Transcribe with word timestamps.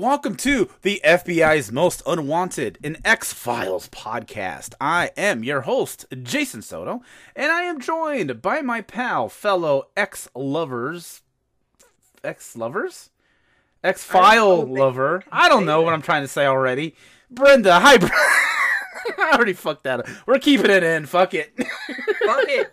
Welcome 0.00 0.36
to 0.36 0.70
the 0.80 0.98
FBI's 1.04 1.70
Most 1.70 2.02
Unwanted, 2.06 2.78
an 2.82 2.96
X 3.04 3.34
Files 3.34 3.90
podcast. 3.90 4.72
I 4.80 5.10
am 5.14 5.44
your 5.44 5.60
host, 5.60 6.06
Jason 6.22 6.62
Soto, 6.62 7.02
and 7.36 7.52
I 7.52 7.64
am 7.64 7.82
joined 7.82 8.40
by 8.40 8.62
my 8.62 8.80
pal, 8.80 9.28
fellow 9.28 9.88
X 9.98 10.26
lovers. 10.34 11.20
X 12.24 12.56
lovers? 12.56 13.10
X 13.84 14.02
File 14.02 14.66
lover. 14.66 15.22
I 15.30 15.50
don't 15.50 15.66
know 15.66 15.82
what 15.82 15.92
I'm 15.92 16.00
trying 16.00 16.22
to 16.22 16.28
say 16.28 16.46
already. 16.46 16.94
Brenda. 17.30 17.78
Hi, 17.78 17.98
Brenda. 17.98 18.16
I 19.18 19.32
already 19.34 19.52
fucked 19.52 19.84
that 19.84 20.00
up. 20.00 20.06
We're 20.26 20.38
keeping 20.38 20.70
it 20.70 20.82
in. 20.82 21.06
Fuck 21.06 21.34
it. 21.34 21.52
Fuck 21.56 22.44
it. 22.48 22.72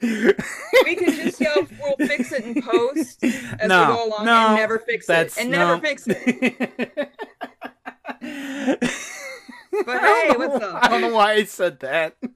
we 0.84 0.94
can 0.94 1.12
just 1.14 1.40
yell, 1.40 1.66
we'll 1.80 1.96
fix 2.08 2.32
it 2.32 2.44
in 2.44 2.62
post 2.62 3.22
as 3.24 3.68
No, 3.68 3.80
we 3.90 3.96
go 3.96 4.06
along 4.08 4.24
no, 4.26 4.46
and 4.48 4.56
never 4.56 4.78
fix 4.78 5.08
it. 5.08 5.36
And 5.38 5.50
no. 5.50 5.58
never 5.76 5.80
fix 5.80 6.04
it. 6.06 7.12
But 9.86 10.00
hey, 10.00 10.30
what's 10.36 10.64
up? 10.64 10.82
I 10.84 10.88
don't 10.88 11.02
know 11.02 11.14
why 11.14 11.34
I 11.34 11.44
said 11.44 11.78
that. 11.80 12.16
For 12.20 12.30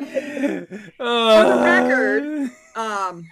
the 0.00 0.94
Uh, 0.98 1.62
record, 1.64 2.50
um, 2.74 3.24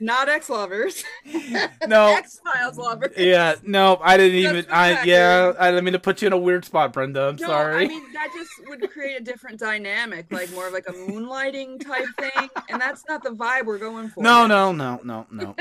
not 0.00 0.28
ex 0.28 0.48
lovers, 0.50 1.02
no, 1.86 2.08
X 2.16 2.40
Files 2.44 2.76
lovers. 2.78 3.12
yeah, 3.16 3.54
no, 3.62 3.98
I 4.02 4.16
didn't 4.16 4.38
even. 4.38 4.66
I 4.70 5.02
yeah, 5.04 5.52
I 5.58 5.70
didn't 5.70 5.84
mean 5.84 5.92
to 5.92 5.98
put 5.98 6.20
you 6.22 6.26
in 6.26 6.32
a 6.32 6.38
weird 6.38 6.64
spot, 6.64 6.92
Brenda. 6.92 7.28
I'm 7.28 7.36
No, 7.36 7.46
sorry. 7.46 7.84
I 7.84 7.88
mean 7.88 8.12
that 8.12 8.28
just 8.36 8.50
would 8.68 8.90
create 8.90 9.20
a 9.20 9.24
different 9.24 9.58
dynamic, 9.58 10.26
like 10.30 10.50
more 10.52 10.66
of 10.66 10.72
like 10.72 10.88
a 10.88 10.92
moonlighting 10.92 11.84
type 11.84 12.06
thing, 12.18 12.48
and 12.68 12.80
that's 12.80 13.04
not 13.08 13.22
the 13.22 13.30
vibe 13.30 13.64
we're 13.66 13.78
going 13.78 14.08
for. 14.08 14.22
no, 14.22 14.46
no, 14.46 14.72
no, 14.72 15.00
no, 15.02 15.26
no, 15.30 15.54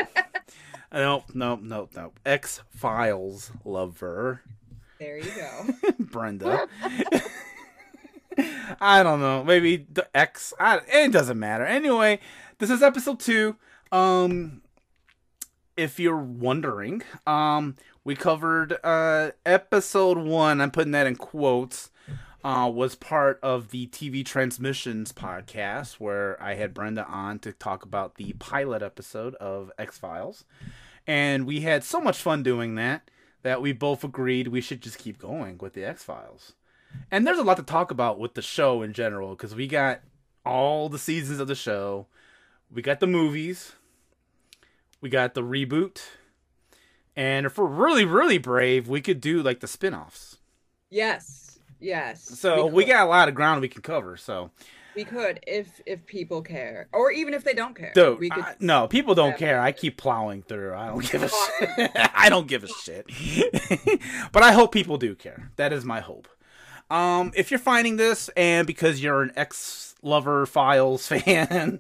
no, 0.94 1.24
no, 1.34 1.56
no, 1.62 1.90
no. 1.96 2.12
X 2.26 2.62
Files 2.76 3.52
lover, 3.64 4.42
There 5.00 5.18
you 5.18 5.32
go. 5.32 5.66
Brenda. 6.00 6.68
I 8.82 9.02
don't 9.04 9.22
know. 9.22 9.44
Maybe 9.46 9.86
the 9.92 10.08
X. 10.16 10.54
I, 10.60 10.82
it 10.88 11.12
doesn't 11.14 11.40
matter. 11.40 11.66
Anyway, 11.66 12.20
this 12.60 12.70
is 12.70 12.84
episode 12.84 13.20
two. 13.20 13.56
Um, 13.92 14.62
if 15.78 16.00
you're 16.00 16.18
wondering, 16.18 17.04
um, 17.26 17.76
we 18.04 18.16
covered 18.16 18.78
uh 18.84 19.32
episode 19.46 20.18
one. 20.18 20.62
I'm 20.62 20.72
putting 20.72 20.92
that 20.92 21.08
in 21.08 21.16
quotes. 21.16 21.92
Uh, 22.44 22.70
was 22.70 22.94
part 22.94 23.40
of 23.42 23.72
the 23.72 23.88
TV 23.88 24.24
Transmissions 24.24 25.12
podcast 25.12 25.94
where 25.94 26.40
I 26.40 26.54
had 26.54 26.76
Brenda 26.76 27.04
on 27.08 27.40
to 27.40 27.52
talk 27.52 27.84
about 27.84 28.16
the 28.16 28.34
pilot 28.34 28.84
episode 28.84 29.34
of 29.36 29.72
X 29.80 29.98
Files, 29.98 30.46
and 31.08 31.48
we 31.48 31.62
had 31.62 31.84
so 31.84 32.00
much 32.00 32.20
fun 32.20 32.44
doing 32.44 32.76
that 32.76 33.10
that 33.42 33.62
we 33.62 33.74
both 33.74 34.04
agreed 34.04 34.48
we 34.48 34.62
should 34.62 34.82
just 34.82 34.98
keep 34.98 35.18
going 35.18 35.58
with 35.60 35.74
the 35.74 35.84
X 35.84 36.04
Files. 36.04 36.54
And 37.12 37.26
there's 37.26 37.38
a 37.38 37.44
lot 37.44 37.58
to 37.58 37.64
talk 37.64 37.92
about 37.92 38.20
with 38.20 38.34
the 38.34 38.42
show 38.42 38.82
in 38.82 38.94
general 38.94 39.30
because 39.32 39.54
we 39.56 39.68
got 39.68 40.02
all 40.46 40.90
the 40.90 41.00
seasons 41.00 41.40
of 41.40 41.48
the 41.48 41.56
show, 41.56 42.08
we 42.76 42.82
got 42.82 43.00
the 43.00 43.08
movies, 43.08 43.72
we 45.02 45.10
got 45.10 45.34
the 45.34 45.42
reboot, 45.42 46.02
and 47.16 47.46
if 47.46 47.58
we're 47.58 47.66
really 47.66 48.06
really 48.06 48.38
brave, 48.38 48.88
we 48.88 49.02
could 49.02 49.22
do 49.22 49.42
like 49.42 49.62
the 49.62 49.68
spin-offs. 49.68 50.38
Yes, 50.90 51.58
yes. 51.80 52.22
So 52.24 52.68
we, 52.68 52.84
could. 52.84 52.92
got 52.92 53.08
a 53.08 53.10
lot 53.10 53.28
of 53.30 53.36
ground 53.36 53.62
we 53.62 53.68
can 53.70 53.82
cover. 53.82 54.16
So, 54.18 54.52
We 54.96 55.04
could 55.04 55.40
if 55.48 55.82
if 55.86 56.06
people 56.06 56.42
care, 56.42 56.88
or 56.94 57.12
even 57.12 57.34
if 57.34 57.44
they 57.44 57.54
don't 57.54 57.76
care. 57.76 57.92
dude, 57.96 58.20
we 58.20 58.30
could. 58.30 58.44
I- 58.44 58.56
no, 58.60 58.88
people 58.88 59.16
don't 59.16 59.32
Yeah. 59.32 59.38
care. 59.38 59.60
I 59.62 59.72
keep 59.72 59.98
plowing 59.98 60.44
through. 60.44 60.74
I 60.76 60.88
don't 60.88 61.10
give 61.12 61.24
a 61.24 61.30
shit. 61.30 61.92
I 62.16 62.30
don't 62.30 62.48
give 62.48 62.64
a 62.64 62.68
shit. 62.68 63.06
but 64.32 64.44
I 64.44 64.52
hope 64.52 64.72
people 64.72 64.98
do 64.98 65.16
care. 65.16 65.52
That 65.56 65.74
is 65.74 65.84
my 65.86 66.00
hope. 66.02 66.28
Um, 66.90 67.32
if 67.36 67.50
you're 67.50 67.60
finding 67.60 67.98
this 67.98 68.30
and 68.38 68.68
because 68.68 69.02
you're 69.02 69.24
an 69.24 69.32
ex 69.36 69.96
lover 70.04 70.46
files 70.46 71.08
fan, 71.12 71.80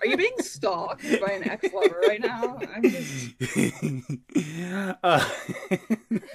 Are 0.00 0.06
you 0.06 0.16
being 0.16 0.38
stalked 0.38 1.02
by 1.20 1.32
an 1.32 1.48
ex 1.48 1.72
lover 1.72 2.00
right 2.06 2.20
now? 2.20 2.58
I'm 2.74 2.82
just. 2.82 3.30
uh, 5.02 5.28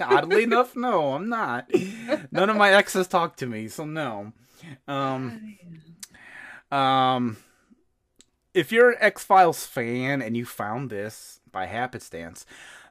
oddly 0.00 0.44
enough, 0.44 0.76
no, 0.76 1.14
I'm 1.14 1.28
not. 1.28 1.70
None 2.30 2.50
of 2.50 2.56
my 2.56 2.72
exes 2.72 3.08
talk 3.08 3.36
to 3.36 3.46
me, 3.46 3.68
so 3.68 3.84
no. 3.84 4.32
Um, 4.88 5.58
um, 6.70 7.36
if 8.54 8.72
you're 8.72 8.90
an 8.90 8.98
X 9.00 9.24
Files 9.24 9.66
fan 9.66 10.22
and 10.22 10.36
you 10.36 10.44
found 10.44 10.90
this 10.90 11.40
by 11.50 11.66
happenstance, 11.66 12.46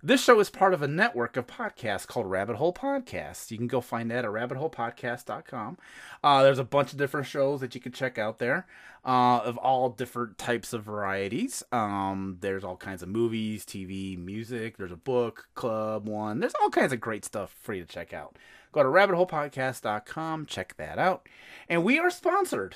this 0.05 0.21
show 0.21 0.39
is 0.41 0.49
part 0.49 0.73
of 0.73 0.81
a 0.81 0.87
network 0.87 1.37
of 1.37 1.47
podcasts 1.47 2.05
called 2.05 2.29
Rabbit 2.29 2.57
Hole 2.57 2.73
Podcasts. 2.73 3.49
You 3.49 3.57
can 3.57 3.67
go 3.67 3.79
find 3.79 4.11
that 4.11 4.25
at 4.25 4.31
rabbitholepodcast.com. 4.31 5.77
Uh, 6.21 6.43
there's 6.43 6.59
a 6.59 6.65
bunch 6.65 6.91
of 6.91 6.97
different 6.97 7.25
shows 7.25 7.61
that 7.61 7.73
you 7.73 7.79
can 7.79 7.93
check 7.93 8.17
out 8.17 8.37
there 8.37 8.67
uh, 9.05 9.39
of 9.39 9.57
all 9.57 9.89
different 9.89 10.37
types 10.37 10.73
of 10.73 10.83
varieties. 10.83 11.63
Um, 11.71 12.37
there's 12.41 12.65
all 12.65 12.75
kinds 12.75 13.01
of 13.01 13.07
movies, 13.07 13.65
TV, 13.65 14.17
music. 14.17 14.75
There's 14.75 14.91
a 14.91 14.97
book 14.97 15.47
club 15.55 16.07
one. 16.09 16.41
There's 16.41 16.55
all 16.61 16.69
kinds 16.69 16.91
of 16.91 16.99
great 16.99 17.23
stuff 17.23 17.55
for 17.61 17.73
you 17.73 17.85
to 17.85 17.89
check 17.89 18.13
out. 18.13 18.37
Go 18.73 18.83
to 18.83 18.89
rabbitholepodcast.com, 18.89 20.47
check 20.47 20.75
that 20.77 20.99
out. 20.99 21.29
And 21.69 21.83
we 21.83 21.97
are 21.99 22.09
sponsored, 22.09 22.75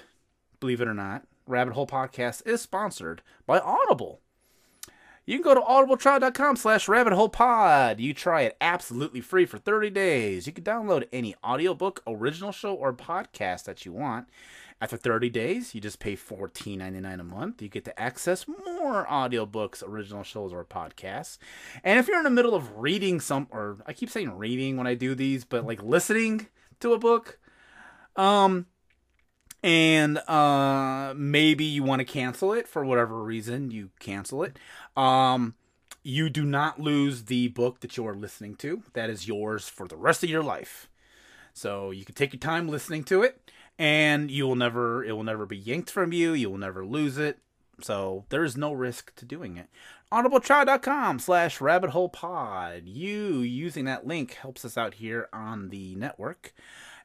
believe 0.61 0.79
it 0.79 0.87
or 0.87 0.93
not. 0.93 1.25
Rabbit 1.45 1.73
Hole 1.73 1.87
Podcast 1.87 2.45
is 2.45 2.61
sponsored 2.61 3.21
by 3.45 3.59
Audible. 3.59 4.21
You 5.27 5.35
can 5.35 5.43
go 5.43 5.53
to 5.55 5.59
audibletrial.com 5.59 6.55
slash 6.55 6.87
rabbit 6.87 7.11
hole 7.11 7.27
pod. 7.27 7.99
You 7.99 8.13
try 8.13 8.43
it 8.43 8.55
absolutely 8.61 9.19
free 9.19 9.45
for 9.45 9.57
30 9.57 9.89
days. 9.89 10.47
You 10.47 10.53
can 10.53 10.63
download 10.63 11.05
any 11.11 11.35
audiobook, 11.43 12.01
original 12.07 12.53
show, 12.53 12.73
or 12.73 12.93
podcast 12.93 13.65
that 13.65 13.85
you 13.85 13.91
want. 13.91 14.29
After 14.79 14.95
30 14.95 15.29
days, 15.29 15.75
you 15.75 15.81
just 15.81 15.99
pay 15.99 16.15
$14.99 16.15 17.19
a 17.19 17.23
month. 17.25 17.61
You 17.61 17.67
get 17.67 17.83
to 17.85 17.99
access 17.99 18.47
more 18.47 19.05
audiobooks, 19.05 19.83
original 19.85 20.23
shows, 20.23 20.53
or 20.53 20.63
podcasts. 20.63 21.39
And 21.83 21.99
if 21.99 22.07
you're 22.07 22.19
in 22.19 22.23
the 22.23 22.29
middle 22.29 22.55
of 22.55 22.77
reading 22.77 23.19
some, 23.19 23.47
or 23.51 23.79
I 23.85 23.91
keep 23.91 24.09
saying 24.09 24.37
reading 24.37 24.77
when 24.77 24.87
I 24.87 24.93
do 24.93 25.13
these, 25.13 25.43
but 25.43 25.65
like 25.65 25.83
listening 25.83 26.47
to 26.79 26.93
a 26.93 26.99
book, 26.99 27.37
um, 28.15 28.67
and 29.63 30.17
uh 30.29 31.13
maybe 31.15 31.65
you 31.65 31.83
want 31.83 31.99
to 31.99 32.05
cancel 32.05 32.53
it 32.53 32.67
for 32.67 32.85
whatever 32.85 33.21
reason 33.23 33.71
you 33.71 33.89
cancel 33.99 34.43
it. 34.43 34.57
Um 34.95 35.55
you 36.03 36.29
do 36.29 36.45
not 36.45 36.79
lose 36.79 37.25
the 37.25 37.49
book 37.49 37.81
that 37.81 37.97
you 37.97 38.07
are 38.07 38.15
listening 38.15 38.55
to 38.55 38.83
that 38.93 39.09
is 39.09 39.27
yours 39.27 39.67
for 39.67 39.87
the 39.87 39.97
rest 39.97 40.23
of 40.23 40.29
your 40.29 40.43
life. 40.43 40.89
So 41.53 41.91
you 41.91 42.05
can 42.05 42.15
take 42.15 42.31
your 42.33 42.39
time 42.39 42.67
listening 42.67 43.03
to 43.05 43.23
it 43.23 43.51
and 43.77 44.31
you 44.31 44.47
will 44.47 44.55
never 44.55 45.03
it 45.03 45.13
will 45.13 45.23
never 45.23 45.45
be 45.45 45.57
yanked 45.57 45.89
from 45.89 46.13
you 46.13 46.33
you 46.33 46.49
will 46.49 46.57
never 46.57 46.85
lose 46.85 47.17
it. 47.17 47.39
So 47.81 48.25
there 48.29 48.43
is 48.43 48.57
no 48.57 48.73
risk 48.73 49.15
to 49.15 49.25
doing 49.25 49.57
it. 49.57 49.67
Audibletrial.com 50.11 51.19
slash 51.19 51.59
rabbit 51.59 51.91
hole 51.91 52.09
pod. 52.09 52.83
You 52.85 53.39
using 53.39 53.85
that 53.85 54.07
link 54.07 54.35
helps 54.35 54.63
us 54.63 54.77
out 54.77 54.95
here 54.95 55.27
on 55.33 55.69
the 55.69 55.95
network 55.95 56.53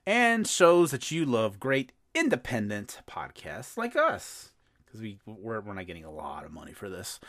and 0.06 0.46
shows 0.46 0.90
that 0.92 1.10
you 1.10 1.24
love 1.24 1.60
great 1.60 1.92
independent 2.14 3.00
podcasts 3.08 3.76
like 3.76 3.96
us 3.96 4.50
because 4.84 5.00
we 5.00 5.18
we're, 5.26 5.60
we're 5.60 5.74
not 5.74 5.86
getting 5.86 6.04
a 6.04 6.10
lot 6.10 6.44
of 6.44 6.52
money 6.52 6.72
for 6.72 6.88
this. 6.88 7.20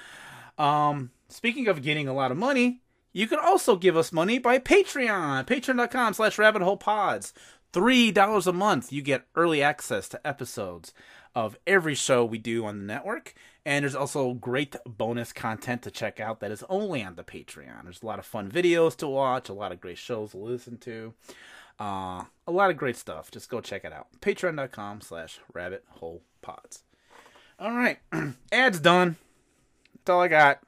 Um 0.58 1.12
speaking 1.30 1.68
of 1.68 1.82
getting 1.82 2.08
a 2.08 2.14
lot 2.14 2.32
of 2.32 2.38
money 2.38 2.82
you 3.12 3.28
can 3.28 3.40
also 3.40 3.76
give 3.76 3.96
us 3.96 4.12
money 4.12 4.40
by 4.40 4.60
patreon 4.60 5.46
patreon.com 5.46 6.14
slash 6.14 6.38
rabbit 6.38 6.62
hole 6.62 6.78
pods. 6.78 7.34
Three 7.72 8.12
dollars 8.12 8.48
a 8.48 8.54
month 8.54 8.92
you 8.92 9.02
get 9.02 9.26
early 9.36 9.62
access 9.64 10.08
to 10.10 10.28
episodes 10.28 10.94
of 11.36 11.58
every 11.66 11.96
show 11.96 12.24
we 12.24 12.38
do 12.38 12.66
on 12.66 12.80
the 12.80 12.86
network. 12.86 13.34
And 13.66 13.84
there's 13.84 13.96
also 13.96 14.34
great 14.34 14.76
bonus 14.86 15.32
content 15.32 15.82
to 15.84 15.92
check 15.92 16.20
out 16.20 16.42
that 16.42 16.52
is 16.52 16.64
only 16.70 17.04
on 17.04 17.16
the 17.16 17.24
patreon. 17.24 17.84
There's 17.84 18.04
a 18.04 18.06
lot 18.06 18.20
of 18.20 18.26
fun 18.26 18.52
videos 18.52 18.96
to 18.98 19.08
watch 19.08 19.50
a 19.50 19.54
lot 19.54 19.72
of 19.72 19.82
great 19.82 19.98
shows 19.98 20.32
to 20.32 20.38
listen 20.38 20.78
to 20.80 21.14
uh, 21.80 22.24
a 22.48 22.52
lot 22.52 22.70
of 22.70 22.78
great 22.78 22.98
stuff. 22.98 23.32
Just 23.32 23.50
go 23.50 23.62
check 23.62 23.86
it 23.86 23.94
out. 23.94 24.08
Patreon.com 24.22 25.02
slash 25.02 25.40
rabbit 25.54 25.84
hole 25.90 26.22
pods. 26.42 26.84
All 27.60 27.72
right. 27.72 28.00
Ads 28.52 28.80
done. 28.80 29.16
That's 29.96 30.10
all 30.10 30.22
I 30.22 30.28
got. 30.28 30.60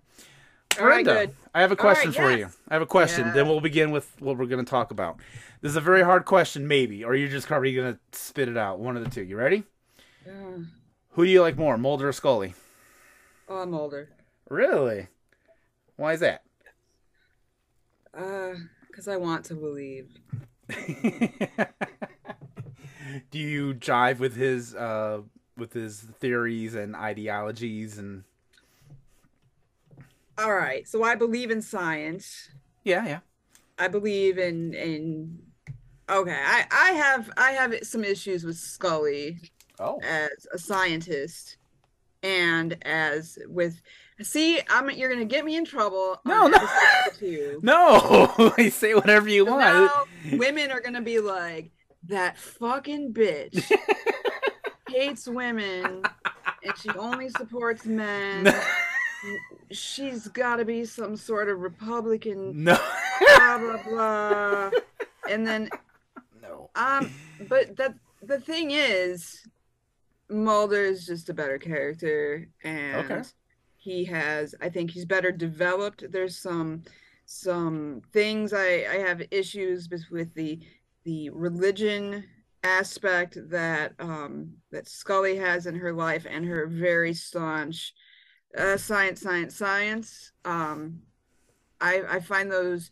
All 0.79 0.85
right, 0.85 1.05
Brenda, 1.05 1.27
good. 1.27 1.35
I 1.53 1.61
have 1.61 1.71
a 1.71 1.75
question 1.75 2.11
for 2.11 2.29
yes. 2.29 2.39
you. 2.39 2.49
I 2.67 2.73
have 2.73 2.81
a 2.81 2.87
question. 2.87 3.27
Yeah. 3.27 3.33
Then 3.33 3.47
we'll 3.47 3.61
begin 3.61 3.91
with 3.91 4.11
what 4.19 4.37
we're 4.37 4.45
going 4.45 4.63
to 4.63 4.69
talk 4.69 4.91
about. 4.91 5.17
This 5.61 5.69
is 5.69 5.77
a 5.77 5.81
very 5.81 6.03
hard 6.03 6.25
question, 6.25 6.67
maybe, 6.67 7.03
or 7.03 7.15
you're 7.15 7.29
just 7.29 7.47
probably 7.47 7.73
going 7.73 7.93
to 7.93 7.99
spit 8.17 8.49
it 8.49 8.57
out. 8.57 8.79
One 8.79 8.97
of 8.97 9.03
the 9.03 9.09
two. 9.09 9.23
You 9.23 9.37
ready? 9.37 9.63
Uh, 10.27 10.63
Who 11.11 11.25
do 11.25 11.31
you 11.31 11.41
like 11.41 11.57
more, 11.57 11.77
Mulder 11.77 12.09
or 12.09 12.13
Scully? 12.13 12.53
oh, 13.47 13.57
I'm 13.57 13.73
older. 13.73 14.09
Really? 14.49 15.07
Why 15.95 16.13
is 16.13 16.19
that? 16.19 16.43
Uh, 18.13 18.55
because 18.87 19.07
I 19.07 19.17
want 19.17 19.45
to 19.45 19.55
believe. 19.55 20.09
do 23.31 23.39
you 23.39 23.73
jive 23.75 24.19
with 24.19 24.35
his 24.35 24.73
uh 24.75 25.21
with 25.57 25.73
his 25.73 26.01
theories 26.19 26.75
and 26.75 26.95
ideologies 26.95 27.97
and 27.97 28.23
all 30.37 30.53
right. 30.53 30.87
So 30.87 31.03
I 31.03 31.15
believe 31.15 31.49
in 31.49 31.61
science. 31.61 32.49
Yeah, 32.83 33.05
yeah. 33.05 33.19
I 33.79 33.87
believe 33.87 34.37
in 34.37 34.73
in 34.73 35.39
okay. 36.09 36.37
I 36.37 36.65
I 36.71 36.91
have 36.91 37.31
I 37.37 37.51
have 37.51 37.73
some 37.83 38.03
issues 38.03 38.43
with 38.43 38.57
Scully 38.57 39.39
Oh. 39.77 39.99
as 40.03 40.47
a 40.53 40.57
scientist 40.57 41.57
and 42.23 42.77
as 42.83 43.37
with 43.47 43.81
see 44.21 44.59
I'm 44.69 44.89
you're 44.91 45.09
gonna 45.09 45.25
get 45.25 45.43
me 45.45 45.55
in 45.55 45.65
trouble 45.65 46.19
No, 46.25 46.47
no. 46.47 46.57
No, 47.61 48.53
say 48.69 48.93
whatever 48.95 49.27
you 49.29 49.45
So 49.45 49.51
want. 49.51 49.61
now 49.61 50.37
women 50.37 50.71
are 50.71 50.79
gonna 50.81 51.01
be 51.01 51.19
like 51.19 51.71
that 52.07 52.37
fucking 52.37 53.13
bitch 53.13 53.61
hates 54.89 55.27
women 55.27 56.03
and 56.63 56.77
she 56.77 56.89
only 56.91 57.29
supports 57.29 57.85
men 57.85 58.53
she's 59.71 60.27
got 60.29 60.57
to 60.57 60.65
be 60.65 60.85
some 60.85 61.15
sort 61.17 61.49
of 61.49 61.59
republican 61.59 62.63
no. 62.63 62.77
blah 63.37 63.57
blah 63.57 63.83
blah 63.83 64.71
and 65.29 65.45
then 65.47 65.69
no. 66.41 66.69
um 66.75 67.11
but 67.49 67.75
that 67.75 67.95
the 68.21 68.39
thing 68.39 68.69
is 68.71 69.47
mulder 70.29 70.83
is 70.83 71.05
just 71.05 71.29
a 71.29 71.33
better 71.33 71.57
character 71.57 72.47
and 72.63 73.11
Okay. 73.11 73.21
He 73.85 74.03
has 74.03 74.55
i 74.61 74.67
think 74.67 74.89
he's 74.91 75.05
better 75.05 75.31
developed. 75.31 76.03
There's 76.11 76.37
some 76.37 76.83
some 77.27 78.01
things 78.11 78.51
i 78.51 78.67
i 78.95 78.97
have 79.07 79.21
issues 79.31 79.87
with, 80.11 80.33
the 80.33 80.59
the 81.03 81.29
religion 81.29 82.25
aspect 82.63 83.37
that 83.51 83.93
um 83.99 84.53
that 84.71 84.87
scully 84.87 85.35
has 85.37 85.67
in 85.67 85.75
her 85.75 85.93
life 85.93 86.25
and 86.27 86.43
her 86.45 86.65
very 86.65 87.13
staunch 87.13 87.93
uh 88.57 88.75
science 88.77 89.21
science 89.21 89.55
science. 89.55 90.31
Um 90.45 91.01
i 91.79 92.01
i 92.09 92.19
find 92.19 92.51
those 92.51 92.89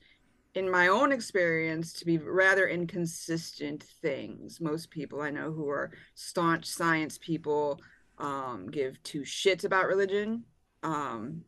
in 0.53 0.69
my 0.69 0.87
own 0.89 1.11
experience 1.11 1.91
to 1.93 2.05
be 2.05 2.19
rather 2.19 2.67
inconsistent 2.67 3.81
things. 4.03 4.61
Most 4.61 4.91
people 4.91 5.21
i 5.21 5.31
know 5.31 5.51
who 5.51 5.67
are 5.69 5.89
staunch 6.13 6.65
science 6.67 7.17
people 7.17 7.81
um 8.19 8.69
give 8.69 9.01
two 9.01 9.21
shits 9.21 9.63
about 9.65 9.87
religion 9.87 10.43
um 10.83 11.43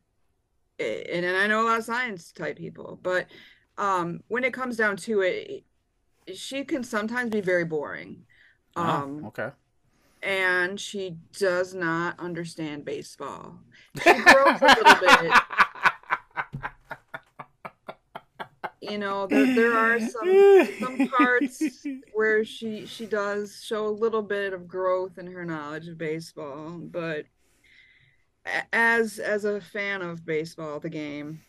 and, 0.80 1.26
and 1.26 1.38
i 1.38 1.48
know 1.48 1.62
a 1.62 1.66
lot 1.66 1.80
of 1.80 1.86
science 1.86 2.32
type 2.32 2.58
people 2.58 3.00
but 3.04 3.28
um 3.78 4.22
when 4.28 4.44
it 4.44 4.54
comes 4.54 4.78
down 4.78 4.96
to 4.96 5.22
it 5.22 5.64
she 6.34 6.64
can 6.64 6.84
sometimes 6.84 7.30
be 7.30 7.42
very 7.42 7.66
boring. 7.66 8.24
Um 8.76 9.22
oh, 9.24 9.28
okay. 9.28 9.52
and 10.22 10.80
she 10.80 11.18
does 11.38 11.74
not 11.74 12.20
understand 12.20 12.86
baseball. 12.86 13.60
She 14.04 14.14
grows 14.14 14.62
a 14.62 14.66
little 14.66 14.96
bit. 15.22 15.32
You 18.82 18.98
know 19.00 19.26
there, 19.28 19.56
there 19.56 19.78
are 19.78 20.00
some 20.00 20.68
some 20.80 21.08
parts 21.08 21.64
where 22.14 22.44
she 22.44 22.86
she 22.86 23.06
does 23.06 23.64
show 23.64 23.88
a 23.88 23.90
little 23.90 24.22
bit 24.22 24.54
of 24.54 24.68
growth 24.68 25.18
in 25.18 25.26
her 25.28 25.44
knowledge 25.44 25.88
of 25.88 25.98
baseball 25.98 26.78
but 26.78 27.26
as 28.74 29.19
as 29.19 29.45
a 29.45 29.59
fan 29.59 30.01
of 30.01 30.25
baseball 30.25 30.80
the 30.80 30.89
game 30.89 31.39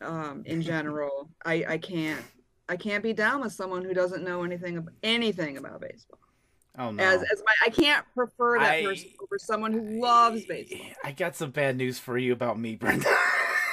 um 0.00 0.42
in 0.46 0.60
general 0.72 1.28
i 1.44 1.64
i 1.68 1.78
can't 1.78 2.20
i 2.68 2.76
can't 2.76 3.02
be 3.02 3.12
down 3.12 3.40
with 3.40 3.52
someone 3.52 3.84
who 3.84 3.92
doesn't 3.94 4.24
know 4.24 4.42
anything 4.42 4.76
of 4.76 4.88
anything 5.02 5.58
about 5.58 5.80
baseball 5.80 6.18
Oh 6.78 6.90
no. 6.90 7.02
as 7.02 7.22
as 7.22 7.42
my 7.46 7.54
i 7.64 7.70
can't 7.70 8.04
prefer 8.14 8.58
that 8.58 8.70
I- 8.74 8.84
person 8.84 9.08
over 9.22 9.38
someone 9.38 9.72
who 9.72 10.00
loves 10.00 10.44
baseball 10.46 10.86
I 11.04 11.12
got 11.12 11.34
some 11.36 11.50
bad 11.50 11.76
news 11.76 11.98
for 11.98 12.18
you 12.18 12.32
about 12.32 12.58
me, 12.58 12.76
Brenda. 12.76 13.06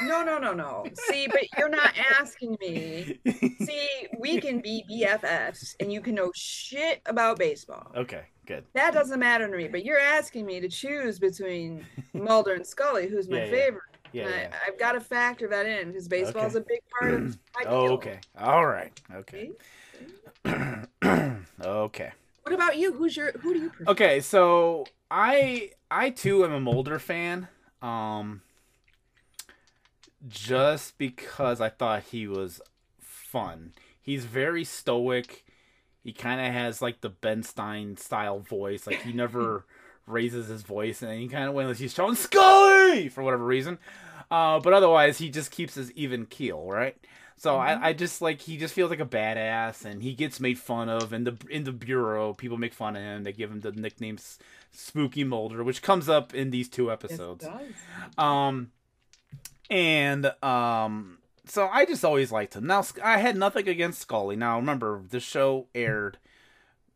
No 0.01 0.23
no 0.23 0.37
no 0.37 0.53
no 0.53 0.85
see 1.09 1.27
but 1.27 1.41
you're 1.57 1.69
not 1.69 1.93
asking 2.19 2.55
me 2.59 3.19
see 3.59 3.87
we 4.19 4.37
can 4.39 4.59
be 4.59 4.83
bffs 4.89 5.75
and 5.79 5.91
you 5.91 6.01
can 6.01 6.15
know 6.15 6.31
shit 6.35 7.01
about 7.05 7.37
baseball 7.37 7.91
okay, 7.95 8.23
good. 8.45 8.63
That 8.73 8.93
doesn't 8.93 9.19
matter 9.19 9.49
to 9.49 9.55
me, 9.55 9.67
but 9.67 9.85
you're 9.85 9.99
asking 9.99 10.45
me 10.45 10.59
to 10.59 10.67
choose 10.67 11.19
between 11.19 11.85
Mulder 12.13 12.53
and 12.53 12.65
Scully, 12.65 13.07
who's 13.07 13.29
my 13.29 13.37
Yeah, 13.37 13.45
yeah. 13.45 13.51
favorite. 13.51 13.83
Yeah. 14.11 14.23
Yeah. 14.29 14.47
I, 14.51 14.71
I've 14.71 14.79
got 14.79 14.93
to 14.93 14.99
factor 14.99 15.47
that 15.47 15.65
in 15.67 15.89
because 15.89 16.07
baseball 16.07 16.47
is 16.47 16.55
a 16.55 16.61
big 16.61 16.79
part 16.99 17.13
of 17.13 17.37
my 17.55 17.65
Oh, 17.67 17.93
okay. 17.93 18.19
All 18.37 18.65
right. 18.65 18.99
Okay. 19.13 19.51
Okay. 21.65 22.11
What 22.43 22.53
about 22.53 22.77
you? 22.77 22.93
Who's 22.93 23.15
your 23.15 23.31
who 23.33 23.53
do 23.53 23.59
you 23.59 23.69
prefer? 23.69 23.91
Okay, 23.91 24.19
so 24.19 24.85
I 25.09 25.71
I 25.89 26.09
too 26.09 26.43
am 26.43 26.51
a 26.51 26.59
Mulder 26.59 26.99
fan. 26.99 27.47
Um 27.81 28.41
just 30.27 30.97
because 30.97 31.59
I 31.61 31.69
thought 31.69 32.03
he 32.11 32.27
was 32.27 32.61
fun. 32.99 33.73
He's 34.01 34.25
very 34.25 34.63
stoic. 34.63 35.45
He 36.03 36.11
kind 36.13 36.41
of 36.41 36.47
has 36.53 36.81
like 36.81 37.01
the 37.01 37.09
Ben 37.09 37.43
Stein 37.43 37.97
style 37.97 38.39
voice. 38.39 38.85
Like 38.87 39.01
he 39.01 39.13
never 39.23 39.65
raises 40.05 40.47
his 40.47 40.63
voice 40.63 41.01
and 41.01 41.13
he 41.19 41.27
kind 41.27 41.47
of 41.47 41.53
when 41.53 41.73
he's 41.75 41.93
showing 41.93 42.15
Scully 42.15 43.09
for 43.09 43.23
whatever 43.23 43.45
reason. 43.45 43.79
Uh, 44.29 44.59
but 44.59 44.73
otherwise 44.73 45.17
he 45.17 45.29
just 45.29 45.51
keeps 45.51 45.75
his 45.75 45.91
even 45.93 46.25
keel, 46.25 46.65
right? 46.65 46.97
So 47.37 47.55
Mhm. 47.55 47.59
I, 47.81 47.87
I 47.89 47.93
just 47.93 48.21
like 48.21 48.41
he 48.41 48.57
just 48.57 48.73
feels 48.73 48.89
like 48.89 48.99
a 48.99 49.05
badass 49.05 49.85
and 49.85 50.03
he 50.03 50.13
gets 50.13 50.39
made 50.39 50.59
fun 50.59 50.87
of 50.89 51.13
in 51.13 51.23
the 51.23 51.37
in 51.49 51.63
the 51.63 51.71
bureau 51.71 52.33
people 52.33 52.57
make 52.57 52.73
fun 52.73 52.95
of 52.95 53.01
him 53.01 53.23
they 53.23 53.33
give 53.33 53.49
him 53.51 53.61
the 53.61 53.71
nickname 53.71 54.17
Spooky 54.71 55.23
Mulder 55.23 55.63
which 55.63 55.81
comes 55.81 56.07
up 56.07 56.33
in 56.33 56.51
these 56.51 56.69
two 56.69 56.91
episodes 56.91 57.43
does. 57.45 58.23
um 58.23 58.71
and 59.69 60.31
um 60.43 61.17
so 61.45 61.67
I 61.67 61.85
just 61.85 62.05
always 62.05 62.31
liked 62.31 62.55
him 62.55 62.65
now 62.67 62.83
I 63.03 63.17
had 63.17 63.35
nothing 63.37 63.67
against 63.67 64.01
Scully 64.01 64.35
now 64.35 64.57
remember 64.57 65.01
the 65.09 65.19
show 65.19 65.67
aired 65.75 66.17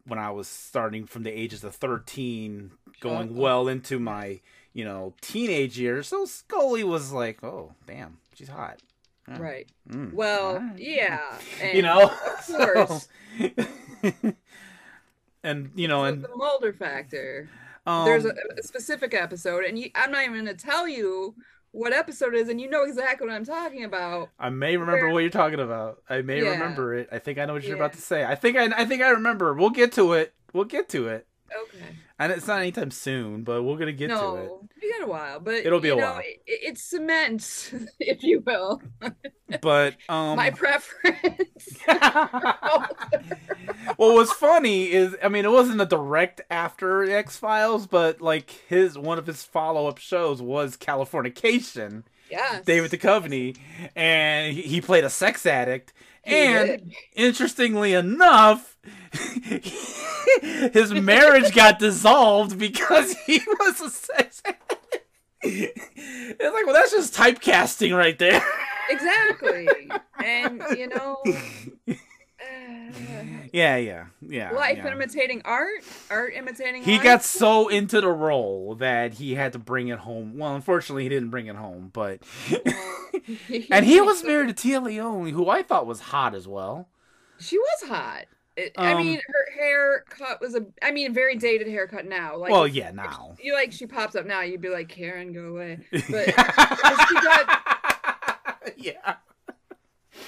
when 0.05 0.19
I 0.19 0.31
was 0.31 0.47
starting 0.47 1.05
from 1.05 1.24
the 1.24 1.31
ages 1.31 1.63
of 1.63 1.75
13 1.75 2.71
going 3.00 3.36
well 3.36 3.67
into 3.67 4.00
my 4.00 4.39
you 4.74 4.86
know 4.86 5.13
teenage 5.21 5.77
years 5.79 6.07
so 6.07 6.25
Scully 6.25 6.83
was 6.83 7.12
like 7.12 7.43
oh 7.43 7.74
damn 7.86 8.17
she's 8.36 8.50
hot 8.50 8.81
Yeah. 9.27 9.38
Right. 9.39 9.67
Mm, 9.89 10.13
Well, 10.13 10.63
yeah. 10.77 11.19
And 11.62 11.75
you 11.75 11.81
know 11.81 12.03
of 12.03 12.47
course. 12.47 13.07
so- 13.39 14.33
and 15.43 15.71
you 15.75 15.88
know 15.88 16.01
so 16.01 16.05
and 16.05 16.24
the 16.24 16.36
Mulder 16.36 16.74
factor. 16.74 17.50
um, 17.86 18.05
There's 18.05 18.25
a, 18.25 18.33
a 18.57 18.63
specific 18.63 19.13
episode, 19.13 19.63
and 19.65 19.77
you, 19.77 19.89
I'm 19.95 20.12
not 20.12 20.24
even 20.24 20.33
going 20.33 20.45
to 20.45 20.53
tell 20.65 20.88
you 20.88 21.36
what 21.71 21.93
episode 21.93 22.33
it 22.33 22.39
is, 22.39 22.50
and 22.50 22.59
you 22.62 22.69
know 22.69 22.83
exactly 22.83 23.27
what 23.27 23.36
I'm 23.36 23.45
talking 23.45 23.83
about. 23.83 24.29
i 24.39 24.50
may 24.50 24.77
remember 24.77 25.05
where- 25.05 25.13
what 25.13 25.19
you're 25.19 25.29
talking 25.29 25.59
about. 25.59 26.01
I 26.09 26.21
may 26.21 26.41
Yeah. 26.43 26.51
remember 26.51 26.93
it. 26.95 27.09
I 27.12 27.19
think 27.19 27.38
i 27.39 27.45
know 27.45 27.53
what 27.53 27.63
you're 27.63 27.75
about 27.75 27.93
to 27.93 28.01
say. 28.01 28.24
I 28.25 28.36
think 28.36 28.57
i 28.57 28.65
i 28.75 28.86
think 28.86 29.01
i 29.01 29.09
remember. 29.09 29.53
We'll 29.53 29.69
get 29.69 29.91
to 29.93 30.13
it. 30.13 30.33
We'll 30.53 30.63
get 30.65 30.89
to 30.89 31.07
it 31.07 31.27
Okay. 31.63 31.85
and 32.19 32.31
it's 32.31 32.47
not 32.47 32.59
anytime 32.59 32.91
soon 32.91 33.43
but 33.43 33.63
we're 33.63 33.77
gonna 33.77 33.91
get 33.91 34.07
to 34.07 34.13
it 34.13 34.17
no, 34.17 34.67
we 34.81 34.91
got 34.91 35.03
a 35.03 35.07
while, 35.09 35.39
but 35.39 35.55
It'll 35.55 35.79
be 35.79 35.89
a 35.89 35.95
know, 35.95 36.05
while. 36.05 36.19
It, 36.19 36.41
it's 36.45 36.81
cement, 36.83 37.73
if 37.99 38.21
you 38.23 38.41
will. 38.45 38.81
but 39.61 39.95
um 40.09 40.35
My 40.37 40.49
preference. 40.51 41.79
what 43.95 44.13
was 44.13 44.31
funny 44.33 44.91
is 44.91 45.15
i 45.23 45.27
mean 45.29 45.45
it 45.45 45.51
wasn't 45.51 45.79
a 45.81 45.85
direct 45.85 46.41
after 46.51 47.03
x 47.09 47.37
files 47.37 47.87
but 47.87 48.21
like 48.21 48.49
his 48.67 48.97
one 48.97 49.17
of 49.17 49.25
his 49.25 49.43
follow-up 49.43 49.97
shows 49.97 50.41
was 50.41 50.75
californication 50.77 52.03
yes. 52.29 52.63
david 52.65 52.91
Duchovny, 52.91 53.57
and 53.95 54.53
he- 54.53 54.63
he 54.63 54.81
played 54.81 55.03
a 55.03 55.09
sex 55.09 55.45
addict 55.45 55.93
He 56.23 56.35
and 56.35 56.67
did. 56.67 56.93
interestingly 57.15 57.93
enough, 57.93 58.77
his 60.74 60.94
marriage 60.94 61.53
got 61.53 61.79
dissolved 61.79 62.58
because 62.58 63.13
he 63.25 63.39
was 63.60 63.82
a 63.82 63.89
sex. 63.89 64.41
It's 65.41 66.53
like, 66.53 66.65
well, 66.65 66.74
that's 66.74 66.91
just 66.91 67.13
typecasting 67.13 67.96
right 67.96 68.17
there. 68.17 68.41
exactly, 68.89 69.67
and 70.24 70.63
you 70.77 70.88
know, 70.96 71.17
uh, 71.88 71.94
Yeah, 73.53 73.77
yeah, 73.77 74.06
yeah. 74.22 74.51
life 74.51 74.77
yeah. 74.77 74.91
imitating 74.91 75.41
art, 75.46 75.70
art 76.10 76.34
imitating. 76.36 76.84
He 76.84 76.96
life. 76.96 77.03
got 77.03 77.24
so 77.24 77.67
into 77.70 78.01
the 78.01 78.10
role 78.10 78.75
that 78.75 79.13
he 79.15 79.36
had 79.36 79.53
to 79.53 79.60
bring 79.60 79.88
it 79.89 80.00
home. 80.00 80.38
Well, 80.38 80.56
unfortunately, 80.56 81.03
he 81.03 81.10
didn't 81.10 81.29
bring 81.29 81.48
it 81.48 81.56
home, 81.56 81.89
but 81.94 82.20
and 83.72 83.86
he 83.86 84.01
was 84.01 84.24
married 84.24 84.56
to 84.56 84.67
Téa 84.67 84.84
Leoni, 84.84 85.32
who 85.32 85.50
I 85.50 85.62
thought 85.63 85.86
was 85.88 86.00
hot 86.00 86.36
as 86.36 86.48
well. 86.48 86.89
She 87.39 87.58
was 87.58 87.89
hot. 87.89 88.25
I 88.77 88.93
Um, 88.93 88.97
mean, 89.05 89.19
her 89.25 89.51
haircut 89.59 90.41
was 90.41 90.55
a. 90.55 90.65
I 90.81 90.91
mean, 90.91 91.13
very 91.13 91.35
dated 91.35 91.67
haircut 91.67 92.05
now. 92.05 92.37
Like, 92.37 92.51
well, 92.51 92.67
yeah, 92.67 92.91
now. 92.91 93.35
you 93.41 93.53
like, 93.53 93.71
she 93.71 93.85
pops 93.85 94.15
up 94.15 94.25
now. 94.25 94.41
You'd 94.41 94.61
be 94.61 94.69
like, 94.69 94.89
Karen, 94.89 95.31
go 95.33 95.45
away. 95.45 95.79
But 95.91 96.01
she 97.07 97.15
yeah. 98.77 99.15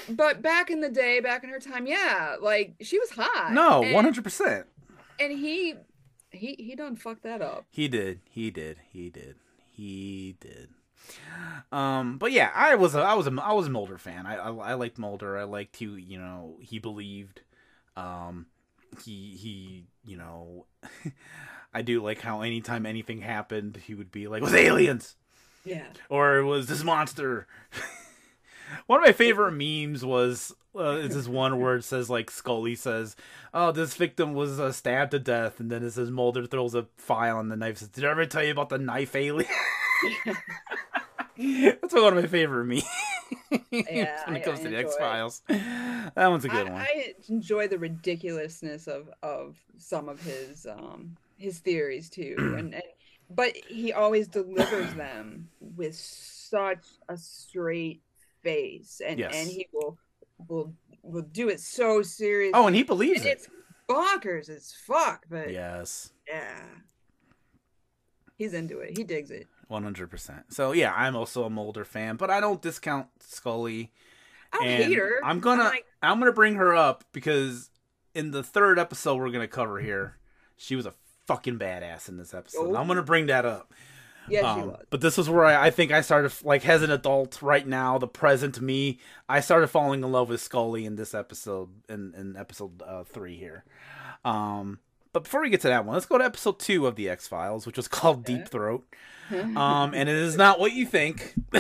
but 0.10 0.42
back 0.42 0.70
in 0.70 0.82
the 0.82 0.90
day, 0.90 1.20
back 1.20 1.44
in 1.44 1.50
her 1.50 1.60
time, 1.60 1.88
yeah, 1.88 2.36
like 2.42 2.76
she 2.82 3.00
was 3.00 3.10
hot. 3.12 3.52
No, 3.54 3.82
one 3.82 4.04
hundred 4.04 4.24
percent. 4.24 4.68
And 5.20 5.32
he, 5.32 5.76
he, 6.32 6.56
he 6.58 6.76
done 6.76 6.96
fucked 6.96 7.24
that 7.24 7.42
up. 7.42 7.66
He 7.70 7.88
did. 7.88 8.22
He 8.30 8.52
did. 8.52 8.78
He 8.92 9.10
did. 9.10 9.36
He 9.72 10.36
did. 10.40 10.70
Um, 11.72 12.18
but 12.18 12.32
yeah, 12.32 12.52
I 12.54 12.76
was 12.76 12.96
a, 12.96 13.00
I 13.00 13.16
was 13.16 13.28
a, 13.28 13.34
I 13.42 13.54
was 13.54 13.68
a 13.68 13.70
Mulder 13.70 13.98
fan. 13.98 14.26
I, 14.26 14.36
I, 14.36 14.52
I 14.52 14.74
liked 14.76 14.98
Mulder. 14.98 15.38
I 15.38 15.44
liked 15.44 15.78
who 15.78 15.96
you 15.96 16.20
know 16.20 16.58
he 16.62 16.80
believed. 16.80 17.42
Um, 18.00 18.46
he 19.04 19.36
he 19.36 19.86
you 20.06 20.18
know, 20.18 20.66
I 21.74 21.82
do 21.82 22.02
like 22.04 22.22
how 22.22 22.42
anytime 22.42 22.86
anything 22.86 23.22
happened, 23.22 23.78
he 23.78 23.96
would 23.96 24.12
be 24.12 24.28
like, 24.28 24.42
"It 24.42 24.46
was 24.46 24.54
aliens." 24.54 25.16
Yeah. 25.66 25.88
Or 26.10 26.38
it 26.38 26.46
was 26.46 26.68
this 26.68 26.84
monster. 26.84 27.48
One 28.88 29.00
of 29.00 29.06
my 29.06 29.12
favorite 29.14 29.52
memes 29.52 30.06
was 30.06 30.54
uh, 30.76 30.98
is 30.98 31.16
this 31.16 31.28
one 31.28 31.60
where 31.60 31.76
it 31.78 31.84
says 31.84 32.10
like 32.10 32.30
Scully 32.30 32.76
says, 32.76 33.16
"Oh, 33.54 33.72
this 33.72 33.96
victim 33.96 34.34
was 34.34 34.60
uh, 34.60 34.72
stabbed 34.72 35.12
to 35.12 35.20
death," 35.20 35.60
and 35.60 35.72
then 35.72 35.84
it 35.84 35.92
says 35.92 36.12
Mulder 36.12 36.46
throws 36.46 36.76
a 36.76 36.86
file 36.96 37.38
on 37.38 37.50
the 37.50 37.56
knife. 37.56 37.80
Says, 37.80 37.88
"Did 37.90 38.06
I 38.06 38.12
ever 38.12 38.26
tell 38.28 38.44
you 38.44 38.52
about 38.52 38.70
the 38.70 38.78
knife 38.78 39.16
alien?" 39.16 39.50
That's 41.38 41.94
one 41.94 42.18
of 42.18 42.24
my 42.24 42.28
favorite 42.28 42.66
memes 42.66 42.84
Yeah, 43.72 44.26
when 44.28 44.36
it 44.36 44.44
comes 44.44 44.60
I 44.60 44.64
to 44.64 44.70
the. 44.70 44.78
X 44.78 44.96
Files. 44.98 45.42
That 46.16 46.28
one's 46.28 46.46
a 46.46 46.50
good 46.50 46.68
I, 46.68 46.72
one. 46.72 46.82
I 46.82 47.14
enjoy 47.30 47.68
the 47.68 47.78
ridiculousness 47.80 48.88
of 48.88 49.10
of 49.24 49.58
some 49.78 50.10
of 50.10 50.20
his 50.22 50.66
um 50.66 51.16
his 51.38 51.60
theories 51.60 52.10
too, 52.10 52.36
and, 52.58 52.74
and 52.74 52.84
but 53.30 53.56
he 53.68 53.94
always 53.94 54.28
delivers 54.28 54.94
them 54.96 55.48
with 55.60 55.96
such 55.96 56.86
a 57.10 57.18
straight 57.18 58.02
face, 58.42 59.02
and 59.06 59.20
Yes. 59.20 59.34
and 59.36 59.50
he 59.50 59.68
will 59.74 59.98
will 60.48 60.74
will 61.04 61.22
do 61.32 61.50
it 61.50 61.60
so 61.60 62.02
serious. 62.02 62.52
oh, 62.56 62.68
and 62.68 62.76
he 62.76 62.84
believes 62.84 63.22
and 63.22 63.30
it. 63.30 63.38
it's 63.38 63.48
bonkers 63.88 64.50
as 64.50 64.74
fuck, 64.86 65.26
but 65.30 65.52
Yes. 65.52 66.12
yeah, 66.28 66.62
he's 68.38 68.54
into 68.54 68.80
it. 68.80 68.98
He 68.98 69.04
digs 69.04 69.32
it. 69.32 69.48
One 69.68 69.84
hundred 69.84 70.10
percent. 70.10 70.52
So 70.54 70.72
yeah, 70.72 70.94
I'm 70.96 71.16
also 71.16 71.44
a 71.44 71.50
Mulder 71.50 71.86
fan, 71.86 72.16
but 72.16 72.30
I 72.30 72.40
don't 72.40 72.62
discount 72.62 73.08
Scully. 73.20 73.92
I 74.54 74.58
don't 74.58 74.68
and 74.68 74.84
hate 74.86 74.98
her. 74.98 75.20
I'm 75.24 75.40
gonna 75.40 75.64
like, 75.66 75.86
I'm 76.02 76.20
gonna 76.20 76.32
bring 76.34 76.56
her 76.56 76.76
up 76.76 77.04
because 77.12 77.70
in 78.16 78.32
the 78.32 78.44
third 78.44 78.80
episode 78.80 79.16
we're 79.18 79.30
gonna 79.32 79.48
cover 79.48 79.80
here, 79.80 80.18
she 80.58 80.76
was 80.76 80.86
a 80.86 80.94
fucking 81.28 81.60
badass 81.60 82.10
in 82.10 82.18
this 82.18 82.34
episode. 82.34 82.72
Oh. 82.72 82.76
I'm 82.76 82.88
gonna 82.88 83.04
bring 83.04 83.28
that 83.28 83.46
up. 83.46 83.74
yeah, 84.28 84.40
she 84.56 84.62
Um, 84.62 84.68
was. 84.70 84.86
but 84.90 85.02
this 85.02 85.18
is 85.18 85.30
where 85.30 85.46
I, 85.46 85.68
I 85.68 85.70
think 85.72 85.92
I 85.92 86.02
started 86.02 86.32
like 86.44 86.68
as 86.68 86.82
an 86.82 86.92
adult 86.92 87.42
right 87.42 87.68
now, 87.68 87.98
the 87.98 88.08
present 88.08 88.60
me, 88.62 89.00
I 89.28 89.40
started 89.40 89.68
falling 89.68 90.04
in 90.04 90.12
love 90.12 90.30
with 90.30 90.42
Scully 90.42 90.86
in 90.86 90.96
this 90.96 91.14
episode 91.14 91.70
in, 91.88 92.14
in 92.18 92.36
episode 92.36 92.82
uh, 92.82 93.04
three 93.04 93.38
here. 93.38 93.64
Um 94.26 94.80
but 95.12 95.24
before 95.24 95.42
we 95.42 95.50
get 95.50 95.62
to 95.62 95.68
that 95.70 95.86
one, 95.86 95.96
let's 95.96 96.06
go 96.06 96.20
to 96.20 96.24
episode 96.24 96.60
two 96.60 96.86
of 96.86 96.96
the 96.96 97.10
X 97.10 97.28
Files, 97.28 97.66
which 97.66 97.78
was 97.78 97.88
called. 97.88 98.24
Deep 98.24 98.48
Throat. 98.48 98.86
Um, 99.32 99.94
and 99.94 100.10
it 100.10 100.16
is 100.16 100.36
not 100.38 100.60
what 100.60 100.74
you 100.74 100.88
think. 100.88 101.36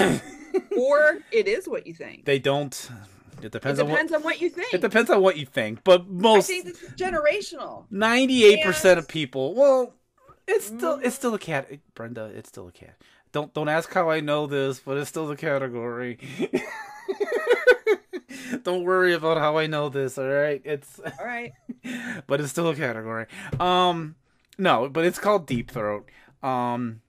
or 0.79 1.19
it 1.31 1.47
is 1.47 1.67
what 1.67 1.87
you 1.87 1.93
think. 1.93 2.25
they 2.25 2.39
don't. 2.39 2.89
It 3.41 3.45
It 3.45 3.51
depends, 3.53 3.79
on 3.79 3.87
what. 3.87 3.91
depends 3.93 4.13
on 4.13 4.23
what 4.23 4.41
you 4.41 4.49
think. 4.49 4.73
It 4.73 4.81
depends 4.81 5.09
on 5.09 5.21
what 5.21 5.37
you 5.37 5.45
think, 5.45 5.83
but 5.83 6.01
I 6.01 6.05
most 6.09 6.47
think 6.47 6.65
this 6.65 6.81
is 6.81 6.91
generational. 6.91 7.85
ninety-eight 7.89 8.63
percent 8.65 8.99
of 8.99 9.07
people. 9.07 9.55
Well, 9.55 9.93
it's 10.47 10.65
still 10.65 10.97
Mm. 10.97 11.05
it's 11.05 11.15
still 11.15 11.33
a 11.33 11.39
cat, 11.39 11.67
Brenda. 11.95 12.25
It's 12.35 12.49
still 12.49 12.67
a 12.67 12.71
cat. 12.71 12.95
Don't 13.31 13.53
don't 13.53 13.69
ask 13.69 13.93
how 13.93 14.09
I 14.09 14.19
know 14.19 14.45
this, 14.47 14.79
but 14.79 14.97
it's 14.97 15.09
still 15.09 15.27
the 15.27 15.35
category. 15.37 16.17
don't 18.63 18.83
worry 18.83 19.13
about 19.13 19.37
how 19.37 19.57
I 19.57 19.67
know 19.67 19.89
this. 19.89 20.17
All 20.17 20.27
right, 20.27 20.61
it's 20.65 20.99
All 20.99 21.25
right. 21.25 21.53
but 22.27 22.41
it's 22.41 22.49
still 22.51 22.69
a 22.69 22.75
category. 22.75 23.25
Um, 23.59 24.15
no, 24.57 24.89
but 24.89 25.05
it's 25.05 25.19
called 25.19 25.47
Deep 25.47 25.71
Throat. 25.71 26.09
Um, 26.43 27.01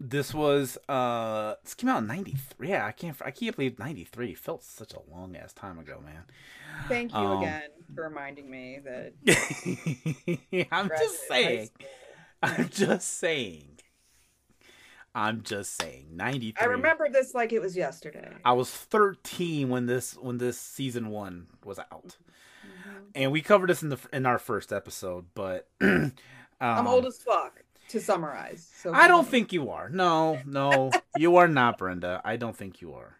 this 0.00 0.32
was 0.32 0.78
uh, 0.88 1.54
this 1.64 1.74
came 1.74 1.90
out 1.90 1.98
in 1.98 2.06
'93. 2.06 2.68
Yeah, 2.68 2.86
I 2.86 2.92
can't 2.92 3.16
I 3.24 3.30
can't 3.30 3.56
believe 3.56 3.78
'93 3.78 4.34
felt 4.34 4.62
such 4.62 4.92
a 4.94 5.00
long 5.10 5.36
ass 5.36 5.52
time 5.52 5.78
ago, 5.78 6.00
man. 6.04 6.24
Thank 6.88 7.12
you 7.12 7.18
Um, 7.18 7.42
again 7.42 7.70
for 7.94 8.04
reminding 8.04 8.50
me 8.50 8.78
that. 8.84 10.68
I'm 10.70 10.88
just 10.88 11.28
saying. 11.28 11.70
I'm 12.42 12.68
just 12.68 13.18
saying. 13.18 13.80
I'm 15.14 15.42
just 15.42 15.74
saying. 15.76 16.06
93. 16.12 16.62
I 16.64 16.68
remember 16.70 17.08
this 17.10 17.34
like 17.34 17.52
it 17.52 17.60
was 17.60 17.76
yesterday. 17.76 18.30
I 18.44 18.52
was 18.52 18.70
13 18.70 19.68
when 19.68 19.86
this 19.86 20.14
when 20.14 20.38
this 20.38 20.58
season 20.60 21.08
1 21.08 21.46
was 21.64 21.78
out. 21.80 22.16
Mhm. 22.64 23.04
And 23.16 23.32
we 23.32 23.40
covered 23.40 23.68
this 23.70 23.82
in 23.82 23.88
the 23.88 23.98
in 24.12 24.26
our 24.26 24.38
first 24.38 24.72
episode, 24.72 25.26
but 25.34 25.68
um, 25.80 26.12
I'm 26.60 26.86
old 26.86 27.06
as 27.06 27.18
fuck. 27.18 27.64
To 27.88 28.00
summarize, 28.00 28.68
so 28.76 28.92
I 28.92 29.08
don't 29.08 29.26
think 29.26 29.52
you 29.52 29.70
are. 29.70 29.88
No, 29.88 30.38
no, 30.44 30.90
you 31.16 31.36
are 31.36 31.48
not, 31.48 31.78
Brenda. 31.78 32.20
I 32.24 32.36
don't 32.36 32.56
think 32.56 32.80
you 32.82 32.92
are. 32.92 33.16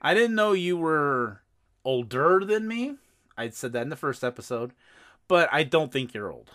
I 0.00 0.14
didn't 0.14 0.34
know 0.34 0.52
you 0.52 0.76
were 0.76 1.42
older 1.84 2.44
than 2.44 2.66
me. 2.66 2.96
I 3.36 3.50
said 3.50 3.72
that 3.74 3.82
in 3.82 3.88
the 3.90 3.96
first 3.96 4.24
episode, 4.24 4.72
but 5.28 5.48
I 5.52 5.62
don't 5.62 5.92
think 5.92 6.14
you're 6.14 6.32
old. 6.32 6.50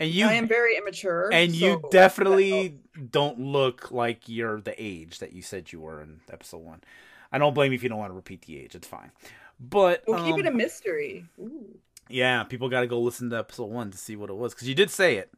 And 0.00 0.10
you 0.10 0.26
I 0.26 0.34
am 0.34 0.48
very 0.48 0.76
immature, 0.76 1.30
and 1.32 1.54
you 1.54 1.82
definitely 1.90 2.78
don't 3.10 3.38
look 3.38 3.90
like 3.90 4.28
you're 4.28 4.60
the 4.60 4.74
age 4.76 5.20
that 5.20 5.32
you 5.32 5.42
said 5.42 5.72
you 5.72 5.80
were 5.80 6.00
in 6.00 6.20
episode 6.32 6.58
one. 6.58 6.82
I 7.30 7.38
don't 7.38 7.54
blame 7.54 7.72
you 7.72 7.76
if 7.76 7.82
you 7.82 7.88
don't 7.88 7.98
want 7.98 8.10
to 8.10 8.16
repeat 8.16 8.42
the 8.42 8.58
age. 8.58 8.74
It's 8.74 8.86
fine. 8.86 9.10
But 9.58 10.04
We'll 10.06 10.24
keep 10.24 10.38
it 10.38 10.46
a 10.46 10.50
um, 10.50 10.56
mystery. 10.56 11.26
Ooh, 11.38 11.78
yeah, 12.08 12.42
people 12.44 12.68
got 12.68 12.80
to 12.80 12.86
go 12.86 13.00
listen 13.00 13.30
to 13.30 13.38
episode 13.38 13.70
one 13.70 13.90
to 13.90 13.98
see 13.98 14.16
what 14.16 14.30
it 14.30 14.36
was 14.36 14.54
because 14.54 14.68
you 14.68 14.74
did 14.74 14.90
say 14.90 15.16
it. 15.16 15.30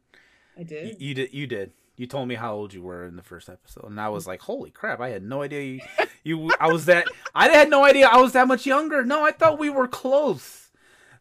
I 0.57 0.63
did. 0.63 1.01
you 1.01 1.13
did. 1.13 1.33
You 1.33 1.47
did. 1.47 1.71
You 1.95 2.05
told 2.05 2.27
me 2.27 2.35
how 2.35 2.53
old 2.53 2.73
you 2.73 2.81
were 2.83 3.05
in 3.05 3.15
the 3.15 3.23
first 3.23 3.49
episode, 3.49 3.85
and 3.89 3.99
I 3.99 4.09
was 4.09 4.27
like, 4.27 4.41
"Holy 4.41 4.69
crap! 4.69 4.99
I 4.99 5.09
had 5.09 5.23
no 5.23 5.41
idea 5.41 5.61
you. 5.63 5.79
you 6.23 6.51
I 6.59 6.71
was 6.71 6.85
that. 6.85 7.07
I 7.33 7.49
had 7.49 7.69
no 7.69 7.83
idea 7.83 8.07
I 8.07 8.21
was 8.21 8.33
that 8.33 8.47
much 8.47 8.65
younger. 8.65 9.03
No, 9.03 9.23
I 9.25 9.31
thought 9.31 9.57
we 9.57 9.69
were 9.69 9.87
close. 9.87 10.69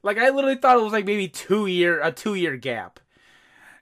Like 0.03 0.19
I 0.19 0.29
literally 0.31 0.57
thought 0.57 0.77
it 0.79 0.83
was 0.83 0.93
like 0.93 1.07
maybe 1.07 1.29
two 1.29 1.67
year 1.67 2.01
a 2.03 2.13
two 2.13 2.35
year 2.35 2.57
gap." 2.57 3.01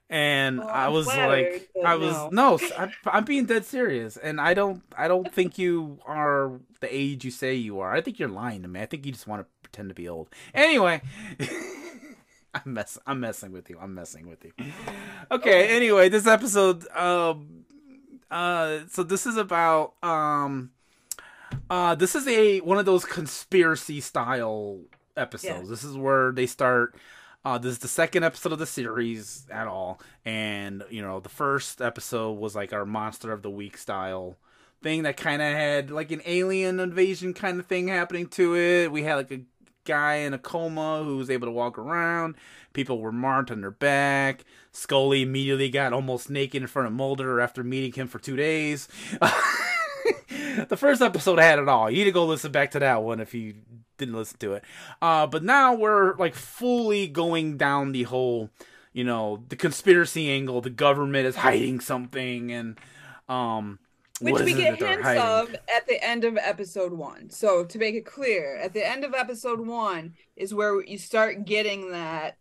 And 0.07 0.61
Oh, 0.61 0.67
I 0.67 0.89
was 0.89 1.07
like, 1.07 1.67
I 1.83 1.95
was 1.95 2.13
no. 2.31 2.57
no, 2.57 2.59
I'm, 2.77 2.91
I'm 3.07 3.23
being 3.25 3.45
dead 3.45 3.65
serious, 3.65 4.17
and 4.17 4.39
I 4.39 4.53
don't, 4.53 4.83
I 4.95 5.07
don't 5.07 5.33
think 5.33 5.57
you 5.57 5.97
are 6.05 6.59
the 6.79 6.87
age 6.95 7.25
you 7.25 7.31
say 7.31 7.55
you 7.55 7.79
are. 7.79 7.91
I 7.91 8.01
think 8.01 8.19
you're 8.19 8.29
lying 8.29 8.61
to 8.61 8.67
me. 8.67 8.79
I 8.81 8.85
think 8.85 9.03
you 9.05 9.11
just 9.11 9.25
want 9.25 9.41
to 9.41 9.47
pretend 9.63 9.89
to 9.89 9.95
be 9.95 10.07
old. 10.07 10.29
Anyway, 10.53 11.01
I'm 12.65 12.73
mess, 12.73 12.97
I'm 13.05 13.19
messing 13.19 13.51
with 13.51 13.69
you. 13.69 13.77
I'm 13.79 13.93
messing 13.93 14.27
with 14.27 14.43
you. 14.43 14.53
Okay. 15.31 15.75
Anyway, 15.75 16.07
this 16.07 16.27
episode, 16.27 16.87
um, 16.95 17.65
uh, 18.29 18.81
so 18.91 19.01
this 19.01 19.25
is 19.25 19.37
about, 19.37 19.93
um, 20.03 20.69
uh, 21.67 21.95
this 21.95 22.13
is 22.13 22.27
a 22.27 22.59
one 22.59 22.77
of 22.77 22.85
those 22.85 23.05
conspiracy 23.05 24.01
style 24.01 24.81
episodes. 25.17 25.63
Yeah. 25.63 25.69
This 25.69 25.83
is 25.83 25.97
where 25.97 26.31
they 26.31 26.45
start. 26.45 26.95
Uh, 27.43 27.57
this 27.57 27.73
is 27.73 27.79
the 27.79 27.87
second 27.87 28.23
episode 28.23 28.51
of 28.51 28.59
the 28.59 28.67
series 28.67 29.47
at 29.49 29.67
all, 29.67 29.99
and 30.25 30.83
you 30.91 31.01
know 31.01 31.19
the 31.19 31.29
first 31.29 31.81
episode 31.81 32.33
was 32.33 32.55
like 32.55 32.71
our 32.71 32.85
monster 32.85 33.31
of 33.31 33.41
the 33.41 33.49
week 33.49 33.77
style 33.77 34.37
thing 34.83 35.03
that 35.03 35.17
kind 35.17 35.41
of 35.41 35.51
had 35.51 35.89
like 35.89 36.11
an 36.11 36.21
alien 36.27 36.79
invasion 36.79 37.33
kind 37.33 37.59
of 37.59 37.65
thing 37.65 37.87
happening 37.87 38.27
to 38.27 38.55
it. 38.55 38.91
We 38.91 39.01
had 39.01 39.15
like 39.15 39.31
a 39.31 39.41
guy 39.85 40.15
in 40.15 40.33
a 40.33 40.39
coma 40.39 41.03
who 41.03 41.17
was 41.17 41.29
able 41.29 41.47
to 41.47 41.51
walk 41.51 41.77
around. 41.77 42.35
People 42.73 42.99
were 42.99 43.11
marked 43.11 43.51
on 43.51 43.61
their 43.61 43.71
back. 43.71 44.43
Scully 44.71 45.21
immediately 45.21 45.69
got 45.69 45.93
almost 45.93 46.29
naked 46.29 46.61
in 46.61 46.67
front 46.67 46.87
of 46.87 46.93
Mulder 46.93 47.39
after 47.39 47.63
meeting 47.63 47.93
him 47.93 48.07
for 48.07 48.19
two 48.19 48.35
days. 48.35 48.89
the 50.67 50.77
first 50.77 51.01
episode 51.01 51.39
had 51.39 51.59
it 51.59 51.69
all. 51.69 51.89
You 51.89 51.99
need 51.99 52.05
to 52.05 52.11
go 52.11 52.25
listen 52.25 52.51
back 52.51 52.71
to 52.71 52.79
that 52.79 53.03
one 53.03 53.19
if 53.19 53.33
you 53.33 53.55
didn't 53.97 54.15
listen 54.15 54.37
to 54.39 54.53
it. 54.53 54.63
Uh, 55.01 55.27
but 55.27 55.43
now 55.43 55.73
we're 55.73 56.15
like 56.15 56.35
fully 56.35 57.07
going 57.07 57.57
down 57.57 57.91
the 57.91 58.03
whole, 58.03 58.49
you 58.93 59.03
know, 59.03 59.43
the 59.49 59.55
conspiracy 59.55 60.29
angle. 60.29 60.61
The 60.61 60.69
government 60.69 61.27
is 61.27 61.35
hiding 61.37 61.79
something, 61.79 62.51
and 62.51 62.77
um, 63.29 63.79
Which 64.21 64.41
we 64.43 64.53
get 64.53 64.79
hints 64.79 65.07
of 65.07 65.53
at 65.75 65.87
the 65.87 66.01
end 66.03 66.23
of 66.23 66.37
episode 66.37 66.93
one. 66.93 67.29
So 67.29 67.65
to 67.65 67.77
make 67.77 67.95
it 67.95 68.05
clear, 68.05 68.55
at 68.57 68.73
the 68.73 68.87
end 68.87 69.03
of 69.03 69.13
episode 69.13 69.59
one 69.59 70.13
is 70.37 70.53
where 70.53 70.81
you 70.83 70.97
start 70.97 71.45
getting 71.45 71.91
that 71.91 72.37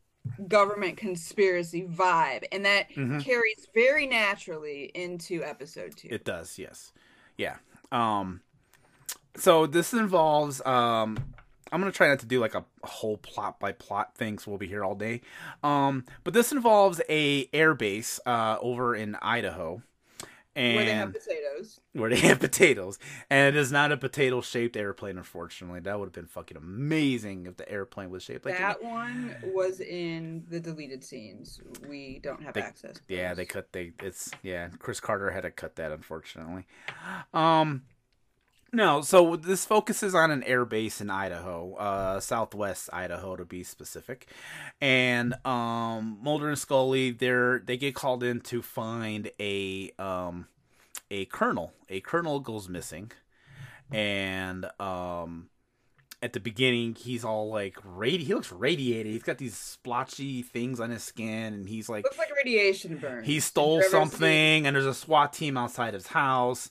government 0.48 0.96
conspiracy 0.96 1.82
vibe, 1.82 2.44
and 2.52 2.64
that 2.64 2.90
Mhm. 2.92 3.22
carries 3.22 3.66
very 3.74 4.06
naturally 4.06 4.84
into 4.94 5.42
episode 5.42 5.96
two. 5.96 6.08
It 6.10 6.24
does, 6.24 6.58
yes. 6.58 6.92
Yeah. 7.36 7.56
Um 7.90 8.40
so 9.36 9.66
this 9.66 9.92
involves 9.92 10.64
um 10.64 11.18
I'm 11.72 11.80
gonna 11.80 11.90
try 11.92 12.06
not 12.08 12.20
to 12.20 12.26
do 12.26 12.38
like 12.38 12.54
a, 12.54 12.64
a 12.84 12.86
whole 12.86 13.16
plot 13.16 13.58
by 13.58 13.72
plot 13.72 14.14
thing, 14.16 14.38
so 14.38 14.50
we'll 14.52 14.58
be 14.58 14.68
here 14.68 14.84
all 14.84 14.94
day. 14.94 15.22
Um, 15.64 16.04
but 16.22 16.32
this 16.32 16.52
involves 16.52 17.00
a 17.08 17.48
air 17.52 17.74
base 17.74 18.20
uh, 18.26 18.58
over 18.60 18.94
in 18.94 19.16
Idaho, 19.16 19.82
and 20.56 20.76
Where 20.76 20.84
they 20.84 20.92
have 20.92 21.12
potatoes. 21.12 21.80
where 21.92 22.10
they 22.10 22.16
have 22.28 22.40
potatoes, 22.40 22.98
and 23.30 23.54
it 23.54 23.58
is 23.58 23.72
not 23.72 23.90
a 23.92 23.96
potato-shaped 23.96 24.76
airplane. 24.76 25.18
Unfortunately, 25.18 25.80
that 25.80 25.98
would 25.98 26.06
have 26.06 26.12
been 26.12 26.26
fucking 26.26 26.56
amazing 26.56 27.46
if 27.46 27.56
the 27.56 27.68
airplane 27.70 28.10
was 28.10 28.22
shaped 28.22 28.44
like 28.44 28.58
that 28.58 28.82
one 28.82 29.34
was 29.54 29.80
in 29.80 30.44
the 30.48 30.60
deleted 30.60 31.02
scenes. 31.02 31.60
We 31.88 32.20
don't 32.22 32.42
have 32.42 32.54
They- 32.54 32.60
access. 32.62 33.00
Yeah, 33.08 33.28
those. 33.30 33.36
they 33.38 33.44
cut 33.46 33.72
they 33.72 33.92
it's 34.00 34.30
yeah, 34.42 34.68
Chris 34.78 35.00
Carter 35.00 35.30
had 35.30 35.42
to 35.42 35.50
cut 35.50 35.76
that 35.76 35.90
unfortunately. 35.92 36.66
Um 37.32 37.82
no, 38.74 39.00
so 39.00 39.36
this 39.36 39.64
focuses 39.64 40.14
on 40.14 40.30
an 40.30 40.42
air 40.42 40.64
base 40.64 41.00
in 41.00 41.08
Idaho, 41.08 41.74
uh 41.76 42.20
southwest 42.20 42.90
Idaho 42.92 43.36
to 43.36 43.44
be 43.44 43.62
specific. 43.62 44.28
And 44.80 45.34
um 45.46 46.18
Mulder 46.20 46.48
and 46.48 46.58
Scully 46.58 47.10
they're 47.10 47.60
they 47.60 47.76
get 47.76 47.94
called 47.94 48.22
in 48.22 48.40
to 48.42 48.60
find 48.60 49.30
a 49.40 49.92
um 49.98 50.48
a 51.10 51.24
colonel. 51.26 51.72
A 51.88 52.00
colonel 52.00 52.40
goes 52.40 52.68
missing. 52.68 53.12
And 53.90 54.66
um 54.80 55.48
at 56.24 56.32
the 56.32 56.40
beginning 56.40 56.94
he's 56.94 57.22
all 57.24 57.50
like 57.50 57.74
radi 57.82 58.20
he 58.20 58.32
looks 58.34 58.50
radiated. 58.50 59.12
He's 59.12 59.22
got 59.22 59.36
these 59.38 59.56
splotchy 59.56 60.42
things 60.42 60.80
on 60.80 60.88
his 60.90 61.02
skin 61.04 61.52
and 61.52 61.68
he's 61.68 61.88
like 61.88 62.04
Looks 62.04 62.16
like 62.18 62.34
radiation 62.34 62.96
burn. 62.96 63.22
he 63.24 63.38
stole 63.40 63.82
something 63.82 64.66
and 64.66 64.74
there's 64.74 64.86
a 64.86 64.94
SWAT 64.94 65.32
team 65.34 65.56
outside 65.58 65.92
his 65.94 66.06
house. 66.08 66.70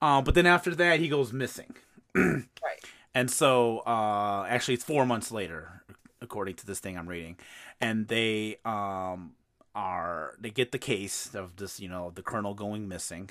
Um, 0.00 0.24
but 0.24 0.34
then 0.34 0.46
after 0.46 0.74
that 0.76 1.00
he 1.00 1.08
goes 1.08 1.32
missing. 1.32 1.76
Right. 2.16 2.80
And 3.14 3.30
so 3.30 3.80
uh 3.86 4.46
actually 4.48 4.74
it's 4.74 4.84
4 4.84 5.04
months 5.06 5.30
later 5.30 5.82
according 6.22 6.54
to 6.56 6.66
this 6.66 6.80
thing 6.80 6.96
I'm 6.96 7.08
reading. 7.08 7.36
And 7.80 8.08
they 8.08 8.56
um 8.64 9.32
are 9.74 10.34
they 10.40 10.50
get 10.50 10.72
the 10.72 10.78
case 10.78 11.34
of 11.34 11.56
this, 11.56 11.78
you 11.78 11.88
know, 11.90 12.10
the 12.14 12.22
colonel 12.22 12.54
going 12.54 12.88
missing. 12.88 13.28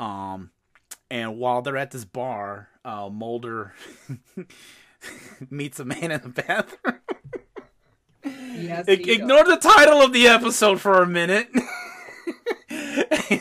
Um 0.00 0.50
and 1.10 1.38
while 1.38 1.62
they're 1.62 1.76
at 1.76 1.90
this 1.92 2.04
bar, 2.04 2.68
uh 2.84 3.08
Mulder 3.10 3.74
meets 5.50 5.78
a 5.80 5.84
man 5.84 6.10
in 6.10 6.20
the 6.20 6.28
bathroom. 6.28 6.96
Yes, 8.24 8.86
he 8.86 9.12
ignore 9.12 9.44
the 9.44 9.56
title 9.56 10.02
of 10.02 10.12
the 10.12 10.26
episode 10.26 10.80
for 10.80 11.00
a 11.00 11.06
minute. 11.06 11.48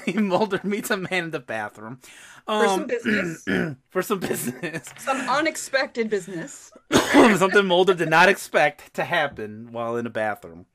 Mulder 0.15 0.61
meets 0.63 0.91
a 0.91 0.97
man 0.97 1.25
in 1.25 1.31
the 1.31 1.39
bathroom. 1.39 1.99
For 2.45 2.67
some 2.67 2.81
Um, 2.81 2.87
business. 2.87 3.43
for 3.89 4.01
some 4.03 4.19
business. 4.19 4.93
Some 4.99 5.17
unexpected 5.27 6.09
business. 6.11 6.71
Something 7.11 7.65
Mulder 7.65 7.95
did 7.95 8.09
not 8.09 8.29
expect 8.29 8.93
to 8.93 9.03
happen 9.03 9.69
while 9.71 9.97
in 9.97 10.05
a 10.05 10.09
bathroom. 10.11 10.67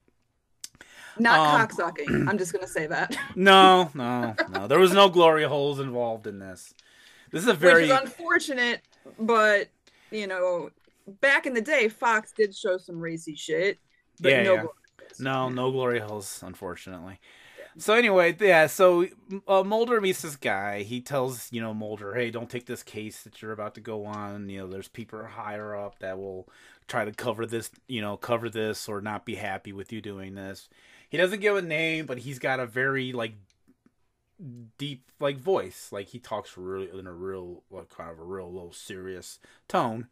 Not 1.18 1.38
Um, 1.38 1.66
cocksucking. 1.68 2.28
I'm 2.28 2.36
just 2.38 2.52
gonna 2.52 2.66
say 2.66 2.88
that. 2.88 3.16
No, 3.36 3.90
no, 3.94 4.34
no. 4.50 4.66
There 4.66 4.80
was 4.80 4.92
no 4.92 5.08
glory 5.08 5.44
holes 5.44 5.78
involved 5.78 6.26
in 6.26 6.40
this. 6.40 6.74
This 7.30 7.42
is 7.42 7.48
a 7.48 7.52
Which 7.52 7.60
very 7.60 7.84
is 7.84 7.90
unfortunate, 7.92 8.80
but 9.18 9.68
you 10.12 10.26
know, 10.26 10.70
back 11.20 11.46
in 11.46 11.54
the 11.54 11.60
day, 11.60 11.88
Fox 11.88 12.32
did 12.32 12.54
show 12.54 12.78
some 12.78 13.00
racy 13.00 13.34
shit. 13.34 13.78
But 14.20 14.32
Yeah, 14.32 14.42
no 14.42 14.54
yeah. 14.54 14.60
glory. 14.60 14.74
No, 15.18 15.48
no 15.48 15.70
glory 15.70 16.00
holes, 16.00 16.42
unfortunately. 16.44 17.18
So 17.78 17.94
anyway, 17.94 18.36
yeah. 18.38 18.66
So 18.66 19.06
uh, 19.48 19.62
Mulder 19.64 20.00
meets 20.00 20.22
this 20.22 20.36
guy. 20.36 20.82
He 20.82 21.00
tells 21.00 21.50
you 21.52 21.60
know 21.60 21.72
Mulder, 21.72 22.14
"Hey, 22.14 22.30
don't 22.30 22.50
take 22.50 22.66
this 22.66 22.82
case 22.82 23.22
that 23.22 23.40
you're 23.40 23.52
about 23.52 23.74
to 23.76 23.80
go 23.80 24.04
on. 24.04 24.48
You 24.48 24.60
know, 24.60 24.66
there's 24.66 24.88
people 24.88 25.24
higher 25.24 25.74
up 25.74 25.98
that 26.00 26.18
will 26.18 26.48
try 26.86 27.04
to 27.04 27.12
cover 27.12 27.46
this. 27.46 27.70
You 27.88 28.02
know, 28.02 28.16
cover 28.16 28.50
this 28.50 28.88
or 28.88 29.00
not 29.00 29.24
be 29.24 29.36
happy 29.36 29.72
with 29.72 29.92
you 29.92 30.00
doing 30.00 30.34
this." 30.34 30.68
He 31.08 31.18
doesn't 31.18 31.40
give 31.40 31.56
a 31.56 31.62
name, 31.62 32.06
but 32.06 32.18
he's 32.18 32.38
got 32.38 32.60
a 32.60 32.66
very 32.66 33.12
like 33.12 33.34
deep 34.78 35.10
like 35.20 35.38
voice. 35.38 35.88
Like 35.92 36.08
he 36.08 36.18
talks 36.18 36.56
really 36.56 36.88
in 36.98 37.06
a 37.06 37.12
real 37.12 37.62
like 37.70 37.88
kind 37.88 38.10
of 38.10 38.18
a 38.18 38.24
real 38.24 38.52
low 38.52 38.70
serious 38.72 39.38
tone. 39.68 40.08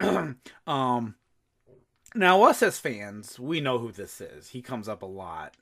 um 0.66 1.14
now 2.14 2.42
us 2.42 2.62
as 2.62 2.78
fans, 2.78 3.38
we 3.38 3.60
know 3.60 3.78
who 3.78 3.90
this 3.90 4.20
is. 4.20 4.50
He 4.50 4.62
comes 4.62 4.88
up 4.88 5.02
a 5.02 5.06
lot. 5.06 5.54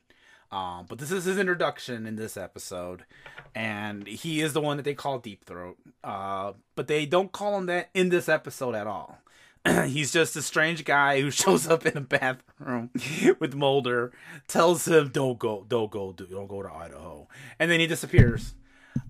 Um, 0.50 0.84
but 0.86 0.98
this 0.98 1.10
is 1.10 1.24
his 1.24 1.38
introduction 1.38 2.06
in 2.06 2.16
this 2.16 2.36
episode, 2.36 3.06
and 3.54 4.06
he 4.06 4.42
is 4.42 4.52
the 4.52 4.60
one 4.60 4.76
that 4.76 4.82
they 4.82 4.92
call 4.92 5.18
Deep 5.18 5.46
Throat. 5.46 5.78
Uh, 6.04 6.52
but 6.74 6.88
they 6.88 7.06
don't 7.06 7.32
call 7.32 7.56
him 7.56 7.66
that 7.66 7.88
in 7.94 8.10
this 8.10 8.28
episode 8.28 8.74
at 8.74 8.86
all. 8.86 9.18
He's 9.86 10.12
just 10.12 10.36
a 10.36 10.42
strange 10.42 10.84
guy 10.84 11.20
who 11.20 11.30
shows 11.42 11.66
up 11.66 11.86
in 11.86 11.96
a 11.96 12.00
bathroom 12.00 12.90
with 13.38 13.54
Mulder, 13.54 14.12
tells 14.48 14.86
him, 14.88 15.08
"Don't 15.08 15.38
go, 15.38 15.64
don't 15.68 15.90
go, 15.90 16.12
don't 16.12 16.48
go 16.48 16.62
to 16.62 16.72
Idaho," 16.72 17.28
and 17.58 17.70
then 17.70 17.80
he 17.80 17.86
disappears. 17.86 18.54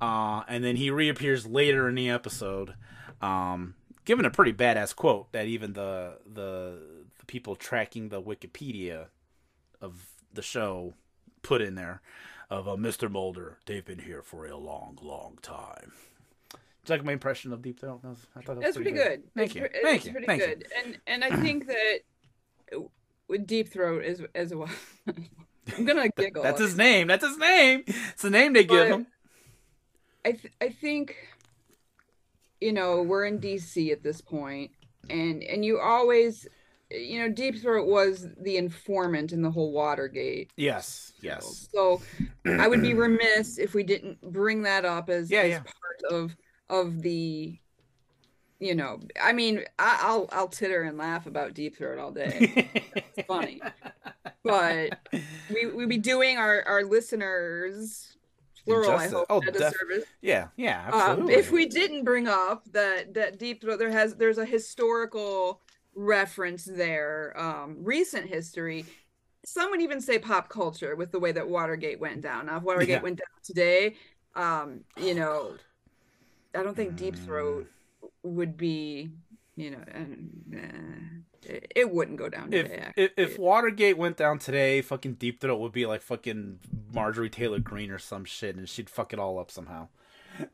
Uh, 0.00 0.42
and 0.48 0.62
then 0.62 0.76
he 0.76 0.90
reappears 0.90 1.44
later 1.44 1.88
in 1.88 1.96
the 1.96 2.08
episode, 2.08 2.74
um, 3.20 3.74
giving 4.04 4.24
a 4.24 4.30
pretty 4.30 4.52
badass 4.52 4.94
quote 4.94 5.32
that 5.32 5.46
even 5.46 5.72
the 5.72 6.18
the 6.26 6.78
the 7.18 7.26
people 7.26 7.56
tracking 7.56 8.08
the 8.08 8.22
Wikipedia 8.22 9.06
of 9.80 10.06
the 10.32 10.42
show 10.42 10.94
put 11.42 11.60
in 11.60 11.74
there 11.74 12.00
of 12.50 12.68
uh, 12.68 12.76
Mr. 12.76 13.10
Mulder. 13.10 13.58
They've 13.66 13.84
been 13.84 14.00
here 14.00 14.22
for 14.22 14.46
a 14.46 14.56
long, 14.56 14.98
long 15.02 15.38
time. 15.42 15.92
You 16.86 16.94
like 16.94 17.04
my 17.04 17.12
impression 17.12 17.52
of 17.52 17.62
Deep 17.62 17.78
Throat? 17.80 18.02
That 18.02 18.08
was, 18.08 18.26
I 18.34 18.40
thought 18.40 18.46
that 18.46 18.56
was 18.56 18.64
That's 18.64 18.76
pretty 18.76 18.90
good. 18.92 19.22
Thank 19.36 19.46
it's 19.50 19.54
you. 19.54 19.60
pre- 19.62 19.82
Thank 19.82 19.96
it's 19.98 20.06
you. 20.06 20.10
pretty 20.12 20.26
Thank 20.26 20.40
you. 20.42 20.48
good. 20.48 20.66
And 20.84 20.98
and 21.06 21.24
I 21.24 21.36
think 21.36 21.66
that 21.68 21.98
with 23.28 23.46
Deep 23.46 23.68
Throat 23.72 24.04
as 24.04 24.22
as 24.34 24.54
well. 24.54 24.68
I'm 25.76 25.84
gonna 25.84 26.08
giggle. 26.16 26.42
That's 26.42 26.60
his 26.60 26.76
name. 26.76 27.06
That's 27.06 27.24
his 27.24 27.38
name. 27.38 27.84
It's 27.86 28.22
the 28.22 28.30
name 28.30 28.52
they 28.52 28.64
give 28.64 28.88
him. 28.88 29.06
I 30.24 30.32
th- 30.32 30.52
I 30.60 30.68
think 30.70 31.16
you 32.60 32.72
know 32.72 33.02
we're 33.02 33.26
in 33.26 33.38
DC 33.38 33.92
at 33.92 34.02
this 34.02 34.20
point, 34.20 34.72
and 35.08 35.42
and 35.44 35.64
you 35.64 35.78
always 35.78 36.48
you 36.90 37.20
know 37.20 37.28
Deep 37.32 37.58
Throat 37.60 37.86
was 37.86 38.26
the 38.40 38.56
informant 38.56 39.32
in 39.32 39.40
the 39.42 39.50
whole 39.52 39.70
Watergate. 39.72 40.50
Yes. 40.56 41.12
Yes. 41.20 41.68
So 41.72 42.02
I 42.44 42.66
would 42.66 42.82
be 42.82 42.94
remiss 42.94 43.58
if 43.58 43.72
we 43.72 43.84
didn't 43.84 44.20
bring 44.20 44.62
that 44.62 44.84
up 44.84 45.08
as, 45.10 45.30
Yeah, 45.30 45.42
as 45.42 45.50
yeah. 45.50 45.58
part 45.60 46.12
of 46.12 46.36
of 46.72 47.02
the 47.02 47.56
you 48.58 48.74
know 48.74 48.98
I 49.20 49.32
mean 49.32 49.64
I, 49.78 49.98
I'll 50.02 50.28
I'll 50.32 50.48
titter 50.48 50.82
and 50.82 50.96
laugh 50.98 51.26
about 51.26 51.54
Deep 51.54 51.76
Throat 51.76 51.98
all 51.98 52.10
day. 52.10 52.72
It's 53.16 53.26
funny. 53.28 53.60
But 54.44 54.98
we 55.52 55.66
we 55.66 55.86
be 55.86 55.98
doing 55.98 56.36
our 56.38 56.62
our 56.62 56.82
listeners 56.84 58.16
plural 58.64 58.92
I 58.92 59.08
hope 59.08 59.26
Oh, 59.28 59.38
a 59.38 59.44
def- 59.46 59.54
disservice. 59.54 60.04
yeah. 60.20 60.48
Yeah. 60.56 60.88
Um, 60.92 61.28
if 61.28 61.50
we 61.50 61.66
didn't 61.66 62.04
bring 62.04 62.28
up 62.28 62.64
that 62.72 63.14
that 63.14 63.38
deep 63.38 63.60
throat 63.60 63.78
there 63.78 63.90
has 63.90 64.14
there's 64.16 64.38
a 64.38 64.44
historical 64.46 65.60
reference 65.94 66.64
there 66.64 67.34
um 67.38 67.76
recent 67.80 68.26
history 68.28 68.86
some 69.44 69.70
would 69.70 69.82
even 69.82 70.00
say 70.00 70.18
pop 70.18 70.48
culture 70.48 70.94
with 70.96 71.10
the 71.12 71.18
way 71.18 71.32
that 71.32 71.46
watergate 71.48 72.00
went 72.00 72.20
down 72.22 72.46
now 72.46 72.56
if 72.56 72.62
watergate 72.62 72.88
Yeah. 72.88 73.02
went 73.02 73.18
down 73.18 73.42
today 73.44 73.94
um 74.34 74.80
you 74.96 75.14
know 75.14 75.54
i 76.54 76.62
don't 76.62 76.74
think 76.76 76.96
deep 76.96 77.16
throat 77.16 77.66
Mm. 78.02 78.08
would 78.24 78.56
be 78.56 79.10
you 79.56 79.70
know 79.70 79.78
uh, 79.94 80.58
it, 81.44 81.72
it 81.74 81.90
wouldn't 81.92 82.18
go 82.18 82.28
down 82.28 82.52
if, 82.52 82.66
today 82.68 82.92
if 82.96 83.10
if 83.16 83.38
Watergate 83.38 83.98
went 83.98 84.16
down 84.16 84.38
today, 84.38 84.80
fucking 84.80 85.14
Deep 85.14 85.40
Throat 85.40 85.58
would 85.58 85.72
be 85.72 85.86
like 85.86 86.00
fucking 86.02 86.60
Marjorie 86.94 87.28
Taylor 87.30 87.58
Greene 87.58 87.90
or 87.90 87.98
some 87.98 88.24
shit, 88.24 88.54
and 88.54 88.68
she'd 88.68 88.88
fuck 88.88 89.12
it 89.12 89.18
all 89.18 89.38
up 89.40 89.50
somehow. 89.50 89.88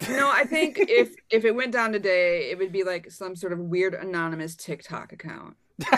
no 0.08 0.30
i 0.30 0.44
think 0.44 0.78
if 0.80 1.14
if 1.30 1.44
it 1.44 1.54
went 1.54 1.72
down 1.72 1.92
today 1.92 2.50
it 2.50 2.58
would 2.58 2.72
be 2.72 2.84
like 2.84 3.10
some 3.10 3.36
sort 3.36 3.52
of 3.52 3.58
weird 3.58 3.92
anonymous 3.94 4.56
tiktok 4.56 5.12
account 5.12 5.56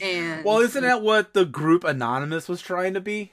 and 0.00 0.44
well, 0.44 0.58
isn't 0.60 0.82
that 0.82 1.02
what 1.02 1.34
the 1.34 1.44
group 1.44 1.82
Anonymous 1.84 2.48
was 2.48 2.60
trying 2.60 2.94
to 2.94 3.00
be? 3.00 3.32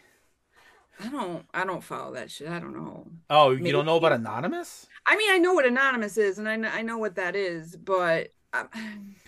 I 1.04 1.10
don't 1.10 1.46
I 1.54 1.66
don't 1.66 1.84
follow 1.84 2.14
that 2.14 2.32
shit. 2.32 2.48
I 2.48 2.60
don't 2.60 2.76
know. 2.76 3.08
Oh, 3.30 3.52
you 3.52 3.72
don't 3.72 3.86
know 3.86 3.98
about 3.98 4.14
Anonymous? 4.14 4.88
I 5.08 5.16
mean, 5.18 5.30
I 5.32 5.38
know 5.38 5.54
what 5.54 5.66
anonymous 5.66 6.18
is, 6.18 6.40
and 6.40 6.50
I 6.50 6.56
know, 6.56 6.70
I 6.70 6.82
know 6.82 6.98
what 6.98 7.16
that 7.16 7.36
is, 7.36 7.76
but 7.76 8.30
um, 8.54 8.70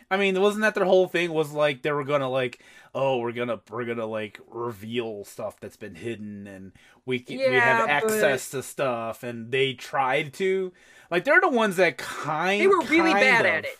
I 0.09 0.17
mean, 0.17 0.39
wasn't 0.41 0.61
that 0.63 0.73
their 0.73 0.85
whole 0.85 1.07
thing? 1.07 1.31
Was 1.33 1.51
like 1.51 1.81
they 1.83 1.91
were 1.91 2.03
gonna 2.05 2.29
like, 2.29 2.63
oh, 2.95 3.17
we're 3.19 3.31
gonna 3.33 3.59
we're 3.69 3.85
gonna 3.85 4.05
like 4.07 4.39
reveal 4.49 5.23
stuff 5.25 5.59
that's 5.59 5.77
been 5.77 5.95
hidden, 5.95 6.47
and 6.47 6.71
we 7.05 7.19
can, 7.19 7.37
we 7.37 7.43
have 7.43 7.53
Yeah, 7.53 7.81
but- 7.81 7.89
access 7.89 8.49
to 8.51 8.63
stuff, 8.63 9.21
and 9.23 9.51
they 9.51 9.73
tried 9.73 10.33
to, 10.35 10.73
like, 11.11 11.25
they're 11.25 11.41
the 11.41 11.49
ones 11.49 11.75
that 11.75 11.97
kind 11.97 12.61
They 12.61 12.67
were 12.67 12.81
really 12.81 13.13
bad 13.13 13.45
of- 13.45 13.51
at 13.51 13.65
it. 13.65 13.77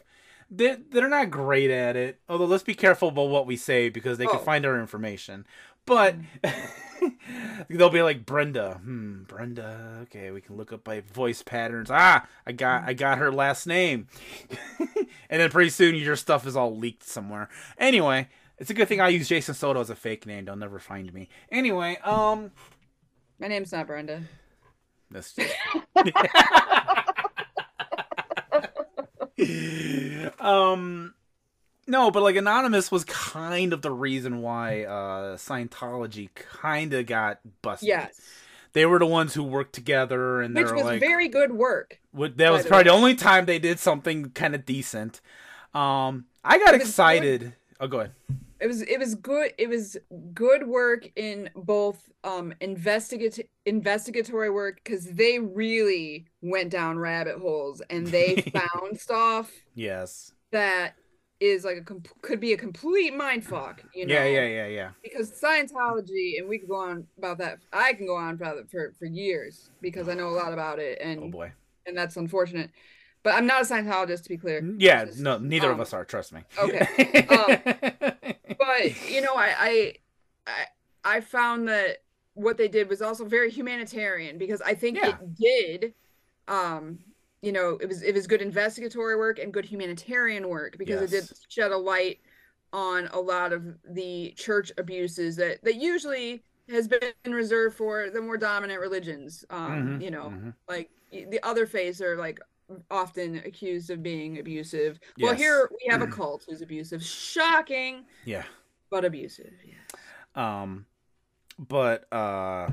They 0.51 0.75
they're 0.91 1.09
not 1.09 1.29
great 1.31 1.71
at 1.71 1.95
it. 1.95 2.19
Although 2.29 2.45
let's 2.45 2.63
be 2.63 2.73
careful 2.75 3.09
about 3.09 3.29
what 3.29 3.47
we 3.47 3.57
say 3.57 3.89
because 3.89 4.17
they 4.17 4.25
can 4.27 4.35
Oh. 4.35 4.39
Mm. 4.39 4.45
find 4.45 4.65
our 4.65 4.79
information. 4.79 5.45
But 5.87 6.17
they'll 7.69 7.89
be 7.89 8.03
like 8.03 8.25
Brenda. 8.25 8.79
Hmm, 8.83 9.23
Brenda. 9.23 9.99
Okay, 10.03 10.29
we 10.31 10.41
can 10.41 10.57
look 10.57 10.71
up 10.73 10.83
by 10.83 10.99
voice 10.99 11.41
patterns. 11.41 11.89
Ah, 11.89 12.27
I 12.45 12.51
got 12.51 12.83
I 12.83 12.93
got 12.93 13.17
her 13.17 13.31
last 13.31 13.65
name. 13.65 14.07
and 15.29 15.41
then 15.41 15.49
pretty 15.49 15.71
soon 15.71 15.95
your 15.95 16.17
stuff 16.17 16.45
is 16.45 16.55
all 16.57 16.75
leaked 16.75 17.03
somewhere. 17.03 17.49
Anyway, 17.79 18.27
it's 18.59 18.69
a 18.69 18.73
good 18.73 18.89
thing 18.89 18.99
I 18.99 19.07
use 19.07 19.29
Jason 19.29 19.55
Soto 19.55 19.79
as 19.79 19.89
a 19.89 19.95
fake 19.95 20.27
name. 20.27 20.43
They'll 20.45 20.57
never 20.57 20.77
find 20.77 21.11
me. 21.13 21.29
Anyway, 21.51 21.97
um 22.03 22.51
My 23.39 23.47
name's 23.47 23.71
not 23.71 23.87
Brenda. 23.87 24.23
That's 25.09 25.33
just... 25.35 25.55
um 30.41 31.13
no, 31.87 32.11
but 32.11 32.23
like 32.23 32.35
Anonymous 32.35 32.91
was 32.91 33.03
kind 33.05 33.73
of 33.73 33.81
the 33.81 33.91
reason 33.91 34.41
why 34.41 34.83
uh 34.83 35.37
Scientology 35.37 36.29
kind 36.35 36.93
of 36.93 37.05
got 37.05 37.39
busted. 37.61 37.87
Yes. 37.89 38.19
They 38.73 38.85
were 38.85 38.99
the 38.99 39.05
ones 39.07 39.33
who 39.33 39.43
worked 39.43 39.73
together 39.73 40.41
and 40.41 40.55
they 40.55 40.63
Which 40.63 40.73
was 40.73 40.83
like 40.83 40.99
very 40.99 41.27
good 41.29 41.51
work. 41.51 41.99
What, 42.11 42.37
that 42.37 42.51
was 42.51 42.63
the 42.63 42.69
probably 42.69 42.83
the 42.85 42.91
only 42.91 43.15
time 43.15 43.45
they 43.45 43.59
did 43.59 43.79
something 43.79 44.29
kind 44.31 44.53
of 44.53 44.65
decent. 44.65 45.21
Um, 45.73 46.25
I 46.43 46.59
got 46.59 46.75
excited. 46.75 47.53
Oh, 47.79 47.87
go 47.87 47.99
ahead. 48.01 48.11
It 48.59 48.67
was 48.67 48.81
it 48.81 48.99
was 48.99 49.15
good 49.15 49.53
it 49.57 49.69
was 49.69 49.97
good 50.33 50.67
work 50.67 51.09
in 51.15 51.49
both 51.55 52.09
um 52.23 52.53
investigative 52.59 53.45
investigatory 53.65 54.49
work 54.49 54.81
because 54.83 55.05
they 55.05 55.37
really 55.39 56.25
went 56.41 56.71
down 56.71 56.97
rabbit 56.97 57.37
holes 57.37 57.81
and 57.89 58.07
they 58.07 58.35
found 58.53 58.99
stuff 58.99 59.51
Yes. 59.75 60.33
that 60.51 60.95
is 61.39 61.63
like 61.63 61.77
a 61.77 61.81
com- 61.81 62.03
could 62.21 62.39
be 62.39 62.53
a 62.53 62.57
complete 62.57 63.15
mind 63.15 63.45
fuck, 63.45 63.83
you 63.93 64.05
know. 64.05 64.13
Yeah, 64.13 64.25
yeah, 64.25 64.45
yeah, 64.47 64.67
yeah. 64.67 64.89
because 65.03 65.31
Scientology, 65.39 66.39
and 66.39 66.47
we 66.49 66.57
could 66.59 66.69
go 66.69 66.77
on 66.77 67.05
about 67.17 67.37
that. 67.39 67.59
I 67.71 67.93
can 67.93 68.07
go 68.07 68.15
on 68.15 68.33
about 68.33 68.69
for 68.69 68.93
for 68.97 69.05
years 69.05 69.69
because 69.81 70.09
I 70.09 70.13
know 70.15 70.29
a 70.29 70.31
lot 70.31 70.53
about 70.53 70.79
it, 70.79 70.99
and 71.01 71.21
Oh 71.25 71.29
boy. 71.29 71.51
and 71.85 71.97
that's 71.97 72.17
unfortunate. 72.17 72.71
But 73.23 73.33
I'm 73.35 73.45
not 73.45 73.61
a 73.61 73.65
Scientologist, 73.65 74.23
to 74.23 74.29
be 74.29 74.37
clear. 74.37 74.63
Yeah, 74.77 75.05
Just, 75.05 75.19
no, 75.19 75.37
neither 75.37 75.69
of 75.69 75.75
um, 75.75 75.81
us 75.81 75.91
are. 75.93 76.05
Trust 76.05 76.31
me. 76.33 76.41
okay, 76.57 77.25
um, 77.29 78.13
But 78.57 79.09
you 79.09 79.21
know, 79.21 79.33
I, 79.35 79.53
I 79.59 79.93
I 80.47 80.65
I 81.17 81.21
found 81.21 81.67
that 81.67 81.97
what 82.33 82.57
they 82.57 82.67
did 82.67 82.87
was 82.89 83.01
also 83.01 83.25
very 83.25 83.49
humanitarian 83.51 84.37
because 84.37 84.61
I 84.61 84.73
think 84.75 84.97
Yeah. 84.97 85.09
it 85.09 85.35
did, 85.35 85.93
um, 86.47 86.99
you 87.41 87.51
know, 87.51 87.77
it 87.81 87.87
was 87.87 88.01
it 88.03 88.13
was 88.15 88.27
good 88.27 88.41
investigatory 88.41 89.15
work 89.15 89.39
and 89.39 89.53
good 89.53 89.65
humanitarian 89.65 90.47
work 90.49 90.77
because 90.77 91.13
it 91.13 91.27
did 91.27 91.37
shed 91.49 91.71
a 91.71 91.77
light 91.77 92.19
on 92.73 93.07
a 93.13 93.19
lot 93.19 93.53
of 93.53 93.63
the 93.89 94.33
church 94.35 94.71
abuses 94.77 95.35
that 95.37 95.63
that 95.63 95.75
usually 95.75 96.43
has 96.69 96.87
been 96.87 97.13
reserved 97.33 97.77
for 97.77 98.09
the 98.09 98.21
more 98.21 98.37
dominant 98.37 98.81
religions. 98.81 99.45
Um, 99.49 99.99
Mhm, 99.99 100.03
you 100.03 100.11
know, 100.11 100.33
mhm. 100.35 100.53
like 100.67 100.89
the 101.11 101.39
other 101.43 101.65
faiths 101.65 102.01
are 102.01 102.17
like 102.17 102.39
often 102.91 103.37
accused 103.45 103.89
of 103.89 104.03
being 104.03 104.39
abusive. 104.39 104.99
Well, 105.21 105.33
here 105.33 105.69
we 105.71 105.89
have 105.89 106.01
a 106.01 106.07
cult 106.17 106.43
who's 106.49 106.61
abusive. 106.61 107.01
Shocking, 107.01 108.05
Yeah. 108.25 108.43
but 108.89 109.05
abusive. 109.05 109.53
Yes. 109.63 109.77
Um, 110.35 110.85
but 111.57 112.11
uh, 112.11 112.69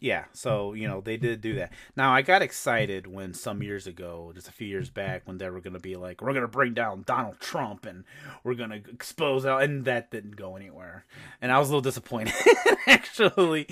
yeah. 0.00 0.24
So 0.32 0.72
you 0.74 0.88
know 0.88 1.00
they 1.00 1.16
did 1.16 1.40
do 1.40 1.54
that. 1.56 1.72
Now 1.96 2.12
I 2.12 2.22
got 2.22 2.42
excited 2.42 3.06
when 3.06 3.34
some 3.34 3.62
years 3.62 3.86
ago, 3.86 4.32
just 4.34 4.48
a 4.48 4.52
few 4.52 4.66
years 4.66 4.90
back, 4.90 5.22
when 5.26 5.38
they 5.38 5.48
were 5.50 5.60
gonna 5.60 5.78
be 5.78 5.96
like, 5.96 6.20
we're 6.22 6.32
gonna 6.32 6.48
bring 6.48 6.74
down 6.74 7.04
Donald 7.06 7.38
Trump 7.40 7.86
and 7.86 8.04
we're 8.44 8.54
gonna 8.54 8.80
expose 8.92 9.46
out, 9.46 9.62
and 9.62 9.84
that 9.84 10.10
didn't 10.10 10.36
go 10.36 10.56
anywhere. 10.56 11.04
And 11.40 11.52
I 11.52 11.58
was 11.58 11.68
a 11.68 11.72
little 11.72 11.82
disappointed, 11.82 12.34
actually. 12.86 13.66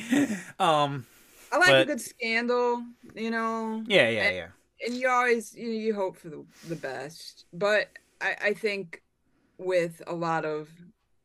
Um, 0.58 1.06
I 1.50 1.56
like 1.58 1.68
But- 1.68 1.80
a 1.82 1.84
good 1.86 2.00
scandal, 2.00 2.82
you 3.14 3.30
know. 3.30 3.82
yeah, 3.86 4.08
yeah, 4.08 4.22
And- 4.24 4.36
yeah. 4.36 4.46
And 4.86 4.94
you 4.94 5.08
always 5.08 5.54
you 5.56 5.66
know, 5.66 5.72
you 5.74 5.92
hope 5.94 6.16
for 6.16 6.28
the, 6.28 6.44
the 6.68 6.76
best. 6.76 7.46
But 7.52 7.88
I, 8.20 8.36
I 8.40 8.52
think 8.54 9.02
with 9.58 10.00
a 10.06 10.14
lot 10.14 10.44
of 10.44 10.68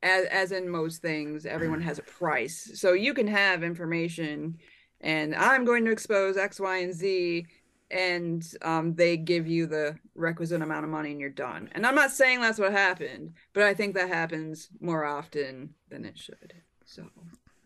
as 0.01 0.25
as 0.25 0.51
in 0.51 0.67
most 0.67 1.03
things, 1.03 1.45
everyone 1.45 1.79
has 1.81 1.99
a 1.99 2.01
price. 2.01 2.71
So 2.73 2.93
you 2.93 3.13
can 3.13 3.27
have 3.27 3.63
information 3.63 4.57
and 5.03 5.35
I'm 5.35 5.65
going 5.65 5.85
to 5.85 5.91
expose 5.91 6.37
X, 6.37 6.59
Y, 6.59 6.77
and 6.77 6.93
Z 6.93 7.45
and 7.93 8.45
um, 8.63 8.95
they 8.95 9.15
give 9.17 9.47
you 9.47 9.67
the 9.67 9.95
requisite 10.15 10.61
amount 10.61 10.83
of 10.83 10.89
money 10.89 11.11
and 11.11 11.19
you're 11.19 11.29
done. 11.29 11.69
And 11.73 11.85
I'm 11.85 11.95
not 11.95 12.11
saying 12.11 12.41
that's 12.41 12.57
what 12.57 12.71
happened, 12.71 13.33
but 13.53 13.63
I 13.63 13.73
think 13.75 13.93
that 13.93 14.09
happens 14.09 14.69
more 14.81 15.05
often 15.05 15.75
than 15.89 16.03
it 16.03 16.17
should. 16.17 16.53
So 16.85 17.05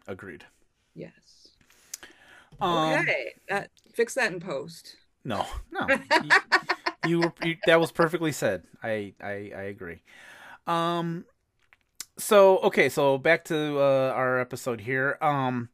Agreed. 0.07 0.45
yes. 0.93 1.49
Um, 2.59 2.99
Okay, 2.99 3.33
that 3.49 3.69
fix 3.93 4.15
that 4.15 4.31
in 4.31 4.39
post. 4.39 4.97
No, 5.23 5.45
no. 5.71 5.87
you, 6.23 6.29
you 7.05 7.19
were 7.19 7.33
you, 7.43 7.55
that 7.65 7.79
was 7.79 7.91
perfectly 7.91 8.31
said. 8.31 8.63
I, 8.83 9.13
I 9.21 9.51
I 9.55 9.61
agree. 9.63 10.01
Um 10.65 11.25
so 12.17 12.57
okay, 12.59 12.89
so 12.89 13.17
back 13.17 13.45
to 13.45 13.79
uh, 13.79 14.13
our 14.15 14.39
episode 14.39 14.81
here. 14.81 15.17
Um 15.21 15.69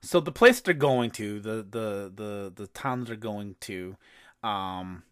so 0.00 0.20
the 0.20 0.32
place 0.32 0.60
they're 0.60 0.74
going 0.74 1.10
to, 1.12 1.40
the 1.40 1.66
the 1.68 2.12
the 2.14 2.52
the 2.54 2.66
town 2.68 3.04
they're 3.04 3.16
going 3.16 3.56
to 3.60 3.96
um 4.42 5.02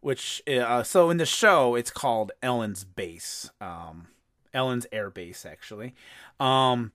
which 0.00 0.42
uh, 0.46 0.82
so 0.82 1.10
in 1.10 1.16
the 1.16 1.26
show 1.26 1.74
it's 1.74 1.90
called 1.90 2.32
Ellens 2.42 2.84
base. 2.84 3.50
Um 3.60 4.08
Ellens 4.54 4.86
air 4.92 5.10
base 5.10 5.44
actually. 5.44 5.94
Um 6.38 6.92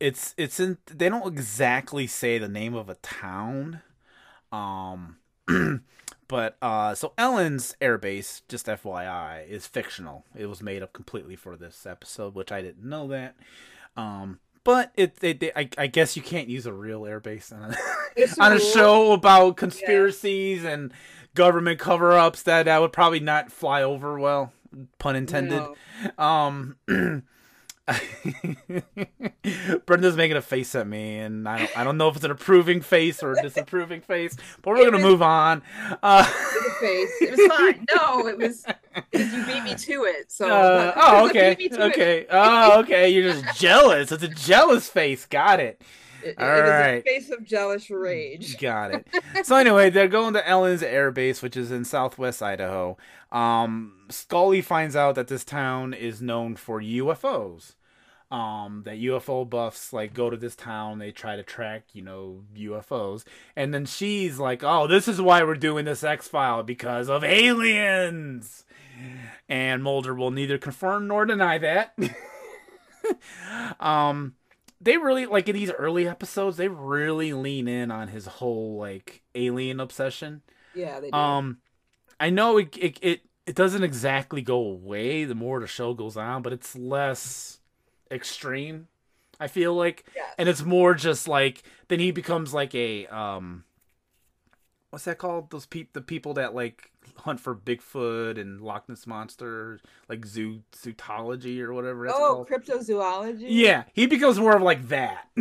it's 0.00 0.34
it's 0.36 0.58
in 0.58 0.78
they 0.86 1.08
don't 1.08 1.26
exactly 1.26 2.06
say 2.06 2.38
the 2.38 2.48
name 2.48 2.74
of 2.74 2.88
a 2.88 2.94
town. 2.96 3.82
Um 4.50 5.18
but 6.28 6.56
uh 6.62 6.94
so 6.94 7.12
Ellens 7.18 7.74
airbase, 7.80 8.42
just 8.48 8.66
FYI, 8.66 9.46
is 9.46 9.66
fictional. 9.66 10.24
It 10.34 10.46
was 10.46 10.62
made 10.62 10.82
up 10.82 10.92
completely 10.92 11.36
for 11.36 11.56
this 11.56 11.84
episode, 11.84 12.34
which 12.34 12.50
I 12.50 12.62
didn't 12.62 12.88
know 12.88 13.08
that. 13.08 13.36
Um 13.96 14.38
but 14.64 14.92
it, 14.96 15.16
they, 15.16 15.32
they 15.32 15.52
I, 15.54 15.68
I 15.78 15.86
guess 15.86 16.16
you 16.16 16.22
can't 16.22 16.48
use 16.48 16.66
a 16.66 16.72
real 16.72 17.02
airbase 17.02 17.52
on 17.52 17.74
a, 17.74 18.42
on 18.42 18.52
a 18.52 18.60
show 18.60 19.12
about 19.12 19.56
conspiracies 19.56 20.64
and 20.64 20.92
government 21.34 21.78
cover-ups 21.78 22.42
that 22.42 22.64
that 22.64 22.80
would 22.80 22.92
probably 22.92 23.20
not 23.20 23.50
fly 23.50 23.82
over 23.82 24.18
well, 24.18 24.52
pun 24.98 25.16
intended. 25.16 25.62
No. 26.18 26.24
Um, 26.24 26.76
Brenda's 29.86 30.16
making 30.16 30.36
a 30.36 30.42
face 30.42 30.74
at 30.74 30.86
me, 30.86 31.18
and 31.18 31.48
I 31.48 31.58
don't, 31.58 31.78
I 31.78 31.84
don't 31.84 31.96
know 31.98 32.08
if 32.08 32.16
it's 32.16 32.24
an 32.24 32.30
approving 32.30 32.80
face 32.80 33.22
or 33.22 33.32
a 33.32 33.42
disapproving 33.42 34.00
face, 34.00 34.36
but 34.62 34.70
we're 34.70 34.84
gonna 34.84 34.98
was- 34.98 35.02
move 35.02 35.22
on. 35.22 35.62
Uh, 36.02 36.24
face. 36.80 37.10
It 37.20 37.36
was 37.36 37.56
fine. 37.56 37.86
No, 37.94 38.26
it 38.28 38.38
was 38.38 38.64
because 39.10 39.32
you 39.32 39.44
beat 39.46 39.64
me 39.64 39.74
to 39.74 40.04
it. 40.04 40.30
So 40.30 40.48
uh, 40.48 40.92
oh, 40.96 41.26
okay, 41.30 41.56
beat 41.56 41.72
me 41.72 41.76
to 41.78 41.84
it, 41.86 41.92
okay, 41.92 42.26
oh, 42.30 42.80
okay. 42.80 43.08
You're 43.08 43.32
just 43.32 43.60
jealous. 43.60 44.12
It's 44.12 44.22
a 44.22 44.28
jealous 44.28 44.88
face. 44.88 45.26
Got 45.26 45.60
it. 45.60 45.82
It, 46.24 46.38
All 46.38 46.48
it 46.48 46.64
is 46.64 46.70
right. 46.70 46.86
a 46.86 47.02
face 47.02 47.30
of 47.30 47.44
jealous 47.44 47.90
rage. 47.90 48.58
Got 48.58 48.94
it. 48.94 49.06
so 49.44 49.56
anyway, 49.56 49.90
they're 49.90 50.08
going 50.08 50.34
to 50.34 50.40
Ellens 50.40 50.82
Air 50.82 51.10
Base, 51.10 51.42
which 51.42 51.56
is 51.56 51.70
in 51.70 51.84
Southwest 51.84 52.42
Idaho. 52.42 52.96
Um, 53.30 53.94
Scully 54.08 54.60
finds 54.62 54.94
out 54.96 55.14
that 55.14 55.28
this 55.28 55.44
town 55.44 55.94
is 55.94 56.22
known 56.22 56.56
for 56.56 56.80
UFOs. 56.80 57.74
Um, 58.30 58.84
that 58.86 58.96
UFO 58.96 59.48
buffs 59.48 59.92
like 59.92 60.14
go 60.14 60.30
to 60.30 60.38
this 60.38 60.56
town, 60.56 60.98
they 60.98 61.10
try 61.10 61.36
to 61.36 61.42
track, 61.42 61.82
you 61.92 62.00
know, 62.00 62.44
UFOs, 62.56 63.24
and 63.54 63.74
then 63.74 63.84
she's 63.84 64.38
like, 64.38 64.64
"Oh, 64.64 64.86
this 64.86 65.06
is 65.06 65.20
why 65.20 65.42
we're 65.42 65.54
doing 65.54 65.84
this 65.84 66.02
X 66.02 66.28
file 66.28 66.62
because 66.62 67.10
of 67.10 67.24
aliens." 67.24 68.64
And 69.50 69.82
Mulder 69.82 70.14
will 70.14 70.30
neither 70.30 70.56
confirm 70.56 71.08
nor 71.08 71.26
deny 71.26 71.58
that. 71.58 71.94
um, 73.80 74.34
they 74.82 74.96
really 74.96 75.26
like 75.26 75.48
in 75.48 75.54
these 75.56 75.70
early 75.72 76.08
episodes 76.08 76.56
they 76.56 76.68
really 76.68 77.32
lean 77.32 77.68
in 77.68 77.90
on 77.90 78.08
his 78.08 78.26
whole 78.26 78.76
like 78.78 79.22
alien 79.34 79.80
obsession. 79.80 80.42
Yeah, 80.74 81.00
they 81.00 81.10
do. 81.10 81.16
um 81.16 81.58
i 82.20 82.30
know 82.30 82.58
it 82.58 82.76
it 82.78 82.98
it, 83.02 83.20
it 83.46 83.54
doesn't 83.56 83.82
exactly 83.84 84.42
go 84.42 84.56
away 84.58 85.24
the 85.24 85.34
more 85.34 85.60
the 85.60 85.66
show 85.66 85.94
goes 85.94 86.16
on 86.16 86.42
but 86.42 86.52
it's 86.52 86.76
less 86.76 87.60
extreme 88.10 88.88
i 89.40 89.48
feel 89.48 89.74
like. 89.74 90.06
And 90.38 90.48
it's 90.48 90.62
more 90.62 90.94
just 90.94 91.28
like 91.28 91.62
then 91.88 92.00
he 92.00 92.10
becomes 92.10 92.54
like 92.54 92.74
a 92.74 93.06
um 93.08 93.64
what's 94.90 95.04
that 95.06 95.18
called? 95.18 95.50
Those 95.50 95.66
peop 95.66 95.92
the 95.94 96.00
people 96.02 96.34
that 96.34 96.54
like 96.54 96.91
hunt 97.18 97.40
for 97.40 97.54
bigfoot 97.54 98.40
and 98.40 98.60
loch 98.60 98.88
ness 98.88 99.06
monster 99.06 99.80
like 100.08 100.24
zoo 100.26 100.62
zootology 100.74 101.60
or 101.60 101.72
whatever 101.72 102.06
it's 102.06 102.14
oh, 102.16 102.44
called 102.44 102.48
cryptozoology. 102.48 103.46
yeah, 103.48 103.84
he 103.92 104.06
becomes 104.06 104.38
more 104.38 104.56
of 104.56 104.62
like 104.62 104.88
that, 104.88 105.28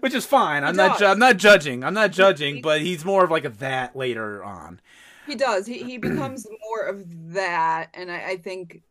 which 0.00 0.14
is 0.14 0.26
fine. 0.26 0.64
I'm 0.64 0.74
He 0.74 0.76
not. 0.78 1.02
I'm 1.02 1.18
not 1.18 1.36
judging. 1.36 1.84
I'm 1.84 1.94
not 1.94 2.12
judging, 2.12 2.56
He- 2.56 2.60
but 2.62 2.80
he's 2.80 3.04
more 3.04 3.24
of 3.24 3.30
like 3.30 3.44
a 3.44 3.50
that 3.50 3.96
later 3.96 4.42
on. 4.44 4.80
he 5.26 5.34
does. 5.34 5.66
He 5.66 5.82
he 5.82 5.98
becomes 5.98 6.46
more 6.70 6.86
of 6.86 7.32
that, 7.32 7.88
and 7.94 8.10
I, 8.10 8.30
I 8.30 8.36
think 8.36 8.82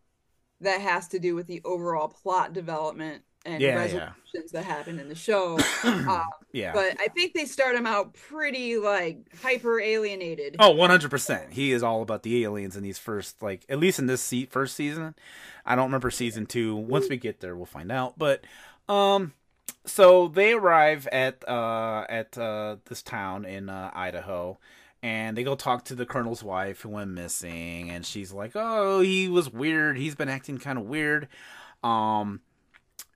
that 0.61 0.81
has 0.81 1.07
to 1.09 1.19
do 1.19 1.35
with 1.35 1.47
the 1.47 1.61
overall 1.65 2.07
plot 2.07 2.53
development 2.53 3.23
and 3.45 3.61
Yeah, 3.61 3.83
yeah. 3.85 4.11
that 4.53 4.63
happen 4.65 4.99
in 4.99 5.09
the 5.09 5.15
show. 5.15 5.57
uh, 5.83 6.25
Yeah. 6.53 6.73
but 6.73 6.95
I 6.99 7.07
think 7.09 7.33
they 7.33 7.45
start 7.45 7.75
him 7.75 7.85
out 7.85 8.13
pretty 8.13 8.77
like 8.77 9.17
hyper 9.41 9.79
alienated. 9.79 10.55
oh, 10.59 10.71
100. 10.71 11.09
percent 11.09 11.53
He 11.53 11.71
is 11.71 11.83
all 11.83 12.01
about 12.01 12.23
the 12.23 12.43
aliens 12.43 12.75
in 12.77 12.83
these 12.83 12.97
first, 12.97 13.41
like 13.41 13.65
at 13.69 13.79
least 13.79 13.99
in 13.99 14.07
this 14.07 14.21
se- 14.21 14.45
first 14.47 14.75
season. 14.75 15.15
I 15.65 15.75
don't 15.75 15.85
remember 15.85 16.11
season 16.11 16.45
two. 16.45 16.75
Once 16.75 17.09
we 17.09 17.17
get 17.17 17.39
there, 17.39 17.55
we'll 17.55 17.65
find 17.65 17.91
out. 17.91 18.17
But 18.17 18.43
um, 18.89 19.33
so 19.85 20.27
they 20.27 20.53
arrive 20.53 21.07
at 21.11 21.47
uh, 21.47 22.05
at 22.09 22.37
uh, 22.37 22.77
this 22.85 23.01
town 23.01 23.45
in 23.45 23.69
uh, 23.69 23.91
Idaho, 23.93 24.59
and 25.03 25.37
they 25.37 25.43
go 25.43 25.55
talk 25.55 25.85
to 25.85 25.95
the 25.95 26.05
colonel's 26.05 26.43
wife 26.43 26.81
who 26.81 26.89
went 26.89 27.11
missing, 27.11 27.89
and 27.89 28.05
she's 28.05 28.31
like, 28.31 28.51
"Oh, 28.55 29.01
he 29.01 29.27
was 29.29 29.51
weird. 29.51 29.97
He's 29.97 30.15
been 30.15 30.29
acting 30.29 30.57
kind 30.57 30.77
of 30.79 30.85
weird." 30.85 31.27
Um, 31.83 32.41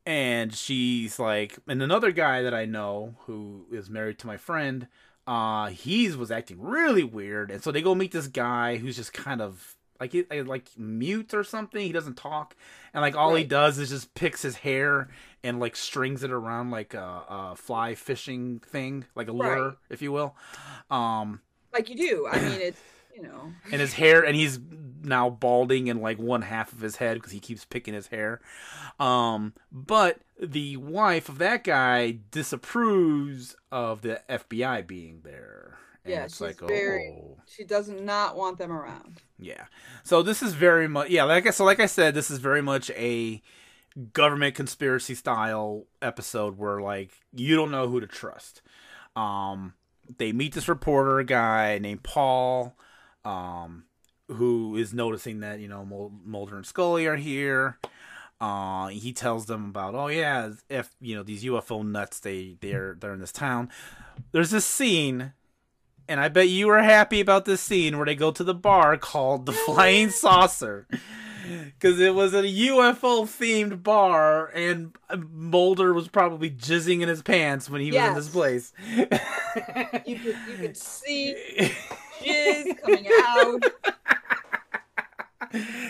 and 0.05 0.53
she's 0.53 1.17
like, 1.19 1.57
and 1.67 1.81
another 1.81 2.11
guy 2.11 2.41
that 2.43 2.53
I 2.53 2.65
know 2.65 3.15
who 3.25 3.65
is 3.71 3.89
married 3.89 4.19
to 4.19 4.27
my 4.27 4.37
friend, 4.37 4.87
uh, 5.27 5.67
he 5.67 6.09
was 6.11 6.31
acting 6.31 6.61
really 6.61 7.03
weird, 7.03 7.49
and 7.49 7.63
so 7.63 7.71
they 7.71 7.81
go 7.81 7.95
meet 7.95 8.11
this 8.11 8.27
guy 8.27 8.77
who's 8.77 8.95
just 8.95 9.13
kind 9.13 9.41
of 9.41 9.75
like 9.99 10.13
like 10.45 10.69
mute 10.77 11.33
or 11.33 11.43
something. 11.43 11.81
He 11.81 11.91
doesn't 11.91 12.17
talk, 12.17 12.55
and 12.93 13.01
like 13.01 13.15
all 13.15 13.31
right. 13.31 13.39
he 13.39 13.43
does 13.43 13.79
is 13.79 13.89
just 13.89 14.13
picks 14.13 14.41
his 14.41 14.57
hair 14.57 15.09
and 15.43 15.59
like 15.59 15.75
strings 15.75 16.23
it 16.23 16.31
around 16.31 16.71
like 16.71 16.93
a, 16.93 17.23
a 17.29 17.55
fly 17.55 17.95
fishing 17.95 18.59
thing, 18.59 19.05
like 19.15 19.27
a 19.27 19.31
lure, 19.31 19.69
right. 19.69 19.77
if 19.89 20.01
you 20.01 20.11
will. 20.11 20.35
Um, 20.91 21.41
like 21.73 21.89
you 21.89 21.95
do. 21.95 22.27
I 22.29 22.39
mean, 22.39 22.61
it's 22.61 22.81
you 23.15 23.23
know. 23.23 23.53
And 23.71 23.81
his 23.81 23.93
hair, 23.93 24.23
and 24.23 24.35
he's 24.35 24.59
now 25.05 25.29
balding 25.29 25.87
in 25.87 26.01
like 26.01 26.17
one 26.17 26.41
half 26.41 26.73
of 26.73 26.81
his 26.81 26.97
head 26.97 27.15
because 27.15 27.31
he 27.31 27.39
keeps 27.39 27.65
picking 27.65 27.93
his 27.93 28.07
hair. 28.07 28.41
Um, 28.99 29.53
but 29.71 30.19
the 30.39 30.77
wife 30.77 31.29
of 31.29 31.37
that 31.37 31.63
guy 31.63 32.19
disapproves 32.31 33.55
of 33.71 34.01
the 34.01 34.21
FBI 34.29 34.85
being 34.85 35.21
there. 35.23 35.77
And 36.03 36.13
yeah, 36.13 36.25
it's 36.25 36.41
like, 36.41 36.59
very, 36.59 37.15
oh. 37.15 37.37
She 37.47 37.63
does 37.63 37.89
not 37.89 38.35
want 38.37 38.57
them 38.57 38.71
around. 38.71 39.21
Yeah. 39.39 39.65
So 40.03 40.21
this 40.21 40.43
is 40.43 40.53
very 40.53 40.87
much 40.87 41.09
yeah, 41.09 41.23
like 41.23 41.47
I 41.47 41.51
so 41.51 41.65
like 41.65 41.79
I 41.79 41.87
said, 41.87 42.13
this 42.13 42.29
is 42.29 42.39
very 42.39 42.61
much 42.61 42.89
a 42.91 43.41
government 44.13 44.55
conspiracy 44.55 45.15
style 45.15 45.85
episode 46.01 46.57
where 46.57 46.81
like 46.81 47.11
you 47.33 47.55
don't 47.55 47.71
know 47.71 47.87
who 47.87 47.99
to 47.99 48.07
trust. 48.07 48.61
Um 49.15 49.73
they 50.17 50.31
meet 50.31 50.53
this 50.53 50.67
reporter 50.67 51.23
guy 51.23 51.79
named 51.79 52.03
Paul 52.03 52.77
um 53.25 53.85
who 54.27 54.75
is 54.75 54.93
noticing 54.93 55.41
that, 55.41 55.59
you 55.59 55.67
know, 55.67 56.11
Mulder 56.25 56.55
and 56.55 56.65
Scully 56.65 57.05
are 57.05 57.15
here. 57.15 57.77
Uh, 58.41 58.87
he 58.87 59.13
tells 59.13 59.45
them 59.45 59.69
about, 59.69 59.93
oh 59.95 60.07
yeah, 60.07 60.49
if 60.69 60.89
you 60.99 61.15
know 61.15 61.23
these 61.23 61.43
UFO 61.43 61.85
nuts, 61.85 62.19
they 62.19 62.57
they're 62.59 62.97
they're 62.99 63.13
in 63.13 63.19
this 63.19 63.31
town. 63.31 63.69
There's 64.31 64.51
this 64.51 64.65
scene 64.65 65.33
and 66.07 66.19
I 66.19 66.29
bet 66.29 66.49
you 66.49 66.67
were 66.67 66.81
happy 66.81 67.19
about 67.19 67.45
this 67.45 67.61
scene 67.61 67.97
where 67.97 68.05
they 68.05 68.15
go 68.15 68.31
to 68.31 68.43
the 68.43 68.53
bar 68.53 68.97
called 68.97 69.45
the 69.45 69.51
Flying 69.65 70.09
Saucer. 70.09 70.87
Because 71.47 71.99
it 71.99 72.15
was 72.15 72.33
a 72.33 72.41
UFO 72.41 73.23
themed 73.25 73.83
bar, 73.83 74.47
and 74.47 74.95
Mulder 75.31 75.93
was 75.93 76.07
probably 76.07 76.49
jizzing 76.49 77.01
in 77.01 77.07
his 77.07 77.21
pants 77.21 77.69
when 77.69 77.81
he 77.81 77.91
yes. 77.91 78.15
was 78.15 78.17
in 78.17 78.23
this 78.23 78.33
place. 78.33 78.73
you, 80.07 80.17
could, 80.17 80.37
you 80.49 80.57
could 80.57 80.75
see 80.75 81.35
jizz 82.25 82.81
coming 82.81 83.07
out. 83.25 83.63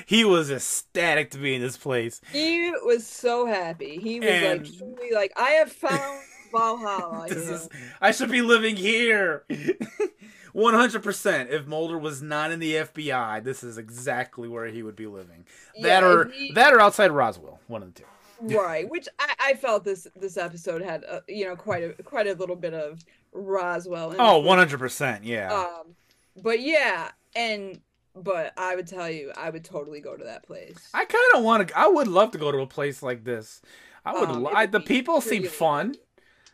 He 0.06 0.24
was 0.26 0.52
ecstatic 0.52 1.32
to 1.32 1.38
be 1.38 1.56
in 1.56 1.62
this 1.62 1.78
place. 1.78 2.22
He 2.32 2.72
was 2.84 3.06
so 3.06 3.46
happy. 3.46 3.98
He 3.98 4.20
was 4.20 4.30
and... 4.30 4.62
like 4.62 4.78
truly 4.78 5.12
like, 5.14 5.34
I 5.38 5.52
have 5.52 5.72
found 5.72 6.22
Valhalla. 6.52 7.28
this 7.28 7.50
is, 7.50 7.70
I 8.00 8.12
should 8.12 8.32
be 8.32 8.42
living 8.42 8.76
here. 8.76 9.44
100%. 10.56 11.50
If 11.50 11.68
Mulder 11.68 11.98
was 11.98 12.22
not 12.22 12.52
in 12.52 12.60
the 12.60 12.76
FBI, 12.76 13.44
this 13.44 13.64
is 13.64 13.78
exactly 13.78 14.48
where 14.48 14.68
he 14.68 14.84
would 14.84 14.96
be 14.96 15.08
living. 15.08 15.46
That 15.82 16.04
yeah, 16.04 16.08
or 16.08 16.30
he, 16.30 16.52
that 16.54 16.74
or 16.74 16.80
outside 16.80 17.12
Roswell, 17.12 17.60
one 17.68 17.84
of 17.84 17.94
the 17.94 18.02
two. 18.02 18.08
Right, 18.56 18.88
which 18.90 19.08
I, 19.20 19.34
I 19.40 19.54
felt 19.56 19.84
this 19.84 20.08
this 20.16 20.38
episode 20.38 20.82
had 20.82 21.04
a, 21.04 21.24
you 21.28 21.46
know 21.46 21.56
quite 21.56 21.84
a 21.84 22.04
quite 22.04 22.28
a 22.28 22.34
little 22.34 22.56
bit 22.56 22.74
of 22.74 23.04
Roswell. 23.32 24.14
oh, 24.20 24.42
100%, 24.42 25.22
yeah. 25.24 25.54
Um 25.54 25.96
but 26.42 26.60
yeah, 26.60 27.12
and 27.36 27.80
but 28.16 28.54
I 28.58 28.76
would 28.76 28.88
tell 28.88 29.10
you 29.10 29.32
I 29.36 29.50
would 29.50 29.64
totally 29.64 30.00
go 30.00 30.16
to 30.16 30.24
that 30.24 30.44
place. 30.44 30.90
I 30.94 31.06
kind 31.06 31.24
of 31.36 31.44
want 31.44 31.68
to 31.68 31.78
I 31.78 31.88
would 31.88 32.08
love 32.08 32.32
to 32.32 32.38
go 32.38 32.52
to 32.52 32.60
a 32.60 32.68
place 32.68 33.04
like 33.04 33.24
this. 33.24 33.62
I 34.06 34.14
would 34.14 34.30
um, 34.30 34.48
I, 34.54 34.66
the 34.66 34.80
people 34.80 35.22
seem 35.22 35.44
fun. 35.44 35.96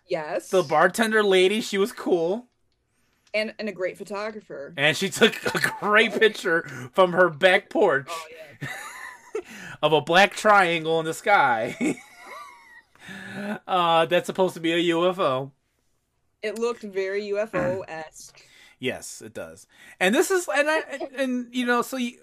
Yes. 0.08 0.50
The 0.50 0.64
bartender 0.64 1.24
lady, 1.24 1.62
she 1.62 1.78
was 1.78 1.92
cool. 1.92 2.48
And 3.34 3.54
and 3.60 3.70
a 3.70 3.72
great 3.72 3.98
photographer. 3.98 4.74
And 4.78 4.96
she 4.96 5.10
took 5.10 5.36
a 5.56 5.60
great 5.80 6.14
picture 6.14 6.64
from 6.94 7.14
her 7.14 7.30
back 7.30 7.70
porch 7.70 8.10
oh, 8.10 8.28
yeah. 8.62 8.68
of 9.82 9.94
a 9.94 10.02
black 10.02 10.34
triangle 10.34 11.00
in 11.00 11.06
the 11.06 11.14
sky. 11.14 11.98
uh, 13.68 14.06
that's 14.06 14.26
supposed 14.26 14.54
to 14.56 14.60
be 14.60 14.74
a 14.74 14.94
UFO. 14.94 15.52
It 16.42 16.58
looked 16.58 16.82
very 16.82 17.24
UFO 17.30 17.84
esque. 17.88 18.42
Yes, 18.82 19.22
it 19.22 19.34
does. 19.34 19.66
And 20.02 20.14
this 20.14 20.30
is 20.30 20.50
and 20.54 20.70
I 20.70 21.08
and, 21.16 21.48
you 21.56 21.66
know 21.66 21.82
so 21.82 21.96
you, 21.96 22.20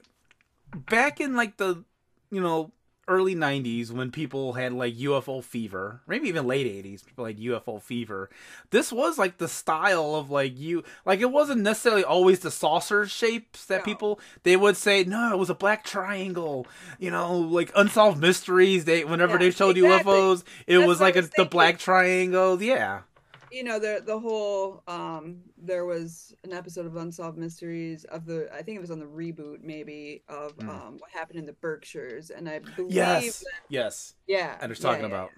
back 0.91 1.21
in 1.23 1.35
like 1.35 1.57
the 1.57 1.85
you 2.31 2.43
know 2.43 2.73
early 3.07 3.35
90s 3.35 3.91
when 3.91 4.11
people 4.11 4.53
had 4.53 4.71
like 4.75 4.95
UFO 4.97 5.43
fever, 5.43 6.03
maybe 6.07 6.29
even 6.29 6.47
late 6.47 6.67
80s, 6.67 7.07
people 7.07 7.25
had 7.25 7.39
UFO 7.39 7.81
fever. 7.81 8.29
This 8.69 8.93
was 8.93 9.17
like 9.17 9.39
the 9.39 9.49
style 9.49 10.15
of 10.15 10.31
like 10.31 10.59
you 10.59 10.85
like 11.07 11.21
it 11.21 11.31
wasn't 11.31 11.63
necessarily 11.63 12.05
always 12.05 12.41
the 12.41 12.51
saucer 12.51 13.07
shapes 13.07 13.65
that 13.67 13.79
no. 13.79 13.85
people 13.85 14.21
they 14.43 14.57
would 14.57 14.77
say 14.77 15.05
no, 15.05 15.33
it 15.33 15.39
was 15.39 15.49
a 15.49 15.55
black 15.55 15.85
triangle. 15.85 16.67
You 16.99 17.11
know, 17.11 17.39
like 17.39 17.73
unsolved 17.75 18.21
mysteries. 18.21 18.85
They 18.85 19.05
whenever 19.05 19.35
yeah, 19.35 19.39
they 19.39 19.51
showed 19.53 19.79
exactly. 19.79 20.13
UFOs, 20.13 20.45
it 20.67 20.77
That's 20.77 20.89
was 20.89 21.01
like 21.01 21.17
a, 21.17 21.23
the 21.23 21.47
black 21.47 21.79
triangles. 21.79 22.61
Yeah 22.61 23.03
you 23.51 23.65
know 23.65 23.79
the 23.79 24.03
the 24.05 24.19
whole 24.19 24.83
um 24.89 25.39
there 25.57 25.85
was 25.85 26.35
an 26.45 26.53
episode 26.53 26.87
of 26.87 26.97
unsolved 26.97 27.39
mysteries 27.39 28.05
of 28.05 28.25
the 28.25 28.49
i 28.55 28.63
think 28.63 28.77
it 28.77 28.81
was 28.81 28.91
on 28.91 28.99
the 28.99 29.07
reboot 29.07 29.63
maybe 29.63 30.23
of 30.29 30.57
mm. 30.59 30.69
um 30.69 30.97
what 30.99 31.11
happened 31.11 31.39
in 31.39 31.47
the 31.47 31.53
berkshires 31.55 32.31
and 32.31 32.49
i 32.49 32.59
believe 32.77 32.93
yes 32.93 33.39
that, 33.41 33.47
yes 33.69 34.15
yeah 34.27 34.57
i 34.61 34.67
was 34.67 34.79
talking 34.79 35.03
yeah, 35.03 35.07
about 35.07 35.31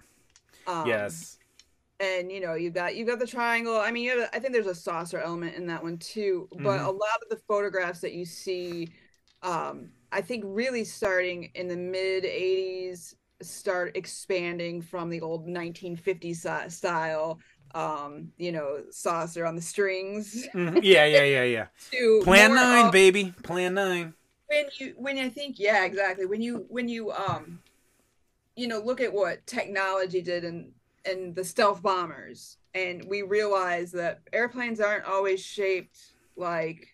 yeah. 0.67 0.81
Um, 0.81 0.87
yes 0.87 1.37
and 1.99 2.31
you 2.31 2.39
know 2.39 2.55
you've 2.55 2.73
got 2.73 2.95
you've 2.95 3.07
got 3.07 3.19
the 3.19 3.27
triangle 3.27 3.77
i 3.77 3.91
mean 3.91 4.09
have, 4.09 4.29
i 4.33 4.39
think 4.39 4.53
there's 4.53 4.67
a 4.67 4.75
saucer 4.75 5.19
element 5.19 5.55
in 5.55 5.67
that 5.67 5.81
one 5.81 5.97
too 5.97 6.47
but 6.51 6.77
mm-hmm. 6.77 6.85
a 6.85 6.91
lot 6.91 7.21
of 7.21 7.29
the 7.29 7.39
photographs 7.47 7.99
that 8.01 8.13
you 8.13 8.25
see 8.25 8.89
um 9.43 9.89
i 10.11 10.21
think 10.21 10.43
really 10.45 10.83
starting 10.83 11.49
in 11.55 11.67
the 11.67 11.77
mid 11.77 12.23
80s 12.23 13.15
start 13.41 13.95
expanding 13.95 14.81
from 14.81 15.09
the 15.09 15.21
old 15.21 15.47
1950s 15.47 16.71
style 16.71 17.39
um, 17.73 18.31
you 18.37 18.51
know, 18.51 18.83
saucer 18.89 19.45
on 19.45 19.55
the 19.55 19.61
strings. 19.61 20.47
Mm-hmm. 20.53 20.79
Yeah, 20.83 21.05
yeah, 21.05 21.23
yeah, 21.23 21.43
yeah. 21.43 21.65
to 21.91 22.21
Plan 22.23 22.53
nine, 22.53 22.87
of, 22.87 22.91
baby. 22.91 23.33
Plan 23.43 23.73
nine. 23.73 24.13
When 24.47 24.65
you 24.79 24.93
when 24.97 25.17
I 25.17 25.29
think, 25.29 25.59
yeah, 25.59 25.85
exactly. 25.85 26.25
When 26.25 26.41
you 26.41 26.65
when 26.69 26.89
you 26.89 27.11
um 27.11 27.59
you 28.55 28.67
know, 28.67 28.79
look 28.79 29.01
at 29.01 29.13
what 29.13 29.45
technology 29.47 30.21
did 30.21 30.43
and 30.43 30.71
and 31.05 31.35
the 31.35 31.43
stealth 31.43 31.81
bombers, 31.81 32.57
and 32.73 33.03
we 33.05 33.21
realize 33.21 33.91
that 33.93 34.19
airplanes 34.33 34.79
aren't 34.79 35.05
always 35.05 35.43
shaped 35.43 35.97
like 36.35 36.87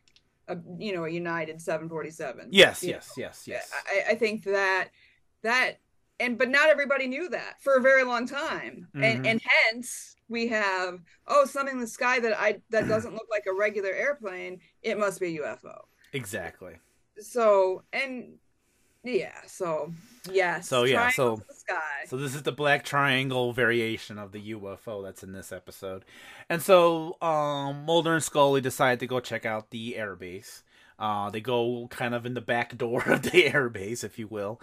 a 0.47 0.57
you 0.77 0.93
know 0.93 1.05
a 1.05 1.09
United 1.09 1.61
747. 1.61 2.49
Yes, 2.51 2.83
yes, 2.83 3.17
know? 3.17 3.23
yes, 3.23 3.47
yes. 3.47 3.71
I, 3.87 4.11
I 4.11 4.15
think 4.15 4.43
that 4.45 4.89
that 5.43 5.79
and 6.19 6.37
but 6.37 6.49
not 6.49 6.69
everybody 6.69 7.07
knew 7.07 7.29
that 7.29 7.61
for 7.61 7.75
a 7.75 7.81
very 7.81 8.03
long 8.03 8.27
time, 8.27 8.87
mm-hmm. 8.95 9.03
and 9.03 9.27
and 9.27 9.41
hence 9.41 10.15
we 10.29 10.47
have 10.47 10.99
oh 11.27 11.45
something 11.45 11.75
in 11.75 11.81
the 11.81 11.87
sky 11.87 12.19
that 12.19 12.37
i 12.39 12.59
that 12.69 12.87
doesn't 12.87 13.13
look 13.13 13.27
like 13.31 13.45
a 13.47 13.53
regular 13.53 13.89
airplane 13.89 14.59
it 14.81 14.97
must 14.99 15.19
be 15.19 15.37
a 15.37 15.41
ufo 15.41 15.75
exactly. 16.13 16.73
So 17.19 17.83
and 17.93 18.37
yeah 19.03 19.35
so 19.45 19.91
yes 20.31 20.67
so 20.67 20.83
yeah 20.83 21.09
so 21.11 21.41
so 22.07 22.17
this 22.17 22.35
is 22.35 22.43
the 22.43 22.51
black 22.51 22.83
triangle 22.83 23.53
variation 23.53 24.17
of 24.17 24.31
the 24.31 24.51
ufo 24.53 25.03
that's 25.03 25.23
in 25.23 25.31
this 25.31 25.51
episode. 25.51 26.03
And 26.49 26.61
so 26.61 27.17
um 27.21 27.85
mulder 27.85 28.13
and 28.13 28.23
scully 28.23 28.61
decide 28.61 28.99
to 28.99 29.07
go 29.07 29.19
check 29.19 29.45
out 29.45 29.71
the 29.71 29.95
airbase. 29.97 30.63
Uh, 30.99 31.29
they 31.29 31.39
go 31.39 31.87
kind 31.91 32.15
of 32.15 32.25
in 32.25 32.33
the 32.33 32.41
back 32.41 32.75
door 32.75 33.03
of 33.05 33.21
the 33.21 33.29
airbase, 33.51 34.03
if 34.03 34.17
you 34.17 34.27
will, 34.27 34.59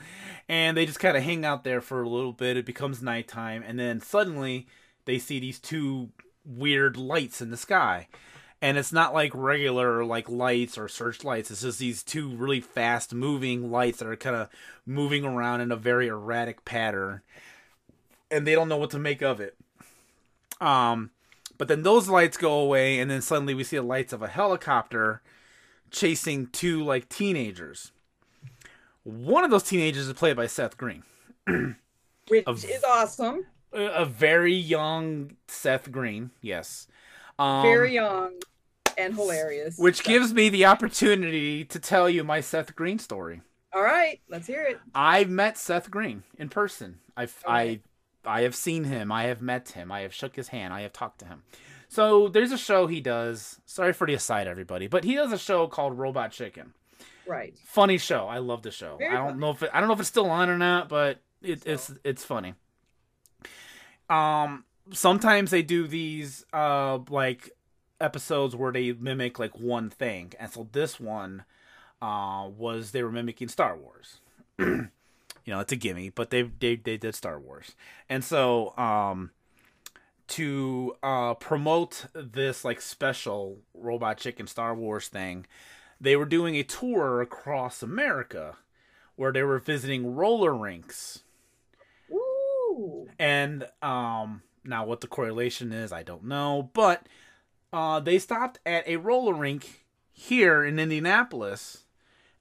and 0.49 0.77
they 0.77 0.85
just 0.85 0.99
kind 0.99 1.17
of 1.17 1.23
hang 1.23 1.45
out 1.45 1.63
there 1.63 1.81
for 1.81 2.03
a 2.03 2.09
little 2.09 2.33
bit. 2.33 2.57
It 2.57 2.67
becomes 2.67 3.01
nighttime, 3.01 3.63
and 3.65 3.79
then 3.79 4.01
suddenly 4.01 4.67
they 5.05 5.19
see 5.19 5.39
these 5.39 5.59
two 5.59 6.11
weird 6.45 6.97
lights 6.97 7.41
in 7.41 7.51
the 7.51 7.57
sky. 7.57 8.09
And 8.61 8.79
it's 8.79 8.93
not 8.93 9.13
like 9.13 9.33
regular 9.35 10.05
like 10.05 10.29
lights 10.29 10.79
or 10.79 10.89
searchlights. 10.89 11.51
It's 11.51 11.63
just 11.63 11.79
these 11.79 12.03
two 12.03 12.31
really 12.31 12.61
fast 12.61 13.13
moving 13.13 13.71
lights 13.71 13.99
that 13.99 14.09
are 14.09 14.17
kind 14.17 14.37
of 14.37 14.49
moving 14.87 15.25
around 15.25 15.61
in 15.61 15.71
a 15.71 15.77
very 15.77 16.09
erratic 16.09 16.65
pattern. 16.65 17.21
And 18.31 18.47
they 18.47 18.55
don't 18.55 18.69
know 18.69 18.79
what 18.79 18.91
to 18.91 18.99
make 18.99 19.23
of 19.23 19.41
it. 19.41 19.57
Um 20.61 21.11
but 21.57 21.69
then 21.69 21.83
those 21.83 22.09
lights 22.09 22.37
go 22.37 22.59
away 22.59 22.99
and 22.99 23.11
then 23.11 23.23
suddenly 23.23 23.55
we 23.55 23.65
see 23.65 23.77
the 23.77 23.83
lights 23.83 24.13
of 24.13 24.23
a 24.23 24.29
helicopter 24.29 25.23
chasing 25.91 26.47
two 26.47 26.83
like 26.83 27.09
teenagers. 27.09 27.93
One 29.03 29.45
of 29.45 29.51
those 29.51 29.65
teenagers 29.65 30.09
is 30.09 30.15
played 30.15 30.37
by 30.37 30.47
Seth 30.47 30.79
Green. 30.79 31.05
Which 31.47 32.65
is 32.65 32.83
awesome 32.85 33.45
a 33.75 34.05
very 34.05 34.55
young 34.55 35.37
Seth 35.49 35.91
Green. 35.91 36.31
Yes, 36.41 36.87
um, 37.39 37.63
very 37.63 37.95
young 37.95 38.35
and 38.97 39.15
hilarious. 39.15 39.79
Which 39.79 39.97
Seth. 39.97 40.07
gives 40.07 40.35
me 40.35 40.49
the 40.49 40.67
opportunity 40.67 41.65
to 41.65 41.79
tell 41.79 42.09
you 42.09 42.25
my 42.25 42.41
Seth 42.41 42.75
Green 42.75 42.99
story. 42.99 43.43
All 43.73 43.83
right, 43.83 44.21
let's 44.29 44.47
hear 44.47 44.63
it. 44.63 44.79
I've 44.95 45.29
met 45.31 45.59
Seth 45.59 45.91
Green 45.91 46.23
in 46.39 46.49
person. 46.49 47.01
I've 47.17 47.37
okay. 47.47 47.53
I 47.53 47.81
I 48.39 48.43
have 48.43 48.55
seen 48.55 48.85
him. 48.85 49.11
I 49.13 49.25
have 49.25 49.43
met 49.43 49.71
him. 49.71 49.91
I 49.93 50.01
have 50.01 50.15
shook 50.15 50.37
his 50.37 50.49
hand. 50.49 50.73
I 50.73 50.83
have 50.83 50.93
talked 50.93 51.19
to 51.21 51.27
him. 51.27 51.43
So 51.89 52.29
there's 52.29 52.53
a 52.53 52.59
show 52.59 52.87
he 52.87 53.01
does. 53.01 53.61
Sorry 53.67 53.93
for 53.93 54.07
the 54.07 54.15
aside, 54.15 54.47
everybody, 54.47 54.87
but 54.87 55.05
he 55.05 55.15
does 55.15 55.33
a 55.33 55.39
show 55.39 55.67
called 55.67 55.99
Robot 55.99 56.33
Chicken. 56.33 56.73
Right. 57.27 57.57
Funny 57.65 57.99
show. 57.99 58.27
I 58.27 58.39
love 58.39 58.63
the 58.63 58.71
show. 58.71 58.97
Very 58.99 59.11
I 59.15 59.19
don't 59.19 59.29
funny. 59.29 59.41
know 59.41 59.51
if 59.51 59.63
it, 59.63 59.71
I 59.73 59.81
don't 59.81 59.89
know 59.89 59.95
if 59.95 60.01
it's 60.01 60.09
still 60.09 60.31
on 60.31 60.51
or 60.51 60.59
not, 60.59 60.89
but 60.89 61.19
it, 61.43 61.63
it's 61.67 61.93
it's 62.05 62.25
funny. 62.25 62.55
Um, 64.09 64.65
sometimes 64.93 65.51
they 65.51 65.63
do 65.63 65.87
these 65.87 66.45
uh 66.53 66.99
like 67.09 67.51
episodes 68.01 68.55
where 68.55 68.73
they 68.73 68.93
mimic 68.93 69.39
like 69.39 69.59
one 69.59 69.91
thing, 69.91 70.33
and 70.39 70.51
so 70.51 70.69
this 70.73 71.01
one 71.01 71.45
uh 72.03 72.49
was 72.57 72.91
they 72.91 73.03
were 73.03 73.13
mimicking 73.13 73.49
Star 73.49 73.77
Wars. 73.77 74.21
you 74.59 74.89
know, 75.47 75.61
it's 75.61 75.73
a 75.73 75.77
gimme, 75.77 76.11
but 76.11 76.31
they 76.31 76.43
they 76.43 76.77
they 76.77 76.97
did 76.97 77.15
Star 77.15 77.39
Wars, 77.39 77.75
and 78.09 78.23
so 78.25 78.77
um 78.77 79.31
to 80.27 80.97
uh 81.03 81.35
promote 81.35 82.07
this 82.15 82.65
like 82.65 82.81
special 82.81 83.59
Robot 83.75 84.19
Chicken 84.19 84.47
Star 84.47 84.75
Wars 84.75 85.09
thing 85.09 85.47
they 86.01 86.17
were 86.17 86.27
doing 86.27 86.57
a 86.57 86.63
tour 86.63 87.21
across 87.23 87.83
America 87.83 88.57
where 89.17 89.33
they 89.33 89.43
were 89.43 89.59
visiting 89.59 90.15
roller 90.15 90.55
rinks. 90.55 91.23
Ooh. 92.75 93.09
And 93.19 93.69
um, 93.83 94.43
now 94.65 94.85
what 94.85 95.01
the 95.01 95.07
correlation 95.07 95.73
is, 95.73 95.93
I 95.93 96.03
don't 96.03 96.25
know, 96.25 96.71
but 96.73 97.07
uh, 97.73 98.01
they 98.01 98.19
stopped 98.19 98.59
at 98.67 98.87
a 98.89 98.97
roller 98.97 99.35
rink 99.35 99.85
here 100.13 100.65
in 100.65 100.79
Indianapolis. 100.79 101.85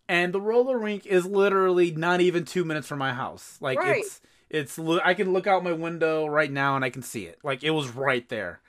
And 0.10 0.34
the 0.34 0.42
roller 0.42 0.78
rink 0.78 1.06
is 1.06 1.26
literally 1.26 1.92
not 1.92 2.20
even 2.20 2.44
two 2.44 2.66
minutes 2.66 2.88
from 2.88 3.00
my 3.00 3.14
house. 3.14 3.58
Like 3.62 3.80
right. 3.80 4.00
it's 4.00 4.22
it's 4.50 4.78
I 4.78 5.14
can 5.14 5.32
look 5.32 5.48
out 5.48 5.64
my 5.64 5.72
window 5.72 6.28
right 6.28 6.52
now 6.52 6.76
and 6.76 6.84
I 6.84 6.90
can 6.90 7.02
see 7.02 7.26
it. 7.26 7.40
Like 7.44 7.64
it 7.64 7.72
was 7.72 7.90
right 7.90 8.28
there. 8.28 8.60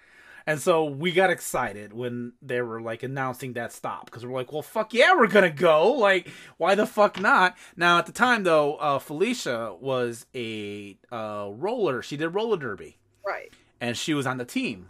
And 0.46 0.60
so 0.60 0.84
we 0.84 1.12
got 1.12 1.30
excited 1.30 1.92
when 1.92 2.32
they 2.42 2.60
were 2.60 2.80
like 2.80 3.02
announcing 3.02 3.54
that 3.54 3.72
stop 3.72 4.06
because 4.06 4.26
we're 4.26 4.34
like, 4.34 4.52
well, 4.52 4.62
fuck 4.62 4.92
yeah, 4.92 5.14
we're 5.14 5.26
gonna 5.26 5.50
go. 5.50 5.92
Like, 5.92 6.28
why 6.58 6.74
the 6.74 6.86
fuck 6.86 7.18
not? 7.18 7.56
Now 7.76 7.98
at 7.98 8.06
the 8.06 8.12
time 8.12 8.42
though, 8.42 8.74
uh, 8.76 8.98
Felicia 8.98 9.74
was 9.80 10.26
a 10.34 10.98
uh, 11.10 11.48
roller. 11.50 12.02
She 12.02 12.16
did 12.16 12.28
roller 12.28 12.58
derby, 12.58 12.98
right? 13.26 13.50
And 13.80 13.96
she 13.96 14.12
was 14.12 14.26
on 14.26 14.36
the 14.36 14.44
team. 14.44 14.88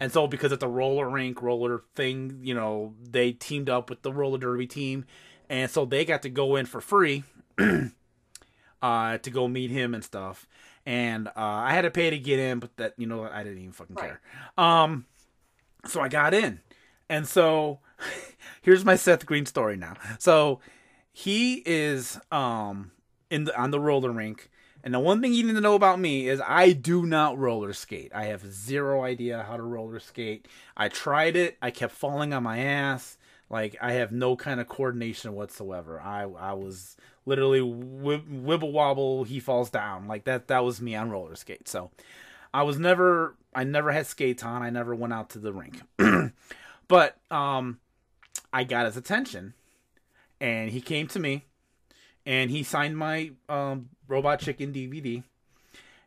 And 0.00 0.12
so 0.12 0.26
because 0.26 0.52
it's 0.52 0.62
a 0.62 0.68
roller 0.68 1.08
rink, 1.08 1.40
roller 1.40 1.82
thing, 1.94 2.40
you 2.42 2.52
know, 2.52 2.94
they 3.00 3.32
teamed 3.32 3.70
up 3.70 3.88
with 3.88 4.02
the 4.02 4.12
roller 4.12 4.38
derby 4.38 4.66
team, 4.66 5.06
and 5.48 5.70
so 5.70 5.86
they 5.86 6.04
got 6.04 6.22
to 6.22 6.28
go 6.28 6.56
in 6.56 6.66
for 6.66 6.80
free. 6.80 7.24
uh, 8.84 9.18
to 9.18 9.30
go 9.30 9.48
meet 9.48 9.70
him 9.70 9.94
and 9.94 10.04
stuff 10.04 10.46
and 10.86 11.28
uh, 11.28 11.32
I 11.36 11.72
had 11.72 11.82
to 11.82 11.90
pay 11.90 12.10
to 12.10 12.18
get 12.18 12.38
in, 12.38 12.58
but 12.58 12.76
that 12.76 12.94
you 12.96 13.06
know 13.06 13.24
I 13.24 13.42
didn't 13.42 13.58
even 13.58 13.72
fucking 13.72 13.96
right. 13.96 14.04
care. 14.04 14.20
Um, 14.58 15.06
so 15.86 16.00
I 16.00 16.08
got 16.08 16.34
in, 16.34 16.60
and 17.08 17.26
so 17.26 17.80
here's 18.62 18.84
my 18.84 18.96
Seth 18.96 19.24
Green 19.26 19.46
story 19.46 19.76
now. 19.76 19.94
So 20.18 20.60
he 21.12 21.62
is 21.64 22.20
um 22.30 22.92
in 23.30 23.44
the 23.44 23.58
on 23.58 23.70
the 23.70 23.80
roller 23.80 24.10
rink. 24.10 24.50
And 24.82 24.92
the 24.92 25.00
one 25.00 25.22
thing 25.22 25.32
you 25.32 25.44
need 25.44 25.54
to 25.54 25.62
know 25.62 25.76
about 25.76 25.98
me 25.98 26.28
is 26.28 26.42
I 26.46 26.72
do 26.72 27.06
not 27.06 27.38
roller 27.38 27.72
skate. 27.72 28.12
I 28.14 28.24
have 28.24 28.44
zero 28.52 29.02
idea 29.02 29.42
how 29.48 29.56
to 29.56 29.62
roller 29.62 29.98
skate. 29.98 30.46
I 30.76 30.90
tried 30.90 31.36
it. 31.36 31.56
I 31.62 31.70
kept 31.70 31.94
falling 31.94 32.34
on 32.34 32.42
my 32.42 32.58
ass. 32.58 33.16
Like 33.48 33.76
I 33.80 33.92
have 33.92 34.12
no 34.12 34.36
kind 34.36 34.60
of 34.60 34.68
coordination 34.68 35.32
whatsoever. 35.32 35.98
I 36.02 36.24
I 36.24 36.52
was 36.52 36.98
literally 37.26 37.60
wibble 37.60 38.72
wobble, 38.72 39.24
he 39.24 39.40
falls 39.40 39.70
down. 39.70 40.06
Like 40.06 40.24
that 40.24 40.48
that 40.48 40.64
was 40.64 40.80
me 40.80 40.94
on 40.94 41.10
roller 41.10 41.36
skates. 41.36 41.70
So 41.70 41.90
I 42.52 42.62
was 42.62 42.78
never 42.78 43.36
I 43.54 43.64
never 43.64 43.92
had 43.92 44.06
skates 44.06 44.42
on. 44.42 44.62
I 44.62 44.70
never 44.70 44.94
went 44.94 45.12
out 45.12 45.30
to 45.30 45.38
the 45.38 45.52
rink. 45.52 45.82
but 46.88 47.16
um 47.30 47.78
I 48.52 48.64
got 48.64 48.86
his 48.86 48.96
attention 48.96 49.54
and 50.40 50.70
he 50.70 50.80
came 50.80 51.06
to 51.08 51.18
me 51.18 51.44
and 52.26 52.50
he 52.50 52.62
signed 52.62 52.96
my 52.96 53.32
um 53.48 53.90
Robot 54.08 54.40
Chicken 54.40 54.72
DVD 54.72 55.22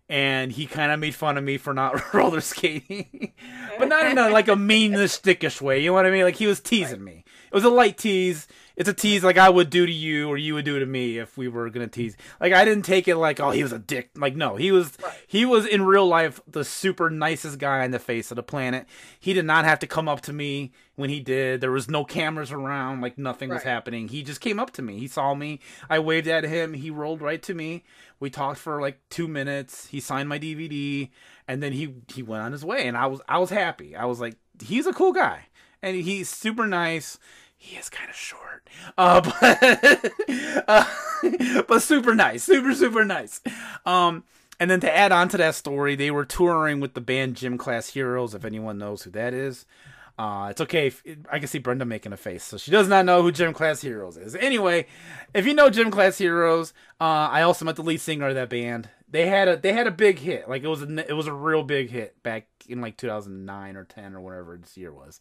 and 0.09 0.51
he 0.51 0.65
kind 0.65 0.91
of 0.91 0.99
made 0.99 1.15
fun 1.15 1.37
of 1.37 1.43
me 1.43 1.57
for 1.57 1.73
not 1.73 2.13
roller 2.13 2.41
skating, 2.41 3.33
but 3.77 3.89
not 3.89 4.05
in 4.05 4.17
a, 4.17 4.29
like 4.29 4.47
a 4.47 4.55
meanness 4.55 5.17
stickish 5.17 5.61
way. 5.61 5.79
You 5.81 5.89
know 5.89 5.95
what 5.95 6.05
I 6.05 6.11
mean? 6.11 6.23
Like 6.23 6.37
he 6.37 6.47
was 6.47 6.59
teasing 6.59 7.03
me. 7.03 7.25
It 7.51 7.53
was 7.53 7.65
a 7.65 7.69
light 7.69 7.97
tease, 7.97 8.47
it's 8.77 8.87
a 8.87 8.93
tease 8.93 9.23
like 9.23 9.39
I 9.39 9.49
would 9.49 9.71
do 9.71 9.87
to 9.87 9.91
you 9.91 10.29
or 10.29 10.37
you 10.37 10.53
would 10.53 10.63
do 10.63 10.77
to 10.77 10.85
me 10.85 11.17
if 11.17 11.35
we 11.35 11.47
were 11.47 11.67
gonna 11.71 11.87
tease. 11.87 12.15
Like 12.39 12.53
I 12.53 12.63
didn't 12.63 12.85
take 12.85 13.07
it 13.07 13.15
like 13.15 13.39
oh 13.39 13.49
he 13.49 13.63
was 13.63 13.71
a 13.71 13.79
dick. 13.79 14.11
Like 14.15 14.35
no, 14.35 14.55
he 14.55 14.71
was 14.71 14.95
right. 15.03 15.13
he 15.25 15.45
was 15.45 15.65
in 15.65 15.81
real 15.81 16.07
life 16.07 16.39
the 16.47 16.63
super 16.63 17.09
nicest 17.09 17.57
guy 17.57 17.83
on 17.83 17.89
the 17.89 17.97
face 17.97 18.29
of 18.31 18.35
the 18.35 18.43
planet. 18.43 18.85
He 19.19 19.33
did 19.33 19.45
not 19.45 19.65
have 19.65 19.79
to 19.79 19.87
come 19.87 20.07
up 20.07 20.21
to 20.21 20.33
me 20.33 20.73
when 20.95 21.09
he 21.09 21.19
did. 21.19 21.59
There 21.59 21.71
was 21.71 21.89
no 21.89 22.05
cameras 22.05 22.51
around. 22.51 23.01
Like 23.01 23.17
nothing 23.17 23.49
right. 23.49 23.55
was 23.55 23.63
happening. 23.63 24.09
He 24.09 24.21
just 24.21 24.41
came 24.41 24.59
up 24.59 24.71
to 24.73 24.83
me. 24.83 24.99
He 24.99 25.07
saw 25.07 25.33
me. 25.33 25.59
I 25.89 25.97
waved 25.97 26.27
at 26.27 26.43
him. 26.43 26.75
He 26.75 26.91
rolled 26.91 27.21
right 27.21 27.41
to 27.43 27.55
me. 27.55 27.83
We 28.19 28.29
talked 28.29 28.59
for 28.59 28.79
like 28.79 28.99
two 29.09 29.27
minutes. 29.27 29.87
He 29.87 29.99
signed 29.99 30.29
my 30.29 30.37
DVD 30.37 31.09
and 31.47 31.63
then 31.63 31.73
he 31.73 31.95
he 32.13 32.21
went 32.21 32.43
on 32.43 32.51
his 32.51 32.63
way. 32.63 32.87
And 32.87 32.95
I 32.95 33.07
was 33.07 33.21
I 33.27 33.39
was 33.39 33.49
happy. 33.49 33.95
I 33.95 34.05
was 34.05 34.19
like 34.19 34.35
he's 34.61 34.85
a 34.85 34.93
cool 34.93 35.13
guy 35.13 35.47
and 35.81 35.95
he's 35.95 36.29
super 36.29 36.67
nice 36.67 37.17
he 37.67 37.75
is 37.75 37.89
kind 37.89 38.09
of 38.09 38.15
short, 38.15 38.67
uh, 38.97 39.21
but 39.41 40.13
uh, 40.67 40.85
but 41.67 41.81
super 41.81 42.15
nice, 42.15 42.43
super 42.43 42.73
super 42.73 43.03
nice. 43.03 43.41
Um, 43.85 44.23
and 44.59 44.71
then 44.71 44.79
to 44.79 44.95
add 44.95 45.11
on 45.11 45.29
to 45.29 45.37
that 45.37 45.55
story, 45.55 45.95
they 45.95 46.09
were 46.09 46.25
touring 46.25 46.79
with 46.79 46.93
the 46.93 47.01
band 47.01 47.35
Gym 47.35 47.57
Class 47.57 47.89
Heroes. 47.89 48.33
If 48.33 48.45
anyone 48.45 48.77
knows 48.77 49.03
who 49.03 49.11
that 49.11 49.33
is, 49.33 49.65
uh, 50.17 50.47
it's 50.49 50.61
okay. 50.61 50.87
If, 50.87 51.03
I 51.29 51.39
can 51.39 51.47
see 51.47 51.59
Brenda 51.59 51.85
making 51.85 52.13
a 52.13 52.17
face, 52.17 52.43
so 52.43 52.57
she 52.57 52.71
does 52.71 52.87
not 52.87 53.05
know 53.05 53.21
who 53.21 53.31
Gym 53.31 53.53
Class 53.53 53.81
Heroes 53.81 54.17
is. 54.17 54.35
Anyway, 54.35 54.87
if 55.33 55.45
you 55.45 55.53
know 55.53 55.69
Gym 55.69 55.91
Class 55.91 56.17
Heroes, 56.17 56.73
uh, 57.01 57.03
I 57.03 57.41
also 57.41 57.65
met 57.65 57.75
the 57.75 57.83
lead 57.83 58.01
singer 58.01 58.29
of 58.29 58.35
that 58.35 58.49
band. 58.49 58.89
They 59.09 59.27
had 59.27 59.47
a 59.47 59.57
they 59.57 59.73
had 59.73 59.87
a 59.87 59.91
big 59.91 60.19
hit, 60.19 60.49
like 60.49 60.63
it 60.63 60.67
was 60.67 60.81
a 60.81 61.09
it 61.09 61.13
was 61.13 61.27
a 61.27 61.33
real 61.33 61.63
big 61.63 61.89
hit 61.89 62.21
back 62.23 62.47
in 62.67 62.81
like 62.81 62.97
2009 62.97 63.75
or 63.75 63.83
10 63.83 64.15
or 64.15 64.21
whatever 64.21 64.57
this 64.57 64.77
year 64.77 64.91
was. 64.91 65.19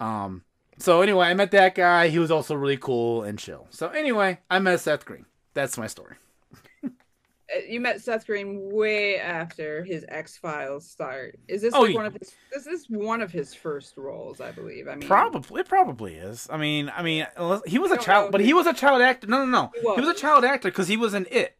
Um, 0.00 0.42
so 0.80 1.02
anyway, 1.02 1.26
I 1.26 1.34
met 1.34 1.50
that 1.52 1.74
guy. 1.74 2.08
He 2.08 2.18
was 2.18 2.30
also 2.30 2.54
really 2.54 2.76
cool 2.76 3.22
and 3.22 3.38
chill. 3.38 3.66
So 3.70 3.88
anyway, 3.88 4.38
I 4.50 4.58
met 4.58 4.80
Seth 4.80 5.04
Green. 5.04 5.26
That's 5.54 5.76
my 5.76 5.86
story. 5.86 6.16
Uh, 7.52 7.60
you 7.68 7.80
met 7.80 8.00
Seth 8.00 8.26
Green 8.26 8.70
way 8.70 9.18
after 9.18 9.84
his 9.84 10.04
X 10.08 10.36
Files 10.36 10.88
start. 10.88 11.38
Is 11.48 11.62
this 11.62 11.74
oh, 11.74 11.82
like 11.82 11.94
one 11.94 12.06
of 12.06 12.12
his? 12.14 12.32
This 12.52 12.66
is 12.66 12.86
one 12.88 13.20
of 13.20 13.32
his 13.32 13.54
first 13.54 13.96
roles, 13.96 14.40
I 14.40 14.52
believe. 14.52 14.88
I 14.88 14.94
mean, 14.94 15.08
probably 15.08 15.60
it 15.60 15.68
probably 15.68 16.14
is. 16.14 16.46
I 16.50 16.56
mean, 16.56 16.92
I 16.94 17.02
mean, 17.02 17.26
he 17.66 17.78
was 17.78 17.90
a 17.90 17.96
child, 17.96 18.32
but 18.32 18.40
he 18.40 18.54
was 18.54 18.66
a 18.66 18.72
child 18.72 19.02
actor. 19.02 19.26
No, 19.26 19.44
no, 19.44 19.46
no. 19.46 19.70
He 19.74 19.84
was, 19.84 19.94
he 19.96 20.06
was 20.06 20.16
a 20.16 20.20
child 20.20 20.44
actor 20.44 20.68
because 20.68 20.88
he 20.88 20.96
was 20.96 21.14
in 21.14 21.26
It. 21.30 21.56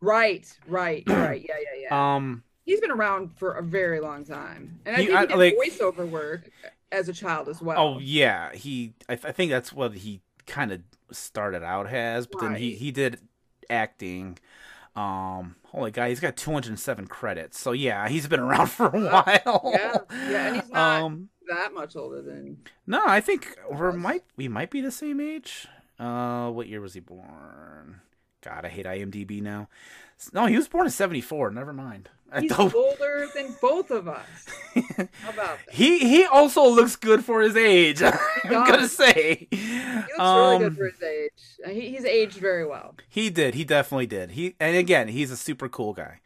Right, 0.00 0.46
right, 0.68 1.02
right. 1.08 1.44
Yeah, 1.46 1.56
yeah, 1.58 1.82
yeah. 1.82 2.14
Um, 2.16 2.44
he's 2.64 2.80
been 2.80 2.92
around 2.92 3.36
for 3.36 3.54
a 3.54 3.62
very 3.62 4.00
long 4.00 4.24
time, 4.24 4.78
and 4.86 4.96
I 4.96 5.00
he, 5.00 5.06
think 5.06 5.20
he 5.20 5.26
did 5.26 5.36
like, 5.36 5.56
voiceover 5.56 6.08
work 6.08 6.48
as 6.92 7.08
a 7.08 7.12
child 7.12 7.48
as 7.48 7.60
well. 7.60 7.78
Oh 7.78 7.98
yeah, 7.98 8.52
he. 8.52 8.94
I, 9.08 9.14
th- 9.14 9.26
I 9.26 9.32
think 9.32 9.50
that's 9.50 9.72
what 9.72 9.94
he 9.94 10.20
kind 10.46 10.72
of 10.72 10.80
started 11.10 11.62
out 11.62 11.86
as, 11.88 12.26
but 12.26 12.42
right. 12.42 12.52
then 12.52 12.60
he 12.60 12.74
he 12.74 12.90
did 12.90 13.20
acting. 13.70 14.38
Um, 14.96 15.54
holy 15.66 15.92
guy, 15.92 16.08
he's 16.08 16.18
got 16.18 16.36
207 16.36 17.06
credits. 17.06 17.58
So 17.58 17.72
yeah, 17.72 18.08
he's 18.08 18.26
been 18.26 18.40
around 18.40 18.66
for 18.70 18.86
a 18.86 19.00
while. 19.00 19.70
yeah, 19.72 19.96
yeah, 20.10 20.46
and 20.46 20.56
he's 20.56 20.70
not 20.70 21.02
um, 21.02 21.28
that 21.48 21.72
much 21.72 21.96
older 21.96 22.22
than. 22.22 22.58
No, 22.86 23.02
I 23.06 23.20
think 23.20 23.56
we 23.70 23.92
might 23.92 24.24
we 24.36 24.48
might 24.48 24.70
be 24.70 24.80
the 24.80 24.90
same 24.90 25.20
age. 25.20 25.68
Uh, 25.98 26.50
what 26.50 26.68
year 26.68 26.80
was 26.80 26.94
he 26.94 27.00
born? 27.00 28.00
God, 28.48 28.64
I 28.64 28.68
hate 28.68 28.86
IMDb 28.86 29.42
now. 29.42 29.68
No, 30.32 30.46
he 30.46 30.56
was 30.56 30.68
born 30.68 30.86
in 30.86 30.90
'74. 30.90 31.50
Never 31.50 31.72
mind. 31.72 32.08
He's 32.40 32.52
older 32.58 33.28
than 33.34 33.54
both 33.60 33.90
of 33.90 34.08
us. 34.08 34.26
How 34.74 35.30
about 35.30 35.58
that? 35.66 35.74
He 35.74 35.98
he 35.98 36.24
also 36.24 36.66
looks 36.68 36.96
good 36.96 37.24
for 37.24 37.40
his 37.40 37.56
age. 37.56 38.02
I'm 38.44 38.50
gonna 38.50 38.88
say 38.88 39.48
he 39.50 39.78
looks 39.78 40.18
um, 40.18 40.36
really 40.38 40.58
good 40.58 40.66
um, 40.68 40.76
for 40.76 40.86
his 40.86 41.02
age. 41.02 41.74
He, 41.74 41.90
he's 41.90 42.04
aged 42.04 42.38
very 42.38 42.66
well. 42.66 42.94
He 43.08 43.30
did. 43.30 43.54
He 43.54 43.64
definitely 43.64 44.06
did. 44.06 44.32
He 44.32 44.56
and 44.58 44.76
again, 44.76 45.08
he's 45.08 45.30
a 45.30 45.36
super 45.36 45.68
cool 45.68 45.92
guy. 45.92 46.20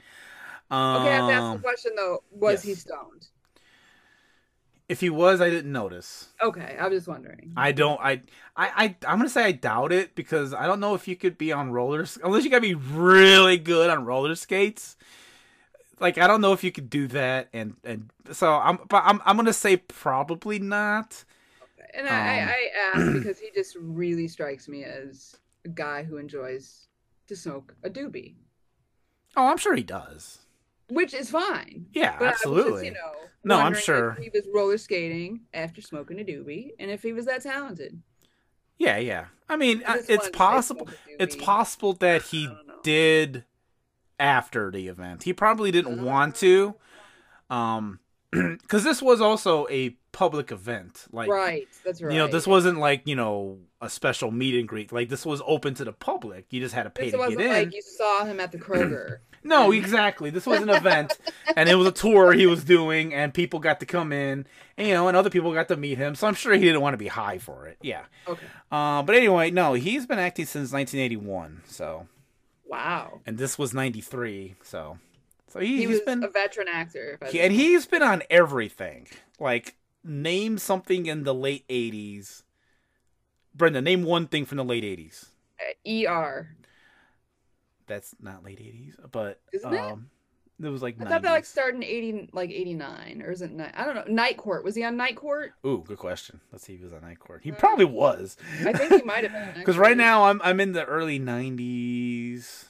Um, 0.70 1.02
okay, 1.02 1.10
I 1.10 1.16
have 1.16 1.28
to 1.28 1.32
ask 1.32 1.42
the 1.42 1.46
um, 1.46 1.60
question 1.60 1.92
though: 1.96 2.22
Was 2.30 2.64
yes. 2.64 2.64
he 2.64 2.74
stoned? 2.74 3.26
If 4.92 5.00
he 5.00 5.10
was, 5.10 5.40
I 5.40 5.50
didn't 5.50 5.72
notice. 5.72 6.28
Okay, 6.42 6.76
I 6.78 6.86
was 6.86 6.98
just 6.98 7.08
wondering. 7.08 7.52
I 7.56 7.72
don't. 7.72 8.00
I. 8.00 8.22
I. 8.56 8.68
I 8.84 8.96
I'm 9.06 9.18
gonna 9.18 9.28
say 9.28 9.44
I 9.44 9.52
doubt 9.52 9.92
it 9.92 10.14
because 10.14 10.52
I 10.54 10.66
don't 10.66 10.80
know 10.80 10.94
if 10.94 11.08
you 11.08 11.16
could 11.16 11.38
be 11.38 11.52
on 11.52 11.72
rollers 11.72 12.18
unless 12.22 12.44
you 12.44 12.50
gotta 12.50 12.60
be 12.60 12.74
really 12.74 13.58
good 13.58 13.90
on 13.90 14.04
roller 14.04 14.34
skates 14.34 14.96
like 16.02 16.18
I 16.18 16.26
don't 16.26 16.40
know 16.40 16.52
if 16.52 16.62
you 16.64 16.72
could 16.72 16.90
do 16.90 17.06
that, 17.08 17.48
and 17.52 17.76
and 17.84 18.10
so 18.32 18.52
I'm 18.52 18.80
but 18.88 19.04
I'm 19.06 19.22
I'm 19.24 19.36
gonna 19.36 19.52
say 19.52 19.78
probably 19.78 20.58
not. 20.58 21.24
And 21.94 22.06
um, 22.08 22.12
I, 22.12 22.40
I 22.40 22.70
ask 22.94 23.12
because 23.12 23.38
he 23.38 23.50
just 23.54 23.76
really 23.80 24.28
strikes 24.28 24.68
me 24.68 24.84
as 24.84 25.36
a 25.64 25.68
guy 25.68 26.02
who 26.02 26.16
enjoys 26.16 26.88
to 27.28 27.36
smoke 27.36 27.74
a 27.84 27.88
doobie. 27.88 28.34
Oh, 29.36 29.46
I'm 29.46 29.58
sure 29.58 29.74
he 29.76 29.82
does. 29.82 30.40
Which 30.94 31.14
is 31.14 31.30
fine. 31.30 31.86
Yeah, 31.92 32.16
but 32.18 32.28
absolutely. 32.28 32.72
Just, 32.72 32.84
you 32.84 32.90
know, 32.92 33.22
no, 33.44 33.58
I'm 33.58 33.74
sure 33.74 34.16
he 34.20 34.30
was 34.32 34.46
roller 34.52 34.78
skating 34.78 35.40
after 35.52 35.80
smoking 35.82 36.20
a 36.20 36.24
doobie, 36.24 36.70
and 36.78 36.90
if 36.90 37.02
he 37.02 37.12
was 37.12 37.26
that 37.26 37.42
talented. 37.42 38.00
Yeah, 38.78 38.98
yeah. 38.98 39.26
I 39.48 39.56
mean, 39.56 39.82
uh, 39.86 39.98
it's 40.08 40.28
possible. 40.30 40.88
It's 41.18 41.36
possible 41.36 41.92
that 41.94 42.22
he 42.22 42.48
did 42.82 43.44
after 44.18 44.70
the 44.70 44.88
event. 44.88 45.24
He 45.24 45.32
probably 45.32 45.70
didn't 45.70 46.02
want 46.04 46.36
to, 46.36 46.74
um, 47.50 48.00
because 48.30 48.84
this 48.84 49.02
was 49.02 49.20
also 49.20 49.66
a 49.70 49.90
public 50.12 50.52
event. 50.52 51.06
Like, 51.12 51.28
right, 51.28 51.68
that's 51.84 52.00
right. 52.00 52.12
You 52.12 52.18
know, 52.18 52.28
this 52.28 52.46
wasn't 52.46 52.78
like 52.78 53.02
you 53.06 53.16
know 53.16 53.58
a 53.80 53.90
special 53.90 54.30
meet 54.30 54.54
and 54.54 54.68
greet. 54.68 54.92
Like, 54.92 55.08
this 55.08 55.26
was 55.26 55.42
open 55.46 55.74
to 55.74 55.84
the 55.84 55.92
public. 55.92 56.46
You 56.50 56.60
just 56.60 56.74
had 56.74 56.84
to 56.84 56.90
pay 56.90 57.10
this 57.10 57.20
to 57.20 57.28
get 57.30 57.40
in. 57.40 57.52
Like 57.52 57.74
you 57.74 57.82
saw 57.82 58.24
him 58.24 58.38
at 58.40 58.52
the 58.52 58.58
Kroger. 58.58 59.18
No, 59.44 59.72
exactly. 59.72 60.30
This 60.30 60.46
was 60.46 60.60
an 60.60 60.70
event, 60.70 61.18
and 61.56 61.68
it 61.68 61.74
was 61.74 61.86
a 61.86 61.92
tour 61.92 62.32
he 62.32 62.46
was 62.46 62.64
doing, 62.64 63.12
and 63.12 63.34
people 63.34 63.58
got 63.60 63.80
to 63.80 63.86
come 63.86 64.12
in, 64.12 64.46
and, 64.76 64.88
you 64.88 64.94
know, 64.94 65.08
and 65.08 65.16
other 65.16 65.30
people 65.30 65.52
got 65.52 65.68
to 65.68 65.76
meet 65.76 65.98
him. 65.98 66.14
So 66.14 66.26
I'm 66.26 66.34
sure 66.34 66.54
he 66.54 66.60
didn't 66.60 66.80
want 66.80 66.94
to 66.94 66.98
be 66.98 67.08
high 67.08 67.38
for 67.38 67.66
it. 67.66 67.78
Yeah. 67.82 68.04
Okay. 68.28 68.46
Uh, 68.70 69.02
but 69.02 69.14
anyway, 69.14 69.50
no, 69.50 69.74
he's 69.74 70.06
been 70.06 70.18
acting 70.18 70.46
since 70.46 70.72
1981. 70.72 71.62
So. 71.66 72.06
Wow. 72.66 73.20
And 73.26 73.36
this 73.36 73.58
was 73.58 73.74
93. 73.74 74.54
So. 74.62 74.98
So 75.48 75.60
he, 75.60 75.78
he 75.78 75.84
has 75.84 76.00
been 76.00 76.24
a 76.24 76.28
veteran 76.28 76.68
actor, 76.68 77.18
he, 77.28 77.38
and 77.38 77.52
he's 77.52 77.84
been 77.84 78.02
on 78.02 78.22
everything. 78.30 79.06
Like, 79.38 79.76
name 80.02 80.56
something 80.56 81.04
in 81.04 81.24
the 81.24 81.34
late 81.34 81.68
80s. 81.68 82.42
Brenda, 83.54 83.82
name 83.82 84.02
one 84.02 84.28
thing 84.28 84.46
from 84.46 84.56
the 84.56 84.64
late 84.64 84.82
80s. 84.82 85.26
Uh, 85.60 86.10
ER 86.10 86.48
that's 87.86 88.14
not 88.20 88.44
late 88.44 88.58
eighties, 88.60 88.96
but 89.10 89.40
Isn't 89.52 89.74
um, 89.74 90.08
it? 90.60 90.66
it 90.66 90.70
was 90.70 90.82
like 90.82 90.96
I 91.00 91.04
90s. 91.04 91.08
thought 91.08 91.22
that 91.22 91.30
like 91.30 91.44
started 91.44 91.76
in 91.76 91.84
eighty, 91.84 92.28
like 92.32 92.50
eighty 92.50 92.74
nine, 92.74 93.22
or 93.24 93.30
is 93.30 93.42
it? 93.42 93.52
Night 93.52 93.72
I 93.74 93.84
don't 93.84 93.94
know. 93.94 94.04
Night 94.06 94.36
Court 94.36 94.64
was 94.64 94.74
he 94.74 94.84
on 94.84 94.96
Night 94.96 95.16
Court? 95.16 95.52
Ooh, 95.66 95.82
good 95.86 95.98
question. 95.98 96.40
Let's 96.50 96.64
see 96.64 96.74
if 96.74 96.78
he 96.80 96.84
was 96.84 96.92
on 96.92 97.02
Night 97.02 97.18
Court. 97.18 97.40
He 97.42 97.52
uh, 97.52 97.56
probably 97.56 97.84
was. 97.84 98.36
I 98.64 98.72
think 98.72 98.92
he 98.92 99.02
might 99.02 99.24
have 99.24 99.32
been. 99.32 99.54
Because 99.62 99.76
right 99.78 99.96
now 99.96 100.24
I'm 100.24 100.40
I'm 100.42 100.60
in 100.60 100.72
the 100.72 100.84
early 100.84 101.18
nineties. 101.18 102.66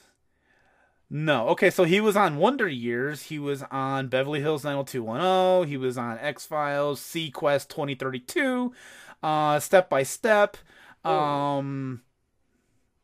No, 1.15 1.49
okay, 1.49 1.69
so 1.69 1.83
he 1.83 2.01
was 2.01 2.17
on 2.17 2.37
Wonder 2.37 2.67
Years. 2.67 3.23
He 3.23 3.37
was 3.37 3.61
on 3.69 4.07
Beverly 4.07 4.41
Hills 4.41 4.63
90210. 4.63 5.67
He 5.69 5.77
was 5.77 5.95
on 5.95 6.17
X 6.17 6.47
Files, 6.47 6.99
seaQuest 6.99 7.67
2032, 7.67 8.73
uh, 9.21 9.59
Step 9.59 9.91
by 9.91 10.01
Step. 10.01 10.57
Um, 11.05 12.01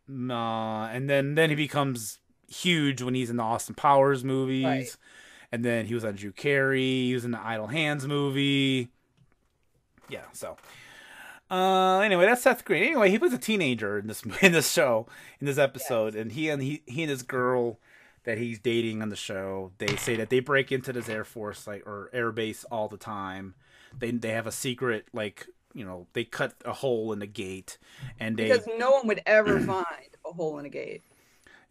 uh, 0.09 0.87
and 0.91 1.09
then 1.09 1.35
then 1.35 1.49
he 1.49 1.55
becomes 1.55 2.19
huge 2.47 3.01
when 3.01 3.13
he's 3.13 3.29
in 3.29 3.37
the 3.37 3.43
Austin 3.43 3.75
Powers 3.75 4.23
movies. 4.23 4.65
Right. 4.65 4.97
And 5.51 5.65
then 5.65 5.85
he 5.85 5.95
was 5.95 6.05
on 6.05 6.15
Drew 6.15 6.31
Carey. 6.31 7.07
He 7.07 7.13
was 7.13 7.25
in 7.25 7.31
the 7.31 7.39
Idle 7.39 7.67
Hands 7.67 8.05
movie. 8.07 8.89
Yeah, 10.07 10.25
so. 10.31 10.57
Uh, 11.49 11.99
anyway, 11.99 12.25
that's 12.25 12.43
Seth 12.43 12.63
Green. 12.63 12.83
Anyway, 12.83 13.09
he 13.09 13.17
was 13.17 13.33
a 13.33 13.37
teenager 13.37 13.97
in 13.97 14.07
this 14.07 14.23
in 14.41 14.51
this 14.51 14.71
show 14.71 15.07
in 15.39 15.47
this 15.47 15.57
episode, 15.57 16.13
yes. 16.13 16.21
and 16.21 16.31
he 16.31 16.49
and 16.49 16.61
he 16.61 16.83
he 16.85 17.03
and 17.03 17.09
his 17.09 17.23
girl 17.23 17.79
that 18.23 18.37
he's 18.37 18.59
dating 18.59 19.01
on 19.01 19.09
the 19.09 19.15
show. 19.15 19.71
They 19.79 19.95
say 19.95 20.15
that 20.17 20.29
they 20.29 20.39
break 20.39 20.71
into 20.71 20.93
this 20.93 21.09
Air 21.09 21.23
Force 21.23 21.65
like 21.65 21.85
or 21.87 22.09
air 22.13 22.31
base 22.31 22.63
all 22.65 22.87
the 22.87 22.97
time. 22.97 23.55
They 23.97 24.11
they 24.11 24.31
have 24.31 24.45
a 24.45 24.51
secret 24.51 25.07
like 25.13 25.47
you 25.73 25.85
know 25.85 26.07
they 26.13 26.23
cut 26.23 26.53
a 26.65 26.73
hole 26.73 27.13
in 27.13 27.19
the 27.19 27.27
gate 27.27 27.77
and 28.19 28.37
they 28.37 28.49
because 28.49 28.67
no 28.77 28.91
one 28.91 29.07
would 29.07 29.21
ever 29.25 29.59
find 29.65 29.85
a 30.25 30.31
hole 30.31 30.59
in 30.59 30.65
a 30.65 30.69
gate. 30.69 31.03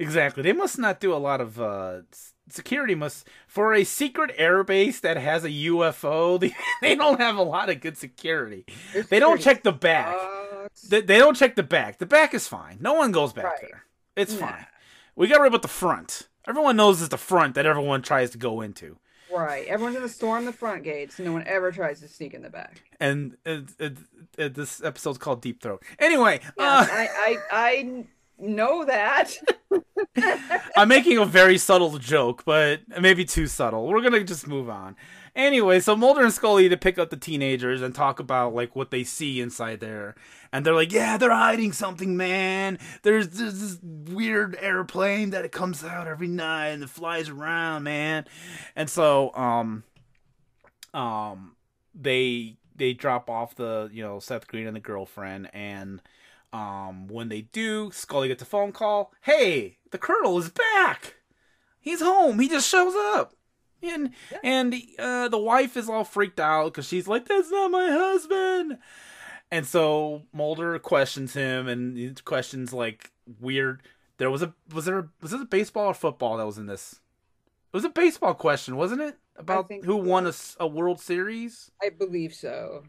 Exactly. 0.00 0.44
They 0.44 0.52
must 0.52 0.78
not 0.78 1.00
do 1.00 1.12
a 1.12 1.16
lot 1.16 1.40
of 1.40 1.60
uh 1.60 2.02
security 2.48 2.94
must 2.94 3.26
for 3.46 3.74
a 3.74 3.84
secret 3.84 4.36
airbase 4.38 5.00
that 5.00 5.16
has 5.16 5.44
a 5.44 5.50
ufo 5.50 6.40
they, 6.40 6.54
they 6.80 6.94
don't 6.94 7.20
have 7.20 7.36
a 7.36 7.42
lot 7.42 7.68
of 7.68 7.80
good 7.80 7.96
security. 7.96 8.64
They 9.08 9.20
don't 9.20 9.40
check 9.40 9.62
the 9.62 9.72
back. 9.72 10.16
they, 10.88 11.00
they, 11.00 11.18
don't 11.18 11.36
check 11.36 11.56
the 11.56 11.62
back. 11.62 11.98
The 11.98 12.06
back 12.06 12.32
is 12.34 12.46
fine. 12.46 12.78
No 12.80 12.94
one 12.94 13.12
goes 13.12 13.32
back 13.32 13.44
right. 13.44 13.60
there. 13.60 13.84
It's 14.16 14.38
nah. 14.38 14.48
fine. 14.48 14.66
We 15.16 15.26
got 15.26 15.34
to 15.34 15.40
worry 15.40 15.48
about 15.48 15.62
the 15.62 15.68
front. 15.68 16.28
Everyone 16.46 16.76
knows 16.76 17.00
it's 17.00 17.10
the 17.10 17.18
front 17.18 17.54
that 17.56 17.66
everyone 17.66 18.02
tries 18.02 18.30
to 18.30 18.38
go 18.38 18.60
into 18.60 18.98
Right. 19.34 19.66
Everyone's 19.66 19.96
gonna 19.96 20.08
storm 20.08 20.44
the 20.44 20.52
front 20.52 20.84
gates. 20.84 21.18
No 21.18 21.32
one 21.32 21.44
ever 21.46 21.70
tries 21.70 22.00
to 22.00 22.08
sneak 22.08 22.34
in 22.34 22.42
the 22.42 22.50
back. 22.50 22.82
And 23.00 23.36
it, 23.44 23.70
it, 23.78 23.98
it, 24.36 24.54
this 24.54 24.82
episode's 24.82 25.18
called 25.18 25.42
Deep 25.42 25.62
Throat. 25.62 25.82
Anyway, 25.98 26.40
uh, 26.58 26.86
I, 26.90 27.08
I 27.12 27.36
I 27.52 28.04
know 28.38 28.84
that. 28.84 29.36
I'm 30.76 30.88
making 30.88 31.18
a 31.18 31.24
very 31.24 31.58
subtle 31.58 31.98
joke, 31.98 32.44
but 32.44 32.80
maybe 33.00 33.24
too 33.24 33.46
subtle. 33.46 33.86
We're 33.86 34.02
gonna 34.02 34.24
just 34.24 34.46
move 34.46 34.70
on. 34.70 34.96
Anyway, 35.38 35.78
so 35.78 35.94
Mulder 35.94 36.22
and 36.22 36.32
Scully 36.32 36.68
to 36.68 36.76
pick 36.76 36.98
up 36.98 37.10
the 37.10 37.16
teenagers 37.16 37.80
and 37.80 37.94
talk 37.94 38.18
about 38.18 38.56
like 38.56 38.74
what 38.74 38.90
they 38.90 39.04
see 39.04 39.40
inside 39.40 39.78
there, 39.78 40.16
and 40.52 40.66
they're 40.66 40.74
like, 40.74 40.90
"Yeah, 40.90 41.16
they're 41.16 41.30
hiding 41.30 41.72
something, 41.72 42.16
man. 42.16 42.76
There's, 43.04 43.28
this 43.28 43.78
weird 43.80 44.58
airplane 44.60 45.30
that 45.30 45.44
it 45.44 45.52
comes 45.52 45.84
out 45.84 46.08
every 46.08 46.26
night 46.26 46.70
and 46.70 46.82
it 46.82 46.90
flies 46.90 47.28
around, 47.28 47.84
man." 47.84 48.24
And 48.74 48.90
so, 48.90 49.32
um, 49.36 49.84
um, 50.92 51.54
they 51.94 52.56
they 52.74 52.92
drop 52.92 53.30
off 53.30 53.54
the 53.54 53.90
you 53.92 54.02
know 54.02 54.18
Seth 54.18 54.48
Green 54.48 54.66
and 54.66 54.74
the 54.74 54.80
girlfriend, 54.80 55.50
and 55.54 56.02
um, 56.52 57.06
when 57.06 57.28
they 57.28 57.42
do, 57.42 57.92
Scully 57.92 58.26
gets 58.26 58.42
a 58.42 58.44
phone 58.44 58.72
call. 58.72 59.12
Hey, 59.20 59.78
the 59.92 59.98
Colonel 59.98 60.36
is 60.38 60.50
back. 60.50 61.14
He's 61.78 62.02
home. 62.02 62.40
He 62.40 62.48
just 62.48 62.68
shows 62.68 62.96
up. 62.96 63.37
And 63.82 64.10
yeah. 64.30 64.38
and 64.42 64.74
uh, 64.98 65.28
the 65.28 65.38
wife 65.38 65.76
is 65.76 65.88
all 65.88 66.04
freaked 66.04 66.40
out 66.40 66.72
because 66.72 66.86
she's 66.86 67.06
like, 67.06 67.26
"That's 67.26 67.50
not 67.50 67.70
my 67.70 67.88
husband." 67.88 68.78
And 69.50 69.66
so 69.66 70.22
Mulder 70.32 70.78
questions 70.78 71.34
him, 71.34 71.68
and 71.68 72.22
questions 72.24 72.72
like 72.72 73.12
weird. 73.40 73.82
There 74.18 74.30
was 74.30 74.42
a 74.42 74.52
was 74.72 74.84
there 74.84 75.08
was 75.22 75.32
it 75.32 75.40
a 75.40 75.46
baseball 75.46 75.86
or 75.86 75.94
football 75.94 76.36
that 76.36 76.46
was 76.46 76.58
in 76.58 76.66
this? 76.66 77.00
It 77.72 77.76
was 77.76 77.84
a 77.84 77.90
baseball 77.90 78.34
question, 78.34 78.76
wasn't 78.76 79.02
it? 79.02 79.16
About 79.36 79.70
who 79.84 79.96
won 79.96 80.26
a, 80.26 80.32
a 80.58 80.66
World 80.66 81.00
Series? 81.00 81.70
I 81.82 81.90
believe 81.90 82.34
so. 82.34 82.82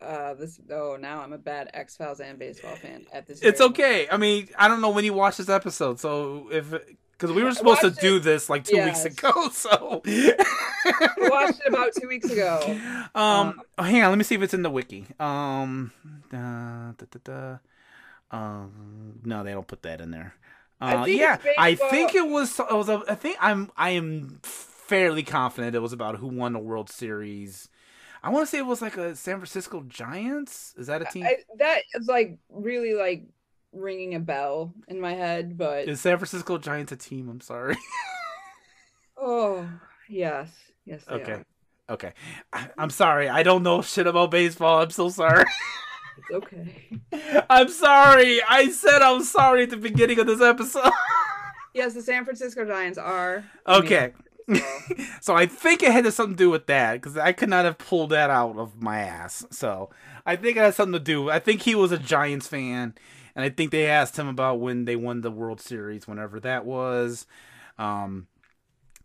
Uh, 0.00 0.34
this 0.34 0.58
oh 0.70 0.96
now 0.98 1.20
I'm 1.20 1.32
a 1.32 1.38
bad 1.38 1.70
X 1.74 1.96
Files 1.96 2.20
and 2.20 2.38
baseball 2.38 2.74
fan 2.74 3.06
at 3.12 3.26
this. 3.26 3.40
It's 3.40 3.60
okay. 3.60 4.06
Moment. 4.06 4.12
I 4.12 4.16
mean, 4.16 4.48
I 4.56 4.68
don't 4.68 4.80
know 4.80 4.90
when 4.90 5.04
you 5.04 5.12
watch 5.12 5.36
this 5.36 5.48
episode, 5.48 6.00
so 6.00 6.48
if 6.50 6.74
because 7.22 7.36
we 7.36 7.44
were 7.44 7.52
supposed 7.52 7.82
to 7.82 7.90
do 7.90 8.18
this 8.18 8.50
like 8.50 8.64
two 8.64 8.74
yes. 8.74 9.04
weeks 9.04 9.18
ago. 9.18 9.48
So 9.52 10.02
we 10.04 11.28
watched 11.28 11.60
it 11.60 11.68
about 11.68 11.92
two 11.98 12.08
weeks 12.08 12.28
ago. 12.28 12.60
Um, 13.14 13.62
uh, 13.78 13.84
hang 13.84 14.02
on, 14.02 14.10
let 14.10 14.18
me 14.18 14.24
see 14.24 14.34
if 14.34 14.42
it's 14.42 14.54
in 14.54 14.62
the 14.62 14.70
wiki. 14.70 15.06
Um, 15.20 15.92
da, 16.30 16.92
da, 16.92 17.18
da, 17.22 17.56
um, 18.36 19.20
no, 19.24 19.44
they 19.44 19.52
don't 19.52 19.66
put 19.66 19.82
that 19.82 20.00
in 20.00 20.10
there. 20.10 20.34
Uh, 20.80 20.84
I 20.84 21.06
yeah, 21.06 21.38
I 21.58 21.76
think 21.76 22.16
it 22.16 22.26
was. 22.26 22.58
It 22.58 22.72
was. 22.72 22.88
A, 22.88 23.04
I 23.08 23.14
think 23.14 23.36
I'm. 23.40 23.70
I 23.76 23.90
am 23.90 24.40
fairly 24.42 25.22
confident 25.22 25.76
it 25.76 25.80
was 25.80 25.92
about 25.92 26.16
who 26.16 26.26
won 26.26 26.54
the 26.54 26.58
World 26.58 26.90
Series. 26.90 27.68
I 28.24 28.30
want 28.30 28.46
to 28.46 28.50
say 28.50 28.58
it 28.58 28.66
was 28.66 28.82
like 28.82 28.96
a 28.96 29.14
San 29.14 29.36
Francisco 29.36 29.84
Giants. 29.86 30.74
Is 30.76 30.88
that 30.88 31.02
a 31.02 31.04
team? 31.04 31.24
I, 31.24 31.36
that 31.58 31.82
is 31.94 32.08
like 32.08 32.38
really 32.50 32.94
like 32.94 33.26
ringing 33.72 34.14
a 34.14 34.20
bell 34.20 34.74
in 34.88 35.00
my 35.00 35.14
head, 35.14 35.56
but 35.56 35.88
is 35.88 36.00
San 36.00 36.18
Francisco 36.18 36.58
Giants 36.58 36.92
a 36.92 36.96
team? 36.96 37.28
I'm 37.28 37.40
sorry. 37.40 37.76
oh 39.16 39.68
yes, 40.08 40.50
yes. 40.84 41.04
okay, 41.08 41.32
are. 41.32 41.44
okay. 41.90 42.12
I, 42.52 42.68
am 42.78 42.90
sorry. 42.90 43.28
I 43.28 43.42
don't 43.42 43.62
know 43.62 43.82
shit 43.82 44.06
about 44.06 44.30
baseball. 44.30 44.82
I'm 44.82 44.90
so 44.90 45.08
sorry. 45.08 45.44
it's 46.18 46.30
okay. 46.30 47.00
I'm 47.48 47.68
sorry. 47.68 48.42
I 48.48 48.68
said 48.70 49.02
I'm 49.02 49.22
sorry 49.24 49.64
at 49.64 49.70
the 49.70 49.76
beginning 49.76 50.18
of 50.18 50.26
this 50.26 50.42
episode. 50.42 50.92
yes, 51.74 51.94
the 51.94 52.02
San 52.02 52.24
Francisco 52.24 52.64
Giants 52.64 52.98
are. 52.98 53.44
Okay. 53.66 54.12
so 55.20 55.36
I 55.36 55.46
think 55.46 55.82
it 55.82 55.92
had 55.92 56.12
something 56.12 56.36
to 56.36 56.44
do 56.44 56.50
with 56.50 56.66
that 56.66 56.94
because 56.94 57.16
I 57.16 57.32
could 57.32 57.48
not 57.48 57.64
have 57.64 57.78
pulled 57.78 58.10
that 58.10 58.28
out 58.28 58.58
of 58.58 58.82
my 58.82 58.98
ass. 58.98 59.46
So 59.50 59.90
I 60.26 60.34
think 60.36 60.56
it 60.56 60.60
had 60.60 60.74
something 60.74 60.94
to 60.94 60.98
do. 60.98 61.30
I 61.30 61.38
think 61.38 61.62
he 61.62 61.76
was 61.76 61.92
a 61.92 61.98
Giants 61.98 62.48
fan 62.48 62.94
and 63.34 63.44
I 63.44 63.48
think 63.48 63.70
they 63.70 63.86
asked 63.86 64.18
him 64.18 64.28
about 64.28 64.60
when 64.60 64.84
they 64.84 64.96
won 64.96 65.20
the 65.22 65.30
World 65.30 65.60
Series, 65.60 66.06
whenever 66.06 66.40
that 66.40 66.64
was. 66.64 67.26
Um, 67.78 68.26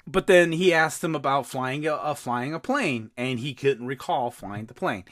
but 0.06 0.28
then 0.28 0.54
he 0.54 0.74
asked 0.74 1.04
him 1.04 1.16
about 1.16 1.46
flying 1.46 1.86
a, 1.88 2.16
flying 2.16 2.54
a 2.54 2.60
plane, 2.60 3.12
and 3.18 3.40
he 3.40 3.54
couldn't 3.54 3.88
recall 3.88 4.32
flying 4.32 4.66
the 4.66 4.74
plane. 4.74 5.04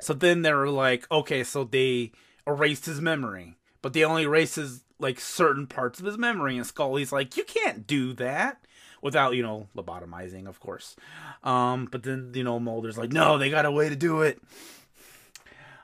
So 0.00 0.12
then 0.14 0.42
they 0.42 0.52
were 0.52 0.70
like, 0.70 1.10
okay, 1.10 1.42
so 1.44 1.64
they 1.64 2.12
erased 2.46 2.86
his 2.86 3.00
memory, 3.00 3.56
but 3.82 3.92
they 3.92 4.04
only 4.04 4.22
erased 4.24 4.56
his 4.56 4.84
like 5.00 5.18
certain 5.20 5.66
parts 5.66 5.98
of 5.98 6.06
his 6.06 6.16
memory. 6.18 6.56
And 6.56 6.66
Scully's 6.66 7.12
like, 7.12 7.36
you 7.36 7.44
can't 7.44 7.86
do 7.86 8.12
that. 8.14 8.64
without 9.02 9.34
you 9.34 9.42
know 9.42 9.68
lobotomizing, 9.76 10.46
of 10.48 10.58
course. 10.60 10.96
Um, 11.44 11.86
but 11.90 12.02
then 12.02 12.32
you 12.34 12.42
know 12.42 12.58
Mulder's 12.58 12.98
like, 12.98 13.12
no, 13.12 13.38
they 13.38 13.50
got 13.50 13.66
a 13.66 13.70
way 13.70 13.88
to 13.88 13.96
do 13.96 14.22
it. 14.22 14.40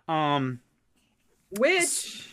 Um, 0.08 0.60
which 1.58 2.29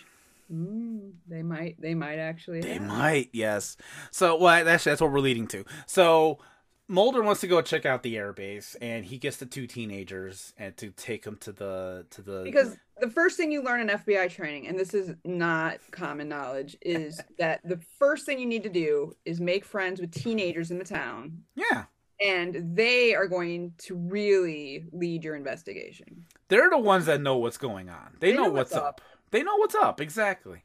Mm, 0.51 1.13
they 1.27 1.43
might. 1.43 1.79
They 1.81 1.93
might 1.93 2.19
actually. 2.19 2.61
They 2.61 2.73
have. 2.73 2.83
might. 2.83 3.29
Yes. 3.33 3.77
So, 4.11 4.37
well, 4.37 4.63
that's 4.63 4.83
that's 4.83 5.01
what 5.01 5.11
we're 5.11 5.19
leading 5.19 5.47
to. 5.47 5.65
So, 5.85 6.39
Mulder 6.87 7.21
wants 7.21 7.41
to 7.41 7.47
go 7.47 7.61
check 7.61 7.85
out 7.85 8.03
the 8.03 8.15
airbase, 8.15 8.75
and 8.81 9.03
he 9.05 9.17
gets 9.17 9.37
the 9.37 9.45
two 9.45 9.67
teenagers 9.67 10.53
and 10.57 10.75
to 10.77 10.91
take 10.91 11.23
them 11.23 11.35
to 11.41 11.51
the 11.51 12.05
to 12.11 12.21
the 12.21 12.43
because 12.43 12.77
the 12.99 13.09
first 13.09 13.37
thing 13.37 13.51
you 13.51 13.61
learn 13.61 13.81
in 13.81 13.87
FBI 13.87 14.29
training, 14.29 14.67
and 14.67 14.79
this 14.79 14.93
is 14.93 15.13
not 15.23 15.79
common 15.91 16.29
knowledge, 16.29 16.77
is 16.81 17.21
that 17.37 17.61
the 17.63 17.79
first 17.99 18.25
thing 18.25 18.39
you 18.39 18.45
need 18.45 18.63
to 18.63 18.69
do 18.69 19.13
is 19.25 19.39
make 19.39 19.65
friends 19.65 19.99
with 19.99 20.11
teenagers 20.11 20.71
in 20.71 20.77
the 20.77 20.85
town. 20.85 21.43
Yeah. 21.55 21.85
And 22.19 22.75
they 22.75 23.13
are 23.13 23.27
going 23.27 23.73
to 23.79 23.95
really 23.95 24.85
lead 24.91 25.23
your 25.23 25.35
investigation. 25.35 26.25
They're 26.47 26.69
the 26.69 26.77
ones 26.79 27.05
that 27.05 27.21
know 27.21 27.37
what's 27.37 27.57
going 27.57 27.89
on. 27.89 28.15
They, 28.19 28.31
they 28.31 28.37
know, 28.37 28.45
know, 28.45 28.51
what's, 28.53 28.71
what's 28.71 28.81
up. 28.81 28.85
up. 28.85 29.01
They 29.31 29.43
know 29.43 29.55
what's 29.57 29.75
up 29.75 29.99
exactly 30.01 30.63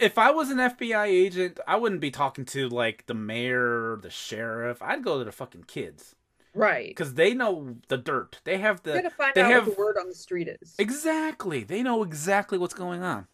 if 0.00 0.18
I 0.18 0.30
was 0.30 0.50
an 0.50 0.58
FBI 0.58 1.06
agent, 1.06 1.60
I 1.66 1.76
wouldn't 1.76 2.00
be 2.00 2.10
talking 2.10 2.44
to 2.46 2.68
like 2.68 3.06
the 3.06 3.14
mayor, 3.14 3.98
the 4.00 4.10
sheriff. 4.10 4.82
I'd 4.82 5.02
go 5.02 5.18
to 5.18 5.24
the 5.24 5.32
fucking 5.32 5.64
kids. 5.64 6.14
Right. 6.54 6.88
Because 6.88 7.14
they 7.14 7.34
know 7.34 7.76
the 7.88 7.96
dirt. 7.96 8.40
They 8.44 8.58
have 8.58 8.82
the. 8.82 8.94
You 8.94 9.02
gotta 9.02 9.14
find 9.14 9.34
they 9.34 9.42
out 9.42 9.52
have, 9.52 9.66
what 9.66 9.76
the 9.76 9.80
word 9.80 9.96
on 9.98 10.08
the 10.08 10.14
street 10.14 10.48
is. 10.48 10.74
Exactly. 10.78 11.62
They 11.62 11.82
know 11.82 12.02
exactly 12.02 12.58
what's 12.58 12.74
going 12.74 13.02
on. 13.02 13.26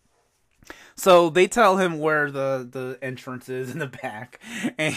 So 0.97 1.29
they 1.29 1.47
tell 1.47 1.77
him 1.77 1.99
where 1.99 2.31
the 2.31 2.67
the 2.71 2.99
entrance 3.03 3.49
is 3.49 3.71
in 3.71 3.81
the 3.81 3.87
back, 3.87 4.41
and 4.79 4.97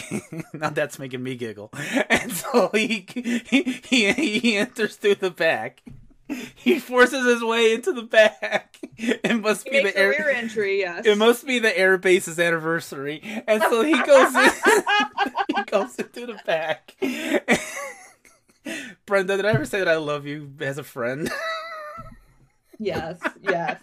now 0.54 0.70
that's 0.70 0.98
making 0.98 1.22
me 1.22 1.36
giggle. 1.36 1.70
And 2.08 2.32
so 2.32 2.70
he 2.72 3.06
he 3.14 3.62
he, 3.84 4.12
he 4.12 4.56
enters 4.56 4.96
through 4.96 5.16
the 5.16 5.30
back, 5.30 5.82
he 6.54 6.78
forces 6.78 7.24
his 7.26 7.42
way 7.42 7.72
into 7.72 7.92
the 7.92 8.02
back. 8.02 8.76
It 9.00 9.40
must 9.40 9.68
he 9.68 9.70
be 9.70 9.82
the 9.84 9.96
air 9.96 10.08
rear 10.08 10.28
entry. 10.28 10.80
Yes, 10.80 11.06
it 11.06 11.16
must 11.16 11.46
be 11.46 11.60
the 11.60 11.76
air 11.78 11.98
base's 11.98 12.40
anniversary, 12.40 13.22
and 13.46 13.62
so 13.62 13.84
he 13.84 13.92
goes 14.02 14.34
in. 14.34 14.50
he 15.56 15.62
goes 15.62 15.94
into 15.96 16.26
the 16.26 16.40
back. 16.44 16.96
Brenda, 19.06 19.36
did 19.36 19.46
I 19.46 19.50
ever 19.50 19.64
say 19.66 19.78
that 19.78 19.86
I 19.86 19.98
love 19.98 20.26
you 20.26 20.52
as 20.60 20.78
a 20.78 20.82
friend? 20.82 21.30
yes, 22.80 23.20
yes. 23.40 23.80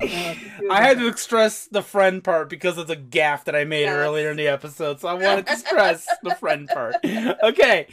I 0.70 0.82
had 0.82 0.98
to 0.98 1.16
stress 1.16 1.66
the 1.66 1.82
friend 1.82 2.22
part 2.22 2.48
because 2.48 2.78
of 2.78 2.86
the 2.86 2.96
gaff 2.96 3.44
that 3.46 3.56
I 3.56 3.64
made 3.64 3.82
yes. 3.82 3.94
earlier 3.94 4.30
in 4.30 4.36
the 4.36 4.48
episode, 4.48 5.00
so 5.00 5.08
I 5.08 5.14
wanted 5.14 5.46
to 5.46 5.56
stress 5.56 6.06
the 6.22 6.34
friend 6.34 6.68
part. 6.68 6.96
Okay. 7.42 7.86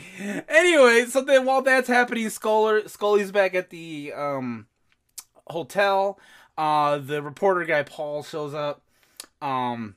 Anyway, 0.48 1.06
so 1.06 1.22
then 1.22 1.46
while 1.46 1.62
that's 1.62 1.88
happening, 1.88 2.30
Scully, 2.30 2.88
Scully's 2.88 3.32
back 3.32 3.56
at 3.56 3.70
the 3.70 4.14
um, 4.16 4.68
hotel. 5.48 6.20
Uh, 6.58 6.98
the 6.98 7.22
reporter 7.22 7.66
guy 7.66 7.84
Paul 7.84 8.24
shows 8.24 8.54
up. 8.54 8.82
Um, 9.42 9.96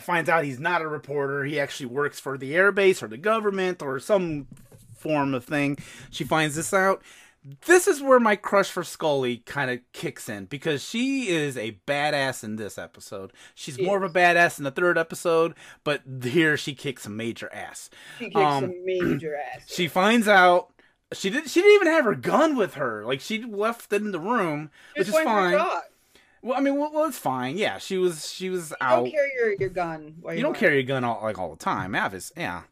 finds 0.00 0.28
out 0.28 0.44
he's 0.44 0.60
not 0.60 0.82
a 0.82 0.88
reporter. 0.88 1.44
He 1.44 1.58
actually 1.58 1.86
works 1.86 2.20
for 2.20 2.38
the 2.38 2.52
airbase 2.52 3.02
or 3.02 3.08
the 3.08 3.16
government 3.16 3.82
or 3.82 3.98
some 4.00 4.46
form 4.96 5.34
of 5.34 5.44
thing. 5.44 5.78
She 6.10 6.24
finds 6.24 6.56
this 6.56 6.72
out 6.72 7.02
this 7.66 7.86
is 7.86 8.02
where 8.02 8.20
my 8.20 8.36
crush 8.36 8.70
for 8.70 8.84
Scully 8.84 9.38
kind 9.38 9.70
of 9.70 9.80
kicks 9.92 10.28
in 10.28 10.46
because 10.46 10.82
she 10.82 11.28
is 11.28 11.56
a 11.56 11.78
badass 11.86 12.42
in 12.42 12.56
this 12.56 12.78
episode. 12.78 13.32
She's 13.54 13.80
more 13.80 13.96
of 13.96 14.02
a 14.02 14.12
badass 14.12 14.58
in 14.58 14.64
the 14.64 14.70
third 14.70 14.98
episode, 14.98 15.54
but 15.84 16.02
here 16.22 16.56
she 16.56 16.74
kicks 16.74 17.06
a 17.06 17.10
major 17.10 17.52
ass. 17.52 17.90
She 18.18 18.26
kicks 18.26 18.36
um, 18.36 18.64
a 18.64 18.74
major 18.84 19.36
ass. 19.54 19.64
She 19.68 19.88
finds 19.88 20.28
out 20.28 20.72
she 21.12 21.30
didn't. 21.30 21.48
She 21.48 21.60
didn't 21.60 21.76
even 21.76 21.88
have 21.88 22.04
her 22.04 22.14
gun 22.14 22.56
with 22.56 22.74
her. 22.74 23.04
Like 23.06 23.20
she 23.20 23.42
left 23.42 23.92
it 23.92 24.02
in 24.02 24.12
the 24.12 24.20
room, 24.20 24.70
which 24.96 25.08
is 25.08 25.14
fine. 25.14 25.58
Well, 26.40 26.56
I 26.56 26.60
mean, 26.60 26.76
well, 26.76 26.92
well, 26.92 27.06
it's 27.06 27.18
fine. 27.18 27.56
Yeah, 27.56 27.78
she 27.78 27.98
was. 27.98 28.30
She 28.30 28.50
was 28.50 28.70
you 28.70 28.76
out. 28.80 29.04
Don't 29.04 29.10
carry 29.10 29.30
your, 29.34 29.54
your 29.54 29.68
gun. 29.70 30.16
you 30.32 30.42
don't 30.42 30.56
carry 30.56 30.74
your 30.74 30.82
gun 30.84 31.04
all 31.04 31.20
like 31.22 31.38
all 31.38 31.50
the 31.50 31.56
time. 31.56 31.94
Avis, 31.94 32.32
yeah. 32.36 32.62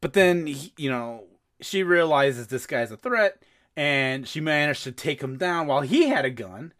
But 0.00 0.14
then 0.14 0.48
you 0.76 0.90
know 0.90 1.24
she 1.60 1.82
realizes 1.82 2.48
this 2.48 2.66
guy's 2.66 2.90
a 2.90 2.96
threat 2.96 3.40
and 3.76 4.26
she 4.26 4.40
managed 4.40 4.84
to 4.84 4.92
take 4.92 5.22
him 5.22 5.36
down 5.36 5.66
while 5.66 5.82
he 5.82 6.08
had 6.08 6.24
a 6.24 6.30
gun, 6.30 6.72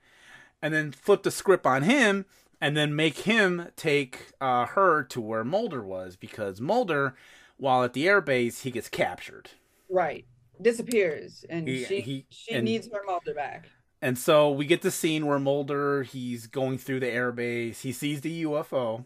and 0.63 0.73
then 0.73 0.93
flip 0.93 1.23
the 1.23 1.31
script 1.31 1.67
on 1.67 1.83
him, 1.83 2.25
and 2.61 2.77
then 2.77 2.97
make 2.97 3.19
him 3.19 3.69
take 3.77 4.33
uh, 4.41 4.67
her 4.67 5.03
to 5.05 5.21
where 5.21 5.45
Mulder 5.45 5.83
was 5.83 6.17
because 6.17 6.61
Mulder, 6.61 7.15
while 7.59 7.85
at 7.85 7.93
the 7.93 8.07
airbase, 8.07 8.63
he 8.63 8.71
gets 8.71 8.89
captured. 8.89 9.51
Right, 9.91 10.25
disappears, 10.61 11.45
and 11.51 11.69
he, 11.69 11.85
she 11.85 12.01
he, 12.01 12.27
she 12.31 12.55
and, 12.55 12.65
needs 12.65 12.89
her 12.93 13.03
Mulder 13.07 13.35
back. 13.35 13.69
And 14.01 14.19
so 14.19 14.51
we 14.51 14.67
get 14.67 14.83
the 14.83 14.91
scene 14.91 15.27
where 15.27 15.39
Mulder 15.39 16.03
he's 16.03 16.47
going 16.47 16.79
through 16.79 17.01
the 17.01 17.07
airbase, 17.07 17.81
he 17.81 17.93
sees 17.93 18.23
the 18.23 18.45
UFO, 18.45 19.05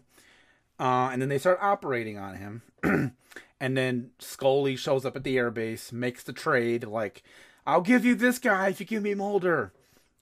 uh, 0.79 1.09
and 1.11 1.21
then 1.21 1.29
they 1.29 1.37
start 1.37 1.59
operating 1.61 2.17
on 2.17 2.35
him. 2.35 2.61
and 3.59 3.77
then 3.77 4.11
Scully 4.19 4.75
shows 4.75 5.05
up 5.05 5.15
at 5.15 5.23
the 5.23 5.37
airbase, 5.37 5.91
makes 5.91 6.23
the 6.23 6.33
trade 6.33 6.85
like 6.85 7.23
I'll 7.65 7.81
give 7.81 8.05
you 8.05 8.15
this 8.15 8.39
guy 8.39 8.69
if 8.69 8.79
you 8.79 8.85
give 8.85 9.03
me 9.03 9.13
Mulder. 9.13 9.73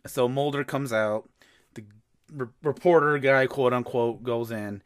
So 0.07 0.27
Mulder 0.27 0.63
comes 0.63 0.91
out. 0.91 1.29
The 1.73 1.83
re- 2.33 2.47
reporter 2.63 3.17
guy, 3.17 3.47
quote 3.47 3.73
unquote, 3.73 4.23
goes 4.23 4.51
in. 4.51 4.81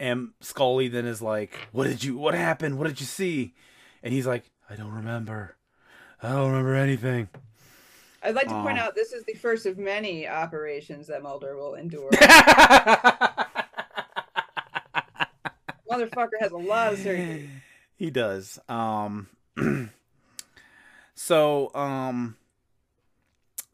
And 0.00 0.30
Scully 0.40 0.88
then 0.88 1.06
is 1.06 1.22
like, 1.22 1.54
What 1.72 1.86
did 1.86 2.02
you, 2.02 2.16
what 2.16 2.34
happened? 2.34 2.78
What 2.78 2.88
did 2.88 3.00
you 3.00 3.06
see? 3.06 3.54
And 4.02 4.12
he's 4.12 4.26
like, 4.26 4.44
I 4.68 4.74
don't 4.74 4.92
remember. 4.92 5.56
I 6.22 6.30
don't 6.30 6.50
remember 6.50 6.74
anything. 6.74 7.28
I'd 8.24 8.34
like 8.36 8.46
to 8.46 8.62
point 8.62 8.78
out 8.78 8.94
this 8.94 9.12
is 9.12 9.24
the 9.24 9.34
first 9.34 9.66
of 9.66 9.78
many 9.78 10.28
operations 10.28 11.08
that 11.08 11.22
Mulder 11.22 11.56
will 11.56 11.74
endure. 11.74 12.10
Motherfucker 15.90 16.38
has 16.40 16.52
a 16.52 16.56
lot 16.56 16.92
of 16.92 16.98
surgery. 17.00 17.50
He 17.96 18.10
does. 18.10 18.58
Um, 18.68 19.28
So, 21.14 21.74
um, 21.74 22.36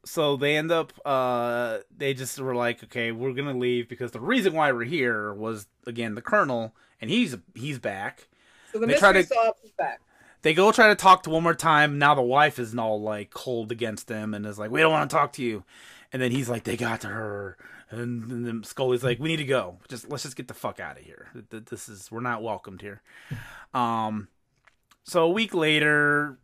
so 0.05 0.37
they 0.37 0.57
end 0.57 0.71
up, 0.71 0.93
uh, 1.05 1.79
they 1.97 2.15
just 2.15 2.39
were 2.39 2.55
like, 2.55 2.83
okay, 2.85 3.13
we're 3.13 3.33
gonna 3.33 3.57
leave 3.57 3.89
because 3.89 4.11
the 4.13 4.21
reason 4.21 4.55
why 4.55 4.73
we're 4.73 4.85
here 4.85 5.33
was 5.33 5.67
again 5.87 6.15
the 6.15 6.23
colonel, 6.23 6.75
and 7.01 7.11
he's 7.11 7.37
he's 7.55 7.79
back. 7.79 8.29
So 8.73 8.79
the 8.79 8.87
they 8.87 8.93
mystery 8.93 9.23
solved 9.25 9.61
is 9.65 9.73
back. 9.73 10.01
They 10.43 10.55
go 10.55 10.71
try 10.73 10.89
to 10.89 10.95
talk 10.95 11.25
to 11.25 11.31
one 11.31 11.43
more 11.43 11.55
time. 11.55 11.99
Now 11.99 12.15
the 12.15 12.23
wife 12.23 12.59
is 12.59 12.75
all 12.77 13.01
like 13.01 13.31
cold 13.31 13.73
against 13.73 14.09
him 14.09 14.35
and 14.35 14.47
is 14.47 14.59
like, 14.59 14.71
"We 14.71 14.81
don't 14.81 14.93
want 14.93 15.11
to 15.11 15.17
talk 15.17 15.33
to 15.35 15.43
you." 15.43 15.65
And 16.13 16.23
then 16.23 16.31
he's 16.31 16.49
like, 16.49 16.65
"They 16.65 16.77
got 16.77 17.01
to 17.03 17.09
her." 17.09 17.57
And 17.91 18.47
then 18.47 18.63
Scully's 18.65 19.03
like, 19.03 19.19
"We 19.19 19.29
need 19.29 19.39
to 19.39 19.45
go. 19.45 19.79
Just 19.89 20.09
let's 20.09 20.23
just 20.23 20.37
get 20.37 20.49
the 20.49 20.55
fuck 20.55 20.81
out 20.81 20.99
of 20.99 21.05
here. 21.05 21.29
This 21.51 21.89
is 21.89 22.11
we're 22.11 22.21
not 22.21 22.43
welcomed 22.43 22.83
here." 22.83 23.03
Um, 23.75 24.29
so 25.05 25.25
a 25.25 25.29
week 25.29 25.53
later, 25.53 26.39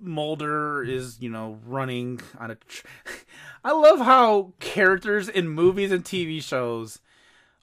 Mulder 0.00 0.82
is, 0.82 1.18
you 1.20 1.30
know, 1.30 1.58
running 1.66 2.20
on 2.38 2.50
a. 2.50 2.54
Tr- 2.54 2.86
I 3.64 3.72
love 3.72 4.00
how 4.00 4.52
characters 4.60 5.28
in 5.28 5.48
movies 5.48 5.92
and 5.92 6.04
TV 6.04 6.42
shows 6.42 7.00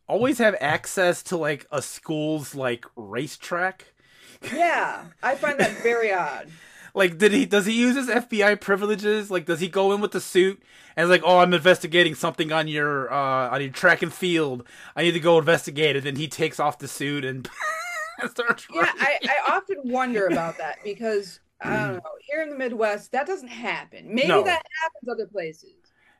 always 0.07 0.37
have 0.37 0.55
access 0.61 1.21
to 1.23 1.37
like 1.37 1.65
a 1.71 1.81
school's 1.81 2.55
like 2.55 2.85
racetrack. 2.95 3.85
Yeah, 4.53 5.05
I 5.23 5.35
find 5.35 5.59
that 5.59 5.71
very 5.83 6.13
odd. 6.13 6.49
Like, 6.93 7.19
did 7.19 7.31
he 7.31 7.45
does 7.45 7.67
he 7.67 7.73
use 7.73 7.95
his 7.95 8.07
FBI 8.07 8.59
privileges? 8.59 9.29
Like, 9.29 9.45
does 9.45 9.59
he 9.59 9.67
go 9.67 9.93
in 9.93 10.01
with 10.01 10.13
the 10.13 10.19
suit 10.19 10.63
and 10.95 11.07
like, 11.11 11.21
oh, 11.23 11.37
I'm 11.37 11.53
investigating 11.53 12.15
something 12.15 12.51
on 12.51 12.67
your 12.67 13.13
uh 13.13 13.49
on 13.51 13.61
your 13.61 13.69
track 13.69 14.01
and 14.01 14.11
field. 14.11 14.67
I 14.95 15.03
need 15.03 15.11
to 15.11 15.19
go 15.19 15.37
investigate 15.37 15.95
it. 15.95 15.97
And 15.97 16.07
then 16.07 16.15
he 16.15 16.27
takes 16.27 16.59
off 16.59 16.79
the 16.79 16.87
suit 16.87 17.23
and 17.23 17.47
starts. 18.31 18.65
Yeah, 18.73 18.91
I, 18.99 19.19
I 19.25 19.55
often 19.57 19.77
wonder 19.83 20.25
about 20.25 20.57
that 20.57 20.79
because 20.83 21.39
I 21.61 21.77
don't 21.77 21.93
know. 21.95 22.01
Here 22.29 22.41
in 22.41 22.49
the 22.49 22.55
Midwest, 22.55 23.11
that 23.13 23.25
doesn't 23.27 23.47
happen. 23.47 24.13
Maybe 24.13 24.27
no. 24.27 24.43
that 24.43 24.63
happens 24.83 25.09
other 25.11 25.27
places. 25.27 25.73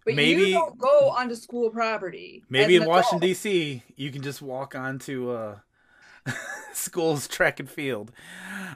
But 0.05 0.15
maybe 0.15 0.43
you 0.43 0.53
don't 0.53 0.77
go 0.77 1.09
onto 1.09 1.35
school 1.35 1.69
property. 1.69 2.43
Maybe 2.49 2.77
in 2.77 2.85
Washington 2.85 3.19
D.C., 3.19 3.83
you 3.97 4.11
can 4.11 4.21
just 4.21 4.41
walk 4.41 4.73
onto 4.73 5.31
uh, 5.31 5.57
school's 6.73 7.27
track 7.27 7.59
and 7.59 7.69
field. 7.69 8.13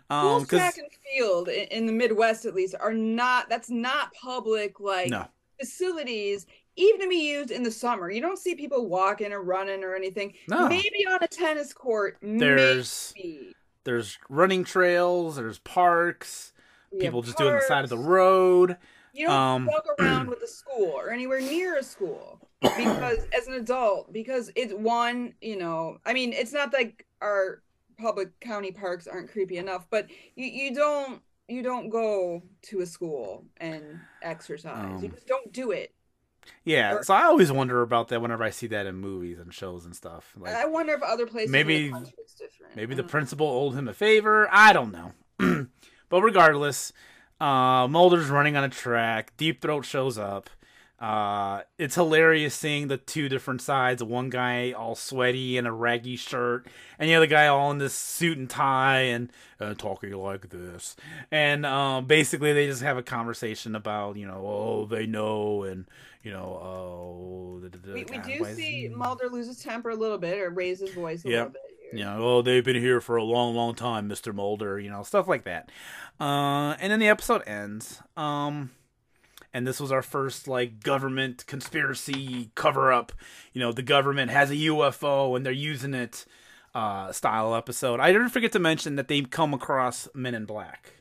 Um, 0.09 0.43
Schools 0.43 0.47
track 0.47 0.77
and 0.77 0.89
field 1.09 1.47
in, 1.47 1.67
in, 1.69 1.85
the 1.85 1.93
Midwest, 1.93 2.45
at 2.45 2.53
least, 2.53 2.75
are 2.79 2.93
not. 2.93 3.47
That's 3.47 3.69
not 3.69 4.13
public 4.13 4.81
like 4.81 5.09
no. 5.09 5.25
facilities. 5.57 6.47
Even 6.75 7.01
to 7.01 7.07
be 7.07 7.29
used 7.29 7.51
in 7.51 7.63
the 7.63 7.71
summer, 7.71 8.09
you 8.11 8.21
don't 8.21 8.39
see 8.39 8.55
people 8.55 8.87
walking 8.87 9.31
or 9.31 9.41
running 9.41 9.83
or 9.83 9.95
anything. 9.95 10.33
No. 10.49 10.67
Maybe 10.67 11.05
on 11.09 11.19
a 11.21 11.27
tennis 11.27 11.73
court. 11.73 12.17
There's 12.21 13.13
maybe. 13.15 13.55
There's 13.83 14.17
running 14.29 14.63
trails. 14.63 15.35
There's 15.35 15.59
parks 15.59 16.53
people 16.99 17.21
just 17.21 17.37
doing 17.37 17.53
the 17.53 17.61
side 17.61 17.83
of 17.83 17.89
the 17.89 17.97
road. 17.97 18.77
You 19.13 19.27
don't 19.27 19.35
um, 19.35 19.65
walk 19.65 19.85
around 19.99 20.27
with 20.29 20.41
a 20.41 20.47
school 20.47 20.91
or 20.95 21.11
anywhere 21.11 21.41
near 21.41 21.77
a 21.77 21.83
school 21.83 22.39
because 22.61 23.19
as 23.37 23.47
an 23.47 23.53
adult, 23.53 24.11
because 24.13 24.51
it's 24.55 24.73
one, 24.73 25.33
you 25.41 25.57
know, 25.57 25.97
I 26.05 26.13
mean, 26.13 26.33
it's 26.33 26.53
not 26.53 26.73
like 26.73 27.05
our 27.21 27.61
public 27.97 28.39
county 28.39 28.71
parks 28.71 29.07
aren't 29.07 29.31
creepy 29.31 29.57
enough, 29.57 29.85
but 29.89 30.07
you, 30.35 30.45
you 30.45 30.73
don't 30.73 31.21
you 31.47 31.61
don't 31.61 31.89
go 31.89 32.41
to 32.61 32.79
a 32.79 32.85
school 32.85 33.43
and 33.57 33.99
exercise. 34.21 34.85
Um, 34.85 35.03
you 35.03 35.09
just 35.09 35.27
don't 35.27 35.51
do 35.51 35.71
it. 35.71 35.93
Yeah, 36.63 36.95
or, 36.95 37.03
so 37.03 37.13
I 37.13 37.23
always 37.23 37.51
wonder 37.51 37.81
about 37.81 38.09
that 38.09 38.21
whenever 38.21 38.43
I 38.43 38.49
see 38.49 38.67
that 38.67 38.85
in 38.85 38.95
movies 38.95 39.39
and 39.39 39.53
shows 39.53 39.85
and 39.85 39.95
stuff. 39.95 40.33
Like, 40.37 40.53
I 40.53 40.65
wonder 40.65 40.93
if 40.93 41.01
other 41.01 41.25
places 41.25 41.51
maybe 41.51 41.93
maybe 42.75 42.95
the 42.95 43.03
principal 43.03 43.47
owed 43.47 43.75
him 43.75 43.87
a 43.87 43.93
favor. 43.93 44.47
I 44.51 44.73
don't 44.73 44.91
know, 44.91 45.13
but 46.09 46.21
regardless, 46.21 46.93
uh, 47.39 47.87
Mulder's 47.89 48.29
running 48.29 48.55
on 48.55 48.63
a 48.63 48.69
track. 48.69 49.33
Deep 49.37 49.61
Throat 49.61 49.85
shows 49.85 50.17
up. 50.17 50.49
Uh, 51.01 51.63
it's 51.79 51.95
hilarious 51.95 52.53
seeing 52.53 52.87
the 52.87 52.97
two 52.97 53.27
different 53.27 53.59
sides. 53.59 54.03
One 54.03 54.29
guy 54.29 54.71
all 54.71 54.93
sweaty 54.93 55.57
in 55.57 55.65
a 55.65 55.73
raggy 55.73 56.15
shirt, 56.15 56.67
and 56.99 57.09
the 57.09 57.15
other 57.15 57.25
guy 57.25 57.47
all 57.47 57.71
in 57.71 57.79
this 57.79 57.95
suit 57.95 58.37
and 58.37 58.47
tie 58.47 58.99
and 58.99 59.31
uh, 59.59 59.73
talking 59.73 60.13
like 60.13 60.51
this. 60.51 60.95
And 61.31 61.65
um, 61.65 62.05
basically, 62.05 62.53
they 62.53 62.67
just 62.67 62.83
have 62.83 62.97
a 62.97 63.03
conversation 63.03 63.75
about, 63.75 64.15
you 64.15 64.27
know, 64.27 64.45
oh, 64.45 64.85
they 64.85 65.07
know, 65.07 65.63
and 65.63 65.87
you 66.21 66.29
know, 66.29 66.59
oh. 66.61 67.61
We, 67.93 68.03
we 68.03 68.17
do 68.19 68.45
see 68.53 68.87
Mulder 68.95 69.27
lose 69.27 69.47
his 69.47 69.57
temper 69.57 69.89
a 69.89 69.95
little 69.95 70.19
bit 70.19 70.37
or 70.37 70.51
raise 70.51 70.81
his 70.81 70.93
voice 70.93 71.25
a 71.25 71.29
yep. 71.29 71.37
little 71.37 71.53
bit. 71.53 71.97
You 71.97 72.05
know, 72.05 72.17
oh, 72.19 72.41
they've 72.43 72.63
been 72.63 72.75
here 72.75 73.01
for 73.01 73.15
a 73.15 73.23
long, 73.23 73.55
long 73.55 73.73
time, 73.73 74.07
Mister 74.07 74.33
Mulder. 74.33 74.79
You 74.79 74.91
know, 74.91 75.01
stuff 75.01 75.27
like 75.27 75.45
that. 75.45 75.71
Uh, 76.19 76.75
and 76.79 76.91
then 76.91 76.99
the 76.99 77.07
episode 77.07 77.41
ends. 77.47 78.03
Um 78.15 78.69
and 79.53 79.67
this 79.67 79.79
was 79.79 79.91
our 79.91 80.01
first 80.01 80.47
like 80.47 80.83
government 80.83 81.45
conspiracy 81.45 82.51
cover 82.55 82.91
up. 82.91 83.11
You 83.53 83.61
know, 83.61 83.71
the 83.71 83.81
government 83.81 84.31
has 84.31 84.51
a 84.51 84.55
UFO 84.55 85.35
and 85.35 85.45
they're 85.45 85.53
using 85.53 85.93
it 85.93 86.25
uh, 86.73 87.11
style 87.11 87.55
episode. 87.55 87.99
I 87.99 88.11
didn't 88.11 88.29
forget 88.29 88.51
to 88.53 88.59
mention 88.59 88.95
that 88.95 89.07
they 89.07 89.21
come 89.21 89.53
across 89.53 90.07
Men 90.13 90.35
in 90.35 90.45
Black. 90.45 90.93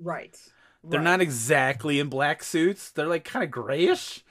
Right. 0.00 0.36
They're 0.84 1.00
right. 1.00 1.04
not 1.04 1.20
exactly 1.20 1.98
in 1.98 2.08
black 2.08 2.42
suits. 2.42 2.90
They're 2.90 3.06
like 3.06 3.24
kind 3.24 3.44
of 3.44 3.50
grayish. 3.50 4.24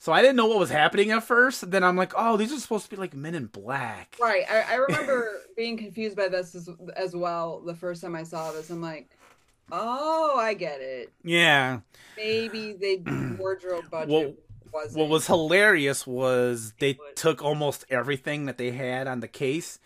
So 0.00 0.12
I 0.12 0.22
didn't 0.22 0.36
know 0.36 0.46
what 0.46 0.60
was 0.60 0.70
happening 0.70 1.10
at 1.10 1.24
first. 1.24 1.72
Then 1.72 1.82
I'm 1.82 1.96
like, 1.96 2.12
oh, 2.16 2.36
these 2.36 2.52
are 2.52 2.60
supposed 2.60 2.84
to 2.84 2.90
be 2.90 2.96
like 2.96 3.14
Men 3.14 3.34
in 3.34 3.46
Black. 3.46 4.16
Right. 4.20 4.44
I, 4.48 4.60
I 4.60 4.74
remember 4.76 5.40
being 5.56 5.76
confused 5.76 6.16
by 6.16 6.28
this 6.28 6.54
as, 6.54 6.70
as 6.96 7.16
well 7.16 7.60
the 7.60 7.74
first 7.74 8.00
time 8.02 8.14
I 8.14 8.22
saw 8.22 8.52
this. 8.52 8.70
I'm 8.70 8.80
like, 8.80 9.17
Oh, 9.70 10.36
I 10.38 10.54
get 10.54 10.80
it. 10.80 11.12
Yeah. 11.22 11.80
Maybe 12.16 12.72
they 12.72 12.96
wardrobe 13.38 13.90
budget. 13.90 14.08
Well, 14.08 14.34
was 14.72 14.94
what 14.94 15.08
was 15.08 15.26
hilarious 15.26 16.06
was 16.06 16.72
they 16.78 16.98
took 17.14 17.42
almost 17.42 17.84
everything 17.90 18.46
that 18.46 18.58
they 18.58 18.70
had 18.70 19.06
on 19.06 19.20
the 19.20 19.28
case, 19.28 19.78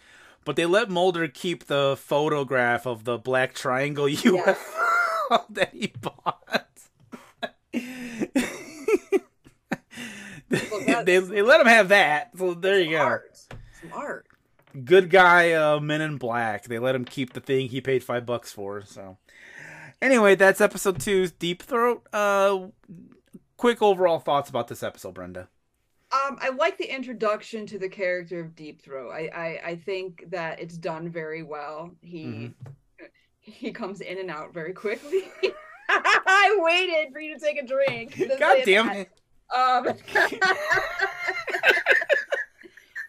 but 0.45 0.57
they 0.57 0.67
let 0.67 0.91
Mulder 0.91 1.29
keep 1.29 1.67
the 1.67 1.97
photograph 1.99 2.87
of 2.87 3.05
the 3.05 3.19
black 3.19 3.55
triangle 3.55 4.07
UFO 4.09 4.57
yeah. 5.31 5.39
that 5.51 5.73
he 5.73 5.93
bought. 6.01 6.69
well, 10.51 11.05
they, 11.05 11.19
they 11.19 11.43
let 11.43 11.61
him 11.61 11.67
have 11.67 11.89
that. 11.89 12.31
So 12.37 12.55
there 12.55 12.81
you 12.81 12.91
go. 12.91 13.19
Smart. 13.89 14.27
Good 14.85 15.11
guy, 15.11 15.53
uh, 15.53 15.81
Men 15.81 16.01
in 16.01 16.17
Black. 16.17 16.65
They 16.65 16.79
let 16.79 16.95
him 16.95 17.05
keep 17.05 17.35
the 17.35 17.41
thing 17.41 17.69
he 17.69 17.83
paid 17.83 18.03
five 18.03 18.25
bucks 18.25 18.53
for. 18.53 18.83
So 18.87 19.19
Anyway, 20.03 20.35
that's 20.35 20.61
episode 20.61 21.01
two's 21.01 21.31
Deep 21.31 21.63
Throat. 21.63 22.05
Uh, 22.13 22.67
quick 23.57 23.81
overall 23.81 24.19
thoughts 24.19 24.51
about 24.51 24.67
this 24.67 24.83
episode, 24.83 25.15
Brenda. 25.15 25.49
Um, 26.11 26.39
I 26.41 26.51
like 26.51 26.77
the 26.77 26.93
introduction 26.93 27.67
to 27.67 27.79
the 27.79 27.89
character 27.89 28.41
of 28.41 28.57
Deep 28.57 28.83
Throat. 28.83 29.13
I, 29.13 29.31
I, 29.33 29.61
I 29.71 29.77
think 29.77 30.25
that 30.31 30.59
it's 30.59 30.77
done 30.77 31.09
very 31.09 31.45
well. 31.45 31.93
He 32.01 32.25
mm-hmm. 32.25 33.05
he 33.39 33.71
comes 33.71 34.01
in 34.01 34.19
and 34.19 34.29
out 34.29 34.53
very 34.53 34.73
quickly. 34.73 35.23
I 35.89 36.57
waited 36.59 37.13
for 37.13 37.21
you 37.21 37.39
to 37.39 37.41
take 37.41 37.63
a 37.63 37.65
drink. 37.65 38.21
God 38.41 38.59
damn 38.65 38.87
that. 38.89 38.97
it. 38.97 39.11
Um, 39.57 39.87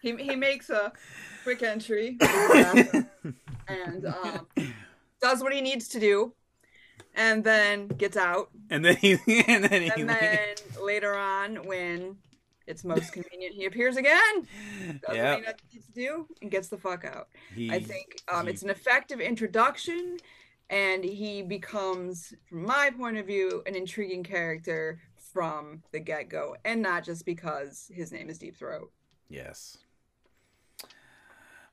he 0.00 0.16
he 0.16 0.36
makes 0.36 0.70
a 0.70 0.92
quick 1.42 1.64
entry 1.64 2.18
and 3.66 4.06
um, 4.06 4.46
does 5.20 5.42
what 5.42 5.52
he 5.52 5.60
needs 5.60 5.88
to 5.88 5.98
do 5.98 6.32
and 7.14 7.44
then 7.44 7.88
gets 7.88 8.16
out. 8.16 8.50
And 8.70 8.84
then 8.84 8.96
he 8.96 9.12
and 9.46 9.64
then 9.64 9.82
he 9.82 9.90
and 9.90 10.08
then 10.08 10.54
later 10.82 11.16
on 11.16 11.66
when 11.66 12.16
it's 12.66 12.84
most 12.84 13.12
convenient 13.12 13.54
he 13.54 13.66
appears 13.66 13.96
again. 13.96 14.46
Does 15.06 15.16
yep. 15.16 15.44
what 15.44 15.60
he 15.70 15.76
needs 15.76 15.86
to 15.86 15.92
do 15.92 16.26
and 16.42 16.50
gets 16.50 16.68
the 16.68 16.78
fuck 16.78 17.04
out. 17.04 17.28
He, 17.54 17.70
I 17.70 17.80
think 17.80 18.16
um, 18.32 18.46
he, 18.46 18.52
it's 18.52 18.62
an 18.62 18.70
effective 18.70 19.20
introduction 19.20 20.16
and 20.70 21.04
he 21.04 21.42
becomes, 21.42 22.32
from 22.48 22.64
my 22.64 22.90
point 22.90 23.18
of 23.18 23.26
view, 23.26 23.62
an 23.66 23.74
intriguing 23.74 24.24
character 24.24 24.98
from 25.34 25.82
the 25.92 26.00
get 26.00 26.30
go, 26.30 26.56
and 26.64 26.80
not 26.80 27.04
just 27.04 27.26
because 27.26 27.90
his 27.92 28.12
name 28.12 28.30
is 28.30 28.38
Deep 28.38 28.56
Throat. 28.56 28.90
Yes. 29.28 29.78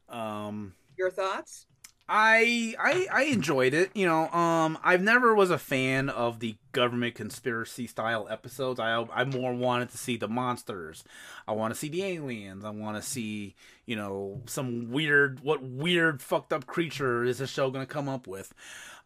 Um 0.10 0.74
your 0.98 1.10
thoughts? 1.10 1.68
I 2.14 2.76
I 2.78 3.08
I 3.10 3.24
enjoyed 3.24 3.74
it. 3.74 3.96
You 3.96 4.06
know, 4.06 4.28
um, 4.32 4.78
I've 4.84 5.02
never 5.02 5.34
was 5.34 5.50
a 5.50 5.58
fan 5.58 6.10
of 6.10 6.42
the 6.42 6.58
government 6.74 7.16
conspiracy 7.16 7.88
style 7.88 8.28
episodes. 8.30 8.82
I 8.82 9.02
I 9.14 9.24
more 9.24 9.54
wanted 9.54 9.92
to 9.92 9.98
see 9.98 10.18
the 10.18 10.28
monsters. 10.28 11.06
I 11.48 11.54
want 11.54 11.74
to 11.74 11.80
see 11.80 11.88
the 11.88 12.04
aliens. 12.04 12.66
I 12.66 12.70
want 12.72 12.98
to 12.98 13.02
see 13.02 13.56
you 13.86 13.96
know 13.96 14.42
some 14.46 14.92
weird 14.92 15.40
what 15.40 15.64
weird 15.64 16.22
fucked 16.22 16.52
up 16.52 16.68
creature 16.68 17.24
is 17.24 17.38
the 17.38 17.48
show 17.48 17.72
gonna 17.72 17.86
come 17.86 18.10
up 18.10 18.28
with. 18.28 18.54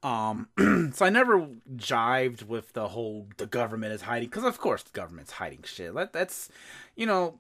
Um, 0.01 0.47
so 0.93 1.05
I 1.05 1.11
never 1.11 1.47
jived 1.75 2.47
with 2.47 2.73
the 2.73 2.87
whole 2.87 3.27
the 3.37 3.45
government 3.45 3.93
is 3.93 4.01
hiding 4.01 4.29
because 4.29 4.45
of 4.45 4.59
course 4.59 4.81
the 4.81 4.89
government's 4.93 5.33
hiding 5.33 5.61
shit. 5.63 5.93
That 5.93 6.11
that's 6.11 6.49
you 6.95 7.05
know 7.05 7.37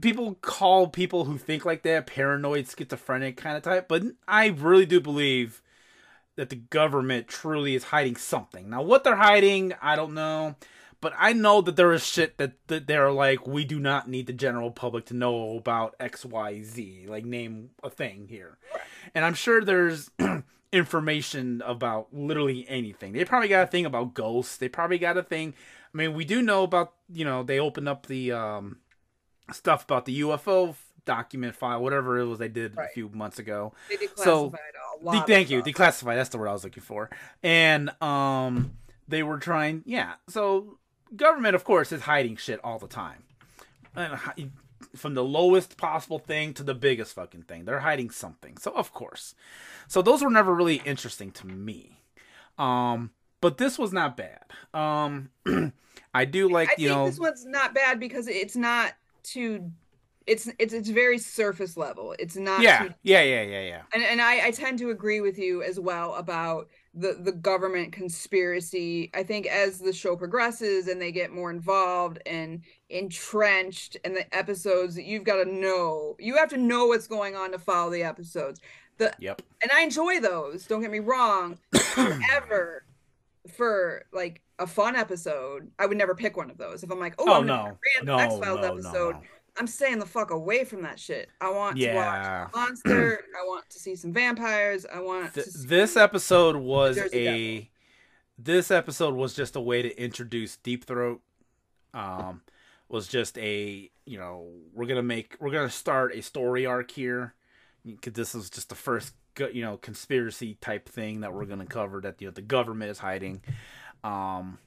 people 0.00 0.34
call 0.40 0.88
people 0.88 1.24
who 1.24 1.38
think 1.38 1.64
like 1.64 1.82
that 1.82 2.06
paranoid 2.06 2.68
schizophrenic 2.68 3.36
kind 3.36 3.56
of 3.56 3.62
type 3.62 3.88
but 3.88 4.02
i 4.26 4.46
really 4.46 4.86
do 4.86 5.00
believe 5.00 5.62
that 6.36 6.50
the 6.50 6.56
government 6.56 7.28
truly 7.28 7.74
is 7.74 7.84
hiding 7.84 8.16
something. 8.16 8.70
Now 8.70 8.82
what 8.82 9.04
they're 9.04 9.16
hiding 9.16 9.74
i 9.80 9.96
don't 9.96 10.14
know 10.14 10.56
but 11.00 11.12
i 11.18 11.32
know 11.32 11.60
that 11.60 11.76
there 11.76 11.92
is 11.92 12.06
shit 12.06 12.38
that, 12.38 12.52
that 12.68 12.86
they're 12.86 13.10
like 13.10 13.46
we 13.46 13.64
do 13.64 13.78
not 13.78 14.08
need 14.08 14.26
the 14.26 14.32
general 14.32 14.70
public 14.70 15.06
to 15.06 15.14
know 15.14 15.56
about 15.56 15.98
xyz 15.98 17.08
like 17.08 17.24
name 17.24 17.70
a 17.82 17.90
thing 17.90 18.28
here. 18.28 18.58
And 19.14 19.24
i'm 19.24 19.34
sure 19.34 19.62
there's 19.62 20.10
information 20.72 21.62
about 21.66 22.08
literally 22.14 22.64
anything. 22.66 23.12
They 23.12 23.26
probably 23.26 23.48
got 23.48 23.64
a 23.64 23.66
thing 23.66 23.84
about 23.84 24.14
ghosts. 24.14 24.56
They 24.56 24.68
probably 24.68 24.96
got 24.96 25.18
a 25.18 25.22
thing. 25.22 25.54
I 25.92 25.98
mean 25.98 26.14
we 26.14 26.24
do 26.24 26.40
know 26.40 26.62
about 26.62 26.94
you 27.12 27.24
know 27.24 27.42
they 27.42 27.58
opened 27.58 27.88
up 27.88 28.06
the 28.06 28.32
um 28.32 28.78
stuff 29.54 29.84
about 29.84 30.04
the 30.04 30.20
UFO 30.20 30.74
document 31.04 31.54
file, 31.54 31.82
whatever 31.82 32.18
it 32.18 32.26
was 32.26 32.38
they 32.38 32.48
did 32.48 32.76
right. 32.76 32.88
a 32.88 32.92
few 32.92 33.08
months 33.10 33.38
ago. 33.38 33.72
so, 34.16 34.52
de- 35.10 35.24
thank 35.26 35.50
you, 35.50 35.62
declassified. 35.62 36.16
That's 36.16 36.30
the 36.30 36.38
word 36.38 36.48
I 36.48 36.52
was 36.52 36.64
looking 36.64 36.82
for. 36.82 37.10
And 37.42 37.90
um, 38.02 38.72
they 39.08 39.22
were 39.22 39.38
trying, 39.38 39.82
yeah. 39.84 40.14
So, 40.28 40.78
government, 41.14 41.54
of 41.54 41.64
course, 41.64 41.92
is 41.92 42.02
hiding 42.02 42.36
shit 42.36 42.60
all 42.62 42.78
the 42.78 42.88
time, 42.88 43.24
and 43.94 44.18
from 44.96 45.14
the 45.14 45.24
lowest 45.24 45.76
possible 45.76 46.18
thing 46.18 46.52
to 46.54 46.62
the 46.62 46.74
biggest 46.74 47.14
fucking 47.14 47.42
thing, 47.42 47.64
they're 47.64 47.80
hiding 47.80 48.10
something. 48.10 48.56
So, 48.58 48.72
of 48.72 48.92
course, 48.92 49.34
so 49.88 50.02
those 50.02 50.22
were 50.22 50.30
never 50.30 50.54
really 50.54 50.82
interesting 50.84 51.30
to 51.32 51.46
me. 51.46 51.98
Um, 52.58 53.10
but 53.40 53.58
this 53.58 53.78
was 53.78 53.92
not 53.92 54.16
bad. 54.16 54.44
Um, 54.72 55.30
I 56.14 56.24
do 56.24 56.48
like 56.48 56.70
I 56.70 56.74
you 56.78 56.88
know 56.88 57.06
this 57.06 57.18
one's 57.18 57.44
not 57.46 57.74
bad 57.74 57.98
because 57.98 58.28
it's 58.28 58.56
not 58.56 58.92
too 59.22 59.72
it's 60.26 60.48
it's 60.58 60.72
it's 60.72 60.88
very 60.88 61.18
surface 61.18 61.76
level. 61.76 62.14
It's 62.18 62.36
not 62.36 62.62
Yeah. 62.62 62.84
Too, 62.84 62.94
yeah, 63.02 63.22
yeah, 63.22 63.42
yeah, 63.42 63.62
yeah. 63.62 63.82
And 63.92 64.02
and 64.02 64.20
I 64.20 64.46
I 64.46 64.50
tend 64.50 64.78
to 64.80 64.90
agree 64.90 65.20
with 65.20 65.38
you 65.38 65.62
as 65.62 65.80
well 65.80 66.14
about 66.14 66.68
the 66.94 67.14
the 67.20 67.32
government 67.32 67.92
conspiracy. 67.92 69.10
I 69.14 69.22
think 69.22 69.46
as 69.46 69.78
the 69.78 69.92
show 69.92 70.16
progresses 70.16 70.88
and 70.88 71.00
they 71.00 71.12
get 71.12 71.32
more 71.32 71.50
involved 71.50 72.20
and 72.26 72.62
entrenched 72.90 73.96
in 74.04 74.14
the 74.14 74.32
episodes, 74.34 74.94
that 74.94 75.04
you've 75.04 75.24
got 75.24 75.42
to 75.42 75.50
know. 75.50 76.16
You 76.18 76.36
have 76.36 76.50
to 76.50 76.58
know 76.58 76.86
what's 76.86 77.06
going 77.06 77.34
on 77.36 77.52
to 77.52 77.58
follow 77.58 77.90
the 77.90 78.02
episodes. 78.02 78.60
The 78.98 79.12
Yep. 79.18 79.42
And 79.62 79.70
I 79.72 79.82
enjoy 79.82 80.20
those. 80.20 80.66
Don't 80.66 80.82
get 80.82 80.90
me 80.90 81.00
wrong. 81.00 81.58
Ever 81.96 82.84
for 83.56 84.04
like 84.12 84.40
a 84.62 84.66
fun 84.66 84.96
episode, 84.96 85.70
I 85.78 85.86
would 85.86 85.98
never 85.98 86.14
pick 86.14 86.36
one 86.36 86.50
of 86.50 86.58
those. 86.58 86.82
If 86.82 86.90
I'm 86.90 87.00
like, 87.00 87.14
oh, 87.18 87.24
oh 87.28 87.40
I'm 87.40 87.46
no, 87.46 87.76
no, 88.02 88.16
X 88.16 88.34
Files 88.38 88.60
no, 88.60 88.72
episode, 88.72 89.14
no. 89.16 89.22
I'm 89.58 89.66
staying 89.66 89.98
the 89.98 90.06
fuck 90.06 90.30
away 90.30 90.64
from 90.64 90.82
that 90.82 90.98
shit. 90.98 91.28
I 91.40 91.50
want 91.50 91.76
yeah. 91.76 91.92
to 91.92 91.96
watch 91.96 92.54
Monster. 92.84 93.24
I 93.38 93.46
want 93.46 93.68
to 93.70 93.78
see 93.78 93.96
some 93.96 94.12
vampires. 94.12 94.86
I 94.86 95.00
want 95.00 95.34
Th- 95.34 95.46
this 95.46 95.96
episode 95.96 96.56
was 96.56 96.98
a 97.12 97.70
this 98.38 98.70
episode 98.70 99.14
was 99.14 99.34
just 99.34 99.56
a 99.56 99.60
way 99.60 99.82
to 99.82 100.02
introduce 100.02 100.56
Deep 100.56 100.84
Throat. 100.84 101.20
Um, 101.92 102.40
was 102.88 103.08
just 103.08 103.36
a 103.38 103.90
you 104.04 104.18
know 104.18 104.48
we're 104.72 104.86
gonna 104.86 105.02
make 105.02 105.36
we're 105.40 105.50
gonna 105.50 105.70
start 105.70 106.14
a 106.14 106.22
story 106.22 106.66
arc 106.66 106.90
here 106.90 107.34
because 107.84 108.12
this 108.12 108.34
is 108.34 108.48
just 108.48 108.68
the 108.68 108.74
first 108.74 109.14
you 109.52 109.62
know 109.62 109.76
conspiracy 109.76 110.56
type 110.60 110.88
thing 110.88 111.20
that 111.20 111.32
we're 111.32 111.46
gonna 111.46 111.66
cover 111.66 112.00
that 112.00 112.20
you 112.20 112.26
know 112.26 112.32
the 112.32 112.42
government 112.42 112.90
is 112.90 112.98
hiding. 112.98 113.42
Um, 114.04 114.58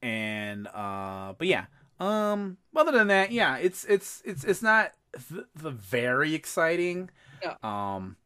and 0.00 0.66
uh, 0.68 1.34
but 1.38 1.46
yeah. 1.46 1.66
Um, 2.00 2.56
other 2.74 2.92
than 2.92 3.08
that, 3.08 3.30
yeah, 3.30 3.56
it's 3.58 3.84
it's 3.84 4.22
it's 4.24 4.44
it's 4.44 4.62
not 4.62 4.92
the, 5.30 5.46
the 5.54 5.70
very 5.70 6.34
exciting. 6.34 7.10
No. 7.44 7.68
Um, 7.68 8.16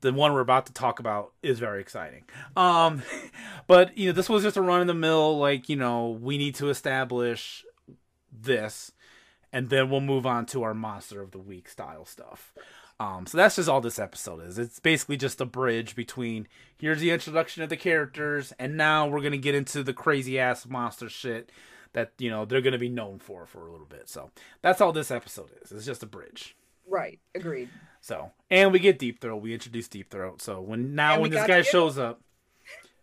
the 0.00 0.12
one 0.12 0.32
we're 0.32 0.40
about 0.40 0.66
to 0.66 0.72
talk 0.72 1.00
about 1.00 1.32
is 1.42 1.58
very 1.58 1.80
exciting. 1.80 2.24
Um, 2.56 3.02
but 3.66 3.96
you 3.98 4.08
know, 4.08 4.12
this 4.12 4.28
was 4.28 4.42
just 4.42 4.56
a 4.56 4.62
run 4.62 4.80
in 4.80 4.86
the 4.86 4.94
mill. 4.94 5.38
Like 5.38 5.68
you 5.68 5.76
know, 5.76 6.18
we 6.20 6.38
need 6.38 6.54
to 6.56 6.70
establish 6.70 7.64
this, 8.32 8.92
and 9.52 9.68
then 9.68 9.90
we'll 9.90 10.00
move 10.00 10.26
on 10.26 10.46
to 10.46 10.62
our 10.62 10.74
monster 10.74 11.20
of 11.20 11.32
the 11.32 11.38
week 11.38 11.68
style 11.68 12.04
stuff. 12.04 12.54
Um, 12.98 13.26
so 13.26 13.36
that's 13.36 13.56
just 13.56 13.68
all 13.68 13.80
this 13.80 13.98
episode 13.98 14.42
is. 14.46 14.58
It's 14.58 14.80
basically 14.80 15.16
just 15.16 15.40
a 15.40 15.44
bridge 15.44 15.94
between 15.94 16.48
here's 16.78 17.00
the 17.00 17.10
introduction 17.10 17.62
of 17.62 17.68
the 17.68 17.76
characters, 17.76 18.52
and 18.58 18.76
now 18.76 19.06
we're 19.06 19.20
gonna 19.20 19.36
get 19.36 19.54
into 19.54 19.82
the 19.82 19.92
crazy 19.92 20.38
ass 20.38 20.66
monster 20.66 21.08
shit 21.08 21.50
that 21.92 22.12
you 22.18 22.30
know 22.30 22.44
they're 22.44 22.62
gonna 22.62 22.78
be 22.78 22.88
known 22.88 23.18
for 23.18 23.44
for 23.46 23.66
a 23.66 23.70
little 23.70 23.86
bit. 23.86 24.08
So 24.08 24.30
that's 24.62 24.80
all 24.80 24.92
this 24.92 25.10
episode 25.10 25.50
is. 25.62 25.72
It's 25.72 25.84
just 25.86 26.02
a 26.02 26.06
bridge. 26.06 26.56
Right. 26.88 27.18
Agreed. 27.34 27.68
So 28.00 28.30
and 28.50 28.72
we 28.72 28.78
get 28.78 28.98
deep 28.98 29.20
throat. 29.20 29.42
We 29.42 29.52
introduce 29.52 29.88
deep 29.88 30.10
throat. 30.10 30.40
So 30.40 30.60
when 30.60 30.94
now 30.94 31.20
when 31.20 31.30
this 31.30 31.46
guy 31.46 31.62
shows 31.62 31.98
up, 31.98 32.20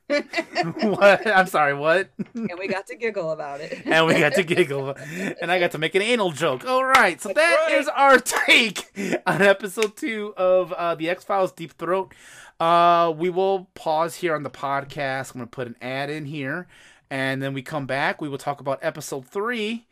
what? 0.09 1.25
I'm 1.27 1.47
sorry. 1.47 1.73
What? 1.73 2.09
and 2.35 2.51
we 2.59 2.67
got 2.67 2.87
to 2.87 2.95
giggle 2.95 3.31
about 3.31 3.61
it. 3.61 3.81
and 3.85 4.05
we 4.05 4.19
got 4.19 4.33
to 4.33 4.43
giggle, 4.43 4.95
and 5.41 5.51
I 5.51 5.59
got 5.59 5.71
to 5.71 5.77
make 5.77 5.95
an 5.95 6.01
anal 6.01 6.31
joke. 6.31 6.65
All 6.67 6.83
right, 6.83 7.19
so 7.21 7.29
That's 7.29 7.39
that 7.39 7.67
right. 7.67 7.79
is 7.79 7.87
our 7.87 8.17
take 8.19 9.21
on 9.25 9.41
episode 9.41 9.95
two 9.95 10.33
of 10.35 10.73
uh, 10.73 10.95
the 10.95 11.09
X 11.09 11.23
Files 11.23 11.51
Deep 11.51 11.73
Throat. 11.73 12.13
Uh, 12.59 13.13
we 13.15 13.29
will 13.29 13.69
pause 13.75 14.15
here 14.15 14.35
on 14.35 14.43
the 14.43 14.49
podcast. 14.49 15.31
I'm 15.33 15.39
going 15.39 15.47
to 15.47 15.51
put 15.51 15.67
an 15.67 15.75
ad 15.81 16.09
in 16.09 16.25
here, 16.25 16.67
and 17.09 17.41
then 17.41 17.53
we 17.53 17.61
come 17.61 17.85
back. 17.85 18.21
We 18.21 18.27
will 18.29 18.37
talk 18.37 18.59
about 18.59 18.79
episode 18.81 19.25
three, 19.25 19.87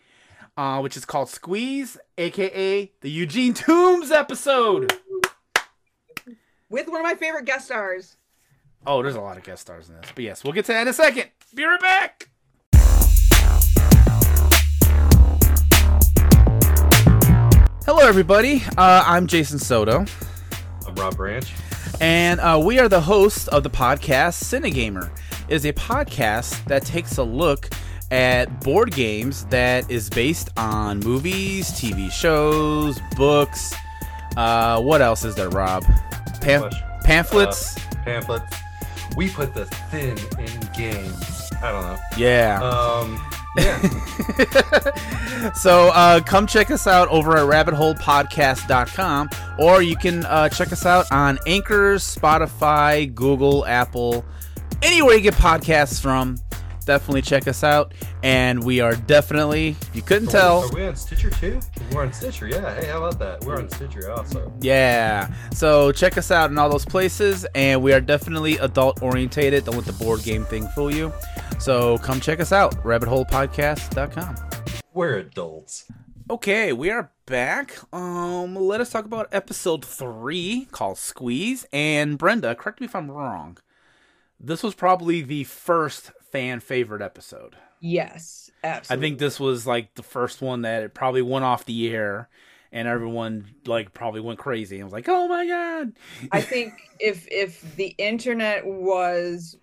uh, 0.57 0.79
which 0.81 0.97
is 0.97 1.05
called 1.05 1.29
Squeeze, 1.29 1.97
aka 2.17 2.91
the 2.99 3.09
Eugene 3.09 3.53
Toombs 3.53 4.11
episode. 4.11 4.93
With 6.69 6.87
one 6.87 6.97
of 6.97 7.03
my 7.03 7.15
favorite 7.15 7.45
guest 7.45 7.65
stars. 7.65 8.17
Oh, 8.85 9.01
there's 9.03 9.15
a 9.15 9.21
lot 9.21 9.37
of 9.37 9.43
guest 9.43 9.61
stars 9.61 9.89
in 9.89 9.95
this, 9.95 10.11
but 10.13 10.23
yes, 10.23 10.43
we'll 10.43 10.53
get 10.53 10.65
to 10.65 10.73
that 10.73 10.81
in 10.83 10.87
a 10.87 10.93
second. 10.93 11.29
Be 11.53 11.63
right 11.65 11.79
back. 11.79 12.29
Hello, 17.85 18.07
everybody. 18.07 18.63
Uh, 18.77 19.03
I'm 19.05 19.27
Jason 19.27 19.59
Soto, 19.59 20.05
I'm 20.87 20.95
Rob 20.95 21.17
Branch. 21.17 21.51
and 21.99 22.39
uh, 22.39 22.61
we 22.63 22.79
are 22.79 22.87
the 22.87 23.01
hosts 23.01 23.47
of 23.49 23.63
the 23.63 23.69
podcast 23.69 24.35
Cinegamer. 24.43 25.11
It 25.49 25.55
is 25.55 25.65
a 25.65 25.73
podcast 25.73 26.63
that 26.65 26.85
takes 26.85 27.17
a 27.17 27.23
look 27.23 27.69
at 28.11 28.61
board 28.61 28.91
games 28.93 29.45
that 29.45 29.89
is 29.91 30.09
based 30.09 30.49
on 30.57 30.99
movies, 30.99 31.71
TV 31.71 32.09
shows, 32.11 32.99
books. 33.17 33.73
Uh, 34.37 34.79
what 34.81 35.01
else 35.01 35.25
is 35.25 35.35
there, 35.35 35.49
Rob? 35.49 35.83
Pam- 36.39 36.69
pamphlets. 37.03 37.75
Pamphlets. 38.05 38.55
We 39.15 39.29
put 39.29 39.53
the 39.53 39.65
thin 39.65 40.17
in 40.39 40.69
games. 40.75 41.51
I 41.61 41.71
don't 41.71 41.81
know. 41.83 41.97
yeah. 42.17 42.59
Um, 42.61 43.21
yeah. 43.57 45.51
so 45.53 45.89
uh, 45.89 46.21
come 46.21 46.47
check 46.47 46.71
us 46.71 46.87
out 46.87 47.07
over 47.09 47.37
at 47.37 47.65
rabbitholepodcast.com 47.67 49.29
or 49.59 49.81
you 49.81 49.97
can 49.97 50.25
uh, 50.25 50.47
check 50.47 50.71
us 50.71 50.85
out 50.85 51.11
on 51.11 51.37
anchors 51.45 52.03
spotify 52.03 53.13
google 53.13 53.65
apple 53.65 54.23
anywhere 54.81 55.15
you 55.15 55.21
get 55.21 55.33
podcasts 55.33 56.01
from 56.01 56.37
definitely 56.85 57.21
check 57.21 57.47
us 57.47 57.63
out 57.63 57.93
and 58.23 58.63
we 58.63 58.79
are 58.79 58.95
definitely 58.95 59.69
if 59.81 59.95
you 59.95 60.01
couldn't 60.01 60.29
tell 60.29 60.59
Are 60.63 60.73
we 60.75 60.85
on 60.85 60.95
Stitcher 60.95 61.29
too? 61.29 61.59
We're 61.91 62.03
on 62.03 62.13
Stitcher. 62.13 62.47
Yeah. 62.47 62.73
Hey, 62.79 62.87
how 62.87 62.97
about 62.99 63.19
that? 63.19 63.43
We're 63.43 63.57
on 63.57 63.69
Stitcher 63.69 64.11
also. 64.11 64.51
yeah 64.61 65.33
so 65.53 65.91
check 65.91 66.17
us 66.17 66.31
out 66.31 66.49
in 66.51 66.57
all 66.57 66.69
those 66.69 66.85
places 66.85 67.45
and 67.55 67.81
we 67.81 67.93
are 67.93 68.01
definitely 68.01 68.57
adult 68.57 69.01
orientated 69.01 69.65
don't 69.65 69.75
let 69.75 69.85
the 69.85 69.93
board 69.93 70.23
game 70.23 70.45
thing 70.45 70.67
fool 70.69 70.93
you 70.93 71.11
so 71.59 71.97
come 71.99 72.19
check 72.19 72.39
us 72.39 72.51
out 72.51 72.73
rabbitholepodcast.com 72.83 74.35
We're 74.93 75.17
adults. 75.17 75.85
Okay, 76.29 76.71
we 76.73 76.89
are 76.89 77.11
back. 77.25 77.77
Um, 77.93 78.55
let 78.55 78.79
us 78.79 78.89
talk 78.89 79.03
about 79.05 79.27
episode 79.33 79.83
three 79.83 80.67
called 80.71 80.97
Squeeze. 80.97 81.65
And 81.73 82.17
Brenda, 82.17 82.55
correct 82.55 82.79
me 82.79 82.85
if 82.85 82.95
I'm 82.95 83.11
wrong. 83.11 83.57
This 84.39 84.63
was 84.63 84.73
probably 84.73 85.21
the 85.21 85.43
first 85.43 86.11
fan 86.31 86.59
favorite 86.59 87.01
episode. 87.01 87.55
Yes, 87.79 88.51
I 88.63 88.79
think 88.97 89.17
this 89.17 89.39
was 89.39 89.65
like 89.65 89.95
the 89.95 90.03
first 90.03 90.41
one 90.41 90.61
that 90.63 90.83
it 90.83 90.93
probably 90.93 91.21
went 91.23 91.45
off 91.45 91.65
the 91.65 91.91
air, 91.93 92.29
and 92.71 92.87
everyone 92.87 93.47
like 93.65 93.93
probably 93.93 94.21
went 94.21 94.37
crazy 94.39 94.75
and 94.75 94.85
was 94.85 94.93
like, 94.93 95.09
"Oh 95.09 95.27
my 95.27 95.47
god!" 95.47 95.93
I 96.31 96.41
think 96.51 96.73
if 96.99 97.27
if 97.31 97.75
the 97.75 97.87
internet 97.97 98.65
was 98.65 99.57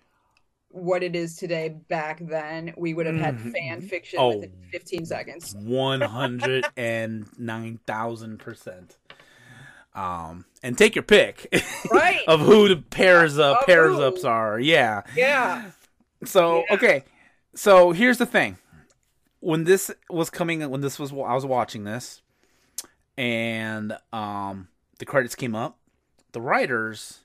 what 0.71 1.01
it 1.01 1.15
is 1.15 1.35
today 1.37 1.69
back 1.87 2.19
then, 2.21 2.73
we 2.77 2.93
would 2.93 3.05
have 3.07 3.15
had 3.15 3.37
Mhm. 3.39 3.53
fan 3.53 3.81
fiction 3.81 4.19
Oh. 4.21 4.35
within 4.35 4.51
15 4.71 5.05
seconds. 5.05 5.55
One 5.57 6.01
hundred 6.01 6.65
and 6.77 7.25
nine 7.39 7.79
thousand 7.87 8.37
percent. 8.39 8.97
Um, 9.95 10.45
and 10.61 10.77
take 10.77 10.95
your 10.95 11.03
pick 11.03 11.47
Right. 11.91 12.21
of 12.27 12.41
who 12.41 12.67
the 12.69 12.77
pairs 12.77 13.39
up 13.39 13.61
Of 13.61 13.65
pairs 13.65 13.95
who. 13.95 14.03
ups 14.03 14.23
are. 14.23 14.59
Yeah. 14.59 15.01
Yeah. 15.15 15.71
So 16.25 16.63
Yeah. 16.69 16.75
okay, 16.75 17.03
so 17.55 17.91
here's 17.91 18.17
the 18.17 18.25
thing: 18.25 18.57
when 19.39 19.63
this 19.63 19.91
was 20.09 20.29
coming, 20.29 20.67
when 20.69 20.81
this 20.81 20.99
was, 20.99 21.11
I 21.11 21.33
was 21.33 21.45
watching 21.45 21.83
this, 21.83 22.21
and 23.17 23.97
um, 24.13 24.67
the 24.99 25.05
credits 25.05 25.35
came 25.35 25.55
up. 25.55 25.77
The 26.31 26.41
writers 26.41 27.19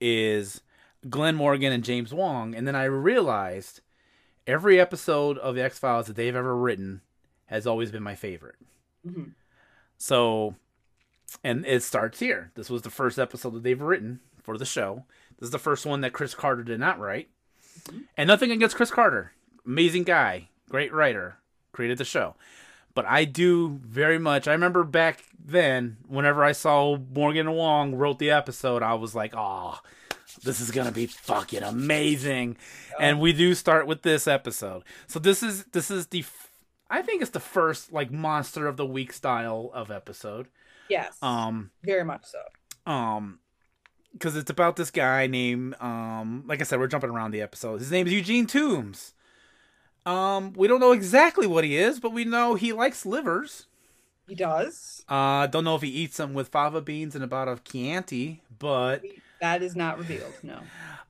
is 0.00 0.60
Glenn 1.08 1.36
Morgan 1.36 1.72
and 1.72 1.84
James 1.84 2.12
Wong, 2.12 2.54
and 2.54 2.66
then 2.66 2.74
I 2.74 2.84
realized 2.84 3.80
every 4.46 4.80
episode 4.80 5.38
of 5.38 5.54
the 5.54 5.62
X 5.62 5.78
Files 5.78 6.06
that 6.06 6.16
they've 6.16 6.34
ever 6.34 6.56
written 6.56 7.02
has 7.46 7.66
always 7.66 7.90
been 7.90 8.02
my 8.02 8.14
favorite. 8.14 8.56
Mhm. 9.06 9.32
So, 9.98 10.56
and 11.44 11.64
it 11.66 11.82
starts 11.82 12.18
here. 12.20 12.50
This 12.54 12.70
was 12.70 12.82
the 12.82 12.90
first 12.90 13.18
episode 13.18 13.50
that 13.54 13.62
they've 13.62 13.80
written 13.80 14.20
for 14.42 14.56
the 14.56 14.64
show. 14.64 15.04
This 15.38 15.48
is 15.48 15.50
the 15.52 15.58
first 15.58 15.84
one 15.86 16.00
that 16.00 16.12
Chris 16.12 16.34
Carter 16.34 16.62
did 16.62 16.80
not 16.80 16.98
write. 16.98 17.28
And 18.16 18.26
nothing 18.28 18.50
against 18.50 18.76
Chris 18.76 18.90
Carter. 18.90 19.32
Amazing 19.66 20.04
guy, 20.04 20.48
great 20.68 20.92
writer, 20.92 21.36
created 21.72 21.98
the 21.98 22.04
show. 22.04 22.34
But 22.94 23.06
I 23.06 23.24
do 23.24 23.80
very 23.84 24.18
much. 24.18 24.48
I 24.48 24.52
remember 24.52 24.82
back 24.84 25.24
then, 25.42 25.98
whenever 26.08 26.42
I 26.44 26.52
saw 26.52 26.96
Morgan 26.96 27.46
and 27.46 27.56
Wong 27.56 27.94
wrote 27.94 28.18
the 28.18 28.30
episode, 28.30 28.82
I 28.82 28.94
was 28.94 29.14
like, 29.14 29.32
oh, 29.36 29.80
this 30.42 30.60
is 30.60 30.70
gonna 30.70 30.92
be 30.92 31.06
fucking 31.06 31.62
amazing. 31.62 32.56
And 32.98 33.20
we 33.20 33.32
do 33.32 33.54
start 33.54 33.86
with 33.86 34.02
this 34.02 34.26
episode. 34.26 34.82
So 35.06 35.18
this 35.18 35.42
is 35.42 35.64
this 35.66 35.90
is 35.90 36.08
the, 36.08 36.24
I 36.90 37.02
think 37.02 37.22
it's 37.22 37.30
the 37.30 37.40
first 37.40 37.92
like 37.92 38.10
monster 38.10 38.66
of 38.66 38.76
the 38.76 38.86
week 38.86 39.12
style 39.12 39.70
of 39.72 39.90
episode. 39.90 40.48
Yes. 40.88 41.16
Um, 41.22 41.70
very 41.84 42.04
much 42.04 42.24
so. 42.24 42.40
um 42.90 43.38
because 44.12 44.36
it's 44.36 44.50
about 44.50 44.76
this 44.76 44.90
guy 44.90 45.26
named 45.26 45.74
um 45.80 46.44
like 46.46 46.60
i 46.60 46.64
said 46.64 46.78
we're 46.78 46.86
jumping 46.86 47.10
around 47.10 47.30
the 47.30 47.40
episode 47.42 47.78
his 47.80 47.90
name 47.90 48.06
is 48.06 48.12
eugene 48.12 48.46
toombs 48.46 49.14
um 50.06 50.52
we 50.54 50.66
don't 50.66 50.80
know 50.80 50.92
exactly 50.92 51.46
what 51.46 51.64
he 51.64 51.76
is 51.76 52.00
but 52.00 52.12
we 52.12 52.24
know 52.24 52.54
he 52.54 52.72
likes 52.72 53.04
livers 53.06 53.66
He 54.26 54.34
does. 54.34 55.04
uh 55.08 55.46
don't 55.46 55.64
know 55.64 55.76
if 55.76 55.82
he 55.82 55.88
eats 55.88 56.16
them 56.16 56.34
with 56.34 56.48
fava 56.48 56.80
beans 56.80 57.14
and 57.14 57.22
a 57.22 57.26
bottle 57.26 57.52
of 57.54 57.64
chianti 57.64 58.40
but 58.58 59.02
That 59.40 59.62
is 59.62 59.74
not 59.76 59.98
revealed. 59.98 60.32
No. 60.42 60.60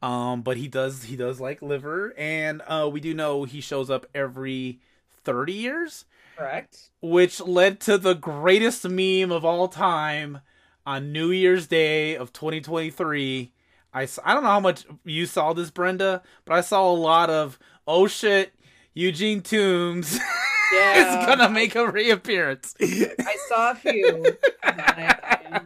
um 0.06 0.42
but 0.42 0.56
he 0.56 0.68
does 0.68 1.04
he 1.04 1.16
does 1.16 1.40
like 1.40 1.62
liver 1.62 2.12
and 2.18 2.62
uh 2.66 2.88
we 2.92 3.00
do 3.00 3.14
know 3.14 3.44
he 3.44 3.60
shows 3.60 3.90
up 3.90 4.06
every 4.14 4.80
30 5.24 5.52
years 5.52 6.04
Correct. 6.36 6.90
which 7.02 7.40
led 7.40 7.80
to 7.80 7.98
the 7.98 8.14
greatest 8.14 8.88
meme 8.88 9.30
of 9.30 9.44
all 9.44 9.68
time 9.68 10.40
on 10.86 11.12
New 11.12 11.30
Year's 11.30 11.66
Day 11.66 12.16
of 12.16 12.32
2023. 12.32 13.52
I, 13.92 14.02
I 14.24 14.34
don't 14.34 14.42
know 14.44 14.48
how 14.50 14.60
much 14.60 14.84
you 15.04 15.26
saw 15.26 15.52
this, 15.52 15.70
Brenda, 15.70 16.22
but 16.44 16.54
I 16.54 16.60
saw 16.60 16.90
a 16.90 16.94
lot 16.94 17.28
of, 17.30 17.58
oh 17.86 18.06
shit, 18.06 18.52
Eugene 18.94 19.40
Toombs 19.42 20.18
Yeah. 20.72 21.20
is 21.20 21.26
gonna 21.26 21.48
make 21.48 21.74
a 21.74 21.90
reappearance. 21.90 22.74
I 22.80 23.36
saw 23.48 23.72
a 23.72 23.74
few. 23.74 24.24
I- 24.62 25.60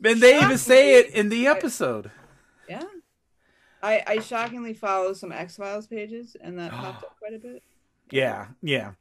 then 0.00 0.20
they 0.20 0.38
even 0.40 0.56
say 0.58 0.98
it 1.00 1.10
in 1.14 1.28
the 1.28 1.46
episode. 1.46 2.10
yeah. 2.68 2.84
I 3.82 4.02
I 4.06 4.18
shockingly 4.20 4.74
follow 4.74 5.12
some 5.12 5.30
X 5.30 5.56
Files 5.56 5.86
pages, 5.86 6.36
and 6.40 6.58
that 6.58 6.70
popped 6.72 7.04
up 7.04 7.16
quite 7.20 7.34
a 7.34 7.38
bit. 7.38 7.62
Yeah, 8.10 8.46
yeah. 8.62 8.92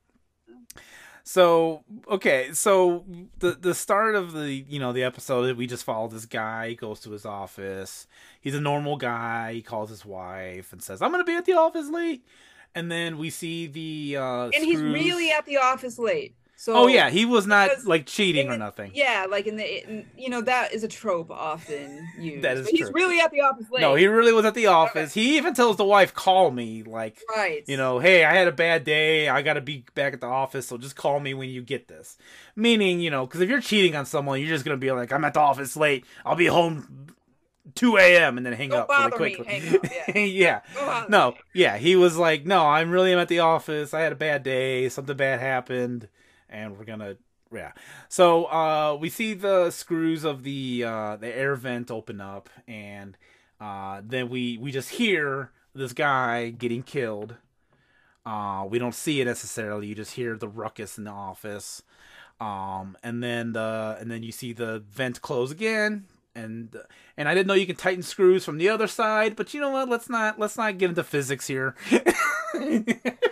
So 1.28 1.84
okay, 2.09 2.53
so 2.53 3.03
the 3.39 3.51
the 3.51 3.75
start 3.75 4.15
of 4.15 4.32
the 4.32 4.49
you 4.49 4.80
know 4.80 4.93
the 4.93 5.03
episode 5.03 5.57
we 5.57 5.67
just 5.67 5.84
follow 5.84 6.07
this 6.07 6.25
guy. 6.25 6.69
He 6.69 6.75
goes 6.75 7.01
to 7.01 7.11
his 7.11 7.25
office. 7.25 8.07
He's 8.39 8.55
a 8.55 8.61
normal 8.61 8.95
guy. 8.95 9.51
He 9.51 9.61
calls 9.61 9.89
his 9.89 10.05
wife 10.05 10.71
and 10.71 10.82
says, 10.82 11.01
"I'm 11.01 11.11
gonna 11.11 11.25
be 11.25 11.36
at 11.36 11.43
the 11.43 11.51
office 11.51 11.89
late." 11.89 12.23
And 12.75 12.89
then 12.89 13.17
we 13.17 13.30
see 13.30 13.67
the 13.67 14.15
uh, 14.15 14.51
and 14.55 14.63
he's 14.63 14.80
really 14.80 15.30
at 15.30 15.45
the 15.45 15.57
office 15.57 15.99
late. 15.99 16.34
So 16.60 16.74
Oh 16.76 16.88
yeah, 16.88 17.12
he 17.12 17.24
was 17.24 17.45
not 17.45 17.70
because 17.70 17.86
like 17.86 18.08
cheating 18.08 18.47
in 18.47 18.51
or 18.51 18.58
nothing. 18.58 18.91
yeah, 18.93 19.28
like 19.30 19.45
in 19.45 19.58
the 19.58 19.88
in, 19.88 20.08
you 20.18 20.28
know 20.30 20.41
that 20.41 20.74
is 20.74 20.84
a 20.84 20.88
trope 20.88 21.30
often 21.30 22.08
used. 22.20 22.43
That 22.43 22.58
is 22.58 22.66
but 22.66 22.74
he's 22.74 22.91
really 22.91 23.20
at 23.20 23.32
the 23.32 23.41
office 23.41 23.70
late. 23.72 23.82
No, 23.82 23.93
he 23.93 24.08
really 24.08 24.34
was 24.34 24.43
at 24.43 24.55
the 24.55 24.66
office. 24.66 25.14
He 25.14 25.38
even 25.38 25.53
tells 25.53 25.78
the 25.78 25.86
wife, 25.86 26.16
"Call 26.16 26.49
me." 26.49 26.82
Like 26.82 27.22
right. 27.36 27.64
you 27.68 27.78
know, 27.78 27.99
hey, 27.99 28.26
I 28.26 28.34
had 28.34 28.47
a 28.47 28.51
bad 28.51 28.84
day. 28.84 29.30
I 29.30 29.43
got 29.43 29.53
to 29.53 29.62
be 29.62 29.86
back 29.93 30.14
at 30.14 30.20
the 30.22 30.28
office, 30.28 30.68
so 30.68 30.80
just 30.80 30.95
call 30.95 31.20
me 31.20 31.36
when 31.36 31.49
you 31.49 31.62
get 31.62 31.88
this. 31.88 32.18
Meaning, 32.55 33.01
you 33.01 33.12
know, 33.12 33.28
because 33.28 33.41
if 33.41 33.49
you're 33.49 33.62
cheating 33.62 33.95
on 33.95 34.08
someone, 34.08 34.39
you're 34.39 34.49
just 34.49 34.66
gonna 34.66 34.78
be 34.78 34.91
like, 34.91 35.14
I'm 35.14 35.24
at 35.26 35.36
the 35.36 35.39
office 35.41 35.78
late. 35.78 36.05
I'll 36.26 36.36
be 36.36 36.47
home 36.47 37.08
2 37.76 37.97
a.m. 37.97 38.38
and 38.38 38.45
then 38.45 38.53
hang 38.53 38.70
Don't 38.70 38.89
up 38.89 39.20
really 39.20 39.30
me, 39.30 39.36
quickly. 39.36 39.60
hang 39.60 39.76
up, 39.76 39.86
yeah. 40.16 40.62
yeah. 40.76 41.05
No, 41.08 41.36
yeah, 41.53 41.78
he 41.78 41.95
was 41.95 42.18
like, 42.18 42.45
no, 42.45 42.66
I'm 42.66 42.89
really 42.89 43.14
am 43.14 43.20
at 43.20 43.28
the 43.28 43.39
office. 43.39 43.93
I 43.93 44.01
had 44.01 44.12
a 44.12 44.16
bad 44.16 44.43
day. 44.43 44.89
Something 44.89 45.18
bad 45.18 45.39
happened, 45.39 46.08
and 46.50 46.78
we're 46.78 46.86
gonna. 46.86 47.18
Yeah. 47.54 47.72
So 48.10 48.45
uh, 48.45 48.98
we 49.00 49.10
see 49.10 49.34
the 49.34 49.72
screws 49.72 50.24
of 50.24 50.43
the 50.43 50.84
uh, 50.84 51.16
the 51.18 51.28
air 51.28 51.56
vent 51.56 51.91
open 51.91 52.20
up, 52.20 52.50
and 52.68 53.18
uh, 53.60 54.02
then 54.04 54.30
we 54.30 54.58
we 54.58 54.72
just 54.72 54.91
hear 54.91 55.52
this 55.74 55.93
guy 55.93 56.50
getting 56.50 56.84
killed. 56.84 57.36
Uh, 58.26 58.66
we 58.70 58.78
don't 58.78 58.95
see 58.95 59.22
it 59.22 59.26
necessarily. 59.26 59.88
You 59.88 59.95
just 59.95 60.14
hear 60.14 60.36
the 60.36 60.50
ruckus 60.50 60.98
in 60.98 61.06
the 61.06 61.12
office, 61.12 61.82
um, 62.41 62.98
and 63.02 63.24
then 63.24 63.54
the 63.54 63.98
and 64.00 64.12
then 64.12 64.24
you 64.24 64.32
see 64.32 64.54
the 64.54 64.80
vent 64.91 65.22
close 65.22 65.52
again. 65.52 66.06
And 66.36 66.76
and 67.16 67.28
I 67.28 67.34
didn't 67.34 67.48
know 67.48 67.56
you 67.56 67.66
can 67.66 67.78
tighten 67.78 68.04
screws 68.04 68.45
from 68.45 68.58
the 68.58 68.70
other 68.70 68.88
side, 68.88 69.36
but 69.36 69.54
you 69.54 69.62
know 69.62 69.72
what? 69.72 69.89
Let's 69.89 70.10
not 70.10 70.38
let's 70.38 70.58
not 70.58 70.78
get 70.78 70.89
into 70.89 71.04
physics 71.04 71.48
here. 71.48 71.76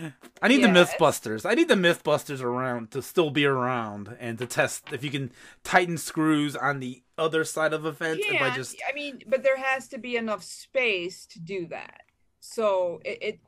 I 0.00 0.12
I 0.42 0.48
need 0.48 0.62
the 0.62 0.68
Yes. 0.68 0.94
MythBusters. 0.94 1.48
I 1.48 1.54
need 1.54 1.68
the 1.68 1.74
MythBusters 1.74 2.42
around 2.42 2.90
to 2.92 3.02
still 3.02 3.30
be 3.30 3.44
around 3.44 4.16
and 4.20 4.38
to 4.38 4.46
test 4.46 4.92
if 4.92 5.02
you 5.02 5.10
can 5.10 5.32
tighten 5.64 5.98
screws 5.98 6.54
on 6.56 6.80
the 6.80 7.02
other 7.16 7.44
side 7.44 7.72
of 7.72 7.84
a 7.84 7.92
vent. 7.92 8.20
If 8.22 8.40
I 8.40 8.54
just 8.54 8.76
I 8.88 8.94
mean, 8.94 9.22
but 9.26 9.42
there 9.42 9.56
has 9.56 9.88
to 9.88 9.98
be 9.98 10.16
enough 10.16 10.42
space 10.44 11.26
to 11.26 11.40
do 11.40 11.66
that. 11.68 12.02
So 12.40 13.00
it, 13.04 13.18
it 13.20 13.40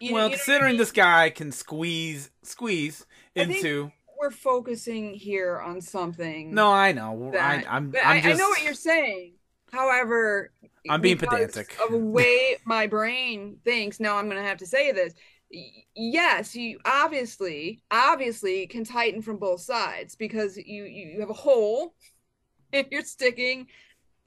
you 0.00 0.10
know- 0.10 0.14
well, 0.14 0.28
know 0.28 0.34
I 0.34 0.36
considering 0.36 0.72
mean? 0.72 0.78
this 0.78 0.92
guy 0.92 1.30
can 1.30 1.52
squeeze 1.52 2.30
squeeze 2.42 3.04
I 3.36 3.42
into. 3.42 3.92
we're 4.18 4.30
focusing 4.30 5.14
here 5.14 5.60
on 5.60 5.80
something. 5.80 6.54
No, 6.54 6.72
I 6.72 6.92
know. 6.92 7.30
that, 7.32 7.66
I, 7.66 7.76
I'm. 7.76 7.94
I'm 8.04 8.22
just. 8.22 8.26
I 8.26 8.32
know 8.32 8.48
what 8.48 8.62
you're 8.62 8.74
saying. 8.74 9.34
However, 9.72 10.50
I'm 10.88 11.00
being 11.00 11.18
pedantic. 11.18 11.76
Of 11.82 11.90
the 11.90 11.98
way 11.98 12.56
my 12.64 12.86
brain 12.86 13.58
thinks, 13.64 14.00
now 14.00 14.16
I'm 14.16 14.24
going 14.30 14.40
to 14.42 14.48
have 14.48 14.58
to 14.58 14.66
say 14.66 14.92
this. 14.92 15.12
Yes, 15.50 16.54
you 16.54 16.78
obviously, 16.84 17.82
obviously 17.90 18.66
can 18.66 18.84
tighten 18.84 19.22
from 19.22 19.38
both 19.38 19.60
sides 19.60 20.14
because 20.14 20.56
you 20.56 20.84
you, 20.84 21.20
have 21.20 21.30
a 21.30 21.34
hole, 21.34 21.94
and 22.72 22.86
you're 22.90 23.02
sticking. 23.02 23.66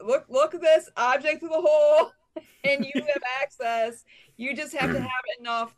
Look, 0.03 0.25
look 0.29 0.55
at 0.55 0.61
this 0.61 0.89
object 0.97 1.39
through 1.39 1.49
the 1.49 1.61
hole, 1.61 2.11
and 2.63 2.85
you 2.85 2.91
have 2.95 3.21
access. 3.41 4.03
You 4.37 4.55
just 4.55 4.75
have 4.75 4.91
to 4.91 4.99
have 4.99 5.23
enough 5.39 5.75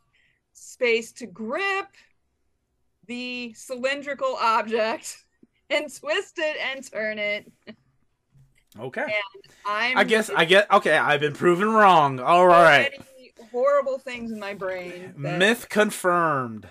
space 0.54 1.12
to 1.12 1.26
grip 1.26 1.88
the 3.06 3.52
cylindrical 3.54 4.36
object 4.40 5.24
and 5.70 5.94
twist 5.94 6.38
it 6.38 6.56
and 6.72 6.90
turn 6.90 7.18
it. 7.18 7.52
Okay. 8.80 9.06
I'm 9.66 9.98
I 9.98 10.04
guess. 10.04 10.30
I 10.30 10.46
get. 10.46 10.70
Okay. 10.72 10.96
I've 10.96 11.20
been 11.20 11.34
proven 11.34 11.68
wrong. 11.70 12.18
All 12.18 12.46
right. 12.46 12.92
Horrible 13.54 13.98
things 13.98 14.30
in 14.32 14.38
my 14.38 14.52
brain. 14.54 15.14
that- 15.18 15.38
Myth 15.38 15.68
confirmed. 15.68 16.68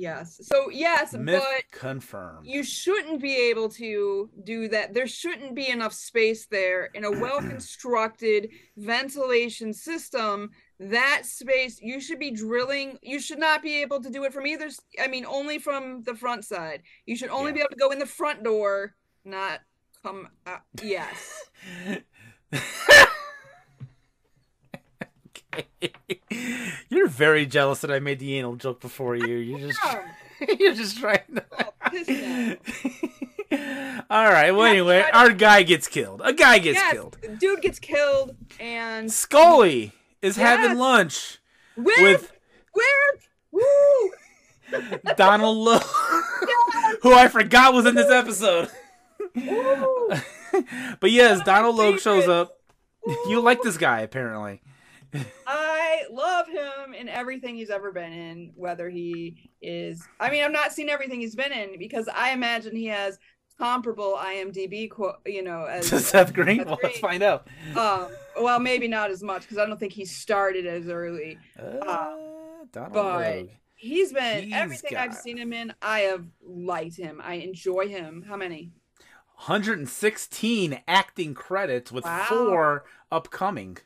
Yes. 0.00 0.40
So 0.44 0.70
yes, 0.70 1.12
Myth 1.12 1.42
but 1.44 1.64
confirmed. 1.76 2.46
you 2.46 2.62
shouldn't 2.62 3.20
be 3.20 3.34
able 3.50 3.68
to 3.70 4.30
do 4.44 4.68
that. 4.68 4.94
There 4.94 5.08
shouldn't 5.08 5.56
be 5.56 5.68
enough 5.68 5.92
space 5.92 6.46
there 6.46 6.84
in 6.94 7.04
a 7.04 7.10
well-constructed 7.10 8.48
ventilation 8.76 9.72
system. 9.74 10.50
That 10.78 11.22
space 11.26 11.80
you 11.82 12.00
should 12.00 12.20
be 12.20 12.30
drilling. 12.30 12.98
You 13.02 13.18
should 13.18 13.40
not 13.40 13.60
be 13.60 13.82
able 13.82 14.00
to 14.00 14.08
do 14.08 14.22
it 14.22 14.32
from 14.32 14.46
either. 14.46 14.70
I 15.02 15.08
mean, 15.08 15.26
only 15.26 15.58
from 15.58 16.04
the 16.04 16.14
front 16.14 16.44
side. 16.44 16.82
You 17.04 17.16
should 17.16 17.30
only 17.30 17.50
Yeah. 17.50 17.54
be 17.54 17.60
able 17.62 17.70
to 17.70 17.76
go 17.76 17.90
in 17.90 17.98
the 17.98 18.06
front 18.06 18.44
door, 18.44 18.94
not 19.24 19.62
come. 20.04 20.28
Out. 20.46 20.60
Yes. 20.80 21.50
You're 26.90 27.08
very 27.08 27.46
jealous 27.46 27.80
that 27.80 27.90
I 27.90 27.98
made 27.98 28.18
the 28.18 28.36
anal 28.38 28.56
joke 28.56 28.80
before 28.80 29.16
you. 29.16 29.36
You're 29.36 29.68
just 29.68 29.80
you're 30.60 30.74
just 30.74 30.98
trying 30.98 31.20
to. 31.34 31.44
oh. 31.58 32.54
All 34.10 34.24
right. 34.30 34.50
Well, 34.52 34.66
Yeah, 34.66 34.72
anyway, 34.72 35.02
to- 35.02 35.16
our 35.16 35.32
guy 35.32 35.62
gets 35.62 35.88
killed. 35.88 36.20
A 36.24 36.32
guy 36.32 36.58
gets 36.58 36.76
yes, 36.76 36.92
killed. 36.92 37.16
dude 37.38 37.62
gets 37.62 37.78
killed, 37.78 38.36
and 38.60 39.10
Scully 39.10 39.92
is 40.22 40.36
having 40.36 40.76
lunch 40.78 41.38
with 41.76 41.98
with 42.00 42.32
with 42.72 43.28
woo. 43.52 44.10
Donald 45.16 45.56
Logue, 45.56 45.82
who 47.02 47.14
I 47.14 47.28
forgot 47.28 47.72
was 47.72 47.86
in 47.86 47.94
this 47.94 48.10
episode. 48.10 48.68
But 51.00 51.10
yes, 51.10 51.38
One 51.38 51.40
of 51.40 51.46
my 51.46 51.52
Donald 51.54 51.76
Logue 51.76 51.98
shows 52.00 52.28
up. 52.28 52.58
You 53.28 53.40
like 53.40 53.62
this 53.62 53.78
guy 53.78 54.00
apparently. 54.00 54.60
I 55.46 56.02
love 56.10 56.46
him 56.48 56.94
in 56.94 57.08
everything 57.08 57.56
he's 57.56 57.70
ever 57.70 57.92
been 57.92 58.12
in, 58.12 58.52
whether 58.54 58.88
he 58.90 59.50
is. 59.62 60.06
I 60.20 60.30
mean, 60.30 60.44
I've 60.44 60.52
not 60.52 60.72
seen 60.72 60.88
everything 60.88 61.20
he's 61.20 61.34
been 61.36 61.52
in 61.52 61.78
because 61.78 62.08
I 62.08 62.32
imagine 62.32 62.74
he 62.76 62.86
has 62.86 63.18
comparable 63.58 64.16
IMDb, 64.20 64.88
quote, 64.90 65.16
you 65.26 65.42
know, 65.42 65.64
as 65.64 65.86
Seth 66.06 66.32
Green. 66.32 66.58
Seth 66.58 66.66
Well, 66.66 66.78
let's 66.82 66.98
find 66.98 67.22
out. 67.22 67.48
um. 67.76 68.08
Well, 68.40 68.60
maybe 68.60 68.86
not 68.86 69.10
as 69.10 69.20
much 69.22 69.42
because 69.42 69.58
I 69.58 69.66
don't 69.66 69.80
think 69.80 69.92
he 69.92 70.04
started 70.04 70.64
as 70.64 70.88
early. 70.88 71.38
Uh, 71.58 72.14
Donald 72.70 72.92
but- 72.92 73.36
Logue. 73.36 73.48
He's 73.80 74.12
been 74.12 74.42
He's 74.44 74.52
everything 74.54 74.96
I've 74.96 75.14
seen 75.14 75.36
him 75.36 75.52
in. 75.52 75.72
I 75.80 76.00
have 76.00 76.24
liked 76.44 76.96
him. 76.96 77.20
I 77.24 77.34
enjoy 77.34 77.86
him. 77.88 78.24
How 78.28 78.36
many? 78.36 78.72
116 79.46 80.80
acting 80.88 81.34
credits 81.34 81.92
with 81.92 82.04
Wow. 82.04 82.26
four 82.28 82.84
upcoming. 83.12 83.78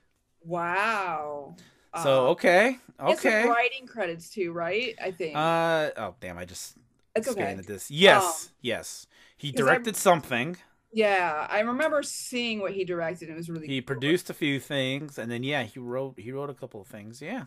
Wow. 0.45 1.57
So 2.03 2.26
Uh, 2.26 2.30
okay, 2.30 2.78
okay. 3.01 3.49
writing 3.49 3.86
credits 3.86 4.30
too, 4.30 4.53
right? 4.53 4.95
I 5.03 5.11
think 5.11 5.36
Uh 5.36 5.90
oh, 5.97 6.14
damn! 6.20 6.38
I 6.38 6.45
just 6.45 6.76
it's 7.14 7.28
okay. 7.28 7.55
this. 7.66 7.90
Yes, 7.90 8.47
Um, 8.47 8.53
yes. 8.62 9.07
He 9.36 9.53
'cause 9.53 9.66
I- 9.66 9.66
directed 9.66 9.97
something. 9.97 10.57
Yeah, 10.95 11.47
I 11.51 11.61
remember 11.61 12.03
seeing 12.03 12.61
what 12.61 12.72
he 12.72 12.84
directed. 12.84 13.30
It 13.30 13.34
was 13.36 13.49
really 13.49 13.66
He 13.66 13.80
cool. 13.80 13.86
produced 13.86 14.28
a 14.30 14.34
few 14.34 14.61
things, 14.61 15.18
and 15.18 15.30
then 15.30 15.43
yeah, 15.43 15.62
he 15.64 15.78
wrote 15.80 16.18
he 16.18 16.32
wrote 16.32 16.51
a 16.51 16.55
couple 16.55 16.80
of 16.80 16.86
things. 16.88 17.22
Yeah. 17.22 17.47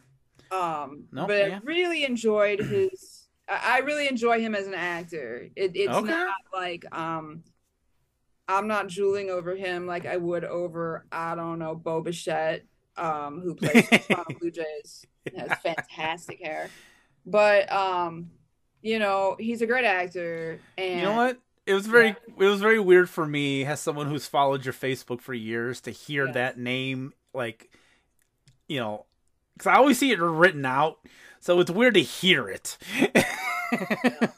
Um, 0.52 1.08
No, 1.12 1.28
but 1.28 1.48
yeah. 1.48 1.58
I 1.58 1.60
really 1.64 2.04
enjoyed 2.04 2.60
his. 2.60 3.28
I 3.48 3.80
really 3.80 4.08
enjoy 4.08 4.40
him 4.42 4.56
as 4.56 4.66
an 4.68 4.74
actor. 4.74 5.50
It, 5.56 5.76
it's 5.76 5.94
Okay. 5.94 6.10
not 6.10 6.34
like 6.54 6.86
um, 6.96 7.44
I'm 8.48 8.68
not 8.68 8.88
drooling 8.90 9.30
over 9.30 9.56
him 9.56 9.86
like 9.88 10.06
I 10.06 10.18
would 10.18 10.44
over 10.44 11.06
I 11.12 11.36
don't 11.36 11.60
know 11.60 11.76
Bo 11.76 12.02
Bichette, 12.02 12.64
um, 12.98 13.42
who 13.42 13.56
plays 13.56 13.88
the 13.90 13.98
Toronto 14.00 14.36
Blue 14.40 14.52
Jays. 14.52 15.06
has 15.36 15.58
fantastic 15.60 16.40
hair, 16.42 16.70
but 17.26 17.72
um, 17.72 18.30
you 18.82 19.00
know 19.00 19.36
he's 19.40 19.62
a 19.62 19.68
great 19.68 19.86
actor. 19.86 20.60
And 20.78 21.00
You 21.00 21.06
know 21.06 21.16
what? 21.16 21.40
It 21.66 21.74
was 21.74 21.88
very 21.88 22.10
it 22.38 22.46
was 22.46 22.62
very 22.62 22.80
weird 22.80 23.10
for 23.10 23.26
me 23.26 23.66
as 23.66 23.80
someone 23.80 24.08
who's 24.08 24.28
followed 24.28 24.66
your 24.66 24.74
Facebook 24.74 25.20
for 25.22 25.34
years 25.34 25.82
to 25.82 25.92
hear 25.92 26.28
Yeah. 26.28 26.34
that 26.34 26.60
name 26.60 27.14
like 27.34 27.72
you 28.68 28.80
know 28.80 29.06
cuz 29.58 29.66
I 29.68 29.76
always 29.76 29.98
see 29.98 30.12
it 30.12 30.20
written 30.20 30.66
out. 30.66 31.00
So 31.40 31.60
it's 31.60 31.72
weird 31.72 31.96
to 31.96 32.02
hear 32.04 32.48
it. 32.50 32.78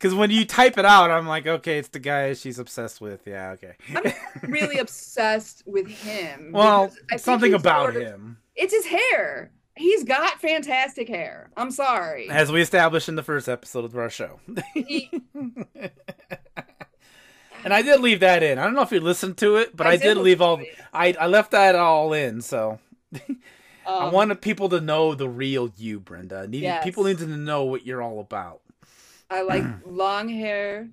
Cuz 0.00 0.14
when 0.14 0.30
you 0.30 0.44
type 0.44 0.78
it 0.78 0.84
out 0.84 1.10
I'm 1.10 1.26
like 1.26 1.46
okay, 1.46 1.78
it's 1.78 1.88
the 1.88 1.98
guy 1.98 2.32
she's 2.34 2.58
obsessed 2.58 3.00
with. 3.00 3.22
Yeah, 3.26 3.50
okay. 3.52 3.74
I'm 3.94 4.50
really 4.50 4.78
obsessed 4.86 5.62
with 5.66 5.88
him. 5.88 6.50
well, 6.52 6.86
because 6.88 6.98
I 7.12 7.16
something 7.16 7.54
about 7.54 7.92
sort 7.92 7.96
of- 7.96 8.02
him 8.02 8.38
It's 8.54 8.72
his 8.74 8.86
hair. 8.86 9.50
He's 9.76 10.02
got 10.02 10.40
fantastic 10.40 11.08
hair. 11.08 11.50
I'm 11.56 11.70
sorry. 11.70 12.28
as 12.30 12.50
we 12.50 12.60
established 12.60 13.08
in 13.08 13.14
the 13.14 13.22
first 13.22 13.48
episode 13.48 13.84
of 13.84 13.96
our 13.96 14.10
show. 14.10 14.40
He- 14.74 15.10
and 17.64 17.72
I 17.74 17.82
did 17.82 18.00
leave 18.00 18.20
that 18.20 18.42
in. 18.42 18.58
I 18.58 18.64
don't 18.64 18.74
know 18.74 18.82
if 18.82 18.92
you 18.92 19.00
listened 19.00 19.36
to 19.38 19.56
it, 19.56 19.76
but 19.76 19.86
I, 19.86 19.96
did, 19.96 20.16
leave 20.16 20.40
all 20.40 20.56
listen 20.58 20.74
to 20.74 20.80
it. 20.80 20.86
I 20.92 21.14
I 21.20 21.26
left 21.26 21.50
that 21.52 21.74
all 21.74 22.12
in, 22.12 22.40
so 22.40 22.78
I 23.86 24.06
Um, 24.06 24.12
wanted 24.12 24.40
people 24.42 24.68
to 24.70 24.80
know 24.80 25.14
the 25.14 25.28
real 25.28 25.72
you, 25.76 25.98
Brenda. 26.00 26.46
Need, 26.46 26.62
Yes. 26.62 26.84
People 26.84 27.04
needed 27.04 27.26
to 27.28 27.36
know 27.36 27.64
what 27.64 27.86
you're 27.86 28.02
all 28.02 28.20
about. 28.20 28.60
I 29.30 29.42
like 29.42 29.64
long 29.86 30.28
hair 30.28 30.88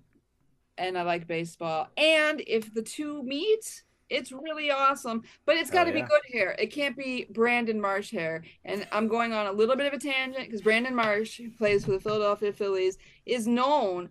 and 0.77 0.97
I 0.97 1.03
like 1.03 1.27
baseball. 1.27 1.87
And 1.97 2.41
if 2.45 2.73
the 2.73 2.81
two 2.81 3.23
meet, 3.23 3.83
it's 4.09 4.31
really 4.31 4.71
awesome. 4.71 5.23
But 5.45 5.55
it's 5.55 5.71
got 5.71 5.85
to 5.85 5.91
Hell 5.91 6.01
be 6.01 6.07
good 6.07 6.21
hair. 6.33 6.55
It 6.59 6.67
can't 6.67 6.97
be 6.97 7.27
Brandon 7.29 7.79
Marsh 7.79 8.11
hair. 8.11 8.43
And 8.63 8.87
I'm 8.91 9.07
going 9.07 9.33
on 9.33 9.47
a 9.47 9.51
little 9.51 9.75
bit 9.75 9.87
of 9.87 9.93
a 9.93 9.99
tangent 9.99 10.45
because 10.45 10.61
Brandon 10.61 10.95
Marsh, 10.95 11.37
who 11.37 11.49
plays 11.51 11.85
for 11.85 11.91
the 11.91 11.99
Philadelphia 11.99 12.53
Phillies, 12.53 12.97
is 13.25 13.47
known 13.47 14.09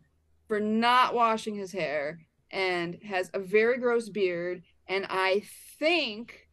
for 0.49 0.61
not 0.61 1.15
washing 1.15 1.55
his 1.55 1.73
hair 1.73 2.21
and 2.51 2.99
has 3.05 3.31
a 3.35 3.39
very 3.39 3.79
gross 3.79 4.09
beard. 4.09 4.63
And 4.87 5.07
I 5.09 5.43
think 5.79 6.49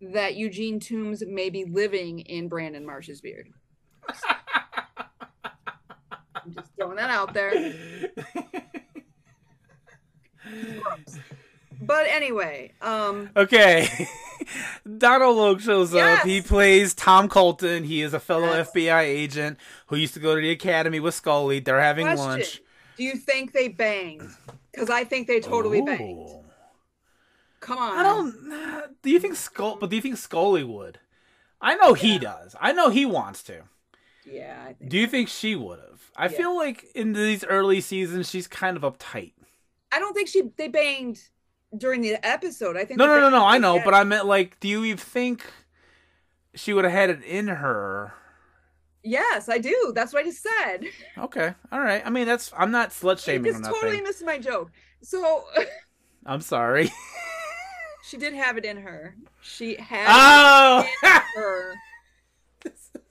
that 0.00 0.34
Eugene 0.34 0.80
Toombs 0.80 1.22
may 1.26 1.50
be 1.50 1.64
living 1.64 2.20
in 2.20 2.48
Brandon 2.48 2.86
Marsh's 2.86 3.20
beard. 3.20 3.48
I'm 6.44 6.54
just 6.54 6.70
throwing 6.76 6.96
that 6.96 7.10
out 7.10 7.34
there. 7.34 7.52
But 11.82 12.06
anyway, 12.08 12.72
um, 12.82 13.30
okay. 13.34 13.88
Donald 14.98 15.36
Logue 15.36 15.60
shows 15.60 15.94
up. 15.94 16.24
He 16.26 16.42
plays 16.42 16.92
Tom 16.92 17.28
Colton. 17.28 17.84
He 17.84 18.02
is 18.02 18.12
a 18.12 18.20
fellow 18.20 18.46
Yes. 18.48 18.70
FBI 18.70 19.00
agent 19.02 19.58
who 19.86 19.96
used 19.96 20.14
to 20.14 20.20
go 20.20 20.34
to 20.34 20.40
the 20.40 20.50
academy 20.50 21.00
with 21.00 21.14
Scully. 21.14 21.60
They're 21.60 21.80
having 21.80 22.06
Question. 22.06 22.26
lunch. 22.26 22.60
do 22.98 23.04
you 23.04 23.16
think 23.16 23.52
they 23.52 23.68
banged? 23.68 24.28
Because 24.70 24.90
I 24.90 25.04
think 25.04 25.26
they 25.26 25.40
totally 25.40 25.80
banged. 25.80 26.28
Come 27.60 27.78
on. 27.78 27.96
I 27.98 28.02
don't. 28.02 29.02
Do 29.02 29.10
you 29.10 29.18
think 29.18 29.36
Scully? 29.36 29.78
But 29.80 29.88
do 29.90 29.96
you 29.96 30.02
think 30.02 30.18
Scully 30.18 30.64
would? 30.64 30.98
I 31.62 31.76
know 31.76 31.94
he 31.94 32.18
does. 32.18 32.54
I 32.60 32.72
know 32.72 32.90
he 32.90 33.06
wants 33.06 33.42
to. 33.44 33.62
Yeah, 34.30 34.62
I 34.68 34.72
think. 34.74 34.90
Do 34.90 34.98
you 34.98 35.06
think 35.06 35.28
she 35.28 35.56
would 35.56 35.78
have? 35.78 36.10
I 36.16 36.24
Yeah. 36.24 36.36
feel 36.36 36.56
like 36.56 36.84
in 36.94 37.12
these 37.12 37.44
early 37.44 37.80
seasons 37.80 38.30
she's 38.30 38.46
kind 38.46 38.76
of 38.76 38.82
uptight. 38.82 39.32
I 39.92 39.98
don't 39.98 40.14
think 40.14 40.28
she 40.28 40.42
they 40.56 40.68
banged 40.68 41.20
during 41.76 42.00
the 42.00 42.24
episode. 42.26 42.76
I 42.76 42.84
think. 42.84 42.98
No, 42.98 43.06
no, 43.06 43.20
no, 43.20 43.30
no. 43.30 43.44
I 43.44 43.58
know, 43.58 43.80
but 43.84 43.94
I 43.94 44.04
meant 44.04 44.26
like, 44.26 44.60
do 44.60 44.68
you 44.68 44.84
even 44.84 44.98
think 44.98 45.44
she 46.54 46.72
would 46.72 46.84
have 46.84 46.92
had 46.92 47.10
it 47.10 47.22
in 47.24 47.48
her? 47.48 48.14
Yes, 49.02 49.48
I 49.48 49.58
do. 49.58 49.92
That's 49.94 50.12
what 50.12 50.20
I 50.20 50.24
just 50.24 50.42
said. 50.42 50.84
Okay, 51.16 51.54
all 51.72 51.80
right. 51.80 52.02
I 52.04 52.10
mean, 52.10 52.26
that's. 52.26 52.52
I'm 52.56 52.70
not 52.70 52.90
slut 52.90 53.22
shaming. 53.22 53.52
just 53.52 53.64
totally 53.64 54.00
missed 54.00 54.24
my 54.24 54.38
joke. 54.38 54.70
So 55.02 55.44
I'm 56.26 56.42
sorry. 56.42 56.92
she 58.08 58.16
did 58.16 58.34
have 58.34 58.58
it 58.58 58.64
in 58.64 58.76
her. 58.78 59.14
She 59.40 59.76
had 59.76 60.06
oh. 60.08 60.86
it 60.86 61.06
in 61.06 61.42
her. 61.42 61.74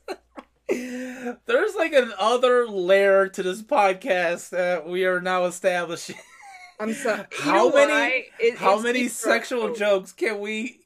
There's 1.46 1.76
like 1.76 1.94
an 1.94 2.12
other 2.20 2.68
layer 2.68 3.28
to 3.30 3.44
this 3.44 3.62
podcast 3.62 4.50
that 4.52 4.88
we 4.88 5.06
are 5.06 5.22
now 5.22 5.46
establishing. 5.46 6.16
I'm 6.80 6.94
sorry. 6.94 7.26
How 7.40 7.70
many- 7.74 8.26
It- 8.40 8.58
How 8.58 8.80
many 8.80 9.08
sexual 9.08 9.68
throat. 9.68 9.78
jokes 9.78 10.12
can 10.14 10.40
we 10.40 10.80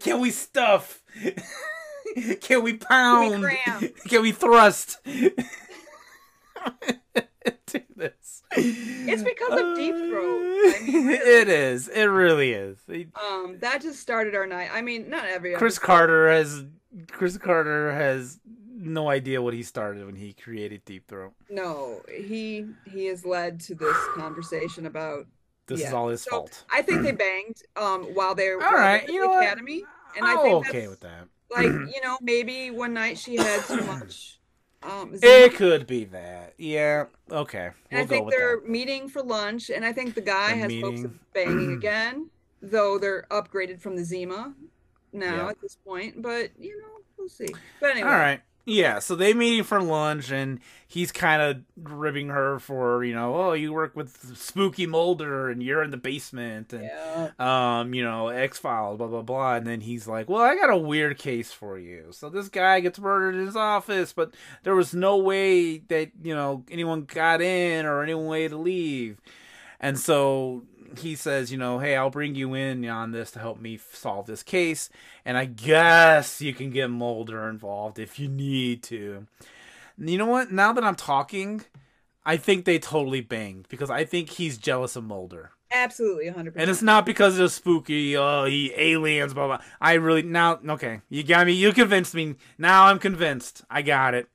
can 0.00 0.20
we 0.20 0.30
stuff? 0.30 1.02
Can 2.40 2.62
we 2.62 2.74
pound? 2.76 3.42
cram? 3.42 3.88
Can 4.08 4.22
we 4.22 4.32
thrust? 4.32 4.98
Do 5.04 5.30
this. 7.96 8.42
It's 8.54 9.22
because 9.22 9.60
of 9.60 9.76
Deep 9.76 9.94
Throat. 9.94 10.74
I 10.74 10.80
mean, 10.86 11.06
really. 11.06 11.14
it 11.18 11.48
is. 11.48 11.88
It 11.88 12.04
really 12.04 12.52
is. 12.52 12.78
Um, 13.16 13.58
that 13.60 13.82
just 13.82 14.00
started 14.00 14.34
our 14.34 14.46
night. 14.46 14.68
I 14.72 14.82
mean, 14.82 15.08
not 15.08 15.24
every 15.24 15.54
Chris 15.54 15.76
episode. 15.76 15.86
Carter 15.86 16.30
has 16.30 16.64
Chris 17.10 17.38
Carter 17.38 17.92
has 17.92 18.40
no 18.74 19.08
idea 19.08 19.40
what 19.40 19.54
he 19.54 19.62
started 19.62 20.04
when 20.06 20.16
he 20.16 20.32
created 20.32 20.84
Deep 20.84 21.06
Throat. 21.08 21.32
No, 21.50 22.02
he 22.08 22.66
he 22.84 23.06
has 23.06 23.24
led 23.24 23.60
to 23.60 23.74
this 23.74 23.96
conversation 24.14 24.86
about. 24.86 25.26
This 25.66 25.84
is 25.84 25.92
all 25.92 26.08
his 26.08 26.22
So, 26.22 26.30
fault. 26.30 26.64
I 26.70 26.82
think 26.82 27.02
they 27.02 27.12
banged 27.12 27.62
um 27.76 28.14
while 28.14 28.34
they 28.34 28.50
were 28.50 28.62
All 28.64 28.72
right, 28.72 29.06
in 29.08 29.14
you 29.14 29.20
the 29.20 29.26
know 29.26 29.32
what? 29.34 29.44
academy, 29.44 29.84
and 30.16 30.26
I 30.26 30.32
I'm 30.32 30.38
think 30.42 30.66
okay 30.68 30.88
with 30.88 31.00
that. 31.00 31.28
like 31.50 31.66
you 31.66 32.00
know 32.02 32.18
maybe 32.20 32.70
one 32.70 32.94
night 32.94 33.18
she 33.18 33.36
had 33.36 33.66
too 33.66 33.80
much. 33.86 34.38
Um, 34.82 35.14
It 35.22 35.54
could 35.54 35.86
be 35.86 36.04
that. 36.06 36.54
Yeah. 36.58 37.04
Okay. 37.30 37.70
We'll 37.90 38.02
I 38.02 38.06
think 38.06 38.30
they're 38.30 38.56
that. 38.56 38.68
meeting 38.68 39.08
for 39.08 39.22
lunch, 39.22 39.70
and 39.70 39.84
I 39.84 39.92
think 39.92 40.14
the 40.14 40.20
guy 40.20 40.54
They're 40.54 40.56
has 40.56 40.72
hopes 40.82 41.04
of 41.04 41.18
banging 41.32 41.72
again, 41.72 42.30
though 42.60 42.98
they're 42.98 43.26
upgraded 43.30 43.80
from 43.80 43.96
the 43.96 44.04
Zima 44.04 44.54
now 45.12 45.36
Yeah. 45.36 45.48
at 45.50 45.60
this 45.60 45.76
point. 45.76 46.20
But 46.22 46.50
you 46.58 46.78
know, 46.78 47.00
we'll 47.18 47.28
see. 47.28 47.48
But 47.80 47.90
anyway, 47.92 48.08
All 48.08 48.14
right. 48.16 48.40
Yeah, 48.64 49.00
so 49.00 49.16
they 49.16 49.34
meeting 49.34 49.64
for 49.64 49.82
lunch, 49.82 50.30
and 50.30 50.60
he's 50.86 51.10
kind 51.10 51.42
of 51.42 51.62
ribbing 51.82 52.28
her 52.28 52.60
for, 52.60 53.02
you 53.02 53.12
know, 53.12 53.34
oh, 53.34 53.52
you 53.54 53.72
work 53.72 53.96
with 53.96 54.36
Spooky 54.38 54.86
Mulder, 54.86 55.50
and 55.50 55.60
you're 55.60 55.82
in 55.82 55.90
the 55.90 55.96
basement, 55.96 56.72
and 56.72 56.84
Yeah. 56.84 57.30
um, 57.80 57.92
you 57.92 58.04
know, 58.04 58.28
X 58.28 58.58
Files, 58.60 58.98
blah 58.98 59.08
blah 59.08 59.22
blah. 59.22 59.56
And 59.56 59.66
then 59.66 59.80
he's 59.80 60.06
like, 60.06 60.28
"Well, 60.28 60.40
I 60.42 60.54
got 60.54 60.70
a 60.70 60.76
weird 60.76 61.18
case 61.18 61.50
for 61.52 61.76
you. 61.76 62.06
So 62.12 62.28
this 62.28 62.48
guy 62.48 62.78
gets 62.78 63.00
murdered 63.00 63.34
in 63.34 63.46
his 63.46 63.56
office, 63.56 64.12
but 64.12 64.32
there 64.62 64.76
was 64.76 64.94
no 64.94 65.16
way 65.16 65.78
that 65.78 66.12
you 66.22 66.32
know 66.36 66.64
anyone 66.70 67.02
got 67.02 67.42
in 67.42 67.84
or 67.84 68.04
any 68.04 68.14
way 68.14 68.46
to 68.46 68.56
leave." 68.56 69.20
And 69.80 69.98
so 69.98 70.62
he 70.98 71.14
says, 71.14 71.50
"You 71.52 71.58
know, 71.58 71.78
hey, 71.78 71.96
I'll 71.96 72.10
bring 72.10 72.34
you 72.34 72.54
in 72.54 72.88
on 72.88 73.12
this 73.12 73.30
to 73.32 73.38
help 73.38 73.60
me 73.60 73.78
solve 73.92 74.26
this 74.26 74.42
case, 74.42 74.88
and 75.24 75.36
I 75.36 75.44
guess 75.44 76.40
you 76.40 76.54
can 76.54 76.70
get 76.70 76.90
Mulder 76.90 77.48
involved 77.48 77.98
if 77.98 78.18
you 78.18 78.28
need 78.28 78.82
to." 78.84 79.26
You 79.98 80.18
know 80.18 80.26
what? 80.26 80.50
Now 80.52 80.72
that 80.72 80.84
I'm 80.84 80.96
talking. 80.96 81.64
I 82.24 82.36
think 82.36 82.64
they 82.64 82.78
totally 82.78 83.20
banged 83.20 83.66
because 83.68 83.90
I 83.90 84.04
think 84.04 84.30
he's 84.30 84.56
jealous 84.56 84.94
of 84.94 85.02
Mulder. 85.02 85.50
Absolutely, 85.72 86.26
100%. 86.26 86.52
And 86.54 86.70
it's 86.70 86.82
not 86.82 87.06
because 87.06 87.38
of 87.38 87.50
spooky, 87.50 88.16
oh, 88.16 88.44
he 88.44 88.72
aliens, 88.76 89.34
blah, 89.34 89.46
blah. 89.46 89.58
I 89.80 89.94
really, 89.94 90.22
now, 90.22 90.60
okay, 90.68 91.00
you 91.08 91.24
got 91.24 91.46
me, 91.46 91.52
you 91.52 91.72
convinced 91.72 92.14
me. 92.14 92.36
Now 92.58 92.86
I'm 92.86 92.98
convinced. 92.98 93.64
I 93.70 93.82
got 93.82 94.14
it. 94.14 94.28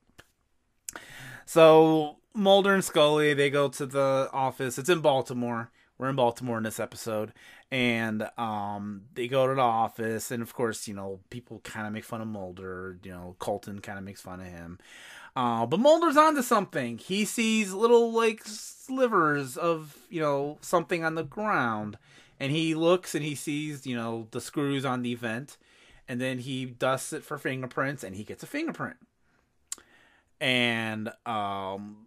So, 1.46 2.18
Mulder 2.34 2.74
and 2.74 2.84
Scully, 2.84 3.34
they 3.34 3.50
go 3.50 3.70
to 3.70 3.86
the 3.86 4.30
office. 4.34 4.78
It's 4.78 4.90
in 4.90 5.00
Baltimore. 5.00 5.72
We're 5.98 6.10
in 6.10 6.16
Baltimore 6.16 6.58
in 6.58 6.64
this 6.64 6.80
episode. 6.80 7.34
And 7.72 8.30
um, 8.38 9.04
they 9.14 9.28
go 9.28 9.48
to 9.48 9.56
the 9.56 9.62
office. 9.62 10.32
And 10.32 10.44
of 10.44 10.54
course, 10.54 10.88
you 10.88 10.94
know, 10.94 11.20
people 11.30 11.60
kind 11.64 11.88
of 11.88 11.94
make 11.94 12.06
fun 12.06 12.22
of 12.22 12.28
Mulder. 12.28 12.98
You 13.04 13.12
know, 13.12 13.36
Colton 13.40 13.80
kind 13.80 13.98
of 13.98 14.04
makes 14.04 14.22
fun 14.22 14.40
of 14.40 14.48
him. 14.48 14.80
Uh, 15.38 15.68
but 15.68 15.80
Mulder's 15.80 16.18
onto 16.18 16.42
something. 16.42 16.98
He 16.98 17.24
sees 17.24 17.72
little 17.72 18.12
like 18.12 18.42
slivers 18.44 19.56
of 19.56 19.96
you 20.10 20.20
know 20.20 20.58
something 20.62 21.04
on 21.04 21.14
the 21.14 21.24
ground, 21.24 22.00
and 22.40 22.52
he 22.52 22.74
looks 22.74 23.14
and 23.14 23.24
he 23.24 23.36
sees 23.36 23.86
you 23.86 23.96
know 23.96 24.28
the 24.32 24.42
screws 24.42 24.84
on 24.84 25.04
the 25.04 25.14
vent, 25.14 25.58
and 26.08 26.20
then 26.20 26.40
he 26.40 26.66
dusts 26.66 27.14
it 27.14 27.24
for 27.24 27.38
fingerprints, 27.38 28.04
and 28.04 28.16
he 28.16 28.24
gets 28.24 28.42
a 28.42 28.48
fingerprint. 28.48 28.98
And 30.42 31.12
um, 31.28 32.07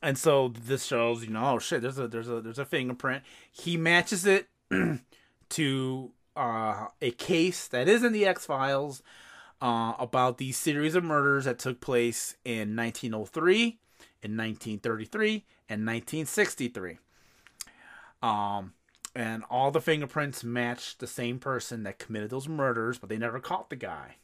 and 0.00 0.16
so 0.16 0.48
this 0.48 0.84
shows 0.84 1.24
you 1.24 1.30
know 1.30 1.54
oh 1.54 1.58
shit 1.58 1.82
there's 1.82 1.98
a 1.98 2.08
there's 2.08 2.28
a 2.28 2.40
there's 2.40 2.58
a 2.58 2.64
fingerprint. 2.64 3.22
He 3.50 3.76
matches 3.76 4.26
it 4.26 4.48
to 5.50 6.10
uh, 6.36 6.86
a 7.00 7.10
case 7.12 7.68
that 7.68 7.88
is 7.88 8.02
in 8.02 8.12
the 8.12 8.26
X 8.26 8.46
Files 8.46 9.02
uh, 9.60 9.94
about 9.98 10.38
the 10.38 10.52
series 10.52 10.94
of 10.94 11.04
murders 11.04 11.44
that 11.44 11.58
took 11.58 11.80
place 11.80 12.36
in 12.44 12.74
1903, 12.74 13.78
in 14.22 14.36
1933, 14.36 15.44
and 15.68 15.86
1963. 15.86 16.98
Um, 18.22 18.72
and 19.14 19.44
all 19.50 19.70
the 19.70 19.80
fingerprints 19.80 20.42
matched 20.42 20.98
the 20.98 21.06
same 21.06 21.38
person 21.38 21.82
that 21.82 21.98
committed 21.98 22.30
those 22.30 22.48
murders, 22.48 22.98
but 22.98 23.08
they 23.08 23.18
never 23.18 23.38
caught 23.38 23.70
the 23.70 23.76
guy. 23.76 24.16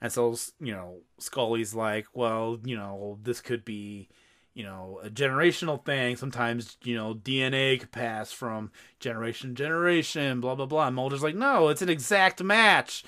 And 0.00 0.12
so, 0.12 0.36
you 0.60 0.72
know, 0.72 0.98
Scully's 1.18 1.74
like, 1.74 2.06
well, 2.14 2.58
you 2.64 2.76
know, 2.76 3.18
this 3.22 3.40
could 3.40 3.64
be, 3.64 4.08
you 4.54 4.64
know, 4.64 5.00
a 5.02 5.08
generational 5.08 5.84
thing. 5.84 6.16
Sometimes, 6.16 6.76
you 6.82 6.96
know, 6.96 7.14
DNA 7.14 7.78
could 7.80 7.92
pass 7.92 8.32
from 8.32 8.70
generation 8.98 9.50
to 9.50 9.54
generation, 9.54 10.40
blah, 10.40 10.54
blah, 10.54 10.66
blah. 10.66 10.86
And 10.88 10.96
Mulder's 10.96 11.22
like, 11.22 11.34
no, 11.36 11.68
it's 11.68 11.82
an 11.82 11.88
exact 11.88 12.42
match. 12.42 13.04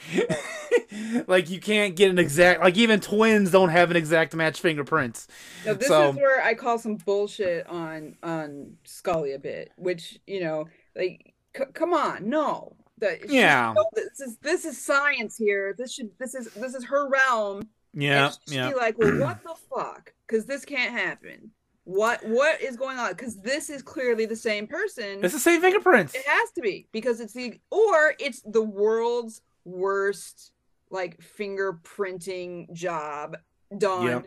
like, 1.27 1.51
you 1.51 1.61
can't 1.61 1.97
get 1.97 2.11
an 2.11 2.19
exact, 2.19 2.61
like, 2.61 2.77
even 2.77 3.01
twins 3.01 3.51
don't 3.51 3.71
have 3.71 3.91
an 3.91 3.97
exact 3.97 4.35
match 4.35 4.61
fingerprints. 4.61 5.27
No, 5.67 5.75
this 5.75 5.89
So- 5.89 6.11
is 6.11 6.17
where 6.17 6.43
I 6.43 6.55
call 6.55 6.79
some 6.79 6.97
bullshit 6.97 7.67
on 7.67 8.17
on 8.23 8.77
Scully 8.85 9.33
a 9.33 9.39
bit, 9.39 9.73
which 9.77 10.19
you 10.27 10.41
know, 10.41 10.67
like, 10.95 11.35
c- 11.57 11.65
come 11.73 11.93
on, 11.93 12.29
no, 12.29 12.77
the, 12.99 13.17
she 13.17 13.23
should 13.23 13.31
Yeah. 13.33 13.75
This 13.95 14.21
is 14.21 14.37
this 14.39 14.65
is 14.65 14.81
science 14.81 15.37
here. 15.37 15.75
This 15.77 15.93
should 15.93 16.11
this 16.19 16.35
is 16.35 16.47
this 16.55 16.75
is 16.75 16.85
her 16.85 17.09
realm. 17.09 17.69
Yeah, 17.95 18.27
and 18.27 18.39
she'd 18.49 18.55
yeah. 18.55 18.69
be 18.71 18.75
like, 18.75 18.99
well, 18.99 19.19
what 19.19 19.43
the 19.43 19.55
fuck? 19.71 20.12
Because 20.27 20.47
this 20.47 20.65
can't 20.65 20.93
happen. 20.93 21.51
What 21.85 22.25
what 22.25 22.61
is 22.61 22.77
going 22.77 22.99
on? 22.99 23.11
Because 23.11 23.41
this 23.41 23.69
is 23.69 23.83
clearly 23.83 24.25
the 24.25 24.37
same 24.37 24.67
person. 24.67 25.19
It's 25.23 25.35
the 25.35 25.41
same 25.41 25.61
fingerprints. 25.61 26.15
It 26.15 26.27
has 26.27 26.53
to 26.53 26.61
be 26.61 26.87
because 26.93 27.21
it's 27.21 27.33
the 27.33 27.61
or 27.71 28.15
it's 28.21 28.41
the 28.43 28.63
world's 28.63 29.43
worst 29.65 30.53
like 30.91 31.19
fingerprinting 31.21 32.73
job 32.73 33.37
done. 33.77 34.07
Yep. 34.07 34.27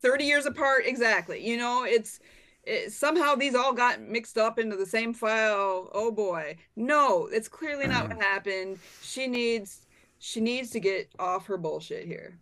30 0.00 0.24
years 0.24 0.46
apart 0.46 0.84
exactly. 0.86 1.46
You 1.46 1.58
know, 1.58 1.84
it's 1.84 2.20
it, 2.62 2.92
somehow 2.92 3.34
these 3.34 3.54
all 3.54 3.74
got 3.74 4.00
mixed 4.00 4.38
up 4.38 4.58
into 4.58 4.76
the 4.76 4.86
same 4.86 5.12
file. 5.12 5.90
Oh 5.92 6.10
boy. 6.10 6.56
No, 6.76 7.26
it's 7.26 7.48
clearly 7.48 7.86
not 7.86 8.08
what 8.08 8.18
mm. 8.18 8.22
happened. 8.22 8.78
She 9.02 9.26
needs 9.26 9.86
she 10.18 10.40
needs 10.40 10.70
to 10.70 10.80
get 10.80 11.12
off 11.18 11.46
her 11.46 11.58
bullshit 11.58 12.06
here. 12.06 12.38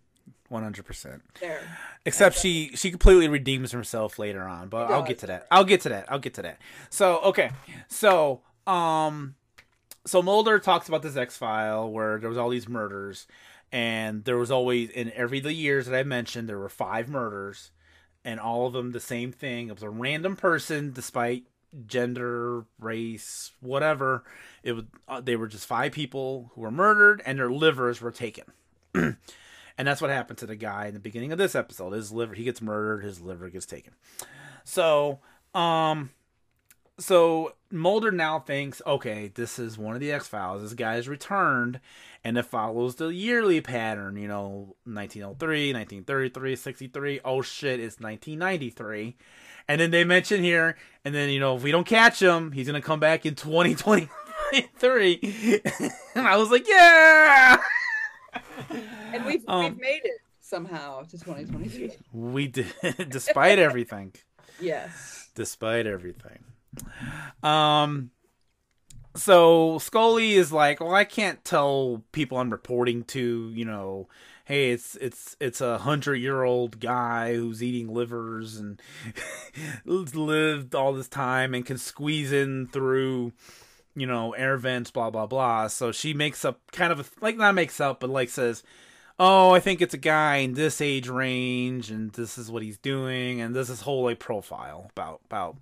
One 0.53 0.63
hundred 0.65 0.85
percent. 0.85 1.23
Except 2.05 2.37
she 2.37 2.73
she 2.75 2.91
completely 2.91 3.27
redeems 3.27 3.73
herself 3.73 4.19
later 4.19 4.43
on, 4.43 4.69
but 4.69 4.91
I'll 4.91 5.03
get 5.03 5.19
to 5.21 5.27
that. 5.29 5.47
I'll 5.51 5.65
get 5.65 5.81
to 5.81 5.89
that. 5.89 6.13
I'll 6.13 6.19
get 6.19 6.35
to 6.35 6.43
that. 6.43 6.59
So 6.91 7.21
okay, 7.21 7.53
so 7.89 8.43
um, 8.67 9.35
so 10.05 10.21
Mulder 10.21 10.59
talks 10.59 10.89
about 10.89 11.01
this 11.01 11.17
X 11.17 11.39
file 11.39 11.91
where 11.91 12.19
there 12.19 12.29
was 12.29 12.37
all 12.37 12.51
these 12.51 12.69
murders, 12.69 13.27
and 13.73 14.27
there 14.27 14.37
was 14.37 14.51
always 14.51 14.91
in 14.91 15.11
every 15.13 15.41
the 15.41 15.55
years 15.55 15.87
that 15.87 15.99
I 15.99 16.03
mentioned 16.03 16.51
there 16.51 16.59
were 16.59 16.69
five 16.69 17.09
murders, 17.09 17.71
and 18.23 18.39
all 18.39 18.67
of 18.67 18.75
them 18.75 18.93
the 18.93 19.01
same 19.01 19.33
thing. 19.33 19.69
It 19.69 19.75
was 19.75 19.83
a 19.83 19.89
random 19.89 20.37
person, 20.37 20.93
despite 20.93 21.45
gender, 21.87 22.67
race, 22.79 23.53
whatever. 23.61 24.23
It 24.63 24.73
was 24.73 24.85
uh, 25.09 25.23
they 25.23 25.35
were 25.35 25.49
just 25.49 25.65
five 25.65 25.93
people 25.93 26.51
who 26.55 26.61
were 26.61 26.71
murdered, 26.71 27.23
and 27.25 27.39
their 27.39 27.51
livers 27.51 28.03
were 28.03 28.13
taken. 28.13 28.45
And 29.79 29.89
that's 29.89 30.01
what 30.01 30.11
happened 30.11 30.39
to 30.39 30.47
the 30.47 30.57
guy 30.57 30.87
in 30.87 30.95
the 30.95 31.01
beginning 31.01 31.33
of 31.33 31.39
this 31.39 31.55
episode. 31.55 31.93
His 31.93 32.13
liver, 32.13 32.35
he 32.35 32.45
gets 32.45 32.61
murdered, 32.61 33.05
his 33.05 33.21
liver 33.21 33.49
gets 33.49 33.67
taken. 33.67 33.95
So, 34.65 35.21
um, 35.55 36.11
so 36.99 37.55
Mulder 37.71 38.13
now 38.13 38.39
thinks, 38.39 38.83
okay, 38.87 39.33
this 39.35 39.59
is 39.59 39.79
one 39.79 39.95
of 39.95 40.01
the 40.01 40.13
X 40.13 40.29
Files. 40.29 40.63
This 40.63 40.75
guy 40.75 40.97
is 40.97 41.09
returned, 41.09 41.81
and 42.23 42.37
it 42.37 42.45
follows 42.45 42.97
the 42.97 43.09
yearly 43.09 43.61
pattern. 43.61 44.17
You 44.17 44.29
know, 44.29 44.77
1903, 44.85 45.73
1933, 45.73 46.57
63. 46.57 47.21
Oh 47.25 47.43
shit, 47.43 47.81
it's 47.81 47.99
1993. 47.99 49.17
And 49.69 49.81
then 49.81 49.91
they 49.91 50.05
mention 50.05 50.43
here, 50.43 50.77
and 51.05 51.15
then 51.15 51.31
you 51.31 51.41
know, 51.41 51.57
if 51.57 51.63
we 51.63 51.73
don't 51.73 51.87
catch 51.87 52.21
him, 52.21 52.53
he's 52.53 52.67
gonna 52.67 52.83
come 52.83 53.01
back 53.01 53.25
in 53.27 53.35
2023. 53.35 54.09
and 56.15 56.29
I 56.29 56.37
was 56.37 56.51
like, 56.51 56.69
yeah. 56.69 57.59
And 59.13 59.27
we've 59.27 59.45
Um, 59.47 59.65
we've 59.65 59.81
made 59.81 60.01
it 60.05 60.21
somehow 60.41 61.03
to 61.03 61.19
2023. 61.19 61.93
We 62.13 62.47
did, 62.49 62.67
despite 63.09 63.59
everything. 63.59 64.15
Yes. 64.61 65.29
Despite 65.35 65.87
everything. 65.87 66.45
Um. 67.43 68.11
So 69.15 69.79
Scully 69.79 70.33
is 70.33 70.53
like, 70.53 70.81
well, 70.81 70.95
I 70.95 71.05
can't 71.05 71.45
tell 71.45 72.03
people 72.13 72.39
I'm 72.39 72.49
reporting 72.49 73.05
to, 73.05 73.51
you 73.55 73.67
know, 73.67 74.09
hey, 74.45 74.71
it's 74.71 74.97
it's 74.97 75.37
it's 75.41 75.61
a 75.61 75.79
hundred 75.79 76.17
year 76.17 76.43
old 76.43 76.81
guy 76.81 77.35
who's 77.35 77.63
eating 77.63 77.93
livers 77.93 78.57
and 78.57 78.81
lived 79.85 80.75
all 80.75 80.93
this 80.93 81.09
time 81.09 81.55
and 81.55 81.67
can 81.67 81.79
squeeze 81.79 82.33
in 82.33 82.69
through, 82.69 83.33
you 83.95 84.07
know, 84.07 84.33
air 84.33 84.57
vents, 84.57 84.91
blah 84.91 85.11
blah 85.11 85.27
blah. 85.27 85.69
So 85.69 85.93
she 85.93 86.15
makes 86.15 86.45
up 86.45 86.61
kind 86.73 86.93
of 86.93 87.01
a, 87.01 87.05
like 87.21 87.37
not 87.37 87.55
makes 87.55 87.81
up, 87.81 88.01
but 88.01 88.11
like 88.11 88.29
says, 88.29 88.63
oh, 89.19 89.53
I 89.53 89.61
think 89.61 89.81
it's 89.81 89.95
a 89.95 89.99
guy 89.99 90.37
in 90.37 90.55
this 90.55 90.81
age 90.81 91.09
range, 91.09 91.91
and 91.91 92.13
this 92.13 92.39
is 92.39 92.51
what 92.51 92.63
he's 92.63 92.79
doing, 92.79 93.41
and 93.41 93.55
this 93.55 93.69
is 93.71 93.83
whole 93.83 94.05
like 94.05 94.19
profile 94.19 94.91
about 94.91 95.21
about 95.27 95.57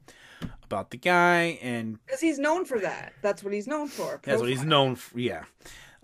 about 0.64 0.90
the 0.90 0.96
guy, 0.96 1.58
and 1.62 1.98
Because 2.06 2.20
he's 2.20 2.38
known 2.38 2.64
for 2.64 2.78
that. 2.78 3.12
That's 3.22 3.42
what 3.42 3.52
he's 3.52 3.66
known 3.66 3.88
for. 3.88 4.20
that's 4.22 4.40
what 4.40 4.48
he's 4.48 4.64
known 4.64 4.94
for. 4.96 5.18
Yeah. 5.18 5.44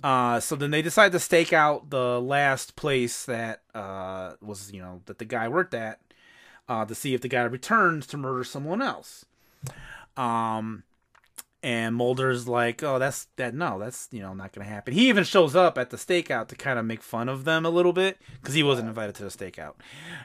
Uh, 0.03 0.41
so 0.41 0.57
then 0.57 0.71
they 0.71 0.83
decide 0.83 1.13
to 1.13 1.19
stake 1.19 1.53
out 1.53 1.89
the 1.91 2.21
last 2.21 2.77
place 2.77 3.25
that 3.25 3.63
uh, 3.75 4.33
was, 4.43 4.71
you 4.71 4.81
know, 4.81 5.01
that 5.07 5.19
the 5.19 5.25
guy 5.25 5.49
worked 5.49 5.73
at 5.73 6.01
uh, 6.69 6.85
to 6.85 6.95
see 6.95 7.15
if 7.15 7.23
the 7.23 7.29
guy 7.29 7.43
returns 7.43 8.07
to 8.09 8.17
murder 8.19 8.45
someone 8.45 8.83
else. 8.83 9.25
Um, 10.17 10.83
and 11.67 11.97
Mulder's 11.97 12.47
like, 12.47 12.85
"Oh, 12.85 13.01
that's 13.01 13.27
that. 13.35 13.53
No, 13.53 13.77
that's 13.77 14.07
you 14.13 14.21
know 14.21 14.33
not 14.35 14.53
gonna 14.53 14.69
happen." 14.69 14.95
He 14.95 15.09
even 15.09 15.25
shows 15.25 15.57
up 15.57 15.77
at 15.77 15.91
the 15.91 15.97
stakeout 15.97 16.47
to 16.49 16.55
kind 16.55 16.79
of 16.79 16.85
make 16.85 17.03
fun 17.03 17.29
of 17.29 17.45
them 17.45 17.67
a 17.67 17.71
little 17.71 17.93
bit 17.93 18.19
because 18.41 18.55
he 18.55 18.63
wasn't 18.63 18.87
invited 18.87 19.17
to 19.17 19.25
the 19.25 19.31
stakeout, 19.31 19.75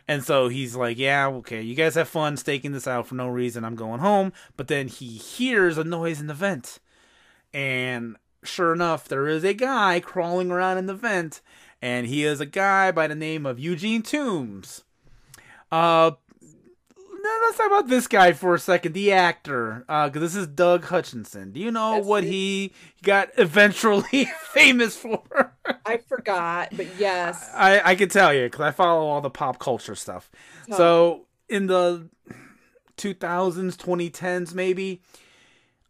and 0.08 0.24
so 0.24 0.50
he's 0.50 0.76
like, 0.76 1.00
"Yeah, 1.00 1.28
okay, 1.30 1.60
you 1.60 1.74
guys 1.74 1.96
have 1.96 2.08
fun 2.08 2.38
staking 2.38 2.74
this 2.74 2.88
out 2.88 3.08
for 3.08 3.16
no 3.16 3.28
reason. 3.28 3.66
I'm 3.66 3.76
going 3.76 4.02
home." 4.02 4.34
But 4.56 4.68
then 4.68 4.88
he 4.88 5.08
hears 5.08 5.80
a 5.80 5.84
noise 5.84 6.22
in 6.22 6.28
the 6.28 6.36
vent, 6.36 6.78
and 7.52 8.18
sure 8.44 8.72
enough, 8.72 9.08
there 9.08 9.28
is 9.28 9.44
a 9.44 9.56
guy 9.56 10.00
crawling 10.00 10.52
around 10.52 10.78
in 10.78 10.86
the 10.86 10.94
vent, 10.94 11.42
and 11.82 12.06
he 12.06 12.24
is 12.24 12.40
a 12.40 12.46
guy 12.46 12.92
by 12.92 13.08
the 13.08 13.16
name 13.16 13.48
of 13.48 13.60
Eugene 13.60 14.04
Toombs. 14.04 14.84
Uh, 15.72 16.12
now 17.24 17.38
let's 17.44 17.58
talk 17.58 17.68
about 17.68 17.88
this 17.88 18.08
guy 18.08 18.34
for 18.34 18.56
a 18.56 18.60
second, 18.60 18.94
the 18.94 19.12
actor, 19.12 19.84
because 19.88 20.22
this 20.22 20.36
is 20.36 20.48
Doug 20.48 20.86
Hutchison. 20.86 21.52
Do 21.52 21.60
you 21.60 21.72
know 21.72 21.96
That's 21.96 22.08
what 22.08 22.24
he 22.24 22.74
got 23.04 23.30
eventually 23.38 24.26
famous 24.54 24.98
for? 24.98 25.54
I 25.86 25.98
forgot, 25.98 26.70
but 26.76 26.88
yes. 26.98 27.50
I 27.54 27.82
I 27.92 27.96
can 27.96 28.10
tell 28.10 28.34
you 28.34 28.46
because 28.46 28.62
I 28.62 28.72
follow 28.72 29.06
all 29.06 29.22
the 29.22 29.30
pop 29.30 29.60
culture 29.60 29.96
stuff. 29.96 30.30
Tell 30.68 30.78
So 30.78 31.28
in 31.50 31.68
the 31.68 32.10
2000s, 32.98 33.76
2010s, 33.76 34.54
maybe, 34.54 35.02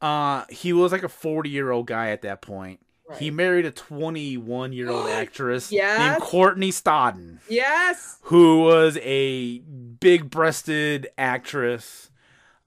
uh, 0.01 0.45
he 0.49 0.73
was 0.73 0.91
like 0.91 1.03
a 1.03 1.09
40 1.09 1.49
year 1.49 1.71
old 1.71 1.87
guy 1.87 2.09
at 2.09 2.21
that 2.23 2.41
point. 2.41 2.79
He 3.19 3.31
married 3.31 3.65
a 3.65 3.71
21 3.71 4.73
year 4.73 4.89
old 4.89 5.09
actress 5.09 5.71
Yes. 5.71 5.99
named 5.99 6.21
Courtney 6.21 6.71
Stodden, 6.71 7.39
Yes. 7.49 8.17
who 8.23 8.61
was 8.63 8.97
a 9.01 9.59
big 9.59 10.29
breasted 10.29 11.09
actress, 11.17 12.09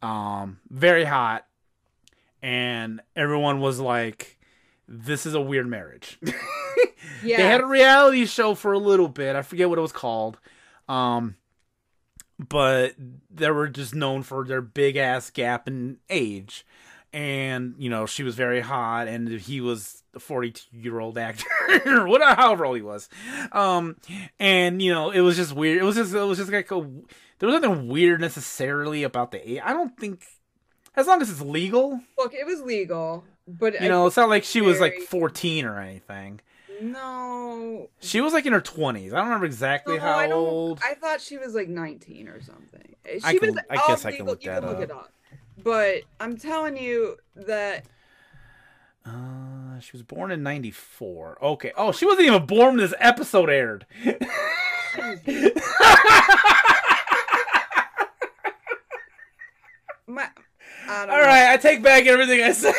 um, 0.03 0.59
very 0.71 1.05
hot, 1.05 1.47
and 2.43 3.01
everyone 3.17 3.61
was 3.61 3.81
like, 3.81 4.39
"This 4.87 5.27
is 5.27 5.35
a 5.35 5.41
weird 5.41 5.67
marriage." 5.67 6.19
Yeah. 6.23 6.33
They 7.23 7.43
had 7.43 7.61
a 7.63 7.67
reality 7.67 8.27
show 8.27 8.55
for 8.55 8.73
a 8.75 8.79
little 8.79 9.09
bit. 9.09 9.35
I 9.35 9.41
forget 9.43 9.69
what 9.71 9.79
it 9.79 9.83
was 9.83 9.93
called. 9.93 10.39
Um, 10.89 11.37
but 12.39 12.95
they 13.31 13.51
were 13.51 13.69
just 13.69 13.95
known 13.95 14.23
for 14.23 14.45
their 14.45 14.61
big 14.61 14.97
ass 14.97 15.31
gap 15.31 15.67
in 15.69 15.99
age. 16.11 16.67
And, 17.15 17.77
you 17.79 17.89
know, 17.89 18.05
she 18.07 18.23
was 18.23 18.35
very 18.35 18.61
hot 18.61 19.07
and 19.09 19.29
he 19.29 19.61
was 19.63 20.03
a 20.17 20.21
42 20.21 20.77
year 20.77 20.99
old 21.01 21.19
actor 21.19 21.47
or 21.87 22.07
whatever, 22.07 22.35
however 22.35 22.65
old 22.67 22.77
he 22.77 22.83
was. 22.83 23.09
Um, 23.53 23.97
and, 24.39 24.81
you 24.83 24.93
know, 24.93 25.11
it 25.11 25.21
was 25.21 25.37
just 25.37 25.53
weird. 25.53 25.79
It 25.79 25.85
was 25.85 25.97
just, 25.97 26.15
it 26.15 26.21
was 26.21 26.39
just 26.39 26.51
like 26.53 26.71
a, 26.71 26.81
there 27.39 27.49
was 27.49 27.61
nothing 27.61 27.89
weird 27.89 28.21
necessarily 28.21 29.03
about 29.03 29.31
the 29.33 29.49
age. 29.51 29.61
I 29.65 29.73
don't 29.73 29.97
think, 29.99 30.25
as 30.97 31.07
long 31.07 31.21
as 31.21 31.31
it's 31.31 31.41
legal, 31.41 32.01
Look, 32.19 32.33
it 32.35 32.47
was 32.47 32.61
legal, 32.63 33.25
but 33.49 33.81
you 33.81 33.89
know, 33.89 34.07
it's 34.07 34.17
not 34.17 34.29
like 34.29 34.45
she 34.45 34.61
was 34.61 34.81
like 34.81 34.95
14 35.09 35.65
or 35.65 35.79
anything. 35.81 36.41
no. 36.81 37.89
She 38.01 38.21
was 38.21 38.33
like 38.33 38.47
in 38.47 38.53
her 38.53 38.61
twenties. 38.61 39.13
I 39.13 39.17
don't 39.17 39.27
remember 39.27 39.47
exactly 39.47 39.97
No, 39.97 40.01
how 40.03 40.13
I 40.19 40.31
old. 40.31 40.81
I 40.85 40.95
thought 40.95 41.21
she 41.21 41.39
was 41.39 41.55
like 41.55 41.69
19 41.69 42.29
or 42.29 42.41
something. 42.43 42.95
She 43.07 43.21
I 43.25 43.39
can- 43.39 43.55
was. 43.55 43.65
I 43.71 43.77
guess 43.89 44.05
I 44.05 44.13
can 44.17 44.27
look 44.27 44.45
you 44.45 44.51
that 44.51 44.61
can 44.61 44.69
look 44.69 44.79
up. 44.79 44.83
it 44.85 44.91
up. 44.91 45.13
But 45.63 46.03
I'm 46.21 46.37
telling 46.37 46.77
you 46.77 47.17
that 47.37 47.85
Uh, 49.07 49.79
she 49.81 49.93
was 49.93 50.03
born 50.03 50.31
in 50.31 50.43
'94. 50.43 51.39
Okay. 51.43 51.73
Oh, 51.77 51.93
she 51.93 52.07
wasn't 52.07 52.27
even 52.27 52.47
born 52.47 52.77
when 52.77 52.77
this 52.79 52.95
episode 52.99 53.51
aired. 53.51 53.85
my. 60.07 60.29
I 60.87 61.07
don't 61.07 61.11
All 61.15 61.17
know. 61.21 61.25
right, 61.27 61.53
I 61.53 61.57
take 61.57 61.83
back 61.83 62.07
everything 62.07 62.43
I 62.43 62.53
said. 62.53 62.75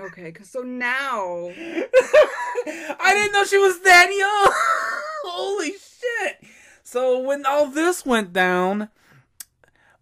Okay, 0.00 0.32
'cause 0.32 0.48
so 0.50 0.60
now 0.62 1.50
I 1.56 3.10
didn't 3.14 3.32
know 3.32 3.44
she 3.44 3.56
was 3.58 3.80
that 3.82 4.08
young. 4.10 4.52
Holy 5.24 5.70
shit! 5.72 6.38
So 6.82 7.20
when 7.20 7.46
all 7.46 7.66
this 7.66 8.04
went 8.04 8.32
down, 8.32 8.88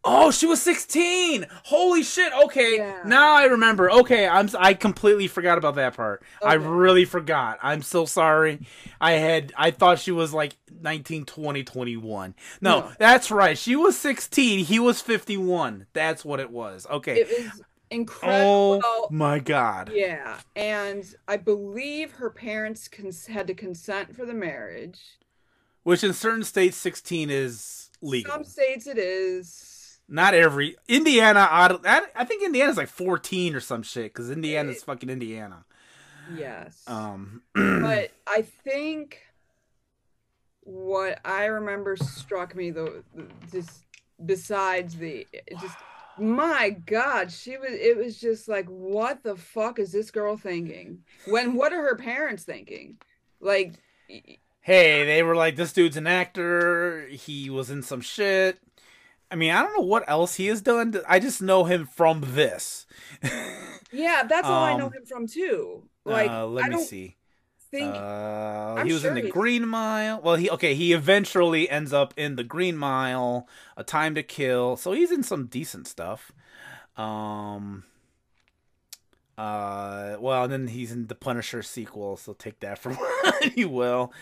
oh, 0.05 0.31
she 0.31 0.47
was 0.47 0.61
16. 0.63 1.47
Holy 1.65 2.03
shit! 2.03 2.33
Okay, 2.45 2.77
Yeah. 2.79 3.01
now 3.05 3.35
I 3.35 3.45
remember. 3.45 3.91
Okay, 3.91 4.27
I'm 4.29 4.49
I 4.59 4.75
completely 4.75 5.27
forgot 5.29 5.59
about 5.59 5.75
that 5.77 5.95
part. 5.97 6.23
I 6.45 6.55
really 6.55 7.05
forgot. 7.05 7.59
I'm 7.63 7.83
so 7.83 8.05
sorry. 8.05 8.61
I 9.01 9.13
had 9.13 9.53
I 9.57 9.71
thought 9.71 9.99
she 9.99 10.13
was 10.13 10.33
like 10.33 10.57
19, 10.81 11.25
20, 11.27 11.63
21. 11.65 12.35
No, 12.61 12.81
No. 12.81 12.93
that's 12.99 13.31
right. 13.31 13.57
She 13.59 13.77
was 13.77 13.99
16. 13.99 14.65
He 14.65 14.79
was 14.79 15.01
51. 15.01 15.87
That's 15.93 16.25
what 16.25 16.41
it 16.41 16.51
was. 16.51 16.87
Okay. 16.91 17.21
it 17.21 17.29
was 17.29 17.63
incredible. 17.91 18.81
oh 18.85 19.09
my 19.11 19.39
god. 19.41 19.91
Yeah, 19.93 20.39
and 20.57 21.05
I 21.29 21.37
believe 21.37 22.13
her 22.13 22.31
parents 22.31 22.89
cons- 22.89 23.27
had 23.27 23.47
to 23.49 23.55
consent 23.55 24.15
for 24.17 24.25
the 24.25 24.33
marriage. 24.35 24.99
Which 25.83 26.05
in 26.05 26.13
certain 26.13 26.45
states, 26.45 26.77
16 26.77 27.31
is 27.31 27.91
legal. 28.03 28.33
Some 28.33 28.45
states 28.45 28.87
it 28.87 28.99
is. 28.99 29.70
Not 30.11 30.35
every 30.35 30.77
Indiana. 30.89 31.47
odd- 31.51 31.87
I 31.87 32.03
I 32.15 32.25
think 32.25 32.43
Indiana's 32.43 32.77
like 32.77 32.89
14 32.89 33.55
or 33.55 33.61
some 33.61 33.83
shit 33.83 34.13
because 34.13 34.31
Indiana's 34.31 34.83
fucking 34.83 35.09
Indiana. 35.09 35.65
Yes. 36.37 36.83
Um, 36.87 37.43
but 37.55 38.11
I 38.27 38.43
think 38.65 39.21
what 40.63 41.21
I 41.25 41.45
remember 41.47 41.97
struck 41.97 42.57
me 42.57 42.71
though, 42.71 43.03
just 43.53 43.85
besides 44.25 44.97
the 44.97 45.27
just 45.61 45.77
my 46.19 46.69
god 46.69 47.33
she 47.33 47.57
was 47.57 47.71
it 47.71 47.97
was 47.97 48.21
just 48.21 48.47
like 48.47 48.67
what 48.67 49.23
the 49.23 49.35
fuck 49.35 49.79
is 49.79 49.91
this 49.91 50.11
girl 50.11 50.37
thinking 50.37 50.99
when 51.27 51.55
what 51.55 51.73
are 51.73 51.81
her 51.81 51.97
parents 51.97 52.45
thinking 52.45 52.99
like 53.41 53.73
hey, 54.61 55.05
they 55.05 55.23
were 55.23 55.37
like, 55.37 55.57
this 55.57 55.73
dude's 55.73 55.97
an 55.97 56.07
actor. 56.07 57.07
He 57.09 57.51
was 57.51 57.71
in 57.71 57.83
some 57.83 58.01
shit. 58.01 58.59
I 59.31 59.37
mean, 59.37 59.53
I 59.53 59.63
don't 59.63 59.73
know 59.77 59.85
what 59.87 60.05
else 60.09 60.35
he 60.37 60.47
has 60.49 60.61
done. 60.61 60.95
I 61.09 61.19
just 61.21 61.41
know 61.41 61.65
him 61.65 61.87
from 61.87 62.23
this. 62.27 62.87
yeah 63.93 64.23
that's 64.23 64.47
all 64.47 64.63
i 64.63 64.77
know 64.77 64.87
Um, 64.87 64.93
him 64.93 65.05
from 65.05 65.27
too 65.27 65.83
like 66.05 66.31
uh, 66.31 66.47
let 66.47 66.67
i 66.67 66.69
me 66.69 66.83
see. 66.85 67.17
think 67.73 67.93
Uh, 67.95 68.85
he 68.85 68.93
was 68.93 69.05
in 69.05 69.15
the 69.15 69.21
he's- 69.23 69.33
Green 69.33 69.67
Mile. 69.67 70.21
Well, 70.23 70.37
he 70.37 70.49
okay. 70.51 70.75
He 70.75 70.93
eventually 70.93 71.69
ends 71.71 71.93
up 71.93 72.13
in 72.17 72.35
the 72.37 72.43
Green 72.45 72.77
Mile, 72.77 73.47
A 73.77 73.85
Time 73.85 74.15
to 74.17 74.23
Kill. 74.25 74.77
So 74.77 74.91
he's 74.93 75.11
in 75.13 75.23
some 75.23 75.47
decent 75.47 75.87
stuff. 75.87 76.33
Um. 76.97 77.85
Uh. 79.39 80.17
Well, 80.21 80.45
and 80.45 80.53
then 80.53 80.67
he's 80.69 80.93
in 80.93 81.07
the 81.07 81.15
Punisher 81.15 81.63
sequel. 81.63 82.17
So 82.17 82.33
take 82.33 82.61
that 82.61 82.79
for 82.79 82.93
what 82.95 83.57
you 83.57 83.69
will. 83.69 84.13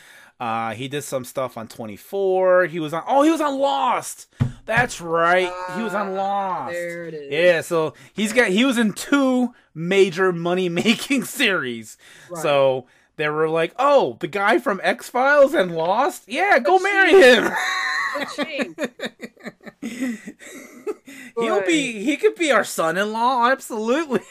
Uh, 0.41 0.73
he 0.75 0.87
did 0.87 1.03
some 1.03 1.25
stuff 1.25 1.57
on 1.59 1.67
24. 1.67 2.67
He 2.67 2.79
was 2.79 2.93
on. 2.95 3.03
Oh, 3.09 3.23
he 3.23 3.31
was 3.31 3.41
on 3.41 3.59
Lost. 3.59 4.27
That's 4.67 5.01
right. 5.01 5.51
he 5.77 5.83
was 5.83 5.95
on 5.95 6.09
Ah, 6.11 6.13
Lost. 6.13 6.73
there 6.75 7.05
it 7.07 7.15
is 7.15 7.33
Yeah, 7.33 7.61
so 7.63 7.95
he's 8.13 8.33
got 8.33 8.49
he 8.49 8.65
was 8.65 8.79
in 8.79 8.93
two 8.93 9.53
major 9.75 10.33
money 10.49 10.69
making 10.69 11.25
series. 11.25 11.97
Right. 12.31 12.43
So 12.43 12.87
they 13.17 13.29
were 13.29 13.49
like, 13.49 13.75
"Oh, 13.79 14.17
the 14.21 14.29
guy 14.29 14.59
from 14.59 14.81
X 14.85 15.09
Files 15.09 15.55
and 15.55 15.75
Lost? 15.75 16.25
Yeah, 16.29 16.59
go 16.61 16.79
marry 16.79 17.13
him." 17.21 17.51
He'll 21.39 21.65
be 21.65 22.05
he 22.05 22.17
could 22.17 22.35
be 22.35 22.51
our 22.51 22.65
son-in-law, 22.65 23.49
absolutely. 23.51 24.21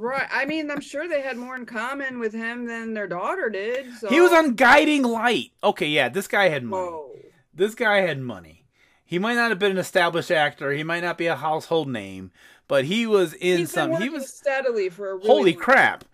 right 0.00 0.28
i 0.32 0.44
mean 0.44 0.70
i'm 0.70 0.80
sure 0.80 1.08
they 1.08 1.20
had 1.20 1.36
more 1.36 1.56
in 1.56 1.66
common 1.66 2.18
with 2.18 2.32
him 2.32 2.66
than 2.66 2.94
their 2.94 3.06
daughter 3.06 3.50
did 3.50 3.92
so 3.98 4.08
He 4.08 4.20
was 4.20 4.32
on 4.32 4.54
Guiding 4.54 5.02
Light. 5.02 5.52
Okay, 5.62 5.88
yeah, 5.88 6.08
this 6.08 6.26
guy 6.26 6.48
had 6.48 6.64
money. 6.64 6.90
Whoa. 6.90 7.10
This 7.54 7.74
guy 7.74 8.00
had 8.00 8.20
money. 8.20 8.64
He 9.04 9.18
might 9.18 9.34
not 9.34 9.50
have 9.50 9.58
been 9.58 9.72
an 9.72 9.78
established 9.78 10.30
actor. 10.30 10.72
He 10.72 10.84
might 10.84 11.02
not 11.02 11.18
be 11.18 11.26
a 11.26 11.36
household 11.36 11.88
name, 11.88 12.30
but 12.68 12.84
he 12.84 13.06
was 13.06 13.34
in 13.34 13.58
He's 13.58 13.72
some. 13.72 14.00
He 14.00 14.08
was 14.08 14.32
steadily 14.32 14.88
for 14.88 15.10
a 15.10 15.14
really 15.16 15.26
holy 15.26 15.52
crap 15.54 16.04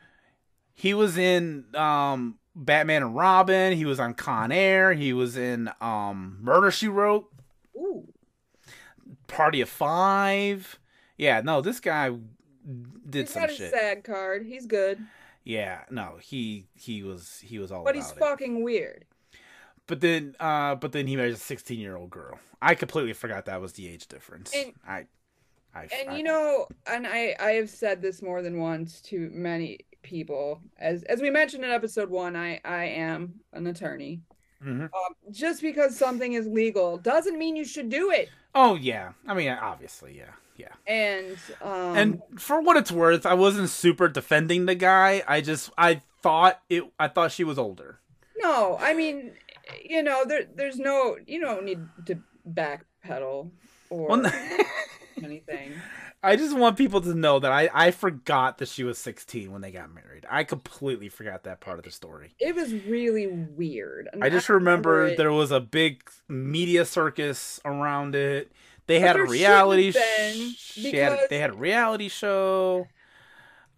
he 0.76 0.94
was 0.94 1.16
in 1.16 1.64
um 1.74 2.38
batman 2.54 3.02
and 3.02 3.16
robin 3.16 3.72
he 3.72 3.84
was 3.84 3.98
on 3.98 4.14
con 4.14 4.52
air 4.52 4.92
he 4.92 5.12
was 5.12 5.36
in 5.36 5.68
um 5.80 6.38
murder 6.40 6.70
she 6.70 6.86
wrote 6.86 7.28
Ooh. 7.74 8.06
party 9.26 9.60
of 9.60 9.68
five 9.68 10.78
yeah 11.16 11.40
no 11.40 11.60
this 11.60 11.80
guy 11.80 12.10
did 13.08 13.26
He's 13.26 13.30
some 13.30 13.42
got 13.42 13.50
shit 13.52 13.70
SAG 13.72 14.04
card. 14.04 14.44
He's 14.46 14.66
good, 14.66 14.98
yeah 15.44 15.82
no 15.90 16.16
he 16.20 16.66
he 16.74 17.02
was 17.02 17.38
he 17.44 17.58
was 17.58 17.70
all 17.70 17.84
but 17.84 17.94
he's 17.94 18.10
it. 18.10 18.18
fucking 18.18 18.62
weird. 18.64 19.04
but 19.86 20.00
then 20.00 20.34
uh 20.40 20.74
but 20.74 20.90
then 20.92 21.06
he 21.06 21.14
married 21.16 21.34
a 21.34 21.36
16 21.36 21.78
year 21.78 21.96
old 21.96 22.10
girl 22.10 22.38
i 22.60 22.74
completely 22.74 23.12
forgot 23.12 23.44
that 23.46 23.60
was 23.60 23.74
the 23.74 23.86
age 23.88 24.08
difference 24.08 24.52
And- 24.54 24.72
i 24.86 25.06
I, 25.74 25.88
And 26.00 26.10
I- 26.10 26.16
you 26.16 26.22
know, 26.24 26.66
and 26.86 27.06
I 27.06 27.36
I 27.38 27.50
have 27.52 27.68
said 27.68 28.00
this 28.00 28.22
more 28.22 28.40
than 28.40 28.58
once 28.58 29.02
to 29.02 29.28
many 29.34 29.80
people. 30.02 30.62
As 30.78 31.02
as 31.02 31.20
we 31.20 31.28
mentioned 31.28 31.64
in 31.66 31.70
episode 31.70 32.08
one, 32.08 32.34
I 32.34 32.60
I 32.64 32.84
am 32.86 33.40
an 33.52 33.66
attorney. 33.66 34.22
Mhm. 34.64 34.84
Um, 34.84 35.14
just 35.30 35.60
because 35.60 35.94
something 35.94 36.32
is 36.32 36.46
legal 36.46 36.96
doesn't 36.96 37.36
mean 37.38 37.56
you 37.56 37.66
should 37.66 37.90
do 37.90 38.10
it. 38.10 38.30
oh 38.54 38.74
yeah 38.76 39.12
i 39.26 39.34
mean 39.34 39.50
obviously 39.50 40.16
yeah 40.16 40.32
yeah 40.56 40.72
And 40.86 41.36
um, 41.62 41.96
and 41.96 42.22
for 42.38 42.60
what 42.60 42.76
it's 42.76 42.92
worth, 42.92 43.26
I 43.26 43.34
wasn't 43.34 43.68
super 43.70 44.08
defending 44.08 44.66
the 44.66 44.74
guy. 44.74 45.22
I 45.28 45.40
just 45.40 45.70
I 45.78 46.02
thought 46.22 46.60
it. 46.68 46.84
I 46.98 47.08
thought 47.08 47.32
she 47.32 47.44
was 47.44 47.58
older. 47.58 48.00
no, 48.38 48.76
I 48.80 48.94
mean, 48.94 49.32
you 49.84 50.02
know, 50.02 50.24
there 50.24 50.46
there's 50.54 50.78
no 50.78 51.16
you 51.26 51.40
don't 51.40 51.64
need 51.64 51.80
to 52.06 52.18
backpedal 52.48 53.50
or 53.90 54.08
Well, 54.08 54.32
anything. 55.22 55.72
I 56.22 56.34
just 56.34 56.56
want 56.56 56.76
people 56.76 57.00
to 57.02 57.14
know 57.14 57.38
that 57.38 57.52
I 57.52 57.68
I 57.72 57.90
forgot 57.92 58.58
that 58.58 58.68
she 58.68 58.82
was 58.82 58.98
16 58.98 59.52
when 59.52 59.60
they 59.60 59.70
got 59.70 59.92
married. 59.94 60.26
I 60.28 60.42
completely 60.44 61.08
forgot 61.08 61.44
that 61.44 61.60
part 61.60 61.78
of 61.78 61.84
the 61.84 61.90
story. 61.90 62.34
It 62.40 62.54
was 62.54 62.72
really 62.72 63.26
weird. 63.28 64.08
and 64.12 64.24
I 64.24 64.28
just 64.30 64.48
remember 64.48 65.06
it. 65.08 65.16
there 65.18 65.32
was 65.32 65.52
a 65.52 65.60
big 65.60 66.02
media 66.28 66.84
circus 66.84 67.60
around 67.64 68.14
it. 68.16 68.50
They 68.86 69.00
had 69.00 69.16
a 69.16 69.24
reality. 69.24 69.92
been, 69.92 70.54
sh- 70.56 70.92
had, 70.92 71.18
they 71.28 71.38
had 71.38 71.50
a 71.50 71.56
reality 71.56 72.08
show. 72.08 72.86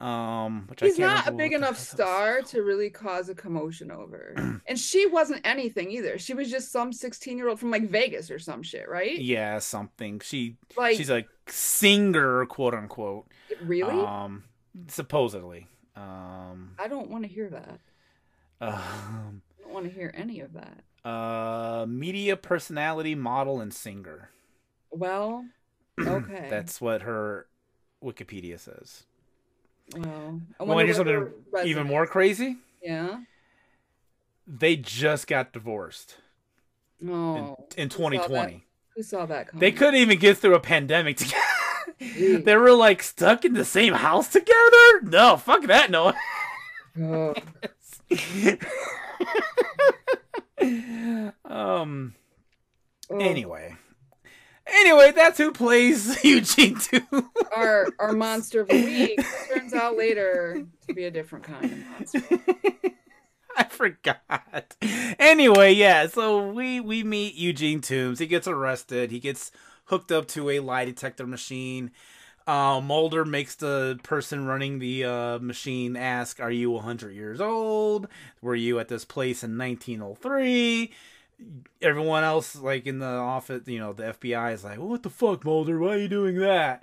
Um, 0.00 0.66
which 0.68 0.80
I 0.82 0.86
He's 0.86 0.98
not 0.98 1.26
a 1.26 1.32
big 1.32 1.52
enough 1.52 1.76
star 1.76 2.40
to 2.42 2.62
really 2.62 2.88
cause 2.88 3.28
a 3.28 3.34
commotion 3.34 3.90
over. 3.90 4.60
and 4.66 4.78
she 4.78 5.06
wasn't 5.06 5.44
anything 5.44 5.90
either. 5.90 6.18
She 6.18 6.34
was 6.34 6.50
just 6.50 6.70
some 6.70 6.92
16 6.92 7.36
year 7.36 7.48
old 7.48 7.58
from 7.58 7.72
like 7.72 7.88
Vegas 7.88 8.30
or 8.30 8.38
some 8.38 8.62
shit, 8.62 8.88
right? 8.88 9.18
Yeah, 9.18 9.58
something. 9.58 10.20
She 10.20 10.56
Like, 10.76 10.96
she's 10.96 11.10
a 11.10 11.24
singer, 11.48 12.46
quote 12.46 12.74
unquote. 12.74 13.26
really? 13.62 13.98
Um, 13.98 14.44
supposedly. 14.86 15.66
Um, 15.96 16.76
I 16.78 16.86
don't 16.86 17.10
want 17.10 17.24
to 17.24 17.28
hear 17.28 17.50
that. 17.50 17.80
um, 18.60 19.42
I 19.58 19.62
don't 19.62 19.72
want 19.72 19.86
to 19.86 19.90
hear 19.92 20.12
any 20.16 20.38
of 20.40 20.52
that. 20.52 20.84
uh, 21.04 21.86
media 21.88 22.36
personality, 22.36 23.16
model, 23.16 23.60
and 23.60 23.74
singer. 23.74 24.30
Well, 24.90 25.44
okay. 26.00 26.46
That's 26.50 26.80
what 26.80 27.02
her 27.02 27.46
Wikipedia 28.02 28.58
says. 28.58 29.04
well. 29.94 30.40
I 30.60 30.64
Want 30.64 30.80
to 30.80 30.86
hear 30.86 30.94
something 30.94 31.28
even 31.64 31.86
more 31.86 32.06
crazy? 32.06 32.56
Yeah. 32.82 33.20
They 34.46 34.76
just 34.76 35.26
got 35.26 35.52
divorced 35.52 36.16
Oh. 37.06 37.66
in 37.76 37.90
saw 37.90 37.98
that? 37.98 38.10
2020. 38.10 38.64
Who 38.96 39.02
saw 39.02 39.26
that 39.26 39.48
coming? 39.48 39.60
They 39.60 39.72
couldn't 39.72 39.96
even 39.96 40.18
get 40.18 40.38
through 40.38 40.54
a 40.54 40.60
pandemic 40.60 41.16
together. 41.18 41.36
They 42.00 42.54
were 42.56 42.74
like 42.74 43.02
stuck 43.02 43.44
in 43.44 43.54
the 43.54 43.64
same 43.64 43.92
house 43.94 44.28
together. 44.28 45.00
No, 45.02 45.36
fuck 45.36 45.64
that. 45.66 45.90
No. 45.90 46.12
Oh. 47.00 47.32
um. 51.44 52.14
Oh. 53.10 53.18
Anyway. 53.18 53.76
Anyway, 54.70 55.12
that's 55.14 55.38
who 55.38 55.52
plays 55.52 56.22
Eugene 56.24 56.78
too. 56.78 57.00
our 57.56 57.88
our 57.98 58.12
monster 58.12 58.60
of 58.60 58.68
the 58.68 58.84
week 58.84 59.26
turns 59.52 59.72
out 59.74 59.96
later 59.96 60.64
to 60.86 60.94
be 60.94 61.04
a 61.04 61.10
different 61.10 61.44
kind 61.44 61.64
of 61.64 61.78
monster. 61.88 62.22
I 63.56 63.64
forgot. 63.64 64.76
Anyway, 65.18 65.72
yeah, 65.72 66.06
so 66.06 66.48
we 66.52 66.80
we 66.80 67.02
meet 67.02 67.34
Eugene 67.34 67.80
Toombs. 67.80 68.18
He 68.20 68.26
gets 68.26 68.46
arrested. 68.46 69.10
He 69.10 69.18
gets 69.18 69.50
hooked 69.86 70.12
up 70.12 70.28
to 70.28 70.50
a 70.50 70.60
lie 70.60 70.84
detector 70.84 71.26
machine. 71.26 71.90
Uh, 72.46 72.80
Mulder 72.80 73.24
makes 73.24 73.56
the 73.56 73.98
person 74.04 74.46
running 74.46 74.78
the 74.78 75.04
uh, 75.04 75.38
machine 75.40 75.96
ask, 75.96 76.40
"Are 76.40 76.50
you 76.52 76.70
100 76.70 77.10
years 77.14 77.40
old? 77.40 78.06
Were 78.40 78.54
you 78.54 78.78
at 78.78 78.88
this 78.88 79.04
place 79.04 79.42
in 79.42 79.58
1903?" 79.58 80.92
Everyone 81.80 82.24
else, 82.24 82.56
like 82.56 82.86
in 82.86 82.98
the 82.98 83.06
office, 83.06 83.62
you 83.66 83.78
know, 83.78 83.92
the 83.92 84.14
FBI 84.14 84.52
is 84.52 84.64
like, 84.64 84.78
"What 84.78 85.02
the 85.02 85.10
fuck, 85.10 85.44
Mulder? 85.44 85.78
Why 85.78 85.94
are 85.94 85.98
you 85.98 86.08
doing 86.08 86.38
that?" 86.38 86.82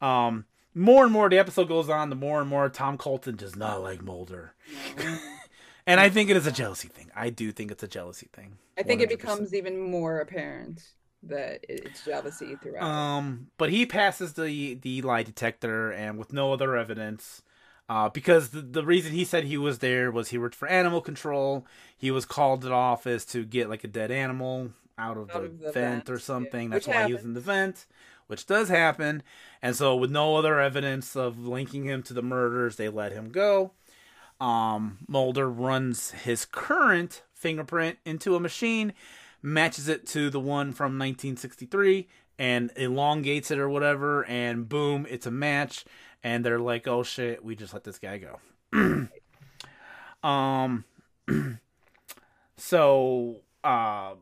Um, 0.00 0.46
more 0.74 1.04
and 1.04 1.12
more 1.12 1.28
the 1.28 1.38
episode 1.38 1.68
goes 1.68 1.88
on, 1.90 2.08
the 2.10 2.16
more 2.16 2.40
and 2.40 2.48
more 2.48 2.68
Tom 2.68 2.96
Colton 2.96 3.36
does 3.36 3.56
not 3.56 3.82
like 3.82 4.02
Mulder. 4.02 4.54
And 5.86 5.98
I 5.98 6.08
think 6.08 6.30
it 6.30 6.36
is 6.36 6.46
a 6.46 6.52
jealousy 6.52 6.86
thing. 6.86 7.10
I 7.16 7.30
do 7.30 7.50
think 7.50 7.72
it's 7.72 7.82
a 7.82 7.88
jealousy 7.88 8.28
thing. 8.32 8.58
I 8.78 8.82
think 8.84 9.00
it 9.00 9.08
100%. 9.08 9.18
becomes 9.18 9.54
even 9.54 9.80
more 9.80 10.20
apparent 10.20 10.82
that 11.22 11.64
it's 11.68 12.04
jealousy 12.04 12.56
throughout. 12.62 12.84
Um, 12.84 13.48
but 13.58 13.70
he 13.70 13.86
passes 13.86 14.34
the 14.34 14.74
the 14.74 15.02
lie 15.02 15.22
detector, 15.22 15.90
and 15.90 16.16
with 16.18 16.32
no 16.32 16.52
other 16.52 16.76
evidence, 16.76 17.42
uh, 17.90 18.08
because 18.08 18.50
the, 18.50 18.60
the 18.60 18.84
reason 18.84 19.10
he 19.10 19.24
said 19.24 19.42
he 19.42 19.58
was 19.58 19.80
there 19.80 20.12
was 20.12 20.28
he 20.28 20.38
worked 20.38 20.54
for 20.54 20.68
animal 20.68 21.00
control. 21.00 21.66
He 21.98 22.12
was 22.12 22.24
called 22.24 22.60
to 22.60 22.68
the 22.68 22.72
office 22.72 23.24
to 23.26 23.44
get 23.44 23.68
like 23.68 23.82
a 23.82 23.88
dead 23.88 24.12
animal 24.12 24.70
out 24.96 25.16
of, 25.16 25.28
Out 25.32 25.40
the, 25.40 25.46
of 25.46 25.58
the 25.58 25.72
vent 25.72 25.74
vent, 25.74 26.10
or 26.10 26.14
yeah. 26.14 26.18
something. 26.20 26.70
That's 26.70 26.86
Which 26.86 26.94
why 26.94 27.06
he 27.08 27.14
was 27.14 27.24
in 27.24 27.34
the 27.34 27.40
vent, 27.40 27.86
which 28.28 28.46
does 28.46 28.68
happen. 28.68 29.24
And 29.60 29.74
so, 29.74 29.96
with 29.96 30.12
no 30.12 30.36
other 30.36 30.60
evidence 30.60 31.16
of 31.16 31.40
linking 31.40 31.82
him 31.82 32.04
to 32.04 32.14
the 32.14 32.22
murders, 32.22 32.76
they 32.76 32.88
let 32.88 33.10
him 33.10 33.30
go. 33.30 33.72
Um, 34.40 34.98
Mulder 35.08 35.50
runs 35.50 36.12
his 36.12 36.44
current 36.44 37.22
fingerprint 37.34 37.98
into 38.04 38.36
a 38.36 38.40
machine, 38.40 38.92
matches 39.42 39.88
it 39.88 40.06
to 40.08 40.30
the 40.30 40.38
one 40.38 40.72
from 40.72 40.96
1963, 40.96 42.06
and 42.38 42.70
elongates 42.76 43.50
it 43.50 43.58
or 43.58 43.68
whatever, 43.68 44.24
and 44.26 44.68
boom, 44.68 45.08
it's 45.10 45.26
a 45.26 45.30
match. 45.32 45.84
And 46.22 46.44
they're 46.44 46.58
like, 46.58 46.86
"Oh 46.86 47.02
shit, 47.02 47.44
we 47.44 47.56
just 47.56 47.72
let 47.72 47.84
this 47.84 47.98
guy 47.98 48.18
go." 48.18 49.08
Um, 50.22 50.84
so 52.56 53.36
uh, 53.64 54.14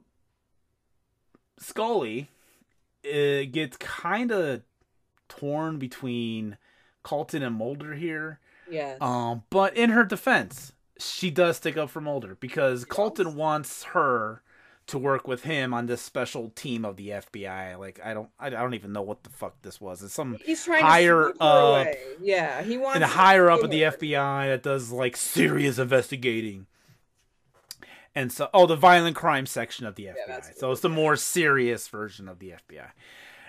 Scully 1.58 2.28
it 3.02 3.52
gets 3.52 3.76
kind 3.78 4.30
of 4.30 4.62
torn 5.28 5.78
between 5.78 6.56
Colton 7.02 7.42
and 7.42 7.56
Mulder 7.56 7.94
here. 7.94 8.40
Yes. 8.70 8.98
Um, 9.00 9.44
but 9.50 9.76
in 9.76 9.90
her 9.90 10.04
defense, 10.04 10.72
she 10.98 11.30
does 11.30 11.56
stick 11.56 11.76
up 11.76 11.90
for 11.90 12.00
Mulder 12.00 12.36
because 12.38 12.84
Colton 12.84 13.34
wants 13.34 13.84
her 13.84 14.42
to 14.88 14.98
work 14.98 15.28
with 15.28 15.44
him 15.44 15.72
on 15.72 15.86
this 15.86 16.02
special 16.02 16.50
team 16.50 16.84
of 16.84 16.96
the 16.96 17.10
FBI. 17.10 17.78
Like 17.78 18.00
I 18.04 18.14
don't, 18.14 18.30
I 18.38 18.50
don't 18.50 18.74
even 18.74 18.92
know 18.92 19.02
what 19.02 19.22
the 19.22 19.30
fuck 19.30 19.60
this 19.62 19.80
was. 19.80 20.02
It's 20.02 20.14
some 20.14 20.36
He's 20.44 20.64
trying 20.64 20.84
higher 20.84 21.32
to 21.32 21.42
up-. 21.42 21.94
Yeah, 22.20 22.62
he 22.62 22.76
wants 22.76 22.96
and 22.96 23.02
to 23.02 23.08
higher 23.08 23.50
up 23.50 23.62
of 23.62 23.70
the. 23.70 23.82
FBI 23.82 24.48
that 24.48 24.62
does 24.62 24.90
like 24.90 25.16
serious 25.16 25.78
investigating. 25.78 26.66
And 28.14 28.32
so, 28.32 28.48
oh, 28.52 28.66
the 28.66 28.74
violent 28.74 29.14
crime 29.14 29.46
section 29.46 29.86
of 29.86 29.94
the 29.94 30.06
FBI. 30.06 30.26
that's 30.26 30.58
so 30.58 30.72
it's 30.72 30.80
the 30.80 30.88
more 30.88 31.14
serious 31.14 31.86
version 31.86 32.28
of 32.28 32.40
the 32.40 32.54
FBI. 32.68 32.88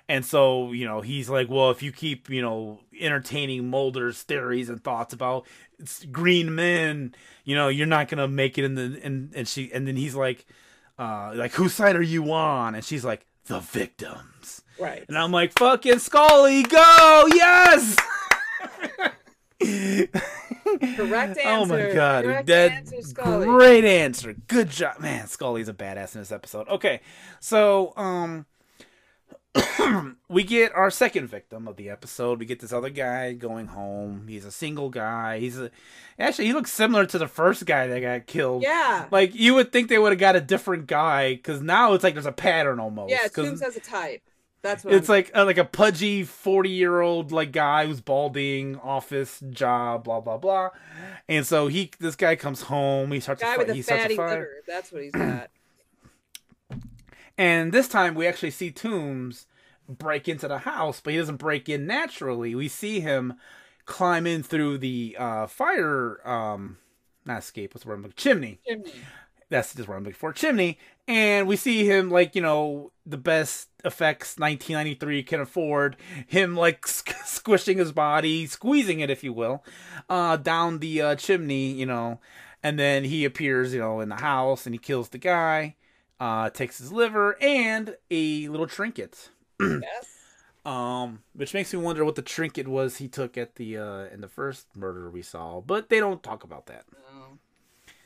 And 0.07 0.25
so, 0.25 0.71
you 0.71 0.85
know, 0.85 1.01
he's 1.01 1.29
like, 1.29 1.49
well, 1.49 1.69
if 1.71 1.83
you 1.83 1.91
keep, 1.91 2.29
you 2.29 2.41
know, 2.41 2.79
entertaining 2.99 3.69
Mulder's 3.69 4.21
theories 4.23 4.69
and 4.69 4.83
thoughts 4.83 5.13
about 5.13 5.45
it's 5.79 6.03
green 6.05 6.53
men, 6.55 7.15
you 7.45 7.55
know, 7.55 7.67
you're 7.67 7.87
not 7.87 8.09
gonna 8.09 8.27
make 8.27 8.57
it 8.57 8.65
in 8.65 8.75
the 8.75 8.99
and 9.03 9.33
and 9.35 9.47
she 9.47 9.71
and 9.71 9.87
then 9.87 9.95
he's 9.95 10.15
like, 10.15 10.45
uh, 10.99 11.31
like 11.33 11.53
whose 11.53 11.73
side 11.73 11.95
are 11.95 12.01
you 12.01 12.31
on? 12.31 12.75
And 12.75 12.83
she's 12.85 13.03
like, 13.05 13.25
the 13.45 13.59
victims. 13.59 14.61
Right. 14.79 15.03
And 15.07 15.17
I'm 15.17 15.31
like, 15.31 15.57
fucking 15.57 15.99
Scully, 15.99 16.63
go! 16.63 17.27
Yes! 17.33 17.95
Correct 19.59 21.37
answer. 21.37 21.41
Oh 21.45 21.65
my 21.65 21.91
god, 21.91 22.23
Correct 22.25 22.47
that 22.47 22.71
answer, 22.71 23.01
Scully. 23.01 23.45
great 23.45 23.83
answer. 23.85 24.33
Good 24.47 24.69
job, 24.69 24.99
man. 24.99 25.27
Scully's 25.27 25.67
a 25.67 25.73
badass 25.73 26.15
in 26.15 26.21
this 26.21 26.31
episode. 26.31 26.67
Okay, 26.69 27.01
so 27.39 27.93
um, 27.97 28.45
we 30.29 30.43
get 30.43 30.73
our 30.75 30.91
second 30.91 31.27
victim 31.27 31.67
of 31.67 31.75
the 31.75 31.89
episode. 31.89 32.39
We 32.39 32.45
get 32.45 32.59
this 32.59 32.73
other 32.73 32.89
guy 32.89 33.33
going 33.33 33.67
home. 33.67 34.27
He's 34.27 34.45
a 34.45 34.51
single 34.51 34.89
guy. 34.89 35.39
He's 35.39 35.59
a 35.59 35.71
actually 36.17 36.45
he 36.47 36.53
looks 36.53 36.71
similar 36.71 37.05
to 37.07 37.17
the 37.17 37.27
first 37.27 37.65
guy 37.65 37.87
that 37.87 37.99
got 38.01 38.27
killed. 38.27 38.63
Yeah. 38.63 39.05
Like 39.11 39.33
you 39.35 39.55
would 39.55 39.71
think 39.71 39.89
they 39.89 39.97
would 39.97 40.11
have 40.11 40.19
got 40.19 40.35
a 40.35 40.41
different 40.41 40.87
guy 40.87 41.35
because 41.35 41.61
now 41.61 41.93
it's 41.93 42.03
like 42.03 42.13
there's 42.13 42.25
a 42.25 42.31
pattern 42.31 42.79
almost. 42.79 43.11
Yeah, 43.11 43.27
Toombs 43.27 43.61
has 43.61 43.75
a 43.75 43.79
type. 43.79 44.21
That's 44.61 44.83
what 44.83 44.93
it's 44.93 45.09
I'm- 45.09 45.17
like 45.17 45.31
uh, 45.33 45.45
like 45.45 45.57
a 45.57 45.63
pudgy 45.65 46.23
forty 46.23 46.69
year 46.71 46.99
old 46.99 47.31
like 47.31 47.51
guy 47.53 47.85
who's 47.87 48.01
balding, 48.01 48.75
office 48.77 49.41
job, 49.51 50.03
blah 50.03 50.19
blah 50.19 50.37
blah, 50.37 50.69
and 51.29 51.47
so 51.47 51.67
he 51.67 51.91
this 51.99 52.17
guy 52.17 52.35
comes 52.35 52.63
home. 52.63 53.11
He 53.13 53.21
starts 53.21 53.41
guy 53.41 53.55
a 53.55 53.57
with 53.57 53.69
a 53.69 53.73
he 53.73 53.81
starts 53.81 54.01
a 54.01 54.03
fatty 54.03 54.15
fire, 54.17 54.29
liver. 54.29 54.49
That's 54.67 54.91
what 54.91 55.03
he's 55.03 55.13
got. 55.13 55.49
and 57.37 57.71
this 57.71 57.87
time 57.87 58.15
we 58.15 58.27
actually 58.27 58.51
see 58.51 58.69
Toombs 58.69 59.45
break 59.89 60.27
into 60.29 60.47
the 60.47 60.59
house, 60.59 61.01
but 61.01 61.11
he 61.13 61.19
doesn't 61.19 61.37
break 61.37 61.67
in 61.67 61.85
naturally. 61.87 62.55
We 62.55 62.67
see 62.67 62.99
him 62.99 63.33
climb 63.85 64.27
in 64.27 64.43
through 64.43 64.77
the 64.77 65.15
uh, 65.19 65.47
fire, 65.47 66.25
um, 66.27 66.77
not 67.25 67.39
escape. 67.39 67.73
What's 67.73 67.83
the 67.83 67.89
word? 67.89 67.95
I'm 67.95 68.01
looking- 68.03 68.15
Chimney. 68.15 68.59
Chimney. 68.67 68.93
That's 69.49 69.73
just 69.73 69.89
what 69.89 69.95
I'm 69.95 70.03
looking 70.03 70.13
for. 70.15 70.31
Chimney. 70.31 70.77
And 71.07 71.47
we 71.47 71.55
see 71.55 71.83
him 71.83 72.11
like, 72.11 72.35
you 72.35 72.41
know, 72.41 72.91
the 73.03 73.17
best 73.17 73.69
effects 73.83 74.37
1993 74.37 75.23
can 75.23 75.39
afford. 75.39 75.97
Him 76.27 76.55
like 76.55 76.85
squishing 76.87 77.79
his 77.79 77.91
body, 77.91 78.45
squeezing 78.45 78.99
it, 78.99 79.09
if 79.09 79.23
you 79.23 79.33
will, 79.33 79.65
uh, 80.07 80.37
down 80.37 80.77
the 80.79 81.01
uh, 81.01 81.15
chimney, 81.15 81.71
you 81.71 81.87
know. 81.87 82.19
And 82.61 82.77
then 82.77 83.05
he 83.05 83.25
appears, 83.25 83.73
you 83.73 83.79
know, 83.79 84.01
in 84.01 84.09
the 84.09 84.17
house 84.17 84.67
and 84.67 84.75
he 84.75 84.79
kills 84.79 85.09
the 85.09 85.17
guy, 85.17 85.75
uh, 86.19 86.51
takes 86.51 86.77
his 86.77 86.91
liver 86.91 87.35
and 87.41 87.95
a 88.11 88.47
little 88.49 88.67
trinket. 88.67 89.31
Yes. 89.59 90.07
Um, 90.65 91.23
which 91.33 91.53
makes 91.53 91.73
me 91.73 91.79
wonder 91.79 92.03
what 92.05 92.15
the 92.15 92.21
trinket 92.21 92.67
was 92.67 92.97
he 92.97 93.07
took 93.07 93.37
at 93.37 93.55
the 93.55 93.77
uh 93.77 94.05
in 94.13 94.21
the 94.21 94.27
first 94.27 94.67
murder 94.75 95.09
we 95.09 95.21
saw, 95.21 95.61
but 95.61 95.89
they 95.89 95.99
don't 95.99 96.21
talk 96.21 96.43
about 96.43 96.65
that. 96.67 96.83
No. 96.91 97.37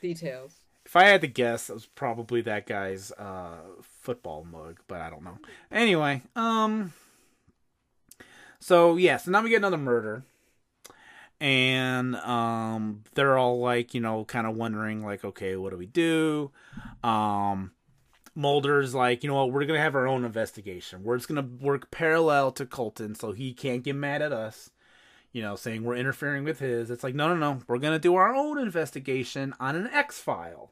Details. 0.01 0.53
If 0.85 0.95
I 0.97 1.05
had 1.05 1.21
to 1.21 1.27
guess, 1.27 1.69
it 1.69 1.73
was 1.73 1.85
probably 1.85 2.41
that 2.41 2.67
guy's 2.67 3.11
uh, 3.13 3.61
football 3.81 4.43
mug, 4.43 4.81
but 4.88 4.99
I 4.99 5.09
don't 5.09 5.23
know. 5.23 5.38
Anyway, 5.71 6.21
um, 6.35 6.91
so 8.59 8.97
yeah, 8.97 9.15
so 9.15 9.31
now 9.31 9.41
we 9.41 9.49
get 9.49 9.57
another 9.57 9.77
murder, 9.77 10.23
and 11.39 12.17
um, 12.17 13.03
they're 13.15 13.38
all 13.38 13.59
like, 13.61 13.93
you 13.93 14.01
know, 14.01 14.25
kind 14.25 14.45
of 14.45 14.57
wondering, 14.57 15.05
like, 15.05 15.23
okay, 15.23 15.55
what 15.55 15.71
do 15.71 15.77
we 15.77 15.85
do? 15.85 16.51
Um, 17.01 17.71
Mulder's 18.35 18.95
like, 18.95 19.23
you 19.23 19.30
know 19.30 19.35
what, 19.35 19.51
we're 19.51 19.65
gonna 19.65 19.80
have 19.80 19.95
our 19.95 20.07
own 20.07 20.26
investigation. 20.26 21.03
We're 21.03 21.18
just 21.18 21.27
gonna 21.27 21.47
work 21.61 21.91
parallel 21.91 22.51
to 22.53 22.65
Colton, 22.65 23.15
so 23.15 23.31
he 23.31 23.53
can't 23.53 23.84
get 23.84 23.95
mad 23.95 24.22
at 24.22 24.31
us 24.34 24.72
you 25.34 25.41
know, 25.41 25.55
saying 25.55 25.84
we're 25.84 25.95
interfering 25.95 26.43
with 26.43 26.60
his. 26.60 26.91
It's 26.91 27.03
like, 27.03 27.15
no, 27.15 27.27
no, 27.27 27.35
no. 27.35 27.60
We're 27.68 27.80
gonna 27.80 27.99
do 27.99 28.15
our 28.15 28.34
own 28.34 28.60
investigation 28.60 29.53
on 29.60 29.76
an 29.76 29.88
X 29.88 30.19
file. 30.19 30.72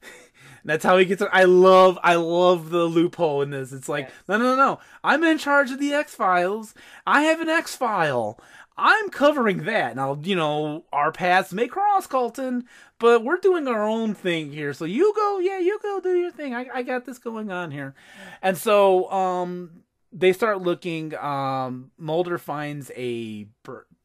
That's 0.64 0.84
how 0.84 0.96
he 0.96 1.04
gets 1.04 1.20
it. 1.20 1.28
I 1.32 1.44
love, 1.44 1.98
I 2.02 2.14
love 2.14 2.70
the 2.70 2.84
loophole 2.84 3.42
in 3.42 3.50
this. 3.50 3.72
It's 3.72 3.88
like, 3.88 4.04
Yes. 4.04 4.12
no, 4.28 4.38
no, 4.38 4.44
no, 4.44 4.56
no. 4.56 4.80
I'm 5.02 5.24
in 5.24 5.36
charge 5.36 5.72
of 5.72 5.80
the 5.80 5.92
X 5.92 6.14
files. 6.14 6.74
I 7.06 7.22
have 7.22 7.40
an 7.40 7.48
X 7.48 7.74
file. 7.74 8.40
I'm 8.76 9.08
covering 9.10 9.64
that. 9.64 9.96
Now, 9.96 10.16
you 10.22 10.36
know, 10.36 10.84
our 10.92 11.10
paths 11.10 11.52
may 11.52 11.66
cross, 11.66 12.06
Colton, 12.06 12.66
but 12.98 13.24
we're 13.24 13.38
doing 13.38 13.68
our 13.68 13.86
own 13.86 14.14
thing 14.14 14.52
here. 14.52 14.72
So 14.72 14.84
you 14.84 15.12
go, 15.14 15.38
yeah, 15.38 15.58
you 15.58 15.78
go 15.82 16.00
do 16.00 16.14
your 16.14 16.30
thing. 16.30 16.54
I, 16.54 16.66
I 16.72 16.82
got 16.82 17.04
this 17.06 17.18
going 17.18 17.50
on 17.50 17.70
here. 17.70 17.94
And 18.42 18.56
so, 18.56 19.10
um, 19.10 19.82
they 20.12 20.32
start 20.32 20.62
looking. 20.62 21.14
Um, 21.16 21.90
Mulder 21.98 22.38
finds 22.38 22.90
a 22.96 23.46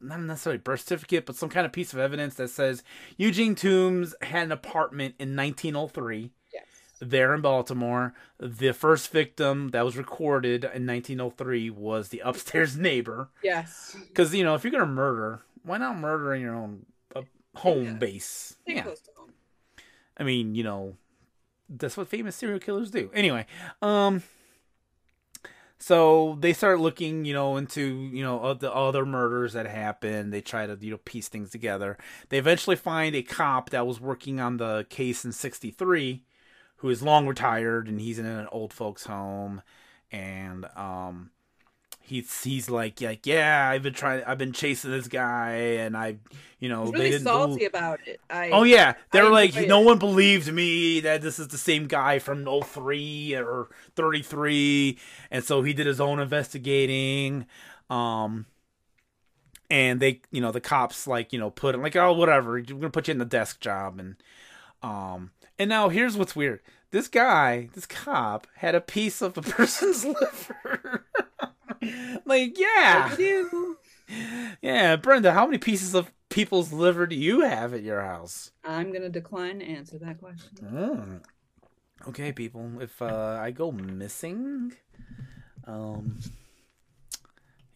not 0.01 0.19
necessarily 0.19 0.57
birth 0.57 0.81
certificate, 0.81 1.25
but 1.25 1.35
some 1.35 1.49
kind 1.49 1.65
of 1.65 1.71
piece 1.71 1.93
of 1.93 1.99
evidence 1.99 2.35
that 2.35 2.49
says 2.49 2.83
Eugene 3.17 3.55
Toombs 3.55 4.13
had 4.21 4.43
an 4.43 4.51
apartment 4.51 5.15
in 5.17 5.35
1903 5.35 6.31
there 6.99 7.33
in 7.33 7.41
Baltimore. 7.41 8.13
The 8.39 8.73
first 8.73 9.11
victim 9.11 9.69
that 9.69 9.85
was 9.85 9.97
recorded 9.97 10.63
in 10.63 10.85
1903 10.85 11.69
was 11.69 12.09
the 12.09 12.19
upstairs 12.19 12.77
neighbor. 12.77 13.29
Yes. 13.43 13.95
Because 14.07 14.33
you 14.33 14.43
know, 14.43 14.55
if 14.55 14.63
you're 14.63 14.71
gonna 14.71 14.85
murder, 14.85 15.41
why 15.63 15.77
not 15.77 15.97
murder 15.97 16.33
in 16.33 16.41
your 16.41 16.55
own 16.55 16.85
home 17.55 17.83
Yeah. 17.85 17.93
base? 17.93 18.55
Stay 18.63 18.75
yeah, 18.75 18.83
home. 18.83 19.33
I 20.17 20.23
mean, 20.23 20.55
you 20.55 20.63
know, 20.63 20.97
that's 21.69 21.97
what 21.97 22.07
famous 22.07 22.35
serial 22.35 22.59
killers 22.59 22.91
do. 22.91 23.09
Anyway, 23.13 23.45
um, 23.81 24.21
so 25.79 26.37
they 26.39 26.53
start 26.53 26.79
looking, 26.79 27.25
you 27.25 27.33
know, 27.33 27.57
into 27.57 28.09
you 28.13 28.23
know 28.23 28.53
the 28.53 28.73
other 28.73 29.05
murders 29.05 29.53
that 29.53 29.65
happened. 29.65 30.31
They 30.31 30.41
try 30.41 30.65
to 30.67 30.77
you 30.79 30.91
know 30.91 30.97
piece 30.97 31.27
things 31.27 31.49
together. 31.49 31.97
They 32.29 32.37
eventually 32.37 32.75
find 32.75 33.15
a 33.15 33.23
cop 33.23 33.71
that 33.71 33.87
was 33.87 33.99
working 33.99 34.39
on 34.39 34.57
the 34.57 34.85
case 34.89 35.25
in 35.25 35.31
'63, 35.31 36.23
who 36.77 36.89
is 36.89 37.01
long 37.01 37.27
retired, 37.27 37.87
and 37.87 37.99
he's 37.99 38.19
in 38.19 38.25
an 38.25 38.47
old 38.51 38.71
folks' 38.73 39.05
home, 39.05 39.61
and 40.11 40.65
um. 40.75 41.31
He's 42.05 42.43
he's 42.43 42.69
like 42.69 42.99
like 43.01 43.25
yeah 43.25 43.69
I've 43.69 43.81
been 43.81 43.93
trying 43.93 44.23
I've 44.25 44.37
been 44.37 44.51
chasing 44.51 44.91
this 44.91 45.07
guy 45.07 45.51
and 45.79 45.95
I 45.95 46.17
you 46.59 46.67
know 46.67 46.83
He's 46.83 46.91
they 46.91 46.97
really 46.97 47.09
didn't 47.11 47.23
salty 47.23 47.53
believe- 47.55 47.69
about 47.69 47.99
it. 48.05 48.19
I, 48.29 48.49
Oh 48.49 48.63
yeah, 48.63 48.95
they 49.11 49.19
I 49.19 49.23
were 49.23 49.29
like, 49.29 49.55
no 49.55 49.81
it. 49.81 49.85
one 49.85 49.99
believed 49.99 50.51
me 50.51 50.99
that 50.99 51.21
this 51.21 51.39
is 51.39 51.47
the 51.47 51.57
same 51.57 51.87
guy 51.87 52.19
from 52.19 52.45
03 52.45 53.35
or 53.37 53.69
33, 53.95 54.97
and 55.31 55.43
so 55.45 55.63
he 55.63 55.71
did 55.73 55.87
his 55.87 56.01
own 56.01 56.19
investigating. 56.19 57.45
Um, 57.89 58.47
and 59.69 59.99
they, 59.99 60.21
you 60.31 60.41
know, 60.41 60.51
the 60.51 60.61
cops 60.61 61.07
like, 61.07 61.33
you 61.33 61.39
know, 61.39 61.49
put 61.49 61.73
him 61.73 61.81
like, 61.81 61.95
oh, 61.95 62.13
whatever, 62.13 62.51
we're 62.51 62.61
gonna 62.61 62.89
put 62.89 63.07
you 63.07 63.13
in 63.13 63.17
the 63.17 63.25
desk 63.25 63.59
job, 63.59 63.99
and 63.99 64.15
um, 64.81 65.31
and 65.57 65.69
now 65.69 65.89
here's 65.89 66.17
what's 66.17 66.35
weird: 66.35 66.59
this 66.91 67.07
guy, 67.07 67.69
this 67.73 67.85
cop, 67.85 68.45
had 68.57 68.75
a 68.75 68.81
piece 68.81 69.21
of 69.21 69.37
a 69.37 69.41
person's 69.41 70.05
liver. 70.05 71.05
like, 72.25 72.57
yeah, 72.57 73.15
yeah, 74.61 74.95
Brenda, 74.95 75.33
how 75.33 75.45
many 75.45 75.57
pieces 75.57 75.93
of 75.93 76.11
people's 76.29 76.73
liver 76.73 77.07
do 77.07 77.15
you 77.15 77.41
have 77.41 77.73
at 77.73 77.83
your 77.83 78.01
house? 78.01 78.51
I'm 78.63 78.91
gonna 78.91 79.09
decline 79.09 79.59
to 79.59 79.65
answer 79.65 79.97
that 79.99 80.19
question. 80.19 80.57
Mm. 80.61 81.21
Okay, 82.09 82.31
people. 82.31 82.81
If 82.81 83.01
uh, 83.01 83.39
I 83.41 83.51
go 83.51 83.71
missing, 83.71 84.73
um, 85.65 86.19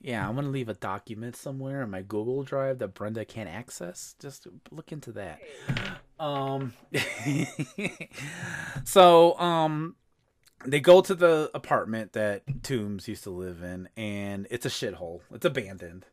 yeah, 0.01 0.27
I'm 0.27 0.35
gonna 0.35 0.49
leave 0.49 0.69
a 0.69 0.73
document 0.73 1.35
somewhere 1.35 1.81
in 1.81 1.89
my 1.89 2.01
Google 2.01 2.43
Drive 2.43 2.79
that 2.79 2.93
Brenda 2.93 3.25
can't 3.25 3.49
access. 3.49 4.15
Just 4.19 4.47
look 4.71 4.91
into 4.91 5.11
that. 5.13 5.39
Um, 6.19 6.73
so 8.83 9.37
um, 9.39 9.95
they 10.65 10.79
go 10.79 11.01
to 11.01 11.13
the 11.15 11.49
apartment 11.53 12.13
that 12.13 12.43
Toombs 12.63 13.07
used 13.07 13.23
to 13.23 13.29
live 13.29 13.61
in, 13.63 13.89
and 13.95 14.47
it's 14.49 14.65
a 14.65 14.69
shithole. 14.69 15.21
It's 15.33 15.45
abandoned. 15.45 16.05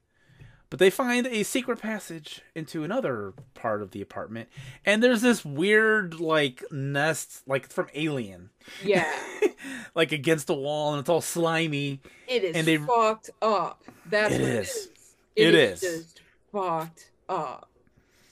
But 0.71 0.79
they 0.81 0.91
find 0.91 1.27
a 1.29 1.45
secret 1.45 1.79
passage 1.81 2.41
into 2.55 2.83
another 2.83 3.33
part 3.55 3.81
of 3.81 3.93
the 3.93 4.01
apartment, 4.03 4.49
and 4.85 5.03
there's 5.03 5.21
this 5.23 5.45
weird 5.45 6.19
like 6.19 6.65
nest, 6.73 7.43
like 7.47 7.69
from 7.71 7.87
Alien, 7.95 8.51
Yeah. 8.83 9.11
like 9.95 10.11
against 10.11 10.49
the 10.49 10.55
wall, 10.55 10.93
and 10.95 11.01
it's 11.01 11.09
all 11.09 11.21
slimy. 11.21 12.01
It 12.27 12.43
is 12.45 12.57
And 12.57 12.67
they- 12.67 12.79
fucked 12.79 13.31
up. 13.41 13.85
That's 14.07 14.35
It 14.35 14.41
what 14.41 14.51
is. 14.51 14.89
it 15.37 15.43
is. 15.45 15.49
It 15.49 15.55
is 15.55 15.83
is. 15.83 16.03
just 16.03 16.21
fucked 16.51 17.11
up. 17.29 17.69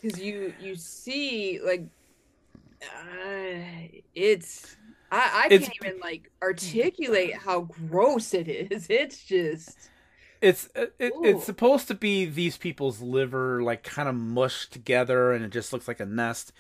Because 0.00 0.18
you 0.18 0.52
you 0.60 0.74
see 0.74 1.60
like 1.64 1.84
uh, 2.82 3.88
it's 4.16 4.76
I, 5.12 5.42
I 5.44 5.48
can't 5.48 5.70
even 5.84 6.00
like 6.00 6.30
articulate 6.42 7.34
how 7.34 7.62
gross 7.88 8.34
it 8.34 8.48
is. 8.48 8.86
It's 8.90 9.22
just 9.24 9.90
It's 10.40 10.68
it, 10.74 10.94
it, 10.98 11.12
Ooh. 11.14 11.24
it's 11.24 11.44
supposed 11.44 11.86
to 11.88 11.94
be 11.94 12.24
these 12.24 12.56
people's 12.56 13.00
liver 13.00 13.62
like 13.62 13.84
kind 13.84 14.08
of 14.08 14.14
mushed 14.14 14.72
together, 14.72 15.32
and 15.32 15.44
it 15.44 15.50
just 15.50 15.72
looks 15.72 15.86
like 15.86 16.00
a 16.00 16.06
nest. 16.06 16.52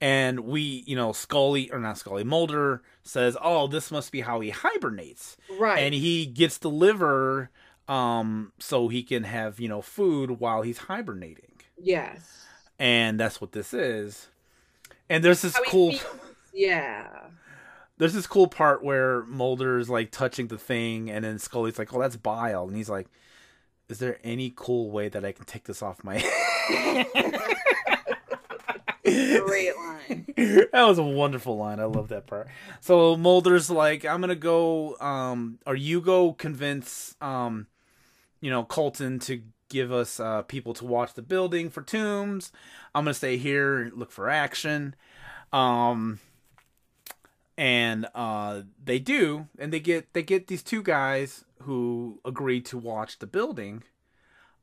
And 0.00 0.40
we, 0.40 0.84
you 0.86 0.96
know, 0.96 1.12
Scully 1.12 1.70
or 1.70 1.78
not 1.78 1.98
Scully, 1.98 2.24
Mulder 2.24 2.82
says, 3.04 3.36
"Oh, 3.42 3.66
this 3.68 3.90
must 3.90 4.10
be 4.10 4.22
how 4.22 4.40
he 4.40 4.50
hibernates." 4.50 5.36
right. 5.58 5.78
and 5.80 5.94
he 5.94 6.26
gets 6.26 6.58
the 6.58 6.70
liver 6.70 7.50
um 7.88 8.52
so 8.58 8.88
he 8.88 9.02
can 9.02 9.24
have 9.24 9.58
you 9.60 9.68
know 9.68 9.80
food 9.80 10.40
while 10.40 10.60
he's 10.62 10.78
hibernating 10.78 11.52
yes. 11.80 12.44
and 12.78 13.18
that's 13.18 13.40
what 13.40 13.52
this 13.52 13.72
is 13.72 14.28
and 15.08 15.24
there's 15.24 15.40
this 15.42 15.56
How 15.56 15.64
cool 15.64 15.94
Yeah. 16.52 17.08
There's 17.98 18.14
this 18.14 18.26
cool 18.26 18.46
part 18.46 18.82
where 18.82 19.24
mulder's 19.24 19.90
like 19.90 20.10
touching 20.10 20.46
the 20.46 20.58
thing 20.58 21.10
and 21.10 21.24
then 21.24 21.38
scully's 21.38 21.78
like 21.78 21.92
oh 21.92 22.00
that's 22.00 22.16
bile 22.16 22.66
and 22.66 22.76
he's 22.76 22.88
like 22.88 23.08
is 23.88 23.98
there 23.98 24.18
any 24.22 24.52
cool 24.54 24.90
way 24.90 25.08
that 25.08 25.24
i 25.24 25.32
can 25.32 25.44
take 25.44 25.64
this 25.64 25.82
off 25.82 26.04
my 26.04 26.22
Great 29.08 29.76
line. 29.76 30.26
that 30.36 30.84
was 30.86 30.98
a 30.98 31.02
wonderful 31.02 31.56
line. 31.56 31.80
I 31.80 31.84
love 31.84 32.08
that 32.08 32.26
part. 32.26 32.48
So 32.80 33.16
Mulder's 33.16 33.70
like, 33.70 34.04
I'm 34.04 34.20
gonna 34.20 34.34
go, 34.34 34.96
um, 34.98 35.58
or 35.66 35.74
you 35.74 36.00
go 36.00 36.32
convince, 36.32 37.14
um, 37.20 37.66
you 38.40 38.50
know, 38.50 38.64
Colton 38.64 39.18
to 39.20 39.42
give 39.68 39.92
us 39.92 40.20
uh, 40.20 40.42
people 40.42 40.74
to 40.74 40.84
watch 40.84 41.14
the 41.14 41.22
building 41.22 41.70
for 41.70 41.82
Toombs. 41.82 42.52
I'm 42.94 43.04
gonna 43.04 43.14
stay 43.14 43.36
here 43.36 43.78
and 43.78 43.92
look 43.94 44.10
for 44.10 44.28
action. 44.28 44.94
Um, 45.52 46.20
and 47.58 48.06
uh, 48.14 48.62
they 48.82 48.98
do, 48.98 49.48
and 49.58 49.70
they 49.72 49.80
get 49.80 50.14
they 50.14 50.22
get 50.22 50.46
these 50.46 50.62
two 50.62 50.82
guys 50.82 51.44
who 51.62 52.20
agree 52.24 52.62
to 52.62 52.78
watch 52.78 53.18
the 53.18 53.26
building. 53.26 53.82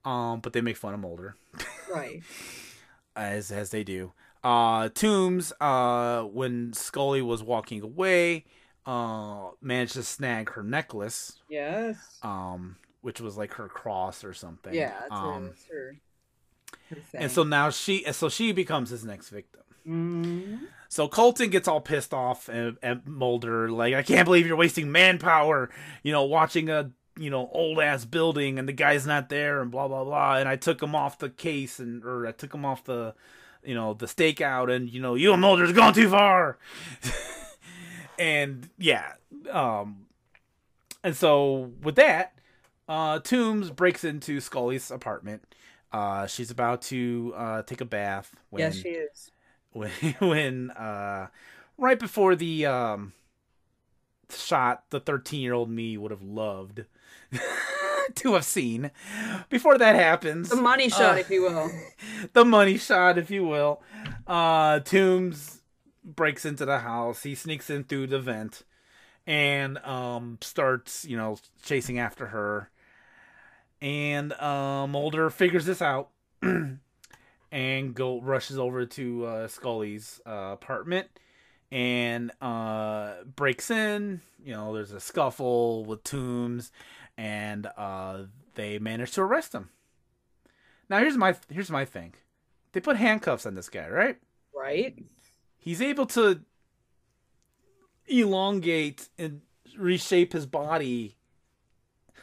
Um, 0.05 0.39
but 0.39 0.53
they 0.53 0.61
make 0.61 0.77
fun 0.77 0.93
of 0.93 0.99
Mulder 0.99 1.35
Right. 1.91 2.21
as 3.15 3.51
as 3.51 3.69
they 3.71 3.83
do. 3.83 4.13
Uh, 4.43 4.89
Toombs, 4.89 5.51
uh, 5.59 6.21
when 6.23 6.71
Scully 6.73 7.21
was 7.23 7.41
walking 7.41 7.81
away, 7.81 8.45
uh, 8.85 9.49
managed 9.61 9.93
to 9.93 10.03
snag 10.03 10.51
her 10.51 10.61
necklace, 10.61 11.39
Yes. 11.49 11.97
um, 12.21 12.75
which 13.01 13.19
was 13.19 13.35
like 13.35 13.53
her 13.55 13.67
cross 13.67 14.23
or 14.23 14.33
something. 14.35 14.75
Yeah. 14.75 14.93
Her, 15.09 15.11
Um, 15.11 15.53
her, 15.71 15.95
her 16.91 16.97
and 17.15 17.31
so 17.31 17.41
now 17.41 17.71
she, 17.71 18.03
so 18.13 18.29
she 18.29 18.51
becomes 18.51 18.91
his 18.91 19.03
next 19.03 19.29
victim. 19.29 19.63
Mhm. 19.87 20.59
So 20.89 21.07
Colton 21.07 21.49
gets 21.49 21.67
all 21.67 21.81
pissed 21.81 22.13
off 22.13 22.47
at, 22.47 22.75
at 22.81 23.05
Mulder, 23.07 23.69
like, 23.69 23.93
I 23.93 24.01
can't 24.03 24.25
believe 24.25 24.47
you're 24.47 24.55
wasting 24.55 24.91
manpower, 24.91 25.69
you 26.03 26.11
know, 26.11 26.23
watching 26.23 26.69
a, 26.69 26.91
you 27.17 27.29
know, 27.29 27.49
old 27.53 27.79
ass 27.79 28.05
building 28.05 28.57
and 28.59 28.67
the 28.67 28.73
guy's 28.73 29.05
not 29.05 29.29
there 29.29 29.61
and 29.61 29.71
blah, 29.71 29.87
blah, 29.87 30.03
blah. 30.03 30.37
And 30.37 30.47
I 30.47 30.55
took 30.55 30.81
him 30.81 30.95
off 30.95 31.17
the 31.19 31.29
case 31.29 31.79
and, 31.79 32.03
or 32.05 32.27
I 32.27 32.31
took 32.31 32.53
him 32.53 32.63
off 32.65 32.85
the, 32.85 33.13
you 33.63 33.73
know, 33.75 33.93
the 33.93 34.05
stakeout 34.05 34.73
and, 34.73 34.89
you 34.89 35.01
know, 35.01 35.15
you 35.15 35.33
and 35.33 35.41
Mulder's 35.41 35.73
gone 35.73 35.93
too 35.93 36.09
far. 36.09 36.57
and 38.19 38.69
yeah. 38.77 39.13
Um, 39.51 40.05
and 41.03 41.15
so 41.15 41.71
with 41.83 41.95
that, 41.95 42.33
uh, 42.87 43.19
Toombs 43.19 43.69
breaks 43.71 44.03
into 44.03 44.39
Scully's 44.39 44.91
apartment. 44.91 45.43
Uh, 45.91 46.27
she's 46.27 46.51
about 46.51 46.81
to, 46.83 47.33
uh, 47.35 47.61
take 47.63 47.81
a 47.81 47.85
bath. 47.85 48.33
When, 48.49 48.61
Yes, 48.61 48.75
she 48.77 48.89
is. 48.89 49.31
When 49.75 49.91
when 50.19 50.71
uh 50.71 51.27
right 51.77 51.99
before 51.99 52.35
the 52.35 52.65
um 52.65 53.13
shot 54.29 54.85
the 54.89 54.99
13 54.99 55.41
year 55.41 55.53
old 55.53 55.69
me 55.69 55.97
would 55.97 56.11
have 56.11 56.21
loved 56.23 56.85
to 58.15 58.33
have 58.33 58.45
seen. 58.45 58.91
Before 59.49 59.77
that 59.77 59.95
happens 59.95 60.49
The 60.49 60.55
money 60.55 60.89
shot, 60.89 61.17
Uh, 61.17 61.19
if 61.21 61.29
you 61.29 61.41
will. 61.43 61.71
the 62.33 62.45
money 62.45 62.77
shot 62.77 63.17
if 63.17 63.29
you 63.29 63.43
will. 63.45 63.81
Uh 64.25 64.79
Toombs 64.79 65.61
breaks 66.03 66.45
into 66.45 66.65
the 66.65 66.79
house. 66.79 67.23
He 67.23 67.35
sneaks 67.35 67.69
in 67.69 67.83
through 67.83 68.07
the 68.07 68.19
vent 68.19 68.63
and 69.27 69.77
um 69.79 70.37
starts 70.41 71.03
you 71.05 71.17
know 71.17 71.37
chasing 71.63 71.99
after 71.99 72.27
her. 72.27 72.69
And 73.81 74.31
uh, 74.33 74.87
Mulder 74.87 75.29
figures 75.29 75.65
this 75.65 75.81
out 75.81 76.09
and 77.51 77.93
go 77.93 78.21
rushes 78.21 78.59
over 78.59 78.85
to 78.85 79.25
uh, 79.25 79.47
Scully's 79.47 80.21
uh, 80.25 80.51
apartment 80.53 81.07
and 81.71 82.31
uh, 82.41 83.13
breaks 83.35 83.71
in. 83.71 84.21
You 84.43 84.53
know, 84.53 84.73
there's 84.73 84.91
a 84.91 84.99
scuffle 84.99 85.85
with 85.85 86.03
Toombs, 86.03 86.71
and 87.17 87.67
uh, 87.77 88.23
they 88.55 88.79
manage 88.79 89.11
to 89.13 89.21
arrest 89.21 89.53
him. 89.53 89.69
Now 90.89 90.99
here's 90.99 91.17
my 91.17 91.35
here's 91.49 91.71
my 91.71 91.85
thing. 91.85 92.13
They 92.73 92.79
put 92.79 92.97
handcuffs 92.97 93.45
on 93.45 93.55
this 93.55 93.69
guy, 93.69 93.87
right? 93.87 94.17
Right. 94.55 95.01
He's 95.57 95.81
able 95.81 96.05
to 96.07 96.41
elongate 98.07 99.09
and 99.17 99.41
reshape 99.77 100.33
his 100.33 100.45
body. 100.45 101.15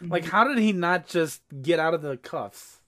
Like, 0.01 0.24
how 0.24 0.44
did 0.44 0.59
he 0.59 0.73
not 0.73 1.07
just 1.07 1.43
get 1.62 1.78
out 1.78 1.94
of 1.94 2.03
the 2.03 2.16
cuffs? 2.16 2.82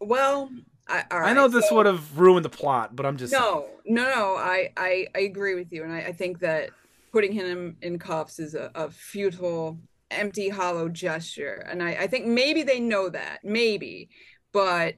Well, 0.00 0.50
I, 0.88 1.04
I 1.10 1.32
know 1.32 1.48
this 1.48 1.68
so- 1.68 1.76
would 1.76 1.86
have 1.86 2.18
ruined 2.18 2.44
the 2.44 2.50
plot, 2.50 2.94
but 2.94 3.06
I'm 3.06 3.16
just 3.16 3.32
No, 3.32 3.66
no, 3.84 4.04
no. 4.04 4.36
I, 4.36 4.72
I, 4.76 5.06
I 5.14 5.18
agree 5.20 5.54
with 5.54 5.72
you, 5.72 5.82
and 5.84 5.92
I, 5.92 5.98
I 6.00 6.12
think 6.12 6.38
that 6.40 6.70
putting 7.12 7.32
him 7.32 7.76
in 7.82 7.98
cuffs 7.98 8.38
is 8.38 8.54
a, 8.54 8.70
a 8.74 8.90
futile, 8.90 9.78
empty, 10.10 10.48
hollow 10.48 10.88
gesture. 10.88 11.66
And 11.68 11.82
I, 11.82 11.92
I 11.92 12.06
think 12.06 12.26
maybe 12.26 12.62
they 12.62 12.78
know 12.78 13.08
that, 13.08 13.40
maybe, 13.42 14.10
but 14.52 14.96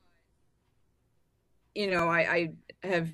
you 1.75 1.89
know, 1.91 2.09
I, 2.09 2.19
I 2.83 2.87
have 2.87 3.09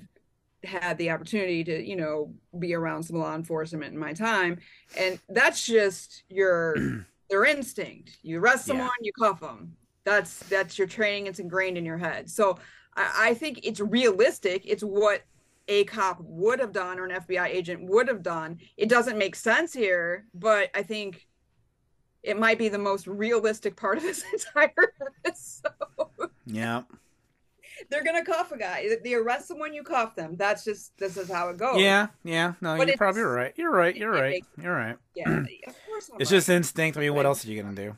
had 0.63 0.97
the 0.97 1.11
opportunity 1.11 1.63
to, 1.63 1.87
you 1.87 1.95
know, 1.95 2.33
be 2.57 2.73
around 2.73 3.03
some 3.03 3.17
law 3.17 3.35
enforcement 3.35 3.93
in 3.93 3.99
my 3.99 4.13
time, 4.13 4.57
and 4.97 5.19
that's 5.29 5.65
just 5.65 6.23
your 6.29 6.75
their 7.29 7.45
instinct. 7.45 8.17
You 8.23 8.39
arrest 8.39 8.67
Yeah. 8.67 8.73
someone, 8.73 8.89
you 9.01 9.11
cuff 9.19 9.39
them. 9.39 9.75
That's 10.05 10.39
that's 10.49 10.77
your 10.77 10.87
training. 10.87 11.27
It's 11.27 11.39
ingrained 11.39 11.77
in 11.77 11.85
your 11.85 11.97
head. 11.97 12.29
So 12.29 12.57
I, 12.95 13.29
I 13.29 13.33
think 13.33 13.59
it's 13.63 13.79
realistic. 13.79 14.63
It's 14.65 14.83
what 14.83 15.23
a 15.67 15.83
cop 15.85 16.19
would 16.21 16.59
have 16.59 16.71
done 16.71 16.99
or 16.99 17.05
an 17.05 17.19
FBI 17.21 17.47
agent 17.47 17.89
would 17.89 18.07
have 18.07 18.21
done. 18.21 18.59
It 18.77 18.87
doesn't 18.87 19.17
make 19.17 19.35
sense 19.35 19.73
here, 19.73 20.25
but 20.35 20.69
I 20.75 20.83
think 20.83 21.27
it 22.21 22.37
might 22.39 22.57
be 22.59 22.69
the 22.69 22.77
most 22.77 23.07
realistic 23.07 23.75
part 23.75 23.97
of 23.97 24.03
this 24.03 24.23
entire 24.33 24.71
episode. 25.25 25.71
yeah. 26.45 26.83
They're 27.89 28.03
gonna 28.05 28.23
cuff 28.23 28.51
a 28.53 28.57
guy. 28.57 28.87
They 29.03 29.15
arrest 29.15 29.47
someone, 29.49 29.73
you 29.73 29.83
cuff 29.83 30.15
them. 30.15 30.37
That's 30.37 30.63
just 30.63 30.97
this 30.97 31.17
is 31.17 31.29
how 31.29 31.49
it 31.49 31.57
goes. 31.57 31.81
Yeah, 31.81 32.07
yeah. 32.23 32.53
No, 32.61 32.77
But 32.77 32.87
you're 32.87 32.95
probably 32.97 33.21
right. 33.23 33.53
You're 33.57 33.71
right. 33.71 33.93
You're 33.95 34.11
right. 34.11 34.29
makes- 34.31 34.47
You're 34.61 34.73
right. 34.75 34.97
yeah. 35.15 35.39
Of 35.67 35.75
course, 35.85 36.09
I'm 36.13 36.21
It's 36.21 36.31
right. 36.31 36.37
just 36.37 36.49
instinct. 36.49 36.97
I 36.97 37.01
mean, 37.01 37.13
what 37.13 37.25
else 37.25 37.43
are 37.45 37.49
you 37.51 37.61
gonna 37.61 37.75
do? 37.75 37.97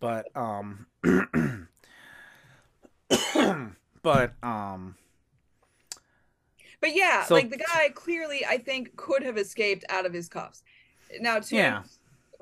But 0.00 0.34
um, 0.34 0.86
but 4.02 4.32
um, 4.42 4.96
But 6.80 6.94
yeah, 6.96 7.24
So- 7.24 7.34
like 7.34 7.50
the 7.50 7.58
guy 7.58 7.90
clearly, 7.94 8.44
I 8.46 8.58
think, 8.58 8.96
could 8.96 9.22
have 9.22 9.36
escaped 9.36 9.84
out 9.88 10.06
of 10.06 10.12
his 10.12 10.28
cuffs. 10.28 10.62
Now, 11.20 11.40
too. 11.40 11.56
Yeah. 11.56 11.82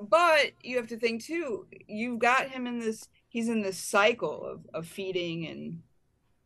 But 0.01 0.53
you 0.63 0.77
have 0.77 0.87
to 0.89 0.97
think 0.97 1.25
too. 1.25 1.67
You've 1.89 2.21
got 2.21 2.49
him 2.49 2.67
in 2.69 2.79
this. 2.79 3.09
He's 3.29 3.49
in 3.49 3.63
this 3.63 3.77
cycle 3.79 4.45
of 4.45 4.61
of 4.73 4.87
feeding 4.87 5.47
and 5.49 5.83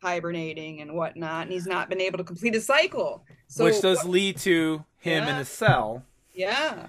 hibernating 0.00 0.80
and 0.80 0.94
whatnot, 0.94 1.42
and 1.42 1.52
he's 1.52 1.66
not 1.66 1.90
been 1.90 2.00
able 2.00 2.16
to 2.18 2.24
complete 2.24 2.54
his 2.54 2.64
cycle. 2.64 3.24
So, 3.48 3.64
which 3.64 3.82
does 3.82 4.04
lead 4.06 4.38
to 4.38 4.84
him 5.00 5.24
in 5.24 5.28
Yeah. 5.34 5.40
a 5.40 5.44
cell, 5.44 6.02
yeah, 6.32 6.86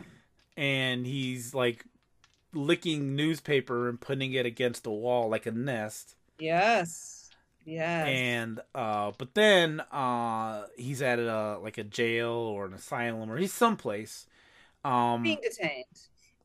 and 0.55 1.05
he's 1.05 1.53
like 1.53 1.83
licking 2.53 3.15
newspaper 3.15 3.89
and 3.89 3.99
putting 3.99 4.33
it 4.33 4.45
against 4.45 4.83
the 4.83 4.91
wall 4.91 5.29
like 5.29 5.45
a 5.45 5.51
nest. 5.51 6.15
yes, 6.39 7.29
yes, 7.65 8.07
and 8.07 8.59
uh 8.75 9.11
but 9.17 9.33
then 9.35 9.79
uh 9.91 10.65
he's 10.77 11.01
at 11.01 11.19
a 11.19 11.57
like 11.59 11.77
a 11.77 11.83
jail 11.83 12.31
or 12.31 12.65
an 12.65 12.73
asylum 12.73 13.31
or 13.31 13.37
he's 13.37 13.53
someplace 13.53 14.27
um 14.83 15.23
being 15.23 15.39
detained. 15.41 15.85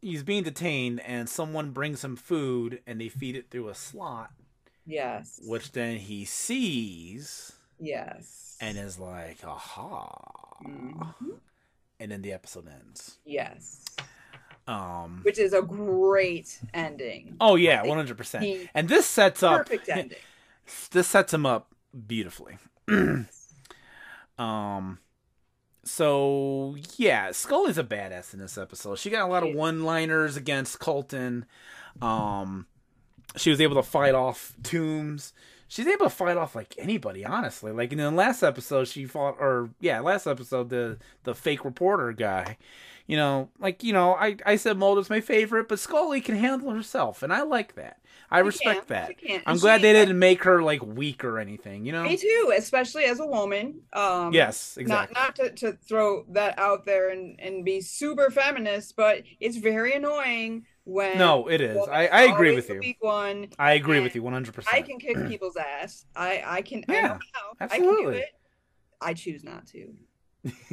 he's 0.01 0.23
being 0.23 0.45
detained 0.45 1.01
and 1.01 1.29
someone 1.29 1.71
brings 1.73 2.05
him 2.05 2.15
food 2.17 2.81
and 2.87 3.01
they 3.01 3.09
feed 3.09 3.35
it 3.37 3.51
through 3.51 3.69
a 3.69 3.75
slot 3.75 4.31
Yes. 4.87 5.41
which 5.45 5.73
then 5.73 5.97
he 5.97 6.25
sees 6.25 7.53
Yes. 7.81 8.57
and 8.61 8.79
is 8.79 8.99
like, 8.99 9.39
aha. 9.45 10.57
Mhm. 10.65 11.39
And 12.01 12.11
then 12.11 12.23
the 12.23 12.33
episode 12.33 12.67
ends. 12.69 13.19
Yes. 13.25 13.85
Um. 14.69 15.21
Which 15.23 15.39
is 15.39 15.55
a 15.55 15.63
great 15.63 16.61
ending. 16.75 17.37
Oh 17.41 17.57
yeah, 17.57 17.83
one 17.83 17.97
hundred 17.97 18.19
percent. 18.19 18.69
And 18.75 18.89
this 18.89 19.07
sets 19.07 19.43
up 19.43 19.67
Perfect 19.67 19.89
ending. 19.89 20.19
this 20.91 21.09
sets 21.09 21.33
him 21.33 21.47
up 21.47 21.75
beautifully. 22.07 22.59
um. 24.39 24.99
So 25.85 26.77
yeah, 26.97 27.33
Scully's 27.33 27.79
a 27.79 27.85
badass 27.85 28.35
in 28.35 28.41
this 28.41 28.59
episode. 28.59 28.99
She 28.99 29.09
got 29.09 29.27
a 29.27 29.33
lot 29.33 29.43
of 29.43 29.55
one-liners 29.55 30.37
against 30.37 30.79
Colton. 30.79 31.47
Um, 32.03 32.67
she 33.37 33.49
was 33.49 33.61
able 33.61 33.77
to 33.77 33.83
fight 33.83 34.15
off 34.15 34.55
Toombs. 34.63 35.33
She's 35.69 35.87
able 35.87 36.07
to 36.07 36.11
fight 36.11 36.37
off 36.37 36.55
like 36.55 36.75
anybody, 36.79 37.25
honestly. 37.25 37.73
Like 37.73 37.93
in 37.93 37.99
the 37.99 38.11
last 38.11 38.43
episode, 38.43 38.89
she 38.89 39.05
fought, 39.05 39.37
or 39.39 39.71
yeah, 39.81 40.01
last 40.01 40.27
episode, 40.27 40.71
the 40.71 40.99
the 41.25 41.35
fake 41.35 41.65
reporter 41.65 42.13
guy. 42.13 42.57
You 43.07 43.17
know, 43.17 43.49
like 43.59 43.83
you 43.83 43.93
know, 43.93 44.15
I 44.15 44.37
I 44.45 44.57
said 44.57 44.77
Mulder's 44.79 45.09
my 45.11 45.21
favorite, 45.21 45.69
but 45.69 45.79
Scully 45.79 46.21
can 46.21 46.37
handle 46.37 46.71
herself, 46.71 47.23
and 47.23 47.33
I 47.33 47.43
like 47.43 47.75
that. 47.77 47.99
I 48.31 48.41
She 48.41 48.47
respect 48.47 48.89
can, 48.89 48.97
that. 48.97 49.43
I'm 49.47 49.57
glad 49.59 49.81
they 49.81 49.93
didn't 49.95 50.19
make 50.19 50.45
her 50.45 50.63
like 50.63 50.85
weak 50.85 51.25
or 51.25 51.39
anything. 51.39 51.87
You 51.87 51.93
know? 51.93 52.03
Me 52.03 52.17
too, 52.17 52.53
especially 52.57 53.05
as 53.05 53.21
a 53.21 53.27
woman. 53.27 53.81
Um, 53.93 54.33
Yes, 54.35 54.77
exactly. 54.77 55.15
Not 55.15 55.23
not 55.23 55.37
to, 55.37 55.51
to 55.53 55.73
throw 55.73 56.25
that 56.31 56.59
out 56.59 56.85
there 56.85 57.11
and, 57.11 57.41
and 57.41 57.65
be 57.65 57.81
super 57.81 58.31
feminist, 58.31 58.97
but 58.97 59.23
it's 59.41 59.57
very 59.57 59.95
annoying 59.95 60.67
when 60.89 61.19
no, 61.19 61.49
it 61.49 61.61
is. 61.61 61.77
I, 61.87 62.07
I 62.07 62.23
agree 62.23 62.55
with 62.55 62.69
you. 62.69 62.81
weak 62.81 62.97
one. 63.01 63.49
I 63.59 63.73
agree 63.73 64.01
with 64.01 64.15
you 64.15 64.23
100. 64.23 64.55
percent 64.55 64.75
I 64.75 64.83
can 64.83 64.99
kick 64.99 65.17
people's 65.29 65.57
ass. 65.57 66.07
I 66.17 66.43
I 66.47 66.63
can. 66.63 66.85
I 66.89 66.95
Yeah, 66.95 67.09
know 67.09 67.19
how. 67.35 67.53
I 67.61 67.67
can 67.69 67.83
do 67.83 67.91
absolutely. 67.91 68.17
it. 68.19 68.29
I 69.01 69.15
choose 69.15 69.45
not 69.45 69.67
to. 69.69 69.95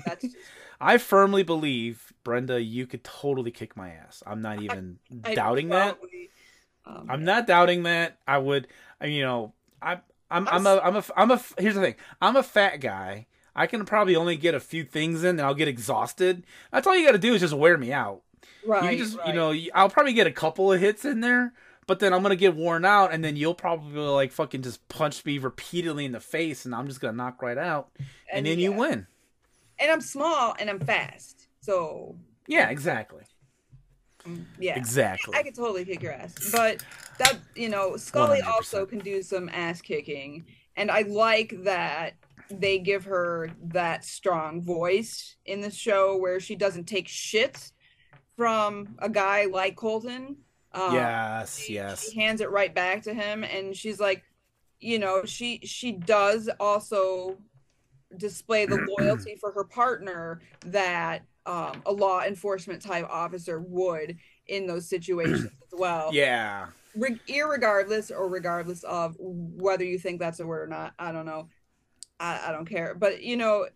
That's 0.05 0.25
I 0.81 0.97
firmly 0.97 1.43
believe, 1.43 2.13
Brenda, 2.23 2.61
you 2.61 2.85
could 2.87 3.03
totally 3.03 3.51
kick 3.51 3.75
my 3.77 3.89
ass. 3.89 4.23
I'm 4.25 4.41
not 4.41 4.61
even 4.61 4.99
I 5.23 5.35
doubting 5.35 5.69
that. 5.69 5.97
probably, 5.99 6.29
um, 6.85 7.07
I'm 7.09 7.23
not 7.23 7.47
doubting 7.47 7.83
that. 7.83 8.17
I 8.27 8.37
would, 8.37 8.67
you 9.03 9.21
know, 9.21 9.53
I, 9.81 9.99
I'm, 10.29 10.47
I'm 10.47 10.65
a, 10.65 10.79
I'm 10.83 10.95
a, 10.97 11.03
I'm 11.15 11.31
a. 11.31 11.41
Here's 11.57 11.75
the 11.75 11.81
thing. 11.81 11.95
I'm 12.21 12.35
a 12.35 12.43
fat 12.43 12.77
guy. 12.81 13.27
I 13.55 13.67
can 13.67 13.85
probably 13.85 14.17
only 14.17 14.35
get 14.35 14.53
a 14.53 14.59
few 14.59 14.83
things 14.83 15.23
in, 15.23 15.31
and 15.39 15.41
I'll 15.41 15.53
get 15.53 15.69
exhausted. 15.69 16.45
That's 16.71 16.85
all 16.85 16.95
you 16.95 17.05
got 17.05 17.13
to 17.13 17.17
do 17.17 17.33
is 17.33 17.41
just 17.41 17.53
wear 17.53 17.77
me 17.77 17.93
out. 17.93 18.21
Right. 18.65 18.97
you 18.97 19.03
just, 19.03 19.17
right. 19.17 19.27
you 19.27 19.33
know, 19.33 19.53
I'll 19.73 19.89
probably 19.89 20.13
get 20.13 20.27
a 20.27 20.31
couple 20.31 20.71
of 20.71 20.79
hits 20.79 21.05
in 21.05 21.21
there, 21.21 21.53
but 21.87 21.99
then 21.99 22.13
I'm 22.13 22.21
gonna 22.21 22.35
get 22.35 22.55
worn 22.55 22.85
out, 22.85 23.13
and 23.13 23.23
then 23.23 23.35
you'll 23.35 23.55
probably 23.55 23.99
like 23.99 24.31
fucking 24.31 24.61
just 24.61 24.87
punch 24.87 25.25
me 25.25 25.37
repeatedly 25.37 26.05
in 26.05 26.11
the 26.11 26.19
face, 26.19 26.65
and 26.65 26.73
I'm 26.73 26.87
just 26.87 27.01
gonna 27.01 27.13
knock 27.13 27.41
right 27.41 27.57
out, 27.57 27.89
and, 28.31 28.45
then 28.45 28.59
you 28.59 28.71
win. 28.71 29.07
And 29.79 29.91
I'm 29.91 30.01
small 30.01 30.55
and 30.57 30.69
I'm 30.69 30.79
fast, 30.79 31.47
so 31.61 32.15
Yeah, 32.47 32.69
exactly, 32.69 33.23
mm, 34.25 34.45
yeah. 34.59 34.77
exactly. 34.77 35.35
I 35.35 35.43
could 35.43 35.55
totally 35.55 35.85
kick 35.85 36.01
your 36.01 36.13
ass. 36.13 36.33
But 36.51 36.83
that 37.17 37.37
you 37.55 37.69
know, 37.69 37.97
Scully 37.97 38.41
100%. 38.41 38.47
also 38.47 38.85
can 38.85 38.99
do 38.99 39.21
some 39.21 39.49
ass 39.49 39.81
kicking. 39.81 40.45
And 40.77 40.91
I 40.91 41.01
like 41.03 41.53
that 41.63 42.15
they 42.49 42.79
give 42.79 43.05
her 43.05 43.49
that 43.63 44.03
strong 44.03 44.61
voice 44.61 45.35
in 45.45 45.61
the 45.61 45.71
show 45.71 46.17
where 46.17 46.39
she 46.39 46.55
doesn't 46.55 46.85
take 46.85 47.07
shit 47.07 47.71
from 48.35 48.95
a 48.99 49.09
guy 49.09 49.45
like 49.45 49.75
Colton. 49.75 50.37
Um, 50.71 50.93
yes, 50.93 51.57
she, 51.57 51.73
yes. 51.75 52.09
she 52.09 52.19
hands 52.19 52.41
it 52.41 52.51
right 52.51 52.73
back 52.73 53.03
to 53.03 53.13
him 53.13 53.45
and 53.45 53.75
she's 53.75 53.99
like 53.99 54.23
you 54.81 54.99
know 54.99 55.23
she 55.23 55.59
she 55.63 55.93
does 55.93 56.49
also 56.59 57.37
display 58.17 58.65
the 58.65 58.85
loyalty 58.99 59.37
for 59.39 59.51
her 59.53 59.63
partner 59.63 60.41
that 60.65 61.23
um, 61.45 61.81
a 61.85 61.91
law 61.91 62.23
enforcement 62.23 62.81
type 62.81 63.07
officer 63.09 63.61
would 63.61 64.17
in 64.47 64.67
those 64.67 64.89
situations 64.89 65.45
as 65.73 65.79
well 65.79 66.13
Yeah, 66.13 66.67
Re- 66.95 67.19
irregardless 67.29 68.11
or 68.11 68.27
regardless 68.27 68.83
of 68.83 69.15
whether 69.19 69.83
you 69.83 69.97
think 69.97 70.19
that's 70.19 70.39
a 70.39 70.45
word 70.45 70.63
or 70.63 70.67
not 70.67 70.93
i 70.99 71.11
don't 71.11 71.25
know 71.25 71.47
I, 72.19 72.45
I 72.47 72.51
don't 72.51 72.69
care. 72.69 72.95
But 72.95 73.21
you 73.23 73.37
know 73.37 73.67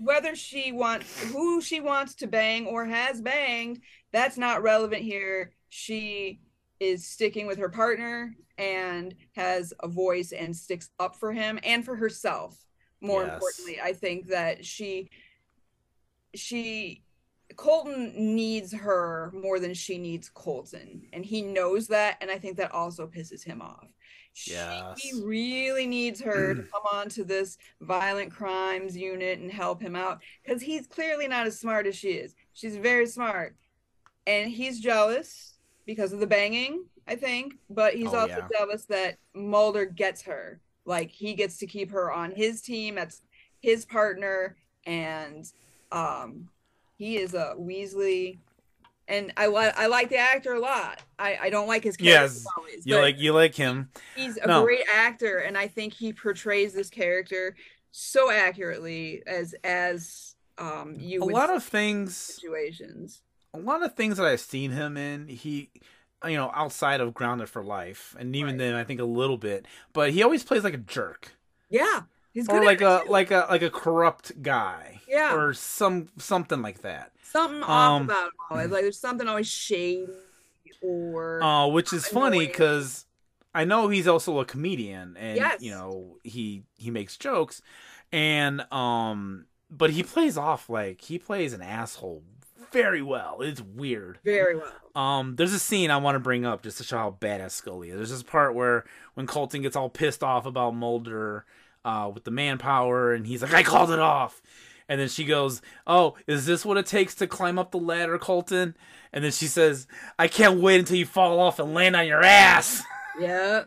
whether 0.00 0.34
she 0.34 0.72
wants 0.72 1.22
who 1.32 1.60
she 1.60 1.80
wants 1.80 2.14
to 2.16 2.26
bang 2.26 2.66
or 2.66 2.84
has 2.84 3.20
banged 3.20 3.80
that's 4.12 4.36
not 4.36 4.62
relevant 4.62 5.02
here. 5.02 5.52
She 5.68 6.40
is 6.80 7.06
sticking 7.06 7.46
with 7.46 7.58
her 7.58 7.68
partner 7.68 8.34
and 8.58 9.14
has 9.34 9.72
a 9.80 9.88
voice 9.88 10.32
and 10.32 10.54
sticks 10.54 10.90
up 11.00 11.16
for 11.16 11.32
him 11.32 11.58
and 11.64 11.84
for 11.84 11.96
herself. 11.96 12.58
More 13.00 13.22
Yes. 13.24 13.34
importantly 13.34 13.80
i 13.82 13.92
think 13.92 14.28
that 14.28 14.64
she 14.64 15.10
she 16.34 17.02
colton 17.56 18.12
needs 18.34 18.72
her 18.72 19.30
more 19.34 19.58
than 19.58 19.74
she 19.74 19.98
needs 19.98 20.30
colton. 20.30 21.02
And 21.12 21.24
he 21.24 21.42
knows 21.42 21.88
that 21.88 22.16
and 22.20 22.30
i 22.30 22.38
think 22.38 22.56
that 22.58 22.72
also 22.72 23.06
pisses 23.06 23.44
him 23.44 23.60
off 23.60 23.88
Yes. 24.46 25.00
he 25.00 25.20
really 25.22 25.86
needs 25.86 26.20
her 26.20 26.54
to 26.54 26.62
come 26.62 26.82
on 26.92 27.08
to 27.10 27.24
this 27.24 27.58
violent 27.80 28.32
crimes 28.32 28.96
unit 28.96 29.38
and 29.38 29.50
help 29.52 29.80
him 29.80 29.94
out 29.94 30.20
because 30.44 30.62
he's 30.62 30.86
clearly 30.86 31.28
not 31.28 31.46
as 31.46 31.58
smart 31.58 31.86
as 31.86 31.94
she 31.94 32.12
is 32.12 32.34
she's 32.54 32.76
very 32.76 33.06
smart 33.06 33.54
and 34.26 34.50
he's 34.50 34.80
jealous 34.80 35.58
because 35.86 36.12
of 36.12 36.20
the 36.20 36.26
banging 36.26 36.84
i 37.06 37.14
think 37.14 37.54
but 37.68 37.94
he's 37.94 38.14
Oh, 38.14 38.20
also 38.20 38.28
yeah. 38.38 38.48
jealous 38.56 38.84
that 38.86 39.16
mulder 39.34 39.84
gets 39.84 40.22
her 40.22 40.60
like 40.86 41.10
he 41.10 41.34
gets 41.34 41.58
to 41.58 41.66
keep 41.66 41.90
her 41.90 42.10
on 42.10 42.30
his 42.30 42.62
team 42.62 42.94
that's 42.94 43.22
his 43.60 43.84
partner 43.84 44.56
and 44.86 45.46
um 45.92 46.48
he 46.96 47.18
is 47.18 47.34
a 47.34 47.54
weasley 47.58 48.38
and 49.08 49.32
i 49.36 49.46
like 49.46 49.76
i 49.78 49.86
like 49.86 50.08
the 50.08 50.16
actor 50.16 50.54
a 50.54 50.60
lot 50.60 51.00
i 51.18 51.36
i 51.42 51.50
don't 51.50 51.66
like 51.68 51.84
his 51.84 51.96
character 51.96 52.26
Yes, 52.28 52.46
always, 52.56 52.86
you 52.86 52.98
like 52.98 53.18
you 53.18 53.32
like 53.32 53.54
him. 53.54 53.90
he's 54.14 54.36
a 54.38 54.48
No. 54.48 54.62
great 54.64 54.84
actor 54.92 55.38
and 55.38 55.56
i 55.56 55.66
think 55.66 55.92
he 55.92 56.12
portrays 56.12 56.72
this 56.72 56.90
character 56.90 57.54
so 57.90 58.30
accurately 58.30 59.22
as 59.26 59.54
as 59.64 60.34
um 60.58 60.96
you 60.98 61.20
A 61.22 61.24
lot 61.24 61.50
of 61.50 61.62
things. 61.62 62.26
situations 62.36 63.22
a 63.54 63.58
lot 63.58 63.82
of 63.82 63.94
things 63.94 64.16
that 64.16 64.26
I've 64.26 64.40
seen 64.40 64.70
him 64.70 64.96
in, 64.96 65.28
he, 65.28 65.70
you 66.24 66.36
know, 66.36 66.50
outside 66.54 67.00
of 67.00 67.12
Grounded 67.14 67.48
for 67.48 67.62
Life, 67.62 68.16
and 68.18 68.34
even 68.34 68.52
Right. 68.52 68.58
then, 68.58 68.74
I 68.74 68.84
think 68.84 69.00
a 69.00 69.04
little 69.04 69.36
bit, 69.36 69.66
but 69.92 70.10
he 70.12 70.22
always 70.22 70.42
plays 70.44 70.64
like 70.64 70.74
a 70.74 70.78
jerk 70.78 71.32
yeah 71.70 72.02
he's 72.32 72.48
or 72.48 72.64
like 72.64 72.80
a 72.80 73.02
like 73.08 73.30
a 73.30 73.46
like 73.50 73.62
a 73.62 73.70
corrupt 73.70 74.42
guy, 74.42 75.00
Yeah. 75.08 75.34
or 75.36 75.54
some 75.54 76.08
something 76.18 76.62
like 76.62 76.82
that. 76.82 77.12
something 77.22 77.62
off 77.62 77.70
um, 78.00 78.02
about 78.04 78.26
him 78.26 78.32
always 78.50 78.70
like 78.70 78.82
there's 78.82 78.98
something 79.00 79.26
always 79.28 79.48
shady 79.48 80.06
or 80.82 81.42
Uh, 81.42 81.66
which 81.68 81.92
is 81.92 82.06
funny 82.06 82.46
because 82.46 83.06
I 83.54 83.64
know 83.64 83.88
he's 83.88 84.08
also 84.08 84.38
a 84.40 84.44
comedian, 84.44 85.16
and 85.16 85.36
Yes. 85.36 85.60
you 85.62 85.70
know 85.70 86.16
he 86.24 86.64
he 86.76 86.90
makes 86.90 87.16
jokes, 87.16 87.62
and 88.10 88.60
um, 88.72 89.46
but 89.70 89.90
he 89.90 90.02
plays 90.02 90.36
off 90.38 90.68
like 90.68 91.02
he 91.02 91.18
plays 91.18 91.52
an 91.52 91.62
asshole 91.62 92.22
very 92.72 93.02
well. 93.02 93.42
It's 93.42 93.60
weird. 93.60 94.18
very 94.24 94.56
well 94.56 94.72
Um, 94.96 95.36
there's 95.36 95.52
a 95.52 95.58
scene 95.58 95.90
I 95.90 95.98
want 95.98 96.14
to 96.16 96.20
bring 96.20 96.46
up 96.46 96.62
just 96.62 96.78
to 96.78 96.84
show 96.84 96.96
how 96.96 97.16
badass 97.20 97.50
Scully 97.50 97.90
is. 97.90 97.96
There's 97.96 98.10
this 98.10 98.22
part 98.22 98.54
where 98.54 98.84
when 99.14 99.26
Colton 99.26 99.60
gets 99.62 99.76
all 99.76 99.90
pissed 99.90 100.22
off 100.22 100.46
about 100.46 100.74
Mulder, 100.74 101.44
uh, 101.84 102.10
with 102.12 102.24
the 102.24 102.30
manpower, 102.30 103.12
and 103.12 103.26
he's 103.26 103.42
like, 103.42 103.54
"I 103.54 103.62
called 103.62 103.90
it 103.90 103.98
off," 103.98 104.42
and 104.88 105.00
then 105.00 105.08
she 105.08 105.24
goes, 105.24 105.62
"Oh, 105.86 106.16
is 106.26 106.46
this 106.46 106.64
what 106.64 106.76
it 106.76 106.86
takes 106.86 107.14
to 107.16 107.26
climb 107.26 107.58
up 107.58 107.70
the 107.70 107.78
ladder, 107.78 108.18
Colton?" 108.18 108.76
And 109.12 109.24
then 109.24 109.32
she 109.32 109.46
says, 109.46 109.86
"I 110.18 110.28
can't 110.28 110.60
wait 110.60 110.78
until 110.80 110.96
you 110.96 111.06
fall 111.06 111.38
off 111.40 111.58
and 111.58 111.74
land 111.74 111.96
on 111.96 112.06
your 112.06 112.22
ass." 112.24 112.82
yeah 113.20 113.64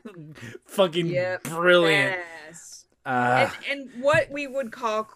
Fucking 0.66 1.08
Yep. 1.08 1.44
brilliant. 1.44 2.20
badass. 2.50 2.86
Uh, 3.06 3.52
and, 3.70 3.80
and 3.94 4.04
what 4.04 4.30
we 4.32 4.48
would 4.48 4.72
call 4.72 5.08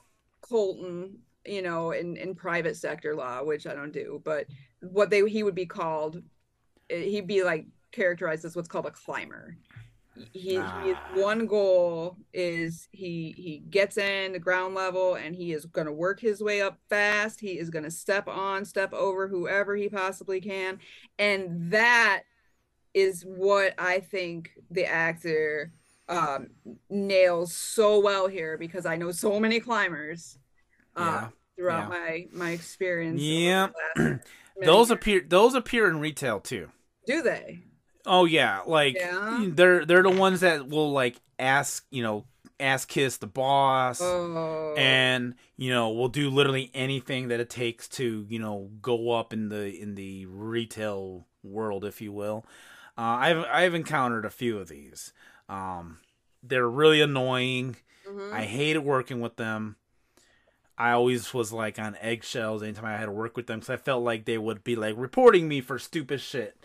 Colton, 0.41 1.19
you 1.45 1.61
know, 1.63 1.91
in, 1.91 2.15
in 2.17 2.35
private 2.35 2.77
sector 2.77 3.15
law, 3.15 3.43
which 3.43 3.65
I 3.65 3.73
don't 3.73 3.91
do, 3.91 4.21
but 4.23 4.45
what 4.81 5.09
they 5.09 5.27
he 5.27 5.41
would 5.43 5.55
be 5.55 5.65
called, 5.65 6.21
eh, 6.89 7.01
he'd 7.01 7.27
be 7.27 7.43
like 7.43 7.65
characterized 7.91 8.45
as 8.45 8.55
what's 8.55 8.67
called 8.67 8.85
a 8.85 8.91
climber. 8.91 9.57
He, 10.33 10.55
his 10.55 10.59
Ah. 10.61 11.11
one 11.15 11.45
goal 11.45 12.17
is 12.33 12.87
he 12.91 13.33
he 13.37 13.63
gets 13.69 13.97
in 13.97 14.33
the 14.33 14.39
ground 14.39 14.75
level 14.75 15.15
and 15.15 15.35
he 15.35 15.53
is 15.53 15.65
going 15.65 15.87
to 15.87 15.93
work 15.93 16.19
his 16.19 16.41
way 16.41 16.61
up 16.61 16.79
fast. 16.89 17.39
He 17.39 17.59
is 17.59 17.69
going 17.69 17.85
to 17.85 17.91
step 17.91 18.27
on, 18.27 18.65
step 18.65 18.93
over 18.93 19.27
whoever 19.27 19.75
he 19.75 19.89
possibly 19.89 20.41
can, 20.41 20.79
and 21.17 21.71
that 21.71 22.23
is 22.93 23.23
what 23.23 23.73
I 23.77 23.99
think 23.99 24.51
the 24.71 24.85
actor 24.85 25.71
um, 26.07 26.47
nails 26.89 27.53
so 27.53 27.99
well 27.99 28.27
here 28.27 28.57
because 28.57 28.85
I 28.85 28.95
know 28.95 29.11
so 29.11 29.39
many 29.39 29.59
climbers 29.59 30.37
uh, 30.95 31.01
yeah. 31.03 31.27
throughout 31.55 31.91
yeah. 31.91 31.99
my 31.99 32.27
my 32.31 32.49
experience. 32.51 33.21
Yeah. 33.21 33.67
the 33.95 34.01
last 34.01 34.19
many 34.59 34.65
Those 34.65 34.91
appear 34.91 35.21
those 35.27 35.53
appear 35.53 35.87
in 35.87 35.99
retail 35.99 36.39
too. 36.39 36.69
do 37.05 37.21
they? 37.21 37.61
Oh 38.05 38.25
yeah, 38.25 38.61
like 38.65 38.95
Yeah? 38.95 39.45
they're 39.49 39.85
they're 39.85 40.03
the 40.03 40.09
ones 40.09 40.39
that 40.41 40.67
will 40.67 40.91
like 40.91 41.19
ask 41.37 41.85
you 41.91 42.01
know 42.03 42.25
ask 42.59 42.87
kiss 42.89 43.17
the 43.17 43.27
boss. 43.27 44.01
Oh. 44.01 44.73
and 44.77 45.35
you 45.57 45.69
know 45.71 45.89
we'll 45.91 46.09
do 46.09 46.29
literally 46.29 46.69
anything 46.73 47.29
that 47.29 47.39
it 47.39 47.49
takes 47.49 47.87
to 47.89 48.25
you 48.29 48.39
know 48.39 48.69
go 48.81 49.11
up 49.11 49.31
in 49.33 49.49
the 49.49 49.69
in 49.81 49.95
the 49.95 50.25
retail 50.25 51.25
world 51.43 51.85
if 51.85 52.01
you 52.01 52.11
will 52.11 52.45
uh, 52.97 53.01
i've 53.01 53.45
i've 53.45 53.73
encountered 53.73 54.25
a 54.25 54.29
few 54.29 54.57
of 54.59 54.67
these 54.67 55.13
um 55.47 55.99
they're 56.43 56.67
really 56.69 56.99
annoying 57.01 57.77
Mhm. 58.07 58.33
i 58.33 58.43
hated 58.43 58.79
working 58.79 59.21
with 59.21 59.37
them 59.37 59.77
i 60.77 60.91
always 60.91 61.33
was 61.33 61.53
like 61.53 61.79
on 61.79 61.95
eggshells 62.01 62.61
anytime 62.63 62.85
i 62.85 62.97
had 62.97 63.05
to 63.05 63.11
work 63.11 63.37
with 63.37 63.47
them 63.47 63.59
because 63.59 63.69
i 63.73 63.77
felt 63.77 64.03
like 64.03 64.25
they 64.25 64.37
would 64.37 64.63
be 64.65 64.75
like 64.75 64.95
reporting 64.97 65.47
me 65.47 65.61
for 65.61 65.79
stupid 65.79 66.19
shit 66.19 66.57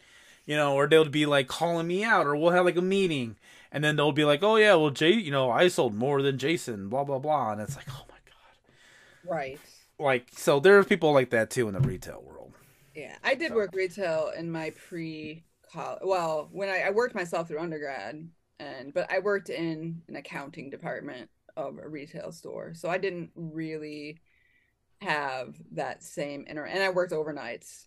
you 0.47 0.57
know 0.57 0.75
or 0.75 0.87
they'll 0.87 1.09
be 1.09 1.27
like 1.27 1.49
calling 1.49 1.87
me 1.87 2.05
out 2.05 2.27
or 2.27 2.37
we'll 2.37 2.51
have 2.51 2.65
like 2.65 2.77
a 2.77 2.83
meeting 2.83 3.37
and 3.73 3.83
then 3.83 3.97
they'll 3.97 4.12
be 4.12 4.25
like 4.25 4.43
oh 4.43 4.57
yeah 4.57 4.75
well 4.75 4.91
jay 4.91 5.12
you 5.12 5.31
know 5.31 5.51
i 5.51 5.69
sold 5.69 5.95
more 5.95 6.23
than 6.23 6.39
jason 6.39 6.89
blah 6.89 7.05
blah 7.05 7.19
blah 7.19 7.53
and 7.53 7.61
it's 7.61 7.77
like 7.77 7.87
oh 7.91 8.05
my 8.09 8.16
god 8.27 9.35
right. 9.35 9.61
like 9.99 10.29
so 10.33 10.61
there's 10.61 10.87
people 10.87 11.12
like 11.12 11.31
that 11.31 11.51
too 11.51 11.69
in 11.69 11.75
the 11.75 11.81
retail 11.81 12.23
world 12.23 12.35
Yeah, 12.95 13.16
I 13.25 13.35
did 13.35 13.53
work 13.53 13.75
retail 13.75 14.31
in 14.37 14.51
my 14.51 14.71
pre 14.71 15.45
college. 15.73 16.03
Well, 16.05 16.49
when 16.53 16.69
I, 16.69 16.83
I 16.83 16.91
worked 16.91 17.15
myself 17.15 17.49
through 17.49 17.59
undergrad, 17.59 18.29
and 18.61 18.95
but 18.95 19.11
I 19.11 19.19
worked 19.19 19.51
in 19.51 20.03
an 20.09 20.16
accounting 20.16 20.71
department 20.71 21.29
of 21.57 21.79
a 21.79 21.89
retail 21.89 22.31
store, 22.31 22.73
so 22.75 22.89
I 22.89 22.99
didn't 22.99 23.31
really 23.35 24.21
have 25.01 25.57
that 25.73 26.03
same 26.03 26.47
inner 26.49 26.65
And 26.65 26.83
I 26.83 26.91
worked 26.91 27.12
overnights. 27.12 27.87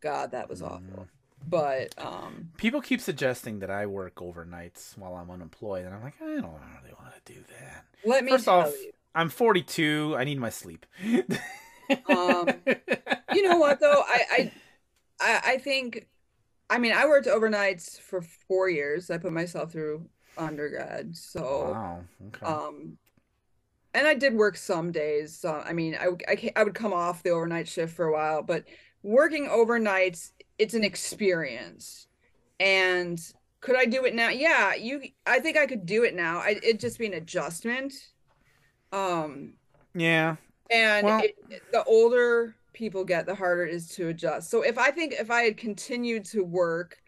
God, 0.00 0.32
that 0.32 0.48
was 0.48 0.60
mm-hmm. 0.60 0.74
awful. 0.92 1.06
But 1.48 1.94
um, 1.98 2.50
people 2.56 2.80
keep 2.80 3.00
suggesting 3.00 3.58
that 3.60 3.70
i 3.70 3.86
work 3.86 4.16
overnights 4.16 4.96
while 4.96 5.14
i'm 5.14 5.30
unemployed 5.30 5.84
and 5.84 5.94
i'm 5.94 6.02
like 6.02 6.14
i 6.20 6.24
don't 6.24 6.42
really 6.42 6.94
want 7.00 7.12
to 7.24 7.32
do 7.32 7.40
that 7.60 7.84
let 8.04 8.24
me 8.24 8.32
First 8.32 8.46
tell 8.46 8.60
off, 8.60 8.72
you. 8.72 8.92
i'm 9.14 9.28
42 9.28 10.14
i 10.18 10.24
need 10.24 10.38
my 10.38 10.50
sleep 10.50 10.86
Um, 12.08 12.48
You 13.34 13.42
know 13.48 13.58
what 13.58 13.80
though? 13.80 14.02
I 14.06 14.52
I 15.20 15.40
I, 15.44 15.58
think. 15.58 16.06
I 16.70 16.78
mean, 16.78 16.92
I 16.92 17.06
worked 17.06 17.26
overnights 17.26 18.00
for 18.00 18.22
four 18.22 18.68
years. 18.70 19.10
I 19.10 19.18
put 19.18 19.32
myself 19.32 19.72
through 19.72 20.08
undergrad, 20.36 21.16
so. 21.16 21.70
wow 21.72 22.04
okay 22.28 22.46
Um, 22.46 22.98
and 23.92 24.06
I 24.08 24.14
did 24.14 24.34
work 24.34 24.56
some 24.56 24.90
days. 24.92 25.36
So, 25.38 25.52
I 25.64 25.72
mean, 25.72 25.94
I, 25.94 26.08
I, 26.28 26.52
I 26.56 26.64
would 26.64 26.74
come 26.74 26.92
off 26.92 27.22
the 27.22 27.30
overnight 27.30 27.68
shift 27.68 27.94
for 27.94 28.06
a 28.06 28.12
while, 28.12 28.42
but 28.42 28.64
working 29.02 29.46
overnights, 29.46 30.32
it's 30.58 30.74
an 30.74 30.84
experience. 30.84 32.06
And 32.60 33.20
could 33.60 33.76
I 33.76 33.84
do 33.84 34.04
it 34.04 34.14
now? 34.14 34.28
Yeah, 34.28 34.74
you. 34.74 35.02
I 35.26 35.40
think 35.40 35.56
I 35.56 35.66
could 35.66 35.86
do 35.86 36.04
it 36.04 36.14
now. 36.14 36.38
I, 36.38 36.50
it'd 36.62 36.80
just 36.80 36.98
be 36.98 37.06
an 37.06 37.14
adjustment. 37.14 37.94
Um, 38.92 39.54
yeah 39.94 40.36
and 40.70 41.06
Well- 41.06 41.20
it, 41.22 41.62
the 41.72 41.84
older 41.84 42.54
people 42.72 43.04
get, 43.04 43.26
the 43.26 43.34
harder 43.34 43.64
it 43.64 43.74
is 43.74 43.88
to 43.90 44.08
adjust. 44.08 44.50
So 44.50 44.62
if 44.62 44.78
I 44.78 44.90
think 44.90 45.12
if 45.12 45.30
I 45.30 45.42
had 45.42 45.56
continued 45.56 46.24
to 46.26 46.42
work 46.42 46.98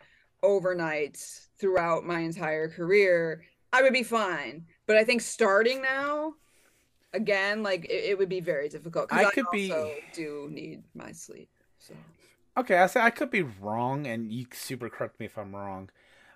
overnights 0.42 1.46
throughout 1.58 2.04
my 2.04 2.20
entire 2.20 2.68
career, 2.68 3.42
I 3.72 3.82
would 3.82 3.92
be 3.92 4.02
fine. 4.02 4.66
But 4.86 4.96
I 4.96 5.04
think 5.04 5.20
starting 5.20 5.82
now, 5.82 6.34
again, 7.12 7.62
like 7.62 7.86
it, 7.86 8.10
it 8.10 8.18
would 8.18 8.28
be 8.28 8.40
very 8.40 8.68
difficult. 8.68 9.12
I 9.12 9.24
I 9.24 9.30
could 9.30 9.46
be- 9.52 9.72
also 9.72 9.92
do 10.12 10.48
need 10.50 10.84
my 10.94 11.12
sleep. 11.12 11.50
So 11.78 11.94
Okay, 12.56 12.78
I 12.78 12.86
say 12.86 13.00
I 13.00 13.10
could 13.10 13.30
be 13.30 13.42
wrong, 13.42 14.06
and 14.06 14.32
you 14.32 14.46
super 14.52 14.88
correct 14.88 15.20
me 15.20 15.26
if 15.26 15.36
I'm 15.36 15.54
wrong. 15.54 15.90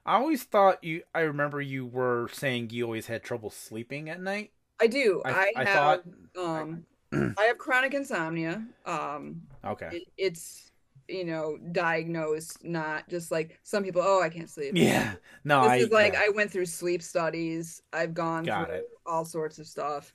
I 0.04 0.16
always 0.16 0.42
thought 0.44 0.82
you. 0.84 1.02
I 1.14 1.20
remember 1.20 1.60
you 1.60 1.86
were 1.86 2.28
saying 2.32 2.70
you 2.70 2.84
always 2.84 3.06
had 3.06 3.22
trouble 3.22 3.50
sleeping 3.50 4.08
at 4.10 4.20
night. 4.20 4.52
I 4.80 4.86
do. 4.86 5.22
I, 5.24 5.30
I, 5.30 5.52
I, 5.56 5.64
have 5.64 6.02
thought. 6.34 6.42
um 6.60 6.84
I 7.38 7.44
have 7.44 7.58
chronic 7.58 7.94
insomnia. 7.94 8.64
Um 8.86 9.42
Okay. 9.64 9.88
it, 9.92 10.08
it's 10.16 10.70
you 11.08 11.24
know 11.24 11.58
diagnosed 11.72 12.64
not 12.64 13.08
just 13.08 13.32
like 13.32 13.58
some 13.64 13.82
people 13.82 14.00
oh 14.04 14.22
i 14.22 14.28
can't 14.28 14.48
sleep 14.48 14.72
Yeah. 14.76 15.14
No, 15.42 15.62
this 15.62 15.72
I. 15.72 15.76
is 15.78 15.90
like 15.90 16.12
yeah. 16.12 16.22
i 16.26 16.28
went 16.28 16.52
through 16.52 16.66
sleep 16.66 17.02
studies 17.02 17.82
i've 17.92 18.14
gone 18.14 18.44
Got 18.44 18.68
through 18.68 18.76
it. 18.76 18.88
all 19.04 19.24
sorts 19.24 19.58
of 19.58 19.66
stuff 19.66 20.14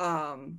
um 0.00 0.58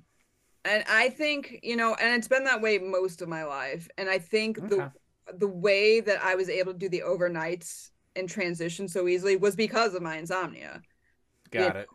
and 0.65 0.83
i 0.89 1.09
think 1.09 1.59
you 1.63 1.75
know 1.75 1.95
and 1.95 2.15
it's 2.15 2.27
been 2.27 2.43
that 2.43 2.61
way 2.61 2.77
most 2.77 3.21
of 3.21 3.29
my 3.29 3.43
life 3.43 3.87
and 3.97 4.09
i 4.09 4.17
think 4.17 4.57
Okay. 4.57 4.69
the 4.69 4.91
the 5.37 5.47
way 5.47 5.99
that 6.01 6.23
i 6.23 6.35
was 6.35 6.49
able 6.49 6.73
to 6.73 6.79
do 6.79 6.89
the 6.89 7.03
overnights 7.05 7.89
and 8.15 8.29
transition 8.29 8.87
so 8.87 9.07
easily 9.07 9.35
was 9.35 9.55
because 9.55 9.93
of 9.95 10.01
my 10.01 10.17
insomnia 10.17 10.81
Got 11.51 11.75
it. 11.75 11.89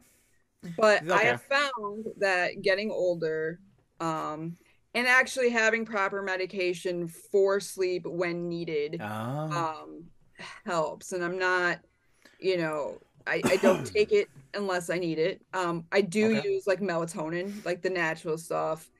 but 0.76 1.02
I 1.12 1.22
have 1.22 1.42
found 1.42 2.06
that 2.18 2.62
getting 2.62 2.90
older, 2.90 3.60
um, 4.00 4.56
and 4.94 5.06
actually 5.06 5.50
having 5.50 5.84
proper 5.84 6.22
medication 6.22 7.08
for 7.08 7.60
sleep 7.60 8.06
when 8.06 8.48
needed, 8.48 9.00
Oh. 9.02 9.50
um, 9.56 10.04
helps. 10.64 11.12
And 11.12 11.24
I'm 11.24 11.38
not, 11.38 11.78
you 12.40 12.56
know, 12.56 12.98
I, 13.28 13.44
I 13.50 13.56
don't 13.56 13.84
take 13.84 14.12
it 14.12 14.28
unless 14.54 14.90
I 14.90 14.98
need 14.98 15.18
it. 15.18 15.42
Um, 15.52 15.84
I 15.92 16.00
do 16.00 16.26
Okay. 16.26 16.40
use 16.42 16.66
like 16.66 16.80
melatonin, 16.80 17.64
like 17.64 17.82
the 17.82 17.90
natural 17.90 18.38
stuff, 18.38 18.90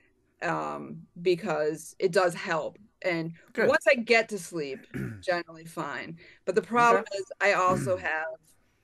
um, 0.43 1.03
because 1.21 1.95
it 1.99 2.13
does 2.13 2.35
help. 2.35 2.79
And 3.03 3.33
Good. 3.53 3.69
once 3.69 3.87
I 3.89 3.95
get 3.95 4.29
to 4.31 4.39
sleep, 4.39 4.87
generally 5.23 5.65
fine. 5.65 6.19
But 6.45 6.55
the 6.55 6.63
problem 6.63 7.03
is 7.19 7.25
I 7.41 7.55
also 7.55 7.97
have 7.97 8.25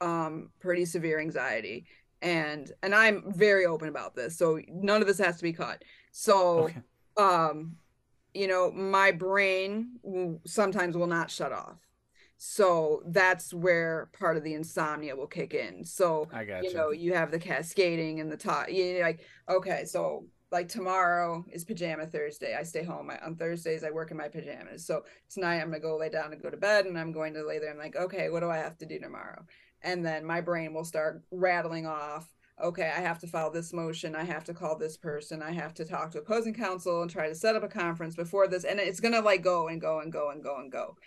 um 0.01 0.51
pretty 0.61 0.85
severe 0.85 1.21
anxiety 1.21 1.87
and 2.21 2.71
and 2.83 2.95
I'm 2.95 3.33
very 3.33 3.67
open 3.67 3.89
about 3.89 4.15
this. 4.15 4.37
So 4.37 4.61
none 4.69 5.01
of 5.01 5.07
this 5.07 5.19
has 5.19 5.37
to 5.37 5.43
be 5.43 5.53
cut. 5.53 5.83
So 6.13 6.65
Okay. 6.65 6.81
um 7.17 7.77
you 8.33 8.49
know, 8.49 8.73
my 8.73 9.13
brain 9.13 10.41
sometimes 10.47 10.97
will 10.97 11.07
not 11.07 11.31
shut 11.31 11.53
off. 11.53 11.79
So 12.47 13.03
that's 13.07 13.55
where 13.55 14.11
part 14.13 14.37
of 14.37 14.45
the 14.45 14.53
insomnia 14.53 15.17
will 15.17 15.27
kick 15.27 15.55
in. 15.55 15.83
So 15.83 16.29
I 16.31 16.45
got 16.45 16.63
you 16.63 16.75
know, 16.75 16.91
you 16.91 17.15
have 17.15 17.31
the 17.31 17.39
cascading 17.39 18.21
and 18.21 18.31
the 18.31 18.37
top. 18.37 18.71
You 18.71 19.01
like, 19.01 19.25
okay, 19.49 19.87
so 19.87 20.27
like 20.53 20.69
tomorrow 20.69 21.43
is 21.51 21.65
pajama 21.65 22.07
Thursday. 22.07 22.55
I 22.55 22.63
stay 22.63 22.85
home 22.85 23.09
I, 23.09 23.19
on 23.25 23.37
Thursdays. 23.37 23.83
I 23.83 23.91
work 23.91 24.11
in 24.11 24.19
my 24.19 24.29
pajamas. 24.29 24.87
So 24.87 25.05
tonight 25.31 25.63
I'm 25.63 25.71
gonna 25.71 25.81
go 25.81 25.97
lay 25.97 26.11
down 26.11 26.35
and 26.35 26.43
go 26.43 26.51
to 26.51 26.59
bed, 26.59 26.85
and 26.85 26.99
I'm 26.99 27.13
going 27.13 27.33
to 27.33 27.47
lay 27.47 27.59
there. 27.59 27.71
I'm 27.71 27.79
like, 27.79 27.97
okay, 27.97 28.29
what 28.29 28.41
do 28.41 28.51
I 28.51 28.59
have 28.59 28.77
to 28.77 28.87
do 28.87 29.01
tomorrow? 29.01 29.43
And 29.81 30.05
then 30.05 30.23
my 30.23 30.43
brain 30.43 30.75
will 30.75 30.85
start 30.85 31.23
rattling 31.31 31.87
off. 31.87 32.29
Okay, 32.63 32.93
I 32.95 33.01
have 33.01 33.19
to 33.21 33.27
file 33.27 33.51
this 33.51 33.73
motion. 33.73 34.15
I 34.15 34.25
have 34.25 34.45
to 34.45 34.55
call 34.55 34.77
this 34.77 34.99
person. 34.99 35.43
I 35.43 35.53
have 35.53 35.73
to 35.75 35.85
talk 35.87 36.11
to 36.11 36.19
opposing 36.19 36.53
counsel 36.53 37.01
and 37.01 37.11
try 37.11 37.27
to 37.27 37.35
set 37.35 37.57
up 37.57 37.63
a 37.63 37.69
conference 37.69 38.15
before 38.15 38.49
this. 38.49 38.65
And 38.65 38.79
it's 38.79 39.01
gonna 39.01 39.23
like 39.23 39.43
go 39.43 39.69
and 39.69 39.81
go 39.81 40.01
and 40.01 40.13
go 40.13 40.29
and 40.29 40.45
go 40.45 40.59
and 40.59 40.71
go, 40.71 40.99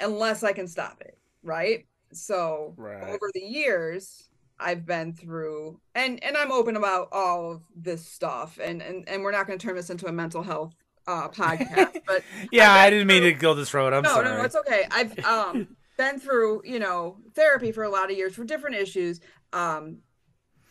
unless 0.00 0.42
I 0.42 0.52
can 0.52 0.68
stop 0.68 1.00
it, 1.00 1.18
right? 1.42 1.86
So 2.12 2.74
Right. 2.76 3.02
over 3.02 3.30
the 3.34 3.40
years 3.40 4.28
i've 4.58 4.86
been 4.86 5.12
through 5.12 5.78
and 5.94 6.22
and 6.24 6.34
i'm 6.34 6.50
open 6.50 6.76
about 6.76 7.08
all 7.12 7.52
of 7.52 7.62
this 7.76 8.06
stuff 8.06 8.58
and 8.62 8.80
and, 8.80 9.06
and 9.06 9.22
we're 9.22 9.30
not 9.30 9.46
going 9.46 9.58
to 9.58 9.66
turn 9.66 9.76
this 9.76 9.90
into 9.90 10.06
a 10.06 10.12
mental 10.12 10.42
health 10.42 10.74
uh 11.06 11.28
podcast 11.28 11.92
but 12.06 12.22
yeah, 12.50 12.72
I 12.72 12.88
didn't 12.88 13.06
mean 13.06 13.22
to 13.24 13.34
go 13.34 13.52
this 13.52 13.74
road. 13.74 13.92
I'm 13.92 14.02
no 14.04 14.14
sorry. 14.14 14.24
no 14.30 14.36
no 14.38 14.42
it's 14.44 14.56
okay 14.56 14.86
i've 14.90 15.22
um 15.26 15.68
been 15.98 16.18
through 16.18 16.62
you 16.64 16.78
know 16.78 17.18
therapy 17.34 17.70
for 17.70 17.84
a 17.84 17.90
lot 17.90 18.10
of 18.10 18.16
years 18.16 18.34
for 18.34 18.44
different 18.44 18.76
issues 18.76 19.20
um 19.52 19.98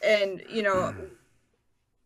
and 0.04 0.42
you 0.50 0.64
know 0.64 0.92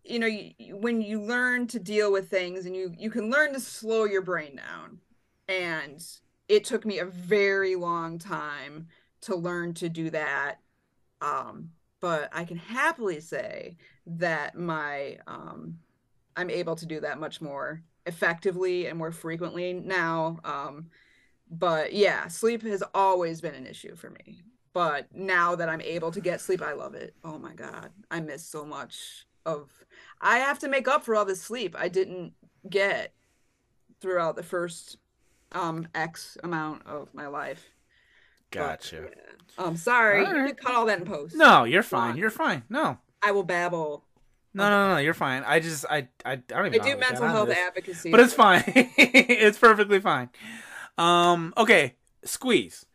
you 0.03 0.19
know 0.19 0.27
you- 0.27 0.75
when 0.75 0.99
you 1.01 1.21
learn 1.21 1.65
to 1.67 1.79
deal 1.79 2.11
with 2.11 2.29
things 2.29 2.65
and 2.65 2.75
you 2.75 2.93
you 2.97 3.09
can 3.09 3.29
learn 3.29 3.53
to 3.53 3.59
slow 3.61 4.03
your 4.03 4.21
brain 4.21 4.57
down 4.57 4.99
and 5.47 6.03
it 6.49 6.63
took 6.65 6.85
me 6.85 6.99
a 6.99 7.05
very 7.05 7.75
long 7.75 8.17
time 8.17 8.87
to 9.21 9.35
learn 9.35 9.73
to 9.75 9.87
do 9.87 10.09
that 10.09 10.59
um 11.21 11.69
but 12.01 12.29
i 12.33 12.43
can 12.43 12.57
happily 12.57 13.21
say 13.21 13.77
that 14.05 14.57
my 14.57 15.17
um 15.27 15.77
i'm 16.35 16.49
able 16.49 16.75
to 16.75 16.85
do 16.85 16.99
that 16.99 17.19
much 17.19 17.39
more 17.39 17.81
effectively 18.05 18.87
and 18.87 18.97
more 18.97 19.11
frequently 19.11 19.73
now 19.73 20.39
um 20.43 20.87
but 21.49 21.93
yeah 21.93 22.27
sleep 22.27 22.63
has 22.63 22.83
always 22.93 23.39
been 23.39 23.55
an 23.55 23.67
issue 23.67 23.95
for 23.95 24.09
me 24.09 24.41
but 24.73 25.07
now 25.13 25.55
that 25.55 25.69
i'm 25.69 25.81
able 25.81 26.11
to 26.11 26.21
get 26.21 26.41
sleep 26.41 26.61
i 26.61 26.73
love 26.73 26.95
it. 26.95 27.13
Oh 27.23 27.37
my 27.37 27.53
god 27.53 27.91
i 28.09 28.19
miss 28.19 28.45
so 28.45 28.65
much 28.65 29.25
of 29.45 29.69
i 30.21 30.37
have 30.39 30.59
to 30.59 30.69
make 30.69 30.87
up 30.87 31.03
for 31.03 31.15
all 31.15 31.25
the 31.25 31.35
sleep 31.35 31.75
i 31.77 31.87
didn't 31.87 32.33
get 32.69 33.13
throughout 34.01 34.35
the 34.35 34.43
first 34.43 34.97
um 35.51 35.87
x 35.95 36.37
amount 36.43 36.85
of 36.85 37.13
my 37.13 37.27
life 37.27 37.69
But, 38.51 38.59
Gotcha. 38.59 39.09
yeah. 39.57 39.63
um 39.65 39.75
sorry 39.77 40.25
All 40.25 40.31
you 40.33 40.39
right. 40.39 40.55
can 40.57 40.65
cut 40.65 40.75
all 40.75 40.85
that 40.85 40.99
in 40.99 41.05
post 41.05 41.35
No, 41.35 41.63
you're 41.63 41.83
fine. 41.83 42.17
You're 42.17 42.29
fine. 42.29 42.63
No. 42.69 42.97
i 43.21 43.31
will 43.31 43.43
babble 43.43 44.03
No, 44.53 44.69
no, 44.69 44.93
no, 44.95 44.97
you're 44.99 45.13
fine. 45.13 45.43
I 45.45 45.59
just, 45.59 45.85
I, 45.89 46.07
I, 46.25 46.31
I 46.33 46.35
don't 46.37 46.67
even. 46.67 46.81
i 46.81 46.83
do 46.83 46.89
how 46.91 46.95
we 46.95 47.01
got 47.01 47.11
mental 47.11 47.27
health 47.27 47.49
advocacy 47.49 48.11
but 48.11 48.19
it's 48.19 48.33
fine. 48.33 48.63
it's 48.97 49.57
perfectly 49.57 49.99
fine. 49.99 50.29
Um, 50.97 51.53
okay, 51.57 51.95
squeeze. 52.23 52.85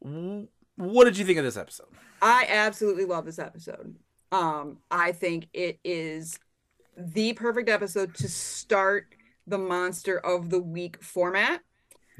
what 0.00 1.04
did 1.04 1.16
you 1.18 1.24
think 1.24 1.38
of 1.38 1.44
this 1.44 1.56
episode? 1.56 1.88
I 2.20 2.46
absolutely 2.50 3.04
love 3.04 3.24
this 3.24 3.38
episode. 3.38 3.96
Um, 4.30 4.78
I 4.90 5.12
think 5.12 5.48
it 5.52 5.78
is 5.84 6.38
the 6.96 7.32
perfect 7.32 7.68
episode 7.68 8.14
to 8.16 8.28
start 8.28 9.14
the 9.46 9.58
monster 9.58 10.18
of 10.18 10.50
the 10.50 10.60
week 10.60 11.02
format. 11.02 11.62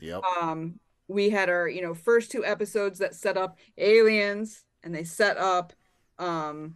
Yep. 0.00 0.22
Um, 0.40 0.78
we 1.08 1.30
had 1.30 1.48
our, 1.48 1.68
you 1.68 1.82
know, 1.82 1.94
first 1.94 2.30
two 2.30 2.44
episodes 2.44 2.98
that 2.98 3.14
set 3.14 3.36
up 3.36 3.58
aliens 3.78 4.64
and 4.82 4.94
they 4.94 5.04
set 5.04 5.36
up 5.38 5.72
um, 6.18 6.74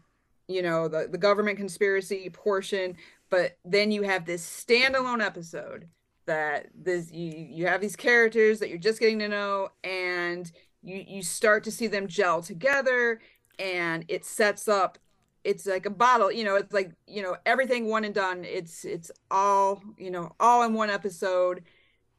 you 0.48 0.62
know, 0.62 0.88
the, 0.88 1.08
the 1.10 1.18
government 1.18 1.56
conspiracy 1.56 2.28
portion, 2.30 2.96
but 3.30 3.58
then 3.64 3.90
you 3.90 4.02
have 4.02 4.24
this 4.24 4.44
standalone 4.44 5.24
episode 5.24 5.88
that 6.26 6.68
this 6.74 7.10
you 7.10 7.32
you 7.50 7.66
have 7.66 7.80
these 7.80 7.96
characters 7.96 8.60
that 8.60 8.68
you're 8.68 8.78
just 8.78 9.00
getting 9.00 9.18
to 9.18 9.28
know 9.28 9.68
and 9.82 10.52
you 10.80 11.04
you 11.04 11.20
start 11.20 11.64
to 11.64 11.70
see 11.72 11.88
them 11.88 12.06
gel 12.06 12.40
together 12.40 13.20
and 13.58 14.04
it 14.06 14.24
sets 14.24 14.68
up 14.68 14.98
it's 15.42 15.66
like 15.66 15.84
a 15.84 15.90
bottle 15.90 16.30
you 16.30 16.44
know 16.44 16.54
it's 16.54 16.72
like 16.72 16.92
you 17.08 17.22
know 17.22 17.36
everything 17.44 17.88
one 17.88 18.04
and 18.04 18.14
done. 18.14 18.44
It's 18.44 18.84
it's 18.84 19.10
all 19.32 19.82
you 19.98 20.10
know 20.12 20.30
all 20.38 20.62
in 20.62 20.74
one 20.74 20.90
episode 20.90 21.64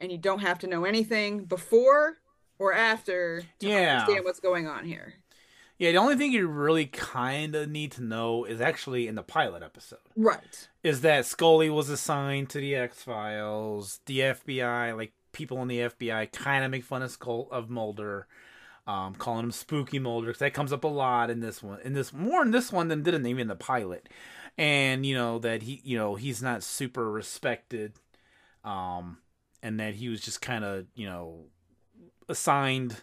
and 0.03 0.11
you 0.11 0.17
don't 0.17 0.39
have 0.39 0.59
to 0.59 0.67
know 0.67 0.83
anything 0.83 1.45
before 1.45 2.17
or 2.59 2.73
after 2.73 3.41
to 3.59 3.67
Yeah. 3.67 3.93
understand 4.01 4.25
what's 4.25 4.39
going 4.41 4.67
on 4.67 4.85
here 4.85 5.15
Yeah, 5.79 5.91
the 5.91 5.97
only 5.97 6.15
thing 6.17 6.31
you 6.31 6.47
really 6.47 6.85
kind 6.85 7.55
of 7.55 7.69
need 7.69 7.91
to 7.93 8.03
know 8.03 8.43
is 8.45 8.61
actually 8.61 9.07
in 9.07 9.15
the 9.15 9.23
pilot 9.23 9.63
episode. 9.63 9.99
right 10.15 10.67
Is 10.83 11.01
that 11.01 11.25
Scully 11.25 11.69
was 11.69 11.89
assigned 11.89 12.49
to 12.51 12.59
the 12.59 12.75
X 12.75 13.01
Files, 13.01 13.99
the 14.05 14.19
FBI, 14.19 14.95
like 14.95 15.13
people 15.31 15.61
in 15.61 15.67
the 15.69 15.79
FBI 15.79 16.31
kind 16.31 16.63
of 16.63 16.69
make 16.71 16.83
fun 16.83 17.01
of 17.01 17.09
Skull 17.11 17.47
of 17.51 17.69
Mulder, 17.69 18.27
um, 18.85 19.15
calling 19.15 19.45
him 19.45 19.51
Spooky 19.51 19.97
Mulder 19.97 20.27
because 20.27 20.39
that 20.39 20.53
comes 20.53 20.71
up 20.73 20.83
a 20.83 20.87
lot 20.87 21.29
in 21.29 21.39
this 21.39 21.63
one. 21.63 21.79
In 21.81 21.93
this 21.93 22.13
more 22.13 22.43
in 22.43 22.51
this 22.51 22.71
one 22.71 22.89
than 22.89 23.01
didn't 23.01 23.25
even 23.25 23.41
in 23.41 23.47
the 23.47 23.55
pilot, 23.55 24.09
and 24.57 25.05
you 25.05 25.15
know 25.15 25.39
that 25.39 25.63
he, 25.63 25.81
you 25.83 25.97
know, 25.97 26.15
he's 26.15 26.43
not 26.43 26.61
super 26.63 27.09
respected, 27.09 27.93
um, 28.63 29.17
and 29.63 29.79
that 29.79 29.95
he 29.95 30.09
was 30.09 30.21
just 30.21 30.41
kind 30.41 30.63
of 30.63 30.85
you 30.93 31.07
know 31.07 31.45
assigned, 32.29 33.01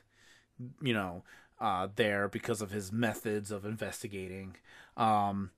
you 0.80 0.92
know, 0.92 1.24
uh, 1.60 1.88
there 1.96 2.28
because 2.28 2.60
of 2.60 2.70
his 2.70 2.92
methods 2.92 3.50
of 3.50 3.64
investigating. 3.64 4.56
Um, 4.96 5.50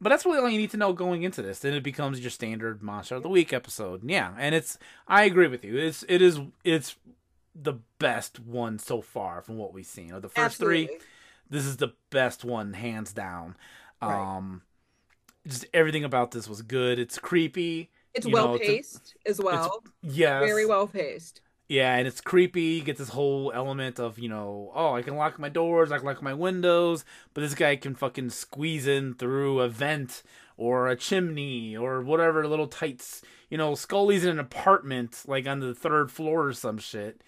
but 0.00 0.08
that's 0.08 0.24
really 0.24 0.38
all 0.38 0.48
you 0.48 0.58
need 0.58 0.70
to 0.70 0.76
know 0.76 0.92
going 0.92 1.22
into 1.22 1.42
this. 1.42 1.58
Then 1.58 1.74
it 1.74 1.82
becomes 1.82 2.20
your 2.20 2.30
standard 2.30 2.82
monster 2.82 3.16
of 3.16 3.22
the 3.22 3.28
week 3.28 3.52
episode. 3.52 4.08
Yeah, 4.08 4.34
and 4.38 4.54
it's 4.54 4.78
I 5.06 5.24
agree 5.24 5.48
with 5.48 5.64
you. 5.64 5.76
It's 5.76 6.04
it 6.08 6.22
is 6.22 6.40
it's 6.64 6.96
the 7.54 7.74
best 7.98 8.40
one 8.40 8.78
so 8.78 9.02
far 9.02 9.42
from 9.42 9.58
what 9.58 9.72
we've 9.72 9.86
seen. 9.86 10.12
Of 10.12 10.22
the 10.22 10.28
first 10.28 10.58
three, 10.58 10.88
this 11.50 11.66
is 11.66 11.76
the 11.76 11.92
best 12.10 12.44
one 12.44 12.72
hands 12.72 13.12
down. 13.12 13.56
Right. 14.00 14.36
Um 14.36 14.62
just 15.46 15.66
everything 15.74 16.04
about 16.04 16.30
this 16.30 16.48
was 16.48 16.62
good. 16.62 16.98
It's 16.98 17.18
creepy. 17.18 17.90
It's 18.14 18.26
you 18.26 18.32
know, 18.32 18.46
well 18.46 18.54
it's 18.56 18.64
a- 18.64 18.68
paced 18.76 19.14
as 19.26 19.40
well 19.40 19.82
Yeah, 20.02 20.40
very 20.40 20.66
well 20.66 20.86
paced 20.86 21.40
Yeah, 21.68 21.94
and 21.96 22.08
it's 22.08 22.20
creepy. 22.22 22.62
You 22.62 22.82
get 22.82 22.96
this 22.96 23.10
whole 23.10 23.52
element 23.54 24.00
of, 24.00 24.18
you 24.18 24.28
know, 24.30 24.72
oh, 24.74 24.94
I 24.94 25.02
can 25.02 25.16
lock 25.16 25.38
my 25.38 25.50
doors, 25.50 25.92
I 25.92 25.98
can 25.98 26.06
lock 26.06 26.22
my 26.22 26.32
windows, 26.32 27.04
but 27.34 27.42
this 27.42 27.54
guy 27.54 27.76
can 27.76 27.94
fucking 27.94 28.30
squeeze 28.30 28.86
in 28.86 29.12
through 29.14 29.60
a 29.60 29.68
vent 29.68 30.22
or 30.56 30.88
a 30.88 30.96
chimney 30.96 31.76
or 31.76 32.00
whatever 32.02 32.46
little 32.48 32.68
tights. 32.68 33.20
You 33.50 33.58
know, 33.58 33.74
Scully's 33.74 34.24
in 34.24 34.30
an 34.30 34.38
apartment, 34.38 35.22
like 35.26 35.46
on 35.46 35.60
the 35.60 35.74
third 35.74 36.10
floor 36.10 36.46
or 36.48 36.52
some 36.54 36.78
shit, 36.78 37.22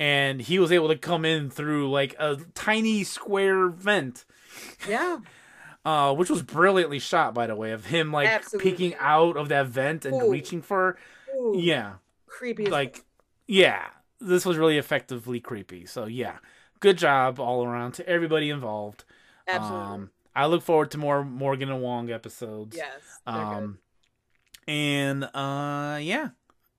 and 0.00 0.42
he 0.42 0.58
was 0.58 0.72
able 0.72 0.88
to 0.88 0.96
come 0.98 1.24
in 1.24 1.48
through 1.48 1.88
like 1.90 2.14
a 2.18 2.36
tiny 2.54 3.04
square 3.04 3.68
vent. 3.68 4.24
yeah 4.88 5.18
Uh, 5.86 6.12
which 6.12 6.28
was 6.28 6.42
brilliantly 6.42 6.98
shot, 6.98 7.32
by 7.32 7.46
the 7.46 7.54
way, 7.54 7.70
of 7.70 7.86
him 7.86 8.10
like 8.10 8.28
Absolutely. 8.28 8.72
peeking 8.72 8.94
out 8.98 9.36
of 9.36 9.48
that 9.50 9.68
vent 9.68 10.04
and 10.04 10.20
Ooh. 10.20 10.32
reaching 10.32 10.60
for. 10.60 10.98
Ooh, 11.38 11.54
Yeah, 11.56 11.94
creepy 12.26 12.66
like 12.66 13.04
yeah. 13.46 13.86
This 14.20 14.44
was 14.44 14.56
really 14.56 14.78
effectively 14.78 15.38
creepy. 15.38 15.86
So 15.86 16.06
yeah. 16.06 16.38
Good 16.80 16.98
job 16.98 17.38
all 17.38 17.64
around 17.64 17.92
to 17.92 18.08
everybody 18.08 18.50
involved. 18.50 19.04
Absolutely. 19.46 19.86
Um 19.86 20.10
i 20.34 20.44
look 20.44 20.62
forward 20.62 20.90
to 20.90 20.98
more 20.98 21.24
morgan 21.24 21.70
and 21.70 21.80
wong 21.80 22.10
episodes. 22.10 22.76
Yes 22.76 23.20
they're 23.24 23.34
good. 23.34 23.40
um 23.40 23.78
and 24.66 25.24
uh 25.34 25.98
yeah. 26.02 26.30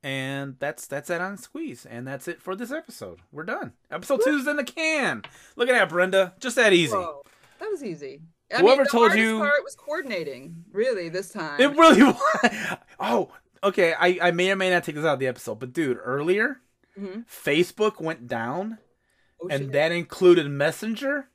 And 0.04 0.58
that's 0.60 0.86
that's 0.86 1.10
it 1.10 1.22
on 1.22 1.38
squeeze. 1.38 1.86
And 1.86 2.06
that's 2.06 2.28
it 2.28 2.42
for 2.42 2.58
this 2.58 2.72
episode. 2.72 3.20
We're 3.32 3.46
done. 3.46 3.72
Episode 3.90 4.22
two's 4.26 4.48
in 4.48 4.58
the 4.58 4.66
can. 4.66 5.24
Look 5.56 5.70
at 5.70 5.80
that 5.80 5.88
brenda. 5.88 6.34
Just 6.42 6.58
that 6.58 6.74
easy. 6.74 6.94
Whoa, 6.94 7.24
that 7.60 7.70
was 7.70 7.82
easy 7.82 8.20
I 8.54 8.60
Whoever 8.62 8.78
mean, 8.78 8.84
the 8.86 8.90
told 8.90 9.14
you- 9.16 9.40
part 9.40 9.64
was 9.64 9.76
coordinating 9.76 10.64
really 10.72 11.10
this 11.10 11.32
time 11.32 11.60
it 11.60 11.72
really 11.76 12.04
was 12.04 12.78
oh 13.00 13.30
okay 13.64 13.94
i 14.00 14.18
i 14.22 14.32
may 14.32 14.52
or 14.52 14.56
may 14.56 14.70
not 14.70 14.84
take 14.84 14.96
this 14.96 15.04
out 15.06 15.14
of 15.16 15.20
the 15.20 15.28
episode 15.28 15.56
but 15.60 15.74
dude 15.74 15.98
earlier 16.04 16.62
Mhm. 16.98 17.26
facebook 17.28 18.00
went 18.02 18.28
down 18.28 18.78
Oh, 19.40 19.50
and 19.52 19.66
shit. 19.66 19.72
that 19.74 19.92
included 19.92 20.50
Messenger. 20.50 21.30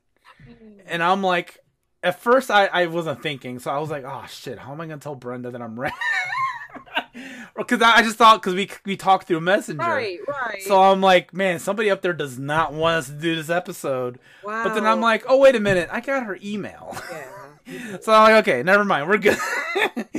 And 0.86 1.04
I'm 1.04 1.22
like, 1.22 1.60
at 2.02 2.18
first 2.18 2.50
I, 2.50 2.66
I 2.66 2.86
wasn't 2.86 3.22
thinking, 3.22 3.60
so 3.60 3.70
I 3.70 3.78
was 3.78 3.90
like, 3.90 4.02
oh 4.04 4.24
shit, 4.28 4.58
how 4.58 4.72
am 4.72 4.80
I 4.80 4.86
gonna 4.86 4.98
tell 5.00 5.14
Brenda 5.14 5.52
that 5.52 5.62
I'm 5.62 5.78
ready? 5.80 5.94
Because 7.56 7.82
I 7.82 8.02
just 8.02 8.16
thought 8.16 8.40
because 8.40 8.54
we 8.54 8.70
we 8.84 8.96
talked 8.96 9.26
through 9.28 9.40
Messenger, 9.40 9.82
right 9.82 10.18
right 10.26 10.62
so 10.62 10.80
I'm 10.82 11.00
like, 11.00 11.34
man, 11.34 11.58
somebody 11.58 11.90
up 11.90 12.00
there 12.02 12.14
does 12.14 12.38
not 12.38 12.72
want 12.72 12.96
us 12.96 13.06
to 13.08 13.12
do 13.12 13.34
this 13.36 13.50
episode. 13.50 14.18
wow 14.42 14.64
But 14.64 14.74
then 14.74 14.86
I'm 14.86 15.00
like, 15.00 15.24
oh 15.28 15.38
wait 15.38 15.54
a 15.54 15.60
minute, 15.60 15.88
I 15.92 16.00
got 16.00 16.24
her 16.24 16.38
email. 16.42 16.96
yeah 17.10 17.28
So 18.00 18.12
I'm 18.12 18.32
like, 18.32 18.42
okay, 18.48 18.62
never 18.62 18.84
mind, 18.84 19.08
we're 19.08 19.18
good. 19.18 19.36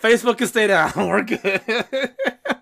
Facebook 0.00 0.38
can 0.38 0.46
stay 0.48 0.66
down, 0.66 0.92
we're 0.96 1.22
good. 1.22 1.60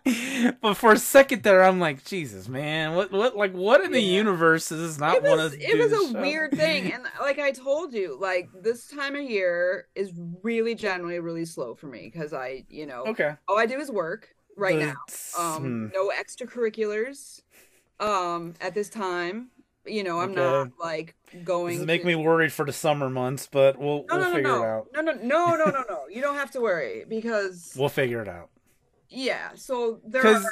but 0.61 0.75
for 0.75 0.93
a 0.93 0.99
second 0.99 1.43
there, 1.43 1.63
I'm 1.63 1.81
like, 1.81 2.05
Jesus, 2.05 2.47
man, 2.49 2.95
what, 2.95 3.11
what, 3.11 3.37
like, 3.37 3.53
what 3.55 3.83
in 3.83 3.93
the 3.93 4.01
Yeah. 4.01 4.17
universe 4.19 4.71
is 4.71 4.81
this 4.81 4.99
not 4.99 5.23
was, 5.23 5.53
us 5.53 5.53
it 5.59 5.79
was 5.79 5.93
a 5.93 6.13
show? 6.13 6.21
weird 6.21 6.53
thing 6.53 6.93
and 6.93 7.05
like 7.21 7.39
i 7.39 7.51
told 7.53 7.95
you 7.95 8.19
like 8.21 8.49
this 8.63 8.87
time 8.89 9.17
of 9.17 9.23
year 9.23 9.87
is 9.95 10.13
really 10.43 10.75
generally 10.75 11.19
really 11.21 11.45
slow 11.45 11.75
for 11.75 11.87
me 11.87 12.11
because 12.13 12.33
i 12.35 12.65
you 12.69 12.87
know 12.87 13.05
Okay, 13.07 13.35
all 13.49 13.59
i 13.59 13.67
do 13.67 13.79
is 13.79 13.91
work 13.91 14.35
right 14.57 14.79
now 14.79 14.95
um 15.39 15.63
hmm. 15.63 15.87
no 15.95 16.11
extracurriculars 16.11 17.41
um 18.01 18.55
at 18.61 18.75
this 18.75 18.89
time 18.89 19.51
you 19.87 20.03
know 20.05 20.21
i'm 20.21 20.31
Okay. 20.31 20.41
not 20.41 20.69
like 20.81 21.15
going 21.45 21.87
This 21.87 21.99
to... 21.99 22.05
me 22.05 22.15
worried 22.15 22.53
for 22.53 22.65
the 22.65 22.73
summer 22.73 23.09
months, 23.11 23.49
but 23.51 23.79
we'll 23.79 24.05
no 24.11 24.17
we'll 24.17 24.19
no 24.19 24.29
no 24.29 24.35
figure 24.35 24.43
no. 24.43 24.63
it 24.63 24.67
out. 24.67 24.87
no 24.95 25.01
no 25.01 25.13
no 25.13 25.57
no 25.57 25.65
no 25.71 25.85
no 25.89 26.05
you 26.11 26.21
don't 26.21 26.37
have 26.37 26.51
to 26.53 26.61
worry 26.61 27.05
because 27.09 27.75
We'll 27.77 27.89
figure 27.89 28.23
it 28.23 28.29
out. 28.29 28.51
Yeah 29.09 29.51
so 29.55 30.01
there 30.05 30.27
are 30.27 30.43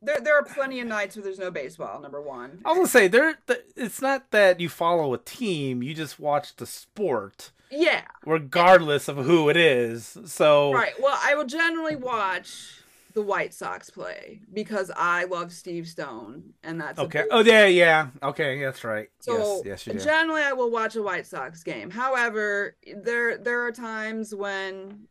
there, 0.00 0.18
there 0.20 0.36
are 0.36 0.42
plenty 0.42 0.80
of 0.80 0.88
nights 0.88 1.14
where 1.16 1.22
there's 1.24 1.38
no 1.38 1.50
baseball 1.50 2.00
number 2.00 2.20
one 2.20 2.60
I 2.64 2.70
was 2.70 2.78
gonna 2.78 2.88
say 2.88 3.08
there. 3.08 3.38
It's 3.76 4.02
not 4.02 4.30
that 4.32 4.58
you 4.58 4.68
follow 4.68 5.14
a 5.14 5.18
team; 5.18 5.82
you 5.82 5.94
just 5.94 6.18
watch 6.18 6.56
the 6.56 6.66
sport, 6.66 7.52
yeah 7.70 8.02
regardless 8.26 9.08
of 9.08 9.18
who 9.18 9.48
it 9.48 9.56
is. 9.56 10.18
So 10.26 10.72
right 10.72 10.94
well 11.00 11.18
i 11.22 11.34
will 11.34 11.44
generally 11.46 11.96
watch 11.96 12.78
the 13.14 13.22
white 13.22 13.52
sox 13.52 13.90
play 13.90 14.40
because 14.54 14.90
i 14.96 15.24
love 15.24 15.52
steve 15.52 15.86
stone 15.86 16.54
and 16.64 16.80
that's 16.80 16.98
okay. 16.98 17.24
Oh 17.30 17.40
yeah, 17.40 17.66
yeah. 17.66 18.08
Okay, 18.22 18.60
that's 18.62 18.84
right. 18.84 19.10
So 19.20 19.62
yes, 19.64 19.86
yes, 19.86 20.04
generally, 20.04 20.42
I 20.42 20.52
will 20.52 20.70
watch 20.70 20.96
a 20.96 21.02
White 21.02 21.26
Sox 21.26 21.62
game. 21.62 21.90
However, 21.90 22.76
there 22.96 23.36
there 23.36 23.66
are 23.66 23.72
times 23.72 24.34
when, 24.34 25.06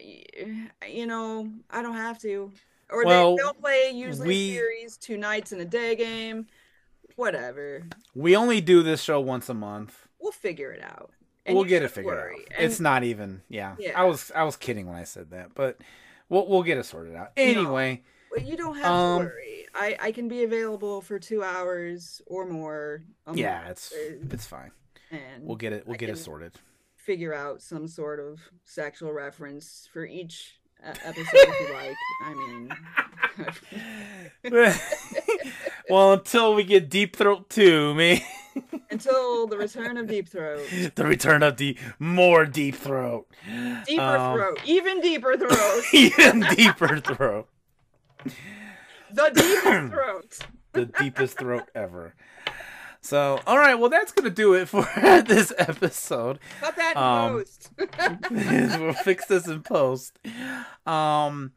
you 0.00 1.06
know, 1.06 1.50
I 1.70 1.82
don't 1.82 1.94
have 1.96 2.18
to, 2.20 2.52
or 2.90 3.04
Well, 3.04 3.36
they, 3.36 3.42
they'll 3.42 3.54
play 3.54 3.90
usually 3.94 4.28
we- 4.28 4.52
series, 4.54 4.96
two 4.96 5.16
nights 5.16 5.52
in 5.52 5.60
a 5.60 5.64
day 5.64 5.94
game, 5.96 6.46
whatever. 7.16 7.84
We 8.14 8.36
only 8.36 8.60
do 8.60 8.82
this 8.82 9.02
show 9.02 9.20
once 9.20 9.48
a 9.48 9.54
month. 9.54 10.06
We'll 10.20 10.32
figure 10.32 10.72
it 10.72 10.82
out. 10.82 11.10
We'll 11.48 11.64
get 11.64 11.82
it 11.82 11.90
figured 11.92 12.16
worry. 12.16 12.34
out. 12.34 12.56
And- 12.58 12.64
It's 12.70 12.80
not 12.80 13.04
even. 13.04 13.42
Yeah. 13.48 13.76
Yeah. 13.78 14.00
I 14.00 14.04
was 14.04 14.32
I 14.34 14.42
was 14.42 14.56
kidding 14.56 14.86
when 14.86 14.96
I 14.96 15.04
said 15.04 15.30
that, 15.30 15.54
but 15.54 15.78
we'll 16.28 16.46
we'll 16.48 16.64
get 16.64 16.76
it 16.78 16.84
sorted 16.86 17.14
out. 17.14 17.30
Anyway, 17.36 18.02
Well, 18.32 18.44
you 18.44 18.56
don't 18.56 18.74
have 18.76 18.84
Um, 18.86 19.20
to 19.20 19.26
worry. 19.26 19.66
I 19.72 19.96
I 20.00 20.12
can 20.12 20.26
be 20.26 20.42
available 20.42 21.00
for 21.02 21.20
two 21.20 21.44
hours 21.44 22.20
or 22.26 22.46
more. 22.46 23.02
yeah, 23.32 23.58
month, 23.60 23.70
it's 23.70 23.92
uh, 23.92 24.16
it's 24.32 24.46
fine. 24.46 24.72
and 25.12 25.44
We'll 25.46 25.54
get 25.56 25.72
it. 25.72 25.86
We'll 25.86 25.94
I 25.94 25.98
get 25.98 26.08
it 26.08 26.18
sorted. 26.18 26.52
Figure 27.06 27.32
out 27.32 27.62
some 27.62 27.86
sort 27.86 28.18
of 28.20 28.40
sexual 28.64 29.12
reference 29.12 29.88
for 29.92 30.04
each 30.04 30.58
uh, 30.84 30.92
episode 31.04 31.26
if 31.32 31.60
you 31.68 31.72
like. 31.72 31.96
I 32.24 32.34
mean, 34.52 34.74
well, 35.88 36.12
until 36.14 36.54
we 36.54 36.64
get 36.64 36.90
Deep 36.90 37.14
Throat 37.16 37.48
2, 37.50 37.94
me. 37.94 38.24
until 38.90 39.46
the 39.46 39.56
return 39.56 39.96
of 39.96 40.08
Deep 40.08 40.28
Throat. 40.28 40.66
the 40.96 41.04
return 41.06 41.42
of 41.42 41.56
the 41.56 41.78
more 41.98 42.44
Deep 42.44 42.74
Throat. 42.74 43.26
Deeper 43.86 44.02
Um, 44.02 44.36
throat, 44.36 44.60
even 44.64 45.00
deeper 45.00 45.36
throat, 45.36 45.82
Even 45.92 46.40
deeper 46.56 46.98
throat. 47.00 47.48
the 49.12 49.30
deepest 49.32 49.92
throat. 49.92 50.38
The 50.72 50.86
deepest 50.86 51.38
throat 51.38 51.68
ever. 51.74 52.14
So, 53.06 53.40
all 53.46 53.56
right, 53.56 53.76
well, 53.76 53.88
that's 53.88 54.10
gonna 54.12 54.30
do 54.30 54.54
it 54.54 54.68
for 54.68 54.82
this 55.26 55.52
episode. 55.56 56.40
Cut 56.60 56.74
that 56.76 56.96
Um, 56.96 57.32
post. 57.32 57.70
we'll 58.80 58.92
fix 58.94 59.26
this 59.26 59.46
in 59.46 59.62
post. 59.62 60.18
Um, 60.86 61.52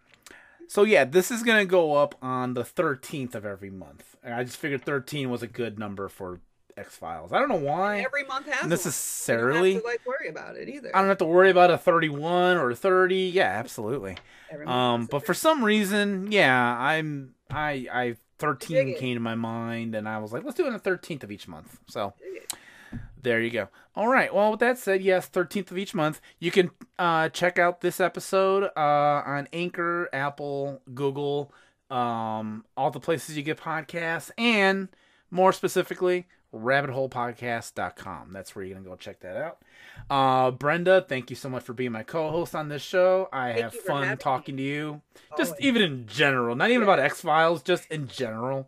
so 0.67 0.83
yeah, 0.83 1.05
this 1.05 1.31
is 1.31 1.41
gonna 1.43 1.65
go 1.65 1.95
up 1.95 2.15
on 2.21 2.53
the 2.53 2.63
thirteenth 2.63 3.33
of 3.35 3.45
every 3.45 3.71
month. 3.71 4.15
And 4.23 4.33
I 4.35 4.43
just 4.43 4.57
figured 4.57 4.83
thirteen 4.85 5.29
was 5.31 5.41
a 5.41 5.47
good 5.47 5.79
number 5.79 6.07
for 6.07 6.39
X 6.77 6.95
Files. 6.95 7.33
I 7.33 7.39
don't 7.39 7.49
know 7.49 7.55
why 7.55 8.01
Every 8.01 8.23
month 8.25 8.47
has 8.47 8.61
one. 8.61 8.69
necessarily. 8.69 9.73
You 9.73 9.81
don't 9.81 9.89
have 9.89 10.01
to 10.01 10.07
like 10.07 10.19
worry 10.19 10.29
about 10.29 10.55
it 10.55 10.69
either. 10.69 10.95
I 10.95 10.99
don't 10.99 11.09
have 11.09 11.17
to 11.17 11.25
worry 11.25 11.49
about 11.49 11.71
a 11.71 11.77
thirty-one 11.79 12.57
or 12.57 12.69
a 12.69 12.75
thirty. 12.75 13.31
Yeah, 13.33 13.49
absolutely. 13.57 14.17
Um, 14.67 15.07
but 15.07 15.25
for 15.25 15.33
some 15.33 15.63
reason, 15.65 16.31
yeah, 16.31 16.77
I'm 16.79 17.33
I 17.49 17.87
I 17.91 18.15
Dig 18.39 18.47
thirteen 18.47 18.95
came 18.97 19.15
to 19.15 19.19
my 19.19 19.35
mind, 19.35 19.95
and 19.95 20.07
I 20.07 20.17
was 20.17 20.31
like, 20.31 20.43
let's 20.43 20.55
do 20.55 20.63
it 20.63 20.67
on 20.67 20.73
the 20.73 20.79
thirteenth 20.79 21.23
of 21.23 21.31
each 21.31 21.47
month. 21.47 21.77
So 21.87 22.13
there 23.21 23.41
you 23.41 23.51
go. 23.51 23.67
All 23.95 24.07
right. 24.07 24.33
Well, 24.33 24.51
with 24.51 24.61
that 24.61 24.77
said, 24.77 25.01
yes, 25.01 25.27
thirteenth 25.27 25.69
of 25.71 25.77
each 25.77 25.93
month. 25.93 26.21
You 26.39 26.51
can 26.51 26.71
uh, 26.97 27.29
check 27.29 27.59
out 27.59 27.81
this 27.81 27.99
episode 27.99 28.71
uh, 28.75 29.23
on 29.25 29.47
Anchor, 29.51 30.09
Apple, 30.13 30.81
Google, 30.93 31.53
um, 31.91 32.65
all 32.77 32.91
the 32.91 32.99
places 32.99 33.35
you 33.35 33.43
get 33.43 33.57
podcasts, 33.57 34.31
and 34.37 34.87
more 35.29 35.53
specifically, 35.53 36.27
rabbitholepodcast.com. 36.53 38.33
That's 38.33 38.55
where 38.55 38.65
you're 38.65 38.77
gonna 38.77 38.89
go 38.89 38.95
check 38.95 39.19
that 39.21 39.35
out. 39.37 39.61
Uh, 40.09 40.51
Brenda, 40.51 41.05
thank 41.07 41.29
you 41.29 41.35
so 41.35 41.49
much 41.49 41.63
for 41.63 41.73
being 41.73 41.91
my 41.91 42.03
co-host 42.03 42.55
on 42.55 42.69
this 42.69 42.81
show. 42.81 43.29
I 43.31 43.51
Thank 43.53 43.63
have 43.63 43.73
fun 43.75 44.17
talking 44.17 44.57
to 44.57 44.63
you 44.63 45.01
just 45.37 45.51
Always. 45.53 45.65
even 45.65 45.81
in 45.81 46.07
general, 46.07 46.55
not 46.55 46.69
even 46.69 46.81
Yeah. 46.81 46.93
about 46.93 46.99
X 46.99 47.21
Files, 47.21 47.61
just 47.63 47.89
in 47.91 48.07
general. 48.07 48.67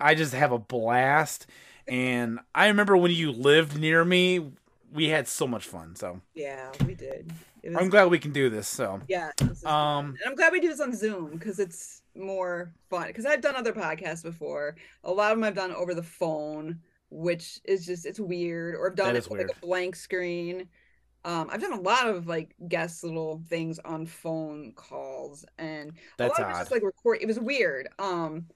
I 0.00 0.14
just 0.14 0.34
have 0.34 0.50
a 0.52 0.58
blast, 0.58 1.46
and 1.86 2.40
I 2.54 2.66
remember 2.68 2.96
when 2.96 3.12
you 3.12 3.30
lived 3.30 3.78
near 3.78 4.04
me, 4.04 4.52
we 4.92 5.08
had 5.08 5.28
so 5.28 5.46
much 5.46 5.64
fun. 5.66 5.94
So 5.96 6.20
Yeah, 6.34 6.70
we 6.86 6.94
did. 6.94 7.32
I'm 7.78 7.88
glad 7.90 8.10
we 8.10 8.18
can 8.18 8.32
do 8.32 8.50
this. 8.50 8.66
So 8.66 9.00
Yeah. 9.06 9.30
this 9.38 9.64
Um, 9.64 10.06
and 10.06 10.18
I'm 10.26 10.34
glad 10.34 10.52
we 10.52 10.58
do 10.60 10.68
this 10.68 10.80
on 10.80 10.92
Zoom 10.94 11.30
because 11.30 11.60
it's 11.60 12.02
more 12.16 12.72
fun. 12.90 13.06
Because 13.06 13.24
I've 13.24 13.40
done 13.40 13.54
other 13.54 13.72
podcasts 13.72 14.22
before. 14.24 14.74
A 15.04 15.12
lot 15.12 15.30
of 15.32 15.38
them 15.38 15.44
I've 15.44 15.54
done 15.54 15.72
over 15.72 15.94
the 15.94 16.02
phone, 16.02 16.80
which 17.12 17.60
is 17.64 17.84
just 17.84 18.06
it's 18.06 18.18
weird. 18.18 18.74
Or 18.74 18.90
I've 18.90 18.96
done 18.96 19.14
it 19.14 19.30
like 19.30 19.48
a 19.48 19.66
blank 19.66 19.94
screen. 19.96 20.68
Um, 21.24 21.48
I've 21.52 21.60
done 21.60 21.72
a 21.72 21.80
lot 21.80 22.08
of 22.08 22.26
like 22.26 22.54
guest 22.68 23.04
little 23.04 23.42
things 23.48 23.78
on 23.84 24.06
phone 24.06 24.72
calls, 24.74 25.44
and 25.58 25.92
That's 26.16 26.38
a 26.38 26.42
lot 26.42 26.46
of 26.46 26.50
it's 26.50 26.56
odd. 26.58 26.62
just 26.62 26.72
like 26.72 26.82
record. 26.82 27.18
It 27.20 27.26
was 27.26 27.38
weird. 27.38 27.88
Um, 27.98 28.46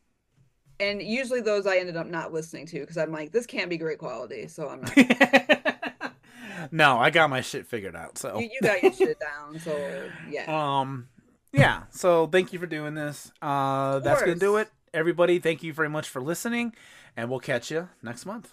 and 0.81 1.01
usually 1.01 1.41
those 1.41 1.67
I 1.67 1.79
ended 1.79 1.97
up 1.97 2.07
not 2.07 2.33
listening 2.33 2.67
to 2.67 2.81
because 2.81 2.99
I'm 2.99 3.13
like, 3.13 3.33
this 3.33 3.47
can't 3.47 3.71
be 3.71 3.79
great 3.79 3.99
quality, 3.99 4.49
so 4.49 4.69
I'm 4.69 4.81
not. 4.81 6.13
no, 6.71 6.99
I 6.99 7.11
got 7.11 7.31
my 7.31 7.41
shit 7.41 7.67
figured 7.67 7.95
out. 7.95 8.19
So 8.19 8.39
you, 8.39 8.51
you 8.53 8.61
got 8.63 8.83
your 8.83 8.93
shit 8.93 9.19
down, 9.21 9.61
so 9.61 10.11
yeah. 10.29 10.81
um, 10.81 11.09
yeah. 11.53 11.85
So 11.91 12.27
thank 12.27 12.53
you 12.53 12.59
for 12.59 12.67
doing 12.67 12.95
this. 12.95 13.31
Uh, 13.41 14.01
that's 14.01 14.23
gonna 14.23 14.35
do 14.35 14.57
it. 14.57 14.69
Everybody, 14.95 15.39
thank 15.39 15.63
you 15.63 15.73
very 15.73 15.89
much 15.89 16.09
for 16.09 16.21
listening, 16.21 16.75
and 17.17 17.29
we'll 17.29 17.41
catch 17.41 17.71
you 17.71 17.89
next 18.03 18.27
month. 18.27 18.53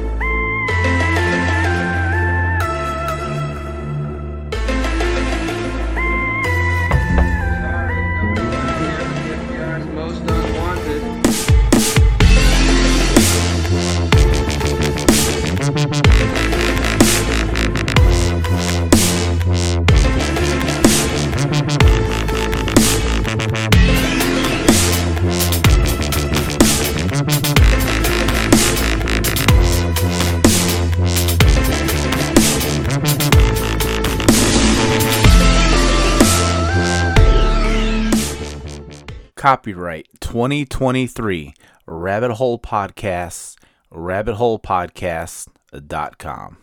Copyright 39.44 40.08
2023 40.22 41.54
Rabbit 41.86 42.32
Hole 42.32 42.58
Podcasts, 42.58 43.58
rabbitholepodcasts.com. 43.92 46.52